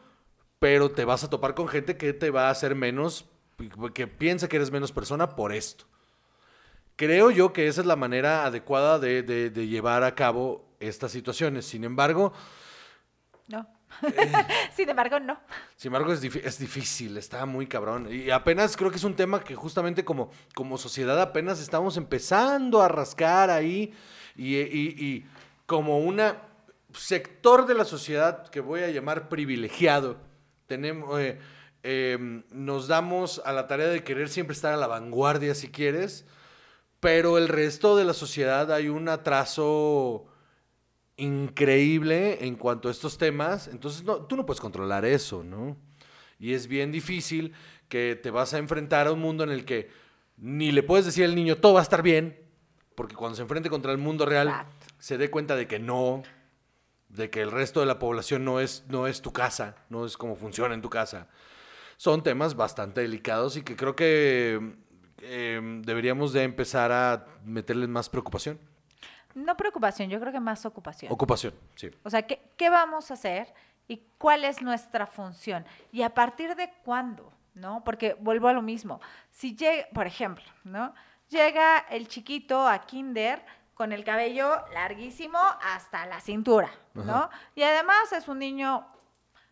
pero 0.60 0.91
te 0.91 1.06
vas 1.06 1.24
a 1.24 1.30
topar 1.30 1.56
con 1.56 1.68
gente 1.68 1.97
que 1.97 2.14
te 2.14 2.30
va 2.30 2.47
a 2.47 2.52
hacer 2.52 2.76
menos, 2.76 3.26
que 3.93 4.08
piensa 4.08 4.47
que 4.47 4.58
eres 4.58 4.72
menos 4.72 4.91
persona 4.91 5.36
por 5.36 5.54
esto. 5.54 5.86
Creo 6.95 7.32
yo 7.32 7.52
que 7.54 7.68
esa 7.68 7.82
es 7.82 7.88
la 7.88 7.95
manera 7.95 8.45
adecuada 8.45 8.99
de, 8.99 9.24
de- 9.24 9.49
de 9.49 9.68
llevar 9.68 10.04
a 10.04 10.14
cabo 10.14 10.66
estas 10.80 11.12
situaciones. 11.12 11.66
Sin 11.66 11.84
embargo, 11.84 12.34
No. 13.47 13.68
Sin 14.75 14.89
embargo, 14.89 15.19
no. 15.19 15.39
sin 15.75 15.89
embargo, 15.89 16.13
es, 16.13 16.23
es 16.23 16.59
difícil, 16.59 17.17
está 17.17 17.45
muy 17.45 17.67
cabrón. 17.67 18.07
Y 18.11 18.29
apenas 18.29 18.75
creo 18.77 18.89
que 18.89 18.97
es 18.97 19.03
un 19.03 19.15
tema 19.15 19.43
que 19.43 19.55
justamente 19.55 20.03
como, 20.03 20.31
como 20.53 20.77
sociedad 20.77 21.19
apenas 21.21 21.59
estamos 21.59 21.97
empezando 21.97 22.81
a 22.81 22.87
rascar 22.87 23.49
ahí 23.49 23.93
y, 24.35 25.25
como 25.65 25.99
un 25.99 26.21
sector 26.93 27.65
de 27.65 27.75
la 27.75 27.85
sociedad 27.85 28.47
que 28.49 28.59
voy 28.59 28.81
a 28.81 28.89
llamar 28.89 29.29
privilegiado, 29.29 30.17
tenemos, 30.67 31.19
eh, 31.19 31.39
eh, 31.83 32.43
nos 32.51 32.87
damos 32.87 33.41
a 33.45 33.53
la 33.53 33.67
tarea 33.67 33.87
de 33.87 34.03
querer 34.03 34.29
siempre 34.29 34.53
estar 34.53 34.73
a 34.73 34.77
la 34.77 34.87
vanguardia 34.87 35.55
si 35.55 35.69
quieres, 35.69 36.25
pero 36.99 37.37
el 37.37 37.47
resto 37.47 37.95
de 37.95 38.05
la 38.05 38.13
sociedad 38.13 38.71
hay 38.71 38.89
un 38.89 39.09
atraso 39.09 40.30
increíble 41.22 42.45
en 42.45 42.55
cuanto 42.55 42.88
a 42.88 42.91
estos 42.91 43.17
temas, 43.17 43.67
entonces 43.67 44.03
no, 44.03 44.17
tú 44.26 44.36
no 44.36 44.45
puedes 44.45 44.59
controlar 44.59 45.05
eso, 45.05 45.43
¿no? 45.43 45.78
Y 46.39 46.53
es 46.53 46.67
bien 46.67 46.91
difícil 46.91 47.53
que 47.88 48.19
te 48.22 48.32
vas 48.32 48.55
a 48.55 48.57
enfrentar 48.57 49.05
a 49.05 49.11
un 49.11 49.19
mundo 49.19 49.43
en 49.43 49.51
el 49.51 49.63
que 49.63 49.91
ni 50.38 50.72
le 50.72 50.82
puedes 50.82 51.05
decir 51.05 51.24
al 51.24 51.36
niño 51.36 51.57
todo 51.57 51.74
va 51.74 51.82
a 51.82 51.84
estar 51.84 52.01
bien, 52.01 52.39
porque 52.95 53.15
cuando 53.15 53.36
se 53.36 53.43
enfrente 53.43 53.69
contra 53.69 53.91
el 53.91 53.99
mundo 53.99 54.26
real 54.26 54.47
Exacto. 54.47 54.88
se 54.97 55.19
dé 55.19 55.30
cuenta 55.30 55.55
de 55.55 55.67
que 55.67 55.78
no, 55.78 56.24
de 57.09 57.30
que 57.30 57.41
el 57.41 57.51
resto 57.51 57.82
de 57.82 57.86
la 57.86 57.99
población 57.99 58.43
no 58.43 58.59
es, 58.59 58.86
no 58.88 59.05
es 59.05 59.22
tu 59.22 59.32
casa, 59.32 59.76
no 59.89 60.07
es 60.07 60.17
como 60.17 60.36
funciona 60.36 60.74
en 60.74 60.82
tu 60.82 60.89
casa. 60.89 61.28
Son 61.97 62.24
temas 62.24 62.55
bastante 62.55 63.01
delicados 63.01 63.57
y 63.57 63.61
que 63.61 63.76
creo 63.76 63.95
que 63.95 64.74
eh, 65.22 65.82
deberíamos 65.86 66.34
de 66.34 66.41
empezar 66.41 66.91
a 66.91 67.28
meterles 67.45 67.89
más 67.89 68.09
preocupación. 68.09 68.70
No 69.36 69.55
preocupación, 69.57 70.09
yo 70.09 70.19
creo 70.19 70.32
que 70.32 70.39
más 70.39 70.65
ocupación. 70.65 71.11
Ocupación, 71.11 71.53
sí. 71.75 71.89
O 72.03 72.09
sea, 72.09 72.21
¿qué, 72.23 72.41
qué 72.57 72.69
vamos 72.69 73.11
a 73.11 73.15
hacer 73.15 73.53
y 73.88 73.97
cuál 74.17 74.43
es 74.43 74.61
nuestra 74.61 75.07
función? 75.07 75.65
¿Y 75.91 76.01
a 76.01 76.13
partir 76.13 76.55
de 76.55 76.71
cuándo? 76.84 77.32
¿No? 77.53 77.84
Porque 77.84 78.13
vuelvo 78.19 78.47
a 78.47 78.53
lo 78.53 78.61
mismo. 78.61 79.01
Si 79.29 79.55
llega, 79.55 79.88
por 79.93 80.07
ejemplo, 80.07 80.43
¿no? 80.63 80.93
Llega 81.29 81.79
el 81.89 82.07
chiquito 82.07 82.67
a 82.67 82.79
kinder 82.79 83.43
con 83.73 83.91
el 83.91 84.03
cabello 84.03 84.63
larguísimo 84.73 85.39
hasta 85.63 86.05
la 86.05 86.19
cintura, 86.21 86.69
¿no? 86.93 87.15
Ajá. 87.15 87.29
Y 87.55 87.63
además 87.63 88.11
es 88.13 88.27
un 88.27 88.39
niño 88.39 88.86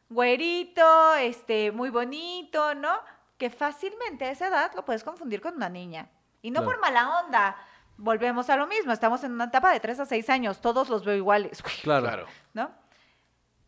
güerito, 0.09 1.15
este, 1.15 1.71
muy 1.71 1.89
bonito, 1.89 2.73
¿no? 2.75 2.99
Que 3.37 3.49
fácilmente 3.49 4.25
a 4.25 4.31
esa 4.31 4.47
edad 4.47 4.71
lo 4.75 4.83
puedes 4.85 5.03
confundir 5.03 5.41
con 5.41 5.55
una 5.55 5.69
niña. 5.69 6.09
Y 6.41 6.51
no 6.51 6.61
Claro. 6.61 6.71
por 6.71 6.81
mala 6.81 7.19
onda. 7.23 7.55
Volvemos 8.01 8.49
a 8.49 8.55
lo 8.55 8.65
mismo. 8.65 8.93
Estamos 8.93 9.23
en 9.25 9.33
una 9.33 9.45
etapa 9.45 9.71
de 9.73 9.79
3 9.81 9.99
a 9.99 10.05
6 10.05 10.29
años. 10.29 10.61
Todos 10.61 10.87
los 10.89 11.03
veo 11.03 11.15
iguales. 11.15 11.61
Claro. 11.83 12.05
Claro. 12.07 12.25
¿no? 12.53 12.71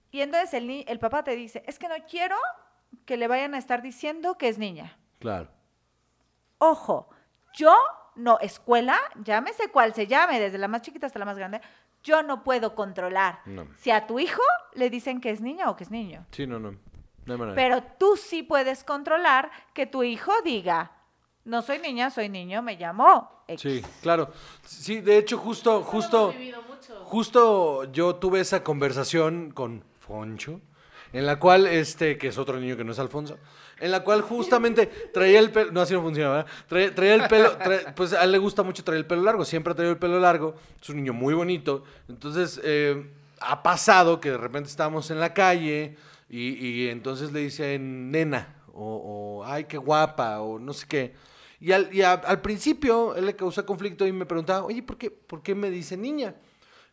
Y 0.10 0.22
entonces 0.22 0.54
el, 0.54 0.86
el 0.88 1.00
papá 1.00 1.24
te 1.24 1.36
dice, 1.36 1.64
es 1.68 1.78
que 1.78 1.90
no 1.90 1.96
quiero 2.10 2.38
que 3.06 3.18
le 3.18 3.28
vayan 3.28 3.54
a 3.54 3.58
estar 3.58 3.82
diciendo 3.82 4.38
que 4.38 4.48
es 4.48 4.58
niña. 4.58 4.98
Claro. 5.20 5.50
Ojo, 6.60 7.10
yo 7.54 7.76
no, 8.16 8.38
escuela, 8.40 8.98
llámese 9.24 9.70
cual 9.70 9.94
se 9.94 10.08
llame, 10.08 10.40
desde 10.40 10.58
la 10.58 10.68
más 10.68 10.82
chiquita 10.82 11.08
hasta 11.08 11.20
la 11.20 11.26
más 11.26 11.38
grande, 11.38 11.62
yo 12.04 12.24
no 12.24 12.44
puedo 12.44 12.74
controlar 12.76 13.40
No. 13.46 13.68
si 13.78 13.92
a 13.92 14.08
tu 14.08 14.20
hijo 14.20 14.42
le 14.74 14.90
dicen 14.90 15.22
que 15.22 15.30
es 15.32 15.42
niña 15.42 15.70
o 15.70 15.76
que 15.76 15.84
es 15.84 15.92
niño. 15.92 16.26
Sí, 16.32 16.48
no, 16.48 16.60
no. 16.60 16.72
No 17.26 17.34
hay 17.34 17.40
manera. 17.40 17.56
Pero 17.56 17.84
tú 18.00 18.18
sí 18.18 18.44
puedes 18.44 18.84
controlar 18.84 19.52
que 19.74 19.86
tu 19.86 20.04
hijo 20.04 20.32
diga, 20.44 20.92
no 21.46 21.62
soy 21.62 21.80
niña, 21.80 22.10
soy 22.10 22.30
niño, 22.30 22.62
me 22.62 22.76
llamo 22.78 23.44
X". 23.48 23.62
Sí, 23.62 23.84
claro. 24.02 24.32
Sí, 24.66 25.02
de 25.02 25.18
hecho, 25.18 25.38
justo, 25.38 25.84
justo, 25.84 26.30
hemos 26.30 26.36
vivido 26.40 26.62
mucho. 26.64 26.94
justo 27.06 27.92
yo 27.92 28.16
tuve 28.16 28.40
esa 28.42 28.64
conversación 28.64 29.52
con 29.52 29.84
Foncho, 30.00 30.62
en 31.14 31.26
la 31.26 31.40
cual, 31.40 31.68
este, 31.68 32.18
que 32.18 32.28
es 32.28 32.38
otro 32.38 32.60
niño 32.60 32.78
que 32.78 32.84
no 32.84 32.92
es 32.94 33.00
Alfonso, 33.00 33.38
en 33.80 33.92
la 33.92 34.04
cual 34.04 34.22
justamente 34.22 34.88
traía 35.14 35.40
el 35.40 35.52
pelo, 35.52 35.72
no, 35.72 35.82
así 35.82 35.94
no 35.94 36.02
funciona, 36.02 36.30
¿verdad? 36.30 36.48
Traía, 36.68 36.96
traía 36.96 37.16
el 37.16 37.28
pelo, 37.28 37.58
trae- 37.58 37.94
pues 37.96 38.14
a 38.14 38.24
él 38.24 38.32
le 38.32 38.38
gusta 38.38 38.64
mucho 38.64 38.84
traer 38.84 39.00
el 39.00 39.06
pelo 39.06 39.24
largo, 39.24 39.44
siempre 39.44 39.74
ha 39.74 39.76
traído 39.76 39.92
el 39.94 40.00
pelo 40.00 40.20
largo, 40.20 40.56
es 40.82 40.90
un 40.90 40.98
niño 40.98 41.14
muy 41.14 41.34
bonito, 41.34 41.84
entonces 42.08 42.62
eh, 42.64 43.10
ha 43.42 43.62
pasado 43.64 44.22
que 44.22 44.30
de 44.32 44.38
repente 44.38 44.70
estábamos 44.70 45.10
en 45.12 45.20
la 45.20 45.34
calle 45.34 45.98
y, 46.30 46.54
y 46.54 46.88
entonces 46.90 47.32
le 47.34 47.42
dicen 47.42 48.10
nena, 48.12 48.56
o, 48.74 49.42
o, 49.42 49.46
ay, 49.46 49.66
qué 49.66 49.78
guapa, 49.78 50.40
o 50.40 50.60
no 50.60 50.72
sé 50.72 50.86
qué. 50.88 51.14
Y 51.62 51.72
al, 51.72 51.94
y 51.94 52.02
a- 52.02 52.14
al 52.14 52.42
principio 52.42 53.16
él 53.16 53.28
le 53.28 53.36
causa 53.36 53.66
conflicto 53.66 54.06
y 54.08 54.12
me 54.12 54.26
preguntaba, 54.26 54.66
oye, 54.66 54.82
¿por 54.84 54.98
qué, 54.98 55.12
¿por 55.12 55.42
qué 55.44 55.56
me 55.56 55.70
dice 55.70 55.96
niña? 55.96 56.36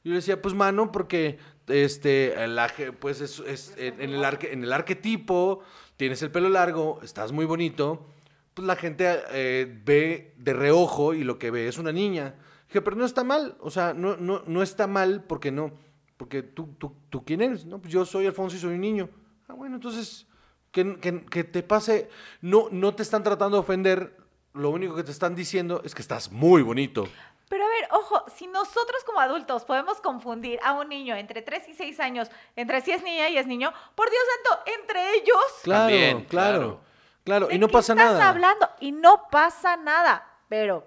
Yo 0.05 0.11
le 0.11 0.17
decía, 0.17 0.41
pues 0.41 0.55
mano, 0.55 0.93
porque 0.93 1.39
este, 1.67 2.35
aje- 2.37 2.93
pues 2.93 3.21
es, 3.23 3.41
es- 3.41 3.75
en, 3.79 4.01
en 4.01 4.11
el 4.11 4.23
arque- 4.25 4.53
en 4.53 4.63
el 4.63 4.73
arquetipo, 4.73 5.61
tienes 5.97 6.23
el 6.23 6.31
pelo 6.31 6.49
largo, 6.51 7.01
estás 7.03 7.33
muy 7.33 7.47
bonito, 7.47 8.07
pues 8.55 8.67
la 8.67 8.77
gente 8.77 9.09
eh, 9.33 9.81
ve 9.85 10.35
de 10.37 10.53
reojo 10.53 11.15
y 11.15 11.25
lo 11.25 11.39
que 11.39 11.51
ve 11.51 11.67
es 11.67 11.79
una 11.79 11.91
niña. 11.93 12.35
Dije, 12.69 12.83
pero 12.83 12.95
no 12.97 13.07
está 13.07 13.25
mal, 13.25 13.57
o 13.61 13.71
sea, 13.71 13.95
no, 13.95 14.17
no, 14.19 14.43
no 14.47 14.63
está 14.63 14.87
mal 14.87 15.25
porque 15.25 15.51
no, 15.51 15.73
porque 16.19 16.43
tú, 16.43 16.75
tú, 16.79 16.95
tú 17.09 17.25
quién 17.25 17.41
eres, 17.41 17.65
¿no? 17.65 17.81
Pues 17.81 17.93
yo 17.93 18.05
soy 18.05 18.27
Alfonso 18.27 18.57
y 18.57 18.61
soy 18.61 18.75
un 18.75 18.81
niño. 18.83 19.09
Ah, 19.49 19.55
bueno, 19.55 19.77
entonces, 19.77 20.27
que, 20.71 20.97
que- 21.01 21.25
que 21.25 21.45
te 21.45 21.63
pase, 21.63 22.11
no, 22.43 22.69
no 22.71 22.95
te 22.95 23.03
están 23.03 23.23
tratando 23.23 23.57
de 23.57 23.61
ofender, 23.61 24.17
lo 24.59 24.71
único 24.71 24.95
que 24.95 25.05
te 25.05 25.11
están 25.13 25.35
diciendo 25.35 25.81
es 25.85 25.95
que 25.95 26.03
estás 26.03 26.31
muy 26.31 26.63
bonito. 26.63 27.09
Pero 27.49 27.65
a 27.65 27.69
ver, 27.69 27.89
ojo, 27.93 28.25
si 28.37 28.47
nosotros 28.47 29.03
como 29.05 29.21
adultos 29.21 29.65
podemos 29.65 30.01
confundir 30.03 30.61
a 30.63 30.73
un 30.75 30.89
niño 30.91 31.17
entre 31.17 31.41
3 31.41 31.69
y 31.69 31.75
6 31.75 31.99
años, 32.01 32.31
entre 32.57 32.81
si 32.83 32.91
es 32.93 33.03
niña 33.03 33.29
y 33.31 33.39
es 33.39 33.47
niño, 33.47 33.73
por 33.95 34.11
Dios 34.11 34.23
santo, 34.45 34.63
entre 34.83 35.15
ellos. 35.15 35.43
Claro, 35.63 35.81
También, 35.85 36.25
claro, 36.27 36.59
claro. 36.59 36.81
claro, 37.25 37.47
¿de 37.47 37.55
y 37.55 37.59
no 37.59 37.69
qué 37.69 37.73
pasa 37.73 37.93
estás 37.95 38.13
nada. 38.13 38.29
hablando? 38.29 38.69
Y 38.81 38.93
no 38.93 39.29
pasa 39.31 39.77
nada. 39.79 40.27
Pero 40.49 40.87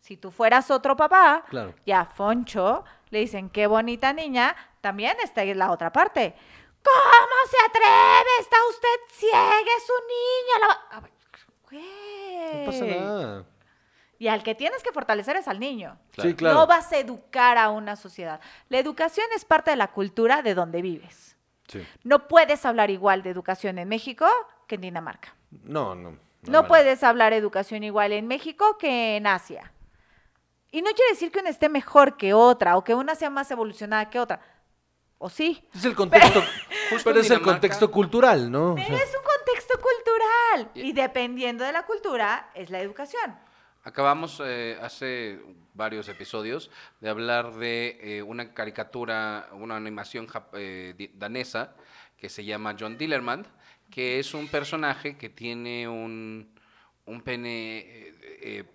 si 0.00 0.16
tú 0.16 0.30
fueras 0.32 0.70
otro 0.72 0.96
papá, 0.96 1.44
Claro. 1.48 1.72
y 1.84 1.92
a 1.92 2.04
Foncho 2.06 2.84
le 3.10 3.20
dicen, 3.20 3.48
qué 3.50 3.68
bonita 3.68 4.12
niña, 4.12 4.56
también 4.80 5.16
está 5.22 5.44
en 5.44 5.58
la 5.58 5.70
otra 5.70 5.92
parte. 5.92 6.34
¿Cómo 6.82 7.36
se 7.50 7.56
atreve? 7.68 8.30
Está 8.40 8.56
usted 8.70 8.88
ciega, 9.12 9.60
es 9.76 9.90
un 9.90 10.06
niño. 10.08 10.58
la 10.60 10.66
va-". 10.68 10.96
A 10.96 11.00
ver, 11.00 11.12
güey. 11.70 12.25
No 12.54 12.66
pasa 12.66 12.84
nada. 12.84 13.44
Y 14.18 14.28
al 14.28 14.42
que 14.42 14.54
tienes 14.54 14.82
que 14.82 14.92
fortalecer 14.92 15.36
es 15.36 15.46
al 15.46 15.60
niño. 15.60 15.98
Sí, 16.20 16.34
claro. 16.34 16.60
No 16.60 16.66
vas 16.66 16.90
a 16.92 16.98
educar 16.98 17.58
a 17.58 17.70
una 17.70 17.96
sociedad. 17.96 18.40
La 18.68 18.78
educación 18.78 19.26
es 19.34 19.44
parte 19.44 19.70
de 19.70 19.76
la 19.76 19.88
cultura 19.88 20.42
de 20.42 20.54
donde 20.54 20.80
vives. 20.80 21.36
Sí. 21.68 21.86
No 22.02 22.28
puedes 22.28 22.64
hablar 22.64 22.90
igual 22.90 23.22
de 23.22 23.30
educación 23.30 23.78
en 23.78 23.88
México 23.88 24.26
que 24.66 24.76
en 24.76 24.82
Dinamarca. 24.82 25.34
No, 25.50 25.94
no. 25.94 26.18
No, 26.42 26.66
puedes 26.66 27.02
hablar 27.02 27.32
educación 27.32 27.82
igual 27.82 28.12
en 28.12 28.26
México 28.28 28.78
que 28.78 29.16
en 29.16 29.26
Asia. 29.26 29.72
Y 30.70 30.82
no 30.82 30.90
quiere 30.92 31.10
decir 31.10 31.32
que 31.32 31.40
una 31.40 31.50
esté 31.50 31.68
mejor 31.68 32.16
que 32.16 32.34
otra 32.34 32.76
o 32.76 32.84
que 32.84 32.94
una 32.94 33.14
sea 33.14 33.30
más 33.30 33.50
evolucionada 33.50 34.08
que 34.10 34.20
otra. 34.20 34.40
¿O 35.18 35.30
sí? 35.30 35.66
Es 35.74 35.84
el 35.84 35.94
contexto, 35.94 36.42
pero 37.04 37.20
es 37.20 37.30
el 37.30 37.40
contexto 37.40 37.90
cultural, 37.90 38.50
¿no? 38.50 38.72
O 38.72 38.74
Pero 38.74 38.86
sea, 38.86 38.96
es 38.96 39.14
un 39.16 39.24
Y 40.74 40.92
dependiendo 40.92 41.64
de 41.64 41.72
la 41.72 41.84
cultura, 41.84 42.50
es 42.54 42.70
la 42.70 42.80
educación. 42.80 43.36
Acabamos 43.86 44.42
eh, 44.44 44.76
hace 44.82 45.38
varios 45.74 46.08
episodios 46.08 46.72
de 47.00 47.08
hablar 47.08 47.54
de 47.54 47.98
eh, 48.00 48.22
una 48.22 48.52
caricatura, 48.52 49.48
una 49.52 49.76
animación 49.76 50.26
eh, 50.54 51.12
danesa 51.14 51.76
que 52.16 52.28
se 52.28 52.44
llama 52.44 52.74
John 52.76 52.98
Dillermand, 52.98 53.46
que 53.88 54.18
es 54.18 54.34
un 54.34 54.48
personaje 54.48 55.16
que 55.16 55.28
tiene 55.28 55.86
un, 55.86 56.52
un 57.04 57.20
pene 57.20 58.12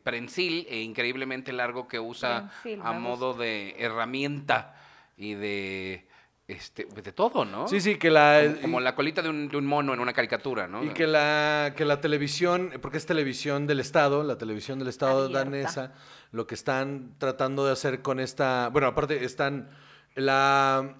prensil 0.01 0.65
e 0.69 0.79
increíblemente 0.79 1.51
largo 1.51 1.89
que 1.89 1.99
usa 1.99 2.49
Prensil, 2.61 2.82
a 2.82 2.93
modo 2.93 3.34
de 3.34 3.75
herramienta 3.79 4.75
y 5.17 5.34
de 5.34 6.07
este 6.54 6.86
de 6.86 7.12
todo, 7.12 7.45
¿no? 7.45 7.68
Sí, 7.68 7.80
sí, 7.82 7.95
que 7.97 8.10
la... 8.10 8.41
Como, 8.45 8.62
como 8.62 8.80
la 8.80 8.95
colita 8.95 9.22
de 9.22 9.30
un, 9.30 9.47
de 9.47 9.58
un 9.58 9.66
mono 9.66 9.93
en 9.93 9.99
una 9.99 10.14
caricatura, 10.14 10.68
¿no? 10.68 10.84
Y 10.84 10.89
que 10.89 11.08
la, 11.08 11.74
que 11.76 11.86
la 11.86 12.02
televisión, 12.02 12.72
porque 12.82 12.97
es 12.97 13.06
televisión 13.06 13.68
del 13.68 13.80
Estado, 13.80 14.24
la 14.24 14.38
televisión 14.38 14.80
del 14.80 14.88
Estado 14.89 15.26
Abierta. 15.26 15.39
danesa, 15.43 15.93
lo 16.32 16.47
que 16.47 16.56
están 16.56 17.16
tratando 17.18 17.66
de 17.66 17.72
hacer 17.72 18.02
con 18.02 18.20
esta, 18.20 18.70
bueno, 18.70 18.88
aparte 18.88 19.24
están 19.26 19.70
La, 20.16 20.95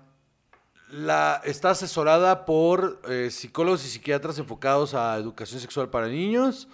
la, 0.92 1.42
está 1.46 1.72
asesorada 1.72 2.46
por 2.46 3.02
eh, 3.10 3.30
psicólogos 3.32 3.86
y 3.86 3.90
psiquiatras 3.90 4.38
enfocados 4.40 4.94
a 4.94 5.16
educación 5.18 5.60
sexual 5.60 5.90
para 5.90 6.08
niños 6.08 6.68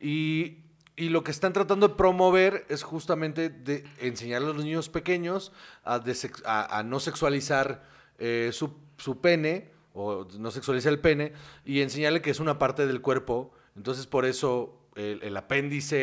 y, 0.00 0.58
y 0.96 1.08
lo 1.08 1.22
que 1.22 1.30
están 1.30 1.52
tratando 1.52 1.88
de 1.88 1.94
promover 1.94 2.64
es 2.68 2.82
justamente 2.82 3.48
de 3.48 3.84
enseñar 4.00 4.42
a 4.42 4.46
los 4.46 4.56
niños 4.64 4.88
pequeños 4.88 5.52
a, 5.84 6.00
desex- 6.00 6.42
a- 6.44 6.78
a 6.78 6.82
no 6.82 6.98
sexualizar 7.00 7.82
eh, 8.20 8.50
su, 8.52 8.72
su 8.98 9.20
pene 9.20 9.70
o 9.92 10.26
no 10.38 10.50
sexualizar 10.52 10.92
el 10.92 11.00
pene 11.00 11.32
y 11.64 11.80
enseñarle 11.80 12.22
que 12.22 12.30
es 12.30 12.38
una 12.38 12.58
parte 12.58 12.86
del 12.86 13.00
cuerpo. 13.00 13.52
Entonces 13.76 14.06
por 14.06 14.24
eso 14.24 14.76
el, 14.94 15.22
el 15.22 15.36
apéndice 15.36 15.96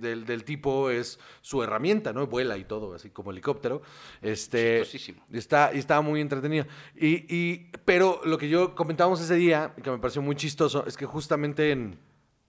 del, 0.00 0.24
del 0.24 0.44
tipo 0.44 0.90
es 0.90 1.18
su 1.42 1.62
herramienta, 1.62 2.12
¿no? 2.12 2.26
Vuela 2.26 2.56
y 2.56 2.64
todo, 2.64 2.94
así 2.94 3.10
como 3.10 3.30
helicóptero. 3.30 3.82
Este, 4.20 4.78
Chistosísimo. 4.80 5.24
Está, 5.32 5.70
y 5.74 5.78
estaba 5.78 6.00
muy 6.00 6.20
entretenido. 6.20 6.66
Y, 6.96 7.24
y- 7.34 7.70
pero 7.84 8.20
lo 8.24 8.38
que 8.38 8.48
yo 8.48 8.74
comentábamos 8.74 9.20
ese 9.20 9.34
día, 9.34 9.74
que 9.82 9.90
me 9.90 9.98
pareció 9.98 10.22
muy 10.22 10.36
chistoso, 10.36 10.84
es 10.86 10.96
que 10.96 11.06
justamente 11.06 11.70
en, 11.72 11.98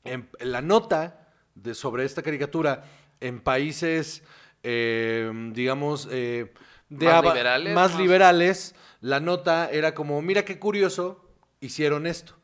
en 0.03 0.29
la 0.39 0.61
nota 0.61 1.29
de, 1.55 1.73
sobre 1.73 2.05
esta 2.05 2.21
caricatura, 2.21 2.85
en 3.19 3.39
países, 3.41 4.23
eh, 4.63 5.31
digamos, 5.53 6.07
eh, 6.11 6.53
de 6.97 7.05
Más 7.07 7.23
liberales, 7.23 7.73
más 7.75 7.91
más- 7.91 7.99
liberales, 7.99 8.75
la 9.01 9.19
nota 9.19 9.69
era 9.71 9.93
como, 9.93 10.21
mira 10.21 10.45
qué 10.45 10.59
curioso, 10.59 11.25
hicieron 11.59 12.05
esto. 12.07 12.35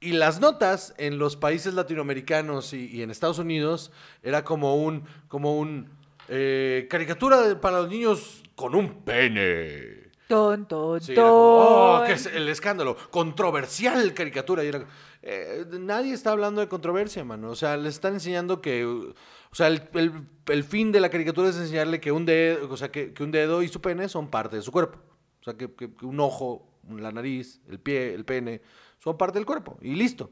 Y 0.00 0.12
las 0.12 0.40
notas 0.40 0.94
en 0.96 1.18
los 1.18 1.36
países 1.36 1.74
latinoamericanos 1.74 2.72
y, 2.72 2.86
y 2.86 3.02
en 3.02 3.10
Estados 3.10 3.38
Unidos 3.38 3.92
era 4.22 4.44
como 4.44 4.76
un, 4.76 5.04
como 5.28 5.58
un 5.58 5.90
eh, 6.28 6.86
caricatura 6.88 7.40
de- 7.42 7.56
para 7.56 7.80
los 7.82 7.88
niños 7.90 8.42
con 8.54 8.74
un 8.74 9.02
pene. 9.04 10.10
Ton, 10.28 10.66
ton, 10.68 11.00
Sí, 11.00 11.12
era 11.12 11.22
como, 11.22 11.34
oh, 11.34 11.98
ton. 11.98 12.06
que 12.06 12.12
es 12.14 12.26
el 12.26 12.48
escándalo, 12.48 12.96
controversial 13.10 14.14
caricatura. 14.14 14.62
Y 14.64 14.68
era, 14.68 14.86
eh, 15.22 15.66
nadie 15.80 16.14
está 16.14 16.30
hablando 16.30 16.60
de 16.60 16.68
controversia, 16.68 17.24
mano. 17.24 17.50
O 17.50 17.56
sea, 17.56 17.76
le 17.76 17.88
están 17.88 18.14
enseñando 18.14 18.60
que, 18.62 19.12
o 19.52 19.54
sea, 19.54 19.66
el, 19.68 19.88
el- 19.94 20.26
el 20.46 20.64
fin 20.64 20.90
de 20.90 20.98
la 21.00 21.10
caricatura 21.10 21.48
es 21.48 21.56
enseñarle 21.56 22.00
que 22.00 22.10
un 22.10 22.26
dedo, 22.26 22.68
o 22.72 22.76
sea, 22.76 22.90
que, 22.90 23.12
que 23.12 23.22
un 23.22 23.30
dedo 23.30 23.62
y 23.62 23.68
su 23.68 23.80
pene 23.80 24.08
son 24.08 24.28
parte 24.30 24.56
de 24.56 24.62
su 24.62 24.72
cuerpo. 24.72 24.98
O 25.40 25.44
sea, 25.44 25.54
que, 25.54 25.72
que- 25.74 25.94
que 25.94 26.04
un 26.06 26.18
ojo, 26.20 26.66
la 26.88 27.12
nariz, 27.12 27.60
el 27.68 27.78
pie, 27.78 28.14
el 28.14 28.24
pene, 28.24 28.60
son 28.98 29.16
parte 29.16 29.38
del 29.38 29.46
cuerpo. 29.46 29.78
Y 29.80 29.94
listo. 29.94 30.30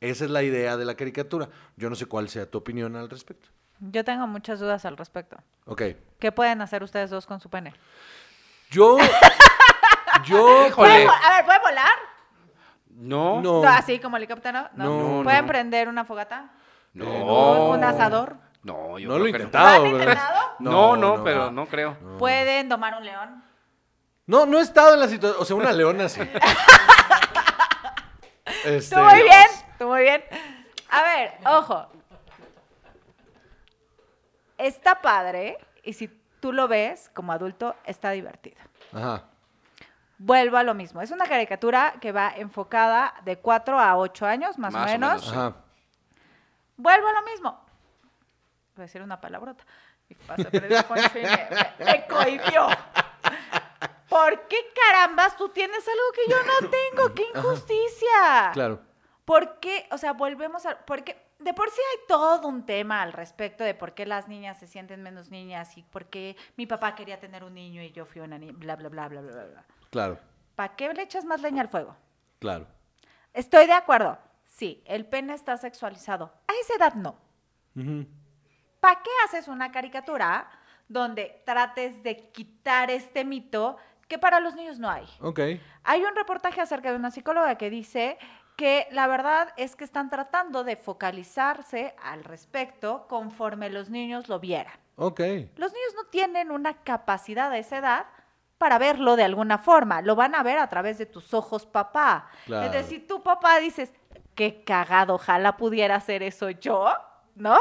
Esa 0.00 0.24
es 0.24 0.30
la 0.30 0.42
idea 0.42 0.78
de 0.78 0.84
la 0.86 0.94
caricatura. 0.94 1.48
Yo 1.76 1.90
no 1.90 1.94
sé 1.96 2.06
cuál 2.06 2.28
sea 2.30 2.50
tu 2.50 2.56
opinión 2.58 2.96
al 2.96 3.10
respecto. 3.10 3.48
Yo 3.80 4.02
tengo 4.04 4.26
muchas 4.26 4.58
dudas 4.60 4.84
al 4.86 4.96
respecto. 4.96 5.36
Ok. 5.66 5.82
¿Qué 6.18 6.32
pueden 6.32 6.62
hacer 6.62 6.82
ustedes 6.82 7.10
dos 7.10 7.26
con 7.26 7.38
su 7.40 7.50
pene? 7.50 7.74
Yo. 8.70 8.96
yo. 10.24 10.66
Híjole. 10.68 10.88
¿Pueden 10.90 11.08
vo- 11.08 11.20
a 11.22 11.36
ver, 11.36 11.44
¿pueden 11.44 11.62
volar? 11.62 11.92
No. 12.90 13.40
No. 13.42 13.62
Así 13.64 13.98
como 13.98 14.16
helicóptero. 14.16 14.68
No. 14.74 15.18
No, 15.18 15.22
¿Pueden 15.24 15.42
no. 15.42 15.46
prender 15.46 15.88
una 15.88 16.04
fogata? 16.04 16.50
No. 16.94 17.70
¿Un, 17.70 17.78
un 17.78 17.84
asador? 17.84 18.36
No, 18.62 18.98
yo 18.98 19.08
No 19.08 19.14
creo 19.14 19.18
lo 19.18 19.26
he 19.26 19.32
que 19.32 19.38
no. 19.38 19.44
intentado. 19.44 19.78
¿Lo 19.78 19.84
han 19.86 19.92
intentado? 20.02 20.40
No, 20.58 20.96
no, 20.96 21.24
pero 21.24 21.50
no 21.50 21.66
creo. 21.66 21.96
¿Pueden 22.18 22.68
domar 22.68 22.94
un 22.96 23.04
león? 23.04 23.42
No, 24.26 24.44
no 24.46 24.58
he 24.58 24.62
estado 24.62 24.94
en 24.94 25.00
la 25.00 25.08
situación. 25.08 25.42
O 25.42 25.44
sea, 25.44 25.56
una 25.56 25.72
leona 25.72 26.08
sí. 26.08 26.20
Este, 28.64 28.94
Tú 28.94 29.00
muy 29.02 29.22
bien, 29.22 29.46
tú 29.78 29.86
muy 29.88 30.02
bien. 30.02 30.22
A 30.90 31.02
ver, 31.02 31.32
ojo. 31.46 31.86
Está 34.58 35.00
padre 35.00 35.56
y 35.82 35.92
si 35.94 36.08
tú 36.40 36.52
lo 36.52 36.68
ves 36.68 37.10
como 37.14 37.32
adulto, 37.32 37.74
está 37.84 38.10
divertido. 38.10 38.60
Ajá. 38.92 39.24
Vuelvo 40.18 40.58
a 40.58 40.62
lo 40.62 40.74
mismo. 40.74 41.00
Es 41.00 41.10
una 41.10 41.24
caricatura 41.26 41.94
que 42.00 42.12
va 42.12 42.32
enfocada 42.36 43.14
de 43.24 43.38
4 43.38 43.80
a 43.80 43.96
8 43.96 44.26
años, 44.26 44.58
más, 44.58 44.72
Más 44.74 44.82
o 44.82 44.84
o 44.84 44.92
menos. 44.92 45.10
menos. 45.26 45.32
Ajá. 45.32 45.56
Vuelvo 46.76 47.08
a 47.08 47.12
lo 47.12 47.22
mismo. 47.22 47.58
Voy 48.80 48.84
a 48.84 48.86
decir 48.86 49.02
una 49.02 49.20
palabrota. 49.20 49.62
Y 50.08 50.14
pasa 50.14 50.48
y 50.50 50.58
me, 50.58 50.68
me- 50.68 51.84
me 51.84 52.06
cohibió. 52.06 52.66
¿Por 54.08 54.48
qué 54.48 54.56
carambas 54.74 55.36
tú 55.36 55.50
tienes 55.50 55.86
algo 55.86 56.12
que 56.14 56.30
yo 56.30 56.36
no 56.38 56.70
tengo? 56.70 57.14
¡Qué 57.14 57.26
injusticia! 57.34 58.50
Claro. 58.54 58.80
¿Por 59.26 59.60
qué? 59.60 59.86
O 59.92 59.98
sea, 59.98 60.14
volvemos 60.14 60.64
a... 60.64 60.78
Porque 60.86 61.22
de 61.40 61.52
por 61.52 61.68
sí 61.70 61.80
hay 61.92 62.06
todo 62.08 62.48
un 62.48 62.64
tema 62.64 63.02
al 63.02 63.12
respecto 63.12 63.62
de 63.64 63.74
por 63.74 63.92
qué 63.92 64.06
las 64.06 64.28
niñas 64.28 64.58
se 64.58 64.66
sienten 64.66 65.02
menos 65.02 65.30
niñas 65.30 65.76
y 65.76 65.82
por 65.82 66.06
qué 66.06 66.36
mi 66.56 66.66
papá 66.66 66.94
quería 66.94 67.20
tener 67.20 67.44
un 67.44 67.52
niño 67.52 67.82
y 67.82 67.92
yo 67.92 68.06
fui 68.06 68.22
una 68.22 68.38
niña, 68.38 68.54
bla, 68.56 68.76
bla, 68.76 68.88
bla, 68.88 69.08
bla, 69.08 69.20
bla, 69.20 69.44
bla. 69.44 69.64
Claro. 69.90 70.18
¿Para 70.56 70.74
qué 70.74 70.90
le 70.94 71.02
echas 71.02 71.26
más 71.26 71.42
leña 71.42 71.60
al 71.60 71.68
fuego? 71.68 71.94
Claro. 72.38 72.66
Estoy 73.34 73.66
de 73.66 73.74
acuerdo. 73.74 74.18
Sí, 74.46 74.82
el 74.86 75.04
pene 75.04 75.34
está 75.34 75.56
sexualizado. 75.58 76.32
A 76.48 76.52
esa 76.62 76.74
edad 76.76 76.94
no. 76.94 77.16
Ujú. 77.76 78.06
¿Para 78.80 79.02
qué 79.02 79.10
haces 79.24 79.48
una 79.48 79.70
caricatura 79.70 80.50
donde 80.88 81.42
trates 81.44 82.02
de 82.02 82.30
quitar 82.30 82.90
este 82.90 83.24
mito 83.24 83.76
que 84.08 84.18
para 84.18 84.40
los 84.40 84.54
niños 84.54 84.78
no 84.78 84.90
hay? 84.90 85.06
Ok. 85.20 85.40
Hay 85.84 86.02
un 86.02 86.16
reportaje 86.16 86.60
acerca 86.60 86.90
de 86.90 86.96
una 86.96 87.10
psicóloga 87.10 87.56
que 87.56 87.70
dice 87.70 88.18
que 88.56 88.88
la 88.90 89.06
verdad 89.06 89.52
es 89.56 89.76
que 89.76 89.84
están 89.84 90.10
tratando 90.10 90.64
de 90.64 90.76
focalizarse 90.76 91.94
al 92.02 92.24
respecto 92.24 93.06
conforme 93.08 93.70
los 93.70 93.90
niños 93.90 94.28
lo 94.28 94.40
vieran. 94.40 94.74
Ok. 94.96 95.20
Los 95.56 95.72
niños 95.72 95.94
no 95.96 96.04
tienen 96.10 96.50
una 96.50 96.82
capacidad 96.82 97.50
a 97.52 97.58
esa 97.58 97.78
edad 97.78 98.06
para 98.58 98.78
verlo 98.78 99.16
de 99.16 99.24
alguna 99.24 99.56
forma. 99.56 100.02
Lo 100.02 100.16
van 100.16 100.34
a 100.34 100.42
ver 100.42 100.58
a 100.58 100.68
través 100.68 100.98
de 100.98 101.06
tus 101.06 101.32
ojos, 101.32 101.64
papá. 101.64 102.28
Claro. 102.44 102.66
Es 102.66 102.72
decir, 102.72 103.06
tu 103.06 103.22
papá 103.22 103.58
dices, 103.58 103.92
qué 104.34 104.62
cagado, 104.64 105.14
ojalá 105.14 105.56
pudiera 105.56 105.94
hacer 105.94 106.22
eso 106.22 106.50
yo, 106.50 106.92
¿no? 107.34 107.58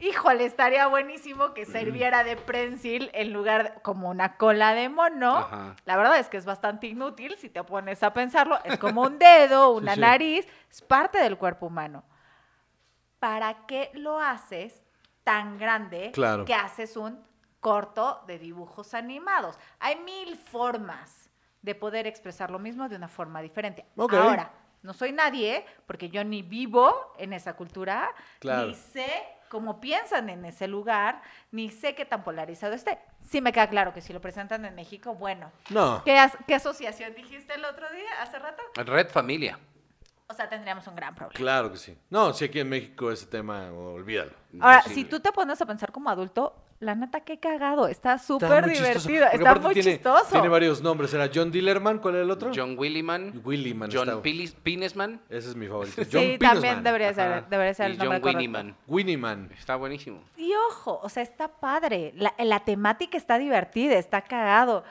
Híjole, 0.00 0.46
estaría 0.46 0.86
buenísimo 0.86 1.52
que 1.52 1.66
serviera 1.66 2.24
de 2.24 2.36
prensil 2.36 3.10
en 3.12 3.32
lugar 3.34 3.74
de 3.74 3.82
como 3.82 4.08
una 4.08 4.36
cola 4.38 4.72
de 4.74 4.88
mono. 4.88 5.36
Ajá. 5.36 5.76
La 5.84 5.96
verdad 5.98 6.18
es 6.18 6.28
que 6.28 6.38
es 6.38 6.46
bastante 6.46 6.86
inútil 6.86 7.36
si 7.36 7.50
te 7.50 7.62
pones 7.64 8.02
a 8.02 8.12
pensarlo. 8.12 8.58
Es 8.64 8.78
como 8.78 9.02
un 9.02 9.18
dedo, 9.18 9.70
una 9.76 9.94
sí. 9.94 10.00
nariz, 10.00 10.46
es 10.70 10.80
parte 10.80 11.18
del 11.18 11.36
cuerpo 11.36 11.66
humano. 11.66 12.02
¿Para 13.18 13.66
qué 13.66 13.90
lo 13.92 14.18
haces 14.18 14.82
tan 15.22 15.58
grande 15.58 16.10
Claro. 16.12 16.46
que 16.46 16.54
haces 16.54 16.96
un 16.96 17.22
corto 17.60 18.22
de 18.26 18.38
dibujos 18.38 18.94
animados? 18.94 19.58
Hay 19.80 19.96
mil 19.96 20.34
formas 20.36 21.30
de 21.60 21.74
poder 21.74 22.06
expresar 22.06 22.50
lo 22.50 22.58
mismo 22.58 22.88
de 22.88 22.96
una 22.96 23.08
forma 23.08 23.42
diferente. 23.42 23.84
Ok. 23.96 24.14
Ahora, 24.14 24.50
no 24.82 24.94
soy 24.94 25.12
nadie, 25.12 25.66
porque 25.86 26.08
yo 26.08 26.24
ni 26.24 26.40
vivo 26.40 27.12
en 27.18 27.34
esa 27.34 27.52
cultura, 27.54 28.08
Claro. 28.38 28.68
ni 28.68 28.74
sé 28.74 29.12
cómo 29.50 29.80
piensan 29.80 30.30
en 30.30 30.44
ese 30.46 30.68
lugar, 30.68 31.20
ni 31.50 31.70
sé 31.70 31.94
qué 31.94 32.06
tan 32.06 32.22
polarizado 32.22 32.72
esté. 32.72 32.98
Sí 33.28 33.40
me 33.42 33.52
queda 33.52 33.68
claro 33.68 33.92
que 33.92 34.00
si 34.00 34.12
lo 34.14 34.20
presentan 34.20 34.64
en 34.64 34.74
México, 34.74 35.14
bueno. 35.14 35.50
No. 35.68 36.02
¿Qué, 36.04 36.16
as- 36.18 36.38
qué 36.46 36.54
asociación 36.54 37.14
dijiste 37.14 37.54
el 37.54 37.64
otro 37.64 37.90
día, 37.90 38.08
hace 38.22 38.38
rato? 38.38 38.62
Red 38.76 39.08
Familia. 39.10 39.58
O 40.28 40.32
sea, 40.34 40.48
tendríamos 40.48 40.86
un 40.86 40.94
gran 40.94 41.14
problema. 41.16 41.36
Claro 41.36 41.72
que 41.72 41.76
sí. 41.78 41.98
No, 42.08 42.32
si 42.32 42.44
aquí 42.44 42.60
en 42.60 42.68
México 42.68 43.10
ese 43.10 43.26
tema, 43.26 43.70
olvídalo. 43.72 44.30
Ahora, 44.60 44.76
Imposible. 44.76 44.94
si 44.94 45.04
tú 45.10 45.18
te 45.18 45.32
pones 45.32 45.60
a 45.60 45.66
pensar 45.66 45.90
como 45.90 46.08
adulto, 46.08 46.54
la 46.80 46.94
neta, 46.94 47.20
qué 47.20 47.38
cagado. 47.38 47.88
Está 47.88 48.18
súper 48.18 48.66
divertido. 48.66 49.26
Está 49.30 49.54
muy 49.56 49.74
tiene, 49.74 49.92
chistoso. 49.92 50.30
Tiene 50.32 50.48
varios 50.48 50.80
nombres. 50.82 51.12
Era 51.12 51.30
John 51.32 51.50
Dillerman, 51.50 51.98
¿cuál 51.98 52.14
era 52.14 52.24
el 52.24 52.30
otro? 52.30 52.50
John 52.54 52.74
Williman. 52.76 53.42
Williman. 53.44 53.90
John 53.92 54.22
Pinesman. 54.22 55.20
Ese 55.28 55.50
es 55.50 55.56
mi 55.56 55.68
favorito. 55.68 56.02
sí, 56.04 56.08
John 56.10 56.38
también 56.38 56.38
Pinesman. 56.38 56.82
debería 56.84 57.12
ser, 57.12 57.32
Ajá. 57.32 57.46
debería 57.48 57.74
ser 57.74 57.90
Y 57.90 57.92
el 57.92 57.98
nombre 57.98 58.20
John. 58.20 58.28
Winnieman. 58.34 58.76
Winnieman. 58.86 59.50
Está 59.58 59.76
buenísimo. 59.76 60.24
Y 60.38 60.52
ojo, 60.70 60.98
o 61.02 61.08
sea, 61.10 61.22
está 61.22 61.48
padre. 61.48 62.12
La, 62.16 62.34
la 62.38 62.60
temática 62.60 63.18
está 63.18 63.38
divertida, 63.38 63.98
está 63.98 64.22
cagado. 64.22 64.82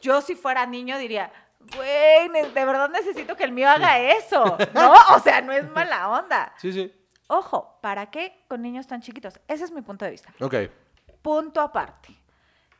Yo 0.00 0.20
si 0.20 0.36
fuera 0.36 0.66
niño 0.66 0.98
diría, 0.98 1.32
güey, 1.76 2.28
de 2.28 2.64
verdad 2.64 2.90
necesito 2.90 3.36
que 3.36 3.42
el 3.42 3.52
mío 3.52 3.68
haga 3.68 3.98
eso. 3.98 4.56
¿No? 4.74 4.92
O 5.14 5.18
sea, 5.18 5.40
no 5.40 5.52
es 5.52 5.68
mala 5.70 6.10
onda. 6.10 6.52
Sí, 6.58 6.72
sí. 6.72 6.92
Ojo, 7.26 7.78
¿para 7.82 8.06
qué 8.06 8.44
con 8.48 8.62
niños 8.62 8.86
tan 8.86 9.02
chiquitos? 9.02 9.38
Ese 9.48 9.64
es 9.64 9.72
mi 9.72 9.82
punto 9.82 10.04
de 10.04 10.12
vista. 10.12 10.32
Ok. 10.40 10.54
Punto 11.28 11.60
aparte. 11.60 12.16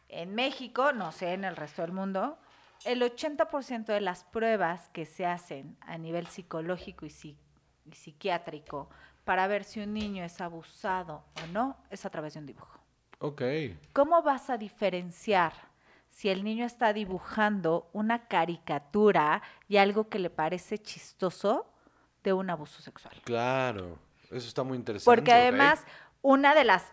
En 0.09 0.35
México, 0.35 0.95
no 0.95 1.13
sé, 1.13 1.35
en 1.35 1.45
el 1.45 1.55
resto 1.55 1.83
del 1.83 1.93
mundo, 1.93 2.39
el 2.87 3.03
80% 3.03 3.93
de 3.93 4.01
las 4.01 4.25
pruebas 4.25 4.89
que 4.95 5.05
se 5.05 5.27
hacen 5.27 5.77
a 5.83 5.99
nivel 5.99 6.27
psicológico 6.29 7.05
y, 7.05 7.11
psi- 7.11 7.37
y 7.85 7.93
psiquiátrico 7.93 8.89
para 9.25 9.47
ver 9.49 9.65
si 9.65 9.81
un 9.81 9.93
niño 9.93 10.25
es 10.25 10.41
abusado 10.41 11.25
o 11.43 11.47
no 11.53 11.77
es 11.91 12.07
a 12.07 12.09
través 12.11 12.33
de 12.33 12.41
un 12.41 12.47
dibujo. 12.47 12.81
Ok. 13.19 13.43
¿Cómo 13.93 14.23
vas 14.23 14.49
a 14.49 14.57
diferenciar 14.57 15.53
si 16.09 16.31
el 16.31 16.43
niño 16.43 16.65
está 16.65 16.95
dibujando 16.95 17.91
una 17.93 18.29
caricatura 18.29 19.43
y 19.69 19.77
algo 19.77 20.09
que 20.09 20.19
le 20.21 20.31
parece 20.31 20.79
chistoso 20.79 21.71
de 22.25 22.33
un 22.33 22.49
abuso 22.49 22.81
sexual? 22.81 23.15
Claro. 23.25 23.99
Eso 24.31 24.49
está 24.49 24.63
muy 24.63 24.79
interesante. 24.79 25.05
Porque 25.05 25.33
además, 25.35 25.85
una 26.23 26.55
de 26.55 26.65
las 26.65 26.91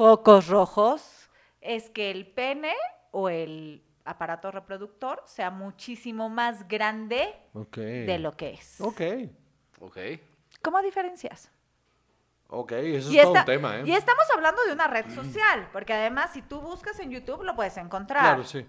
focos 0.00 0.48
rojos 0.48 1.30
es 1.62 1.88
que 1.88 2.10
el 2.10 2.26
pene 2.26 2.74
o 3.12 3.30
el 3.30 3.82
aparato 4.04 4.50
reproductor 4.50 5.22
sea 5.24 5.50
muchísimo 5.50 6.28
más 6.28 6.68
grande 6.68 7.34
de 7.80 8.18
lo 8.18 8.36
que 8.36 8.50
es. 8.50 8.78
Ok. 8.80 9.00
Ok. 9.80 9.96
¿Cómo 10.62 10.82
diferencias? 10.82 11.50
Ok, 12.48 12.72
eso 12.72 13.10
Y 13.10 13.16
es 13.18 13.22
todo 13.24 13.34
esta- 13.36 13.40
un 13.40 13.46
tema, 13.46 13.76
¿eh? 13.78 13.82
Y 13.86 13.92
estamos 13.92 14.24
hablando 14.34 14.62
de 14.66 14.72
una 14.74 14.86
red 14.86 15.10
social, 15.10 15.68
porque 15.72 15.94
además 15.94 16.30
si 16.32 16.42
tú 16.42 16.60
buscas 16.60 17.00
en 17.00 17.10
YouTube 17.10 17.42
lo 17.42 17.56
puedes 17.56 17.76
encontrar. 17.78 18.22
Claro, 18.22 18.44
sí. 18.44 18.66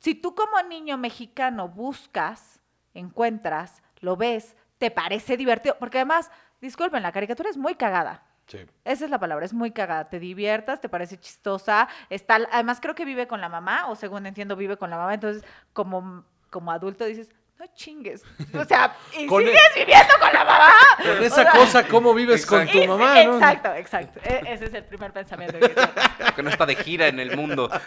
Si 0.00 0.14
tú 0.14 0.34
como 0.34 0.60
niño 0.62 0.96
mexicano 0.98 1.68
buscas, 1.68 2.60
encuentras, 2.94 3.82
lo 4.00 4.16
ves, 4.16 4.56
te 4.78 4.90
parece 4.90 5.36
divertido, 5.36 5.76
porque 5.78 5.98
además, 5.98 6.30
disculpen, 6.60 7.02
la 7.02 7.12
caricatura 7.12 7.50
es 7.50 7.56
muy 7.58 7.74
cagada. 7.74 8.26
Sí. 8.46 8.58
Esa 8.84 9.04
es 9.06 9.10
la 9.10 9.18
palabra, 9.18 9.44
es 9.46 9.54
muy 9.54 9.70
cagada. 9.70 10.04
Te 10.08 10.18
diviertas, 10.20 10.80
te 10.80 10.88
parece 10.88 11.18
chistosa. 11.18 11.88
Está, 12.10 12.38
además, 12.52 12.78
creo 12.80 12.94
que 12.94 13.04
vive 13.04 13.26
con 13.26 13.40
la 13.40 13.48
mamá, 13.48 13.86
o 13.88 13.96
según 13.96 14.26
entiendo, 14.26 14.54
vive 14.56 14.76
con 14.76 14.90
la 14.90 14.96
mamá. 14.98 15.14
Entonces, 15.14 15.42
como, 15.72 16.24
como 16.50 16.70
adulto 16.70 17.04
dices, 17.06 17.30
no 17.58 17.64
chingues. 17.74 18.22
O 18.52 18.64
sea, 18.64 18.94
y 19.18 19.26
Con 19.26 19.42
sigues 19.44 19.60
viviendo 19.76 20.12
con 20.20 20.32
la 20.32 20.44
mamá. 20.44 20.70
Con 20.98 21.08
O 21.10 21.22
esa 21.22 21.42
sea, 21.42 21.52
cosa, 21.52 21.86
¿cómo 21.88 22.12
vives 22.12 22.44
con 22.44 22.60
Exacto. 22.62 22.78
tu 22.78 22.84
y- 22.84 22.88
mamá, 22.88 23.14
no? 23.24 23.34
Exacto, 23.34 23.74
exacto. 23.74 24.20
E- 24.24 24.42
ese 24.52 24.64
es 24.66 24.74
el 24.74 24.84
primer 24.84 25.12
pensamiento 25.12 25.58
que 25.58 25.68
tengo. 25.68 25.88
Que 26.36 26.42
no 26.42 26.50
está 26.50 26.66
de 26.66 26.74
gira 26.76 27.06
en 27.06 27.20
el 27.20 27.36
mundo. 27.36 27.70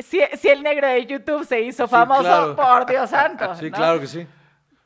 Si, 0.00 0.20
si 0.36 0.48
el 0.48 0.62
negro 0.62 0.86
de 0.86 1.06
YouTube 1.06 1.44
se 1.44 1.60
hizo 1.60 1.86
Sí, 1.86 1.90
famoso, 1.90 2.22
claro. 2.22 2.54
por 2.56 2.86
Dios 2.86 3.10
santo. 3.10 3.52
Sí, 3.56 3.68
¿no? 3.68 3.76
claro 3.76 3.98
que 3.98 4.06
sí. 4.06 4.26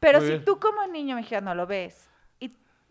Pero 0.00 0.18
Muy 0.20 0.26
si 0.26 0.32
bien. 0.34 0.44
tú 0.46 0.58
como 0.58 0.86
niño 0.86 1.16
mexicano 1.16 1.54
lo 1.54 1.66
ves 1.66 2.08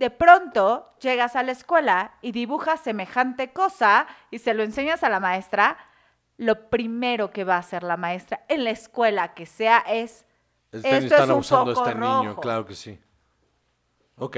de 0.01 0.09
pronto 0.09 0.95
llegas 0.99 1.35
a 1.35 1.43
la 1.43 1.51
escuela 1.51 2.15
y 2.23 2.31
dibujas 2.31 2.79
semejante 2.81 3.53
cosa 3.53 4.07
y 4.31 4.39
se 4.39 4.55
lo 4.55 4.63
enseñas 4.63 5.03
a 5.03 5.09
la 5.09 5.19
maestra, 5.19 5.77
lo 6.37 6.71
primero 6.71 7.29
que 7.29 7.43
va 7.43 7.57
a 7.57 7.59
hacer 7.59 7.83
la 7.83 7.97
maestra 7.97 8.43
en 8.47 8.63
la 8.63 8.71
escuela 8.71 9.35
que 9.35 9.45
sea 9.45 9.77
es 9.87 10.25
Están, 10.71 10.93
esto 11.03 11.15
están 11.15 11.29
es 11.29 11.35
un 11.35 11.43
foco 11.43 11.85
este 11.85 11.99
niño, 11.99 12.35
claro 12.35 12.65
que 12.65 12.73
sí. 12.73 12.99
Ok, 14.17 14.37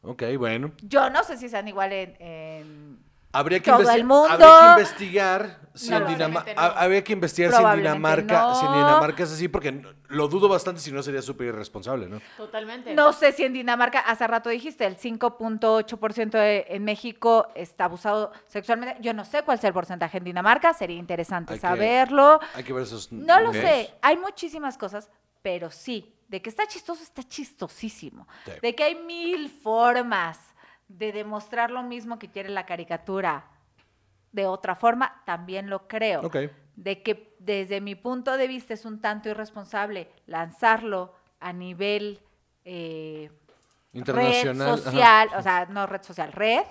ok, 0.00 0.22
bueno. 0.38 0.72
Yo 0.82 1.10
no 1.10 1.22
sé 1.24 1.36
si 1.36 1.50
sean 1.50 1.68
igual 1.68 1.92
en, 1.92 2.16
en- 2.18 3.05
Habría 3.32 3.60
que, 3.60 3.70
Todo 3.70 3.90
el 3.90 4.04
mundo. 4.04 4.28
habría 4.30 4.48
que 4.60 4.80
investigar 4.80 5.60
si 5.74 5.90
No 5.90 5.96
en. 5.98 6.06
Dinamarca. 6.06 6.54
No. 6.54 6.60
Habría 6.60 7.04
que 7.04 7.12
investigar 7.12 7.50
si 7.52 7.62
en 7.62 7.76
Dinamarca, 7.76 8.54
si 8.54 8.64
en. 8.66 8.72
Dinamarca 8.72 9.22
es 9.24 9.32
así, 9.32 9.48
porque 9.48 9.82
lo 10.08 10.28
dudo 10.28 10.48
bastante 10.48 10.80
si 10.80 10.90
no 10.90 11.02
sería 11.02 11.20
súper 11.20 11.48
irresponsable, 11.48 12.08
¿no? 12.08 12.20
Totalmente. 12.38 12.94
No 12.94 13.12
sé 13.12 13.32
si 13.32 13.44
en 13.44 13.52
Dinamarca, 13.52 13.98
hace 14.00 14.26
rato 14.26 14.48
dijiste, 14.48 14.86
el 14.86 14.96
5.8% 14.96 16.30
de- 16.38 16.64
en 16.68 16.84
México 16.84 17.48
está 17.54 17.84
abusado 17.84 18.32
sexualmente. 18.46 18.96
Yo 19.02 19.12
no 19.12 19.24
sé 19.26 19.42
cuál 19.42 19.58
es 19.58 19.64
el 19.64 19.72
porcentaje 19.74 20.16
en 20.18 20.24
Dinamarca, 20.24 20.72
sería 20.72 20.96
interesante 20.96 21.54
Hay 21.54 21.58
que- 21.58 21.66
saberlo. 21.66 22.40
Hay 22.54 22.64
que 22.64 22.72
ver 22.72 22.84
esos. 22.84 23.12
No 23.12 23.38
lo 23.40 23.52
sé, 23.52 23.92
hay 24.00 24.16
muchísimas 24.16 24.78
cosas, 24.78 25.10
pero 25.42 25.70
sí, 25.70 26.14
de 26.28 26.40
que 26.40 26.48
está 26.48 26.66
chistoso, 26.66 27.02
está 27.02 27.22
chistosísimo. 27.22 28.26
Sí. 28.46 28.52
De 28.62 28.74
que 28.74 28.82
hay 28.84 28.94
mil 28.94 29.50
formas 29.50 30.38
de 30.88 31.12
demostrar 31.12 31.70
lo 31.70 31.82
mismo 31.82 32.18
que 32.18 32.30
quiere 32.30 32.48
la 32.48 32.66
caricatura. 32.66 33.50
De 34.32 34.46
otra 34.46 34.76
forma, 34.76 35.22
también 35.24 35.70
lo 35.70 35.88
creo. 35.88 36.20
Ok. 36.22 36.36
De 36.76 37.02
que 37.02 37.34
desde 37.38 37.80
mi 37.80 37.94
punto 37.94 38.36
de 38.36 38.48
vista 38.48 38.74
es 38.74 38.84
un 38.84 39.00
tanto 39.00 39.28
irresponsable 39.28 40.10
lanzarlo 40.26 41.14
a 41.40 41.52
nivel 41.52 42.20
eh, 42.64 43.30
Internacional. 43.92 44.68
red 44.68 44.72
ajá. 44.72 44.90
social, 44.90 45.30
o 45.36 45.42
sea, 45.42 45.66
no 45.66 45.86
red 45.86 46.02
social, 46.02 46.32
red. 46.32 46.64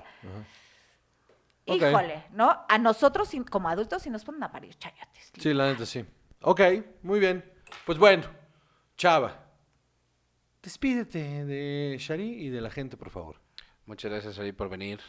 Híjole, 1.66 2.26
¿no? 2.32 2.66
A 2.70 2.78
nosotros 2.78 3.32
como 3.50 3.70
adultos 3.70 4.04
sí 4.04 4.10
nos 4.12 4.24
ponen 4.24 4.44
a 4.44 4.52
parir 4.52 4.76
chayotes. 4.78 5.32
Sí, 5.38 5.54
la 5.54 5.68
neta 5.68 5.86
sí. 5.86 6.06
Ok, 6.42 6.62
muy 7.02 7.20
bien. 7.20 7.44
Pues 7.86 7.98
bueno, 7.98 8.24
Chava, 8.98 9.44
despídete 10.62 11.46
de 11.46 11.98
Shari 12.00 12.46
y 12.46 12.50
de 12.50 12.62
la 12.62 12.70
gente, 12.70 12.98
por 12.98 13.10
favor. 13.10 13.44
Muchas 13.86 14.12
gracias, 14.12 14.40
Ari, 14.40 14.52
por 14.52 14.70
venir. 14.70 14.99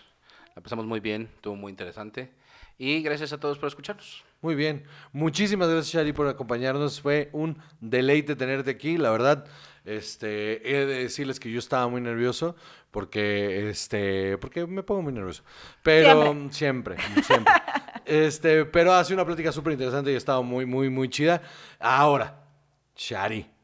La 0.55 0.62
pasamos 0.62 0.86
muy 0.86 1.01
bien, 1.01 1.31
estuvo 1.35 1.57
muy 1.57 1.70
interesante. 1.70 2.31
Y 2.78 3.01
gracias 3.01 3.32
a 3.32 3.40
todos 3.40 3.59
por 3.59 3.69
escucharnos. 3.69 4.23
Muy 4.43 4.55
bien. 4.55 4.85
Muchísimas 5.12 5.69
gracias, 5.69 5.94
Shari, 5.94 6.12
por 6.12 6.28
acompañarnos. 6.28 7.01
Fue 7.01 7.31
un 7.32 7.59
deleite 7.81 8.36
tenerte 8.36 8.70
aquí. 8.70 8.98
La 8.98 9.11
verdad, 9.11 9.47
este, 9.85 10.70
he 10.70 10.85
de 10.85 11.03
decirles 11.03 11.40
que 11.40 11.51
yo 11.51 11.59
estaba 11.59 11.89
muy 11.89 12.03
nervioso 12.03 12.55
porque, 12.90 13.70
este, 13.70 14.36
porque 14.39 14.66
me 14.66 14.82
pongo 14.82 15.03
muy 15.03 15.12
nervioso. 15.12 15.43
Pero 15.82 16.48
siempre, 16.51 16.97
siempre. 17.24 17.53
este, 18.05 18.66
pero 18.66 18.93
ha 18.93 19.03
sido 19.05 19.16
una 19.16 19.27
plática 19.27 19.53
súper 19.53 19.73
interesante 19.73 20.11
y 20.12 20.15
ha 20.15 20.19
estado 20.19 20.43
muy, 20.43 20.66
muy, 20.66 20.90
muy 20.90 21.09
chida. 21.09 21.40
Ahora, 21.81 22.44
Shari. 22.94 23.56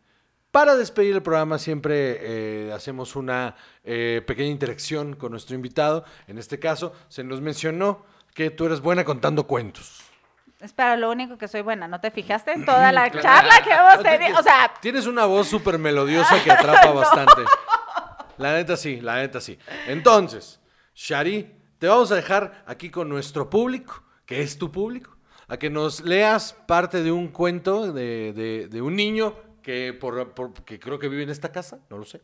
Para 0.52 0.76
despedir 0.76 1.14
el 1.14 1.22
programa 1.22 1.58
siempre 1.58 2.18
eh, 2.20 2.72
hacemos 2.72 3.16
una 3.16 3.56
eh, 3.84 4.22
pequeña 4.26 4.50
interacción 4.50 5.16
con 5.16 5.30
nuestro 5.32 5.56
invitado. 5.56 6.04
En 6.28 6.36
este 6.38 6.58
caso, 6.58 6.92
se 7.08 7.24
nos 7.24 7.40
mencionó 7.40 8.04
que 8.34 8.50
tú 8.50 8.66
eres 8.66 8.80
buena 8.80 9.02
contando 9.04 9.46
cuentos. 9.46 10.02
Espera, 10.60 10.96
lo 10.96 11.10
único 11.10 11.38
que 11.38 11.48
soy 11.48 11.62
buena, 11.62 11.88
¿no 11.88 12.00
te 12.00 12.10
fijaste 12.10 12.52
en 12.52 12.64
toda 12.66 12.92
la 12.92 13.10
charla 13.10 13.62
que 13.64 13.70
hemos 13.72 14.02
tenido? 14.02 14.38
O 14.38 14.42
sea, 14.42 14.70
Tienes 14.80 15.06
una 15.06 15.24
voz 15.24 15.48
súper 15.48 15.78
melodiosa 15.78 16.40
que 16.44 16.52
atrapa 16.52 16.90
bastante. 16.92 17.42
La 18.36 18.52
neta 18.52 18.76
sí, 18.76 19.00
la 19.00 19.16
neta 19.16 19.40
sí. 19.40 19.58
Entonces, 19.86 20.60
Shari, 20.94 21.50
te 21.78 21.88
vamos 21.88 22.12
a 22.12 22.14
dejar 22.16 22.62
aquí 22.66 22.90
con 22.90 23.08
nuestro 23.08 23.48
público, 23.48 24.02
que 24.26 24.42
es 24.42 24.58
tu 24.58 24.70
público, 24.70 25.16
a 25.48 25.56
que 25.56 25.70
nos 25.70 26.00
leas 26.02 26.52
parte 26.66 27.02
de 27.02 27.10
un 27.10 27.28
cuento 27.28 27.90
de, 27.90 28.34
de- 28.34 28.68
de 28.68 28.82
un 28.82 28.94
niño 28.96 29.34
que, 29.62 29.93
por, 29.93 30.32
por- 30.34 30.52
que 30.64 30.78
creo 30.78 30.98
que 30.98 31.09
vive 31.09 31.22
en 31.22 31.30
esta 31.30 31.51
casa, 31.52 31.78
no 31.89 31.98
lo 31.98 32.05
sé. 32.05 32.20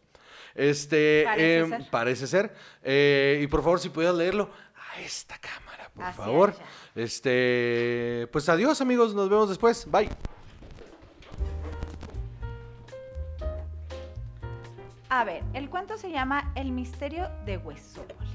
Este, 0.55 1.23
Parece 1.25 1.59
em, 1.59 1.69
ser. 1.71 1.91
parece 1.91 2.27
ser. 2.27 2.55
Eh, 2.83 3.41
y 3.43 3.47
por 3.47 3.63
favor, 3.63 3.79
si 3.81 3.89
pudieras 3.91 4.17
leerlo 4.17 4.51
a 4.95 5.01
esta 5.01 5.39
cámara, 5.39 5.91
por 5.95 6.13
favor. 6.13 6.55
Este, 6.95 8.29
pues 8.33 8.49
adiós, 8.49 8.81
amigos, 8.81 9.15
nos 9.15 9.29
vemos 9.29 9.49
después. 9.49 9.87
Bye. 9.91 10.09
a 15.11 15.25
ver, 15.25 15.43
el 15.55 15.71
cuento 15.71 15.97
se 15.97 16.11
llama 16.11 16.53
El 16.55 16.71
misterio 16.73 17.29
de 17.47 17.57
Huesópolis. 17.57 18.29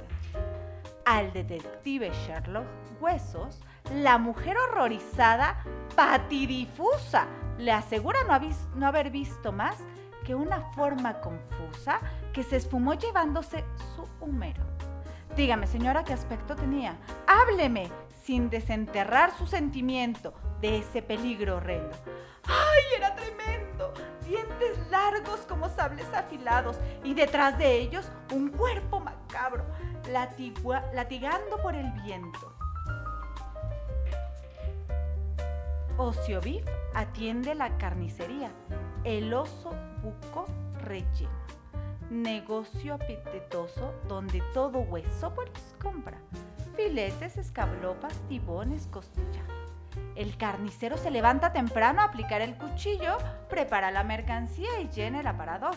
Al 1.05 1.33
detective 1.33 2.11
Sherlock 2.27 2.67
Huesos, 3.01 3.61
la 3.95 4.17
mujer 4.17 4.57
horrorizada, 4.57 5.63
patidifusa, 5.95 7.27
le 7.59 7.73
asegura 7.73 8.19
no, 8.25 8.41
no 8.77 8.87
haber 8.87 9.11
visto 9.11 9.53
más 9.53 9.77
que 10.25 10.35
una 10.35 10.61
forma 10.73 11.21
confusa 11.21 12.01
que 12.33 12.43
se 12.43 12.57
esfumó 12.57 12.95
llevándose 12.95 13.65
su 13.95 14.09
húmero. 14.25 14.63
Dígame, 15.37 15.67
señora, 15.67 16.05
¿qué 16.05 16.13
aspecto 16.13 16.57
tenía? 16.57 16.97
Hábleme, 17.27 17.91
sin 18.25 18.49
desenterrar 18.51 19.37
su 19.37 19.47
sentimiento 19.47 20.33
de 20.61 20.79
ese 20.79 21.03
peligro 21.03 21.57
horrendo. 21.57 21.95
¡Ay, 22.47 22.83
era 22.97 23.15
tremendo! 23.15 23.93
Dientes 24.27 24.79
largos 24.91 25.41
como 25.41 25.69
sables 25.69 26.07
afilados 26.15 26.79
y 27.05 27.15
detrás 27.15 27.59
de 27.59 27.77
ellos 27.77 28.11
un 28.33 28.49
cuerpo 28.49 29.01
macabro, 29.01 29.65
latigando 30.11 31.59
por 31.63 31.75
el 31.75 31.91
viento. 32.03 32.55
Ociovif 35.97 36.65
atiende 36.95 37.55
la 37.55 37.77
carnicería, 37.77 38.51
el 39.05 39.33
oso 39.35 39.73
buco 40.03 40.47
relleno. 40.81 41.31
Negocio 42.11 42.95
apetitoso 42.95 43.95
donde 44.09 44.43
todo 44.53 44.81
Huesópolis 44.81 45.75
compra. 45.81 46.19
Filetes, 46.77 47.37
escablopas, 47.37 48.15
tibones, 48.29 48.89
costillar. 48.89 49.47
El 50.17 50.37
carnicero 50.37 50.97
se 50.97 51.11
levanta 51.11 51.53
temprano 51.53 52.01
a 52.01 52.07
aplicar 52.07 52.41
el 52.41 52.57
cuchillo, 52.57 53.17
prepara 53.49 53.91
la 53.91 54.03
mercancía 54.03 54.81
y 54.81 54.89
llena 54.89 55.21
el 55.21 55.27
aparador. 55.27 55.75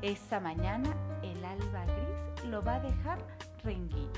Esa 0.00 0.40
mañana 0.40 0.88
el 1.22 1.44
alba 1.44 1.84
gris 1.84 2.48
lo 2.48 2.62
va 2.62 2.76
a 2.76 2.80
dejar 2.80 3.18
renguillo. 3.62 4.10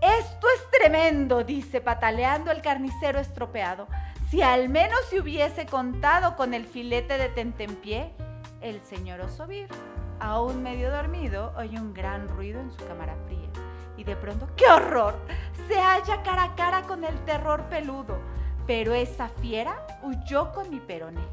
Esto 0.00 0.46
es 0.54 0.70
tremendo, 0.78 1.42
dice 1.42 1.80
pataleando 1.80 2.50
el 2.50 2.62
carnicero 2.62 3.18
estropeado. 3.18 3.88
Si 4.30 4.42
al 4.42 4.68
menos 4.68 4.98
se 5.10 5.20
hubiese 5.20 5.66
contado 5.66 6.36
con 6.36 6.54
el 6.54 6.66
filete 6.66 7.18
de 7.18 7.28
tentempié, 7.28 8.12
el 8.60 8.80
señor 8.82 9.20
Osobir, 9.20 9.68
aún 10.20 10.62
medio 10.62 10.90
dormido, 10.90 11.52
oye 11.56 11.78
un 11.78 11.94
gran 11.94 12.28
ruido 12.28 12.60
en 12.60 12.70
su 12.70 12.84
cámara 12.86 13.16
fría. 13.26 13.48
Y 13.96 14.04
de 14.04 14.16
pronto, 14.16 14.48
¡qué 14.56 14.66
horror! 14.66 15.14
Se 15.68 15.80
halla 15.80 16.22
cara 16.22 16.44
a 16.44 16.54
cara 16.54 16.82
con 16.82 17.04
el 17.04 17.18
terror 17.24 17.64
peludo. 17.64 18.18
Pero 18.66 18.94
esa 18.94 19.28
fiera 19.28 19.86
huyó 20.02 20.52
con 20.52 20.70
mi 20.70 20.80
peroné. 20.80 21.26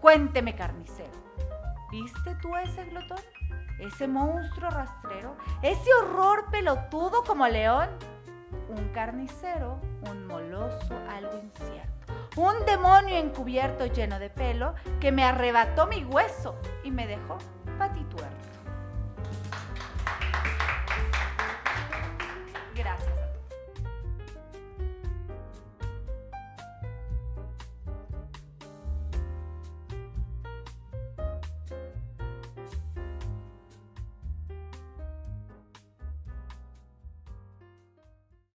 Cuénteme, 0.00 0.54
carnicero, 0.54 1.12
¿viste 1.90 2.34
tú 2.42 2.54
a 2.54 2.62
ese 2.62 2.84
glotón? 2.84 3.20
¿Ese 3.78 4.06
monstruo 4.06 4.70
rastrero? 4.70 5.36
¿Ese 5.62 5.90
horror 5.94 6.50
pelotudo 6.50 7.24
como 7.24 7.48
león? 7.48 7.88
Un 8.68 8.88
carnicero, 8.92 9.80
un 10.10 10.26
moloso, 10.26 10.94
algo 11.08 11.38
incierto. 11.38 12.12
Un 12.36 12.66
demonio 12.66 13.16
encubierto 13.16 13.86
lleno 13.86 14.18
de 14.18 14.30
pelo 14.30 14.74
que 15.00 15.12
me 15.12 15.24
arrebató 15.24 15.86
mi 15.86 16.04
hueso 16.04 16.56
y 16.82 16.90
me 16.90 17.06
dejó 17.06 17.38
patituerto. 17.78 18.53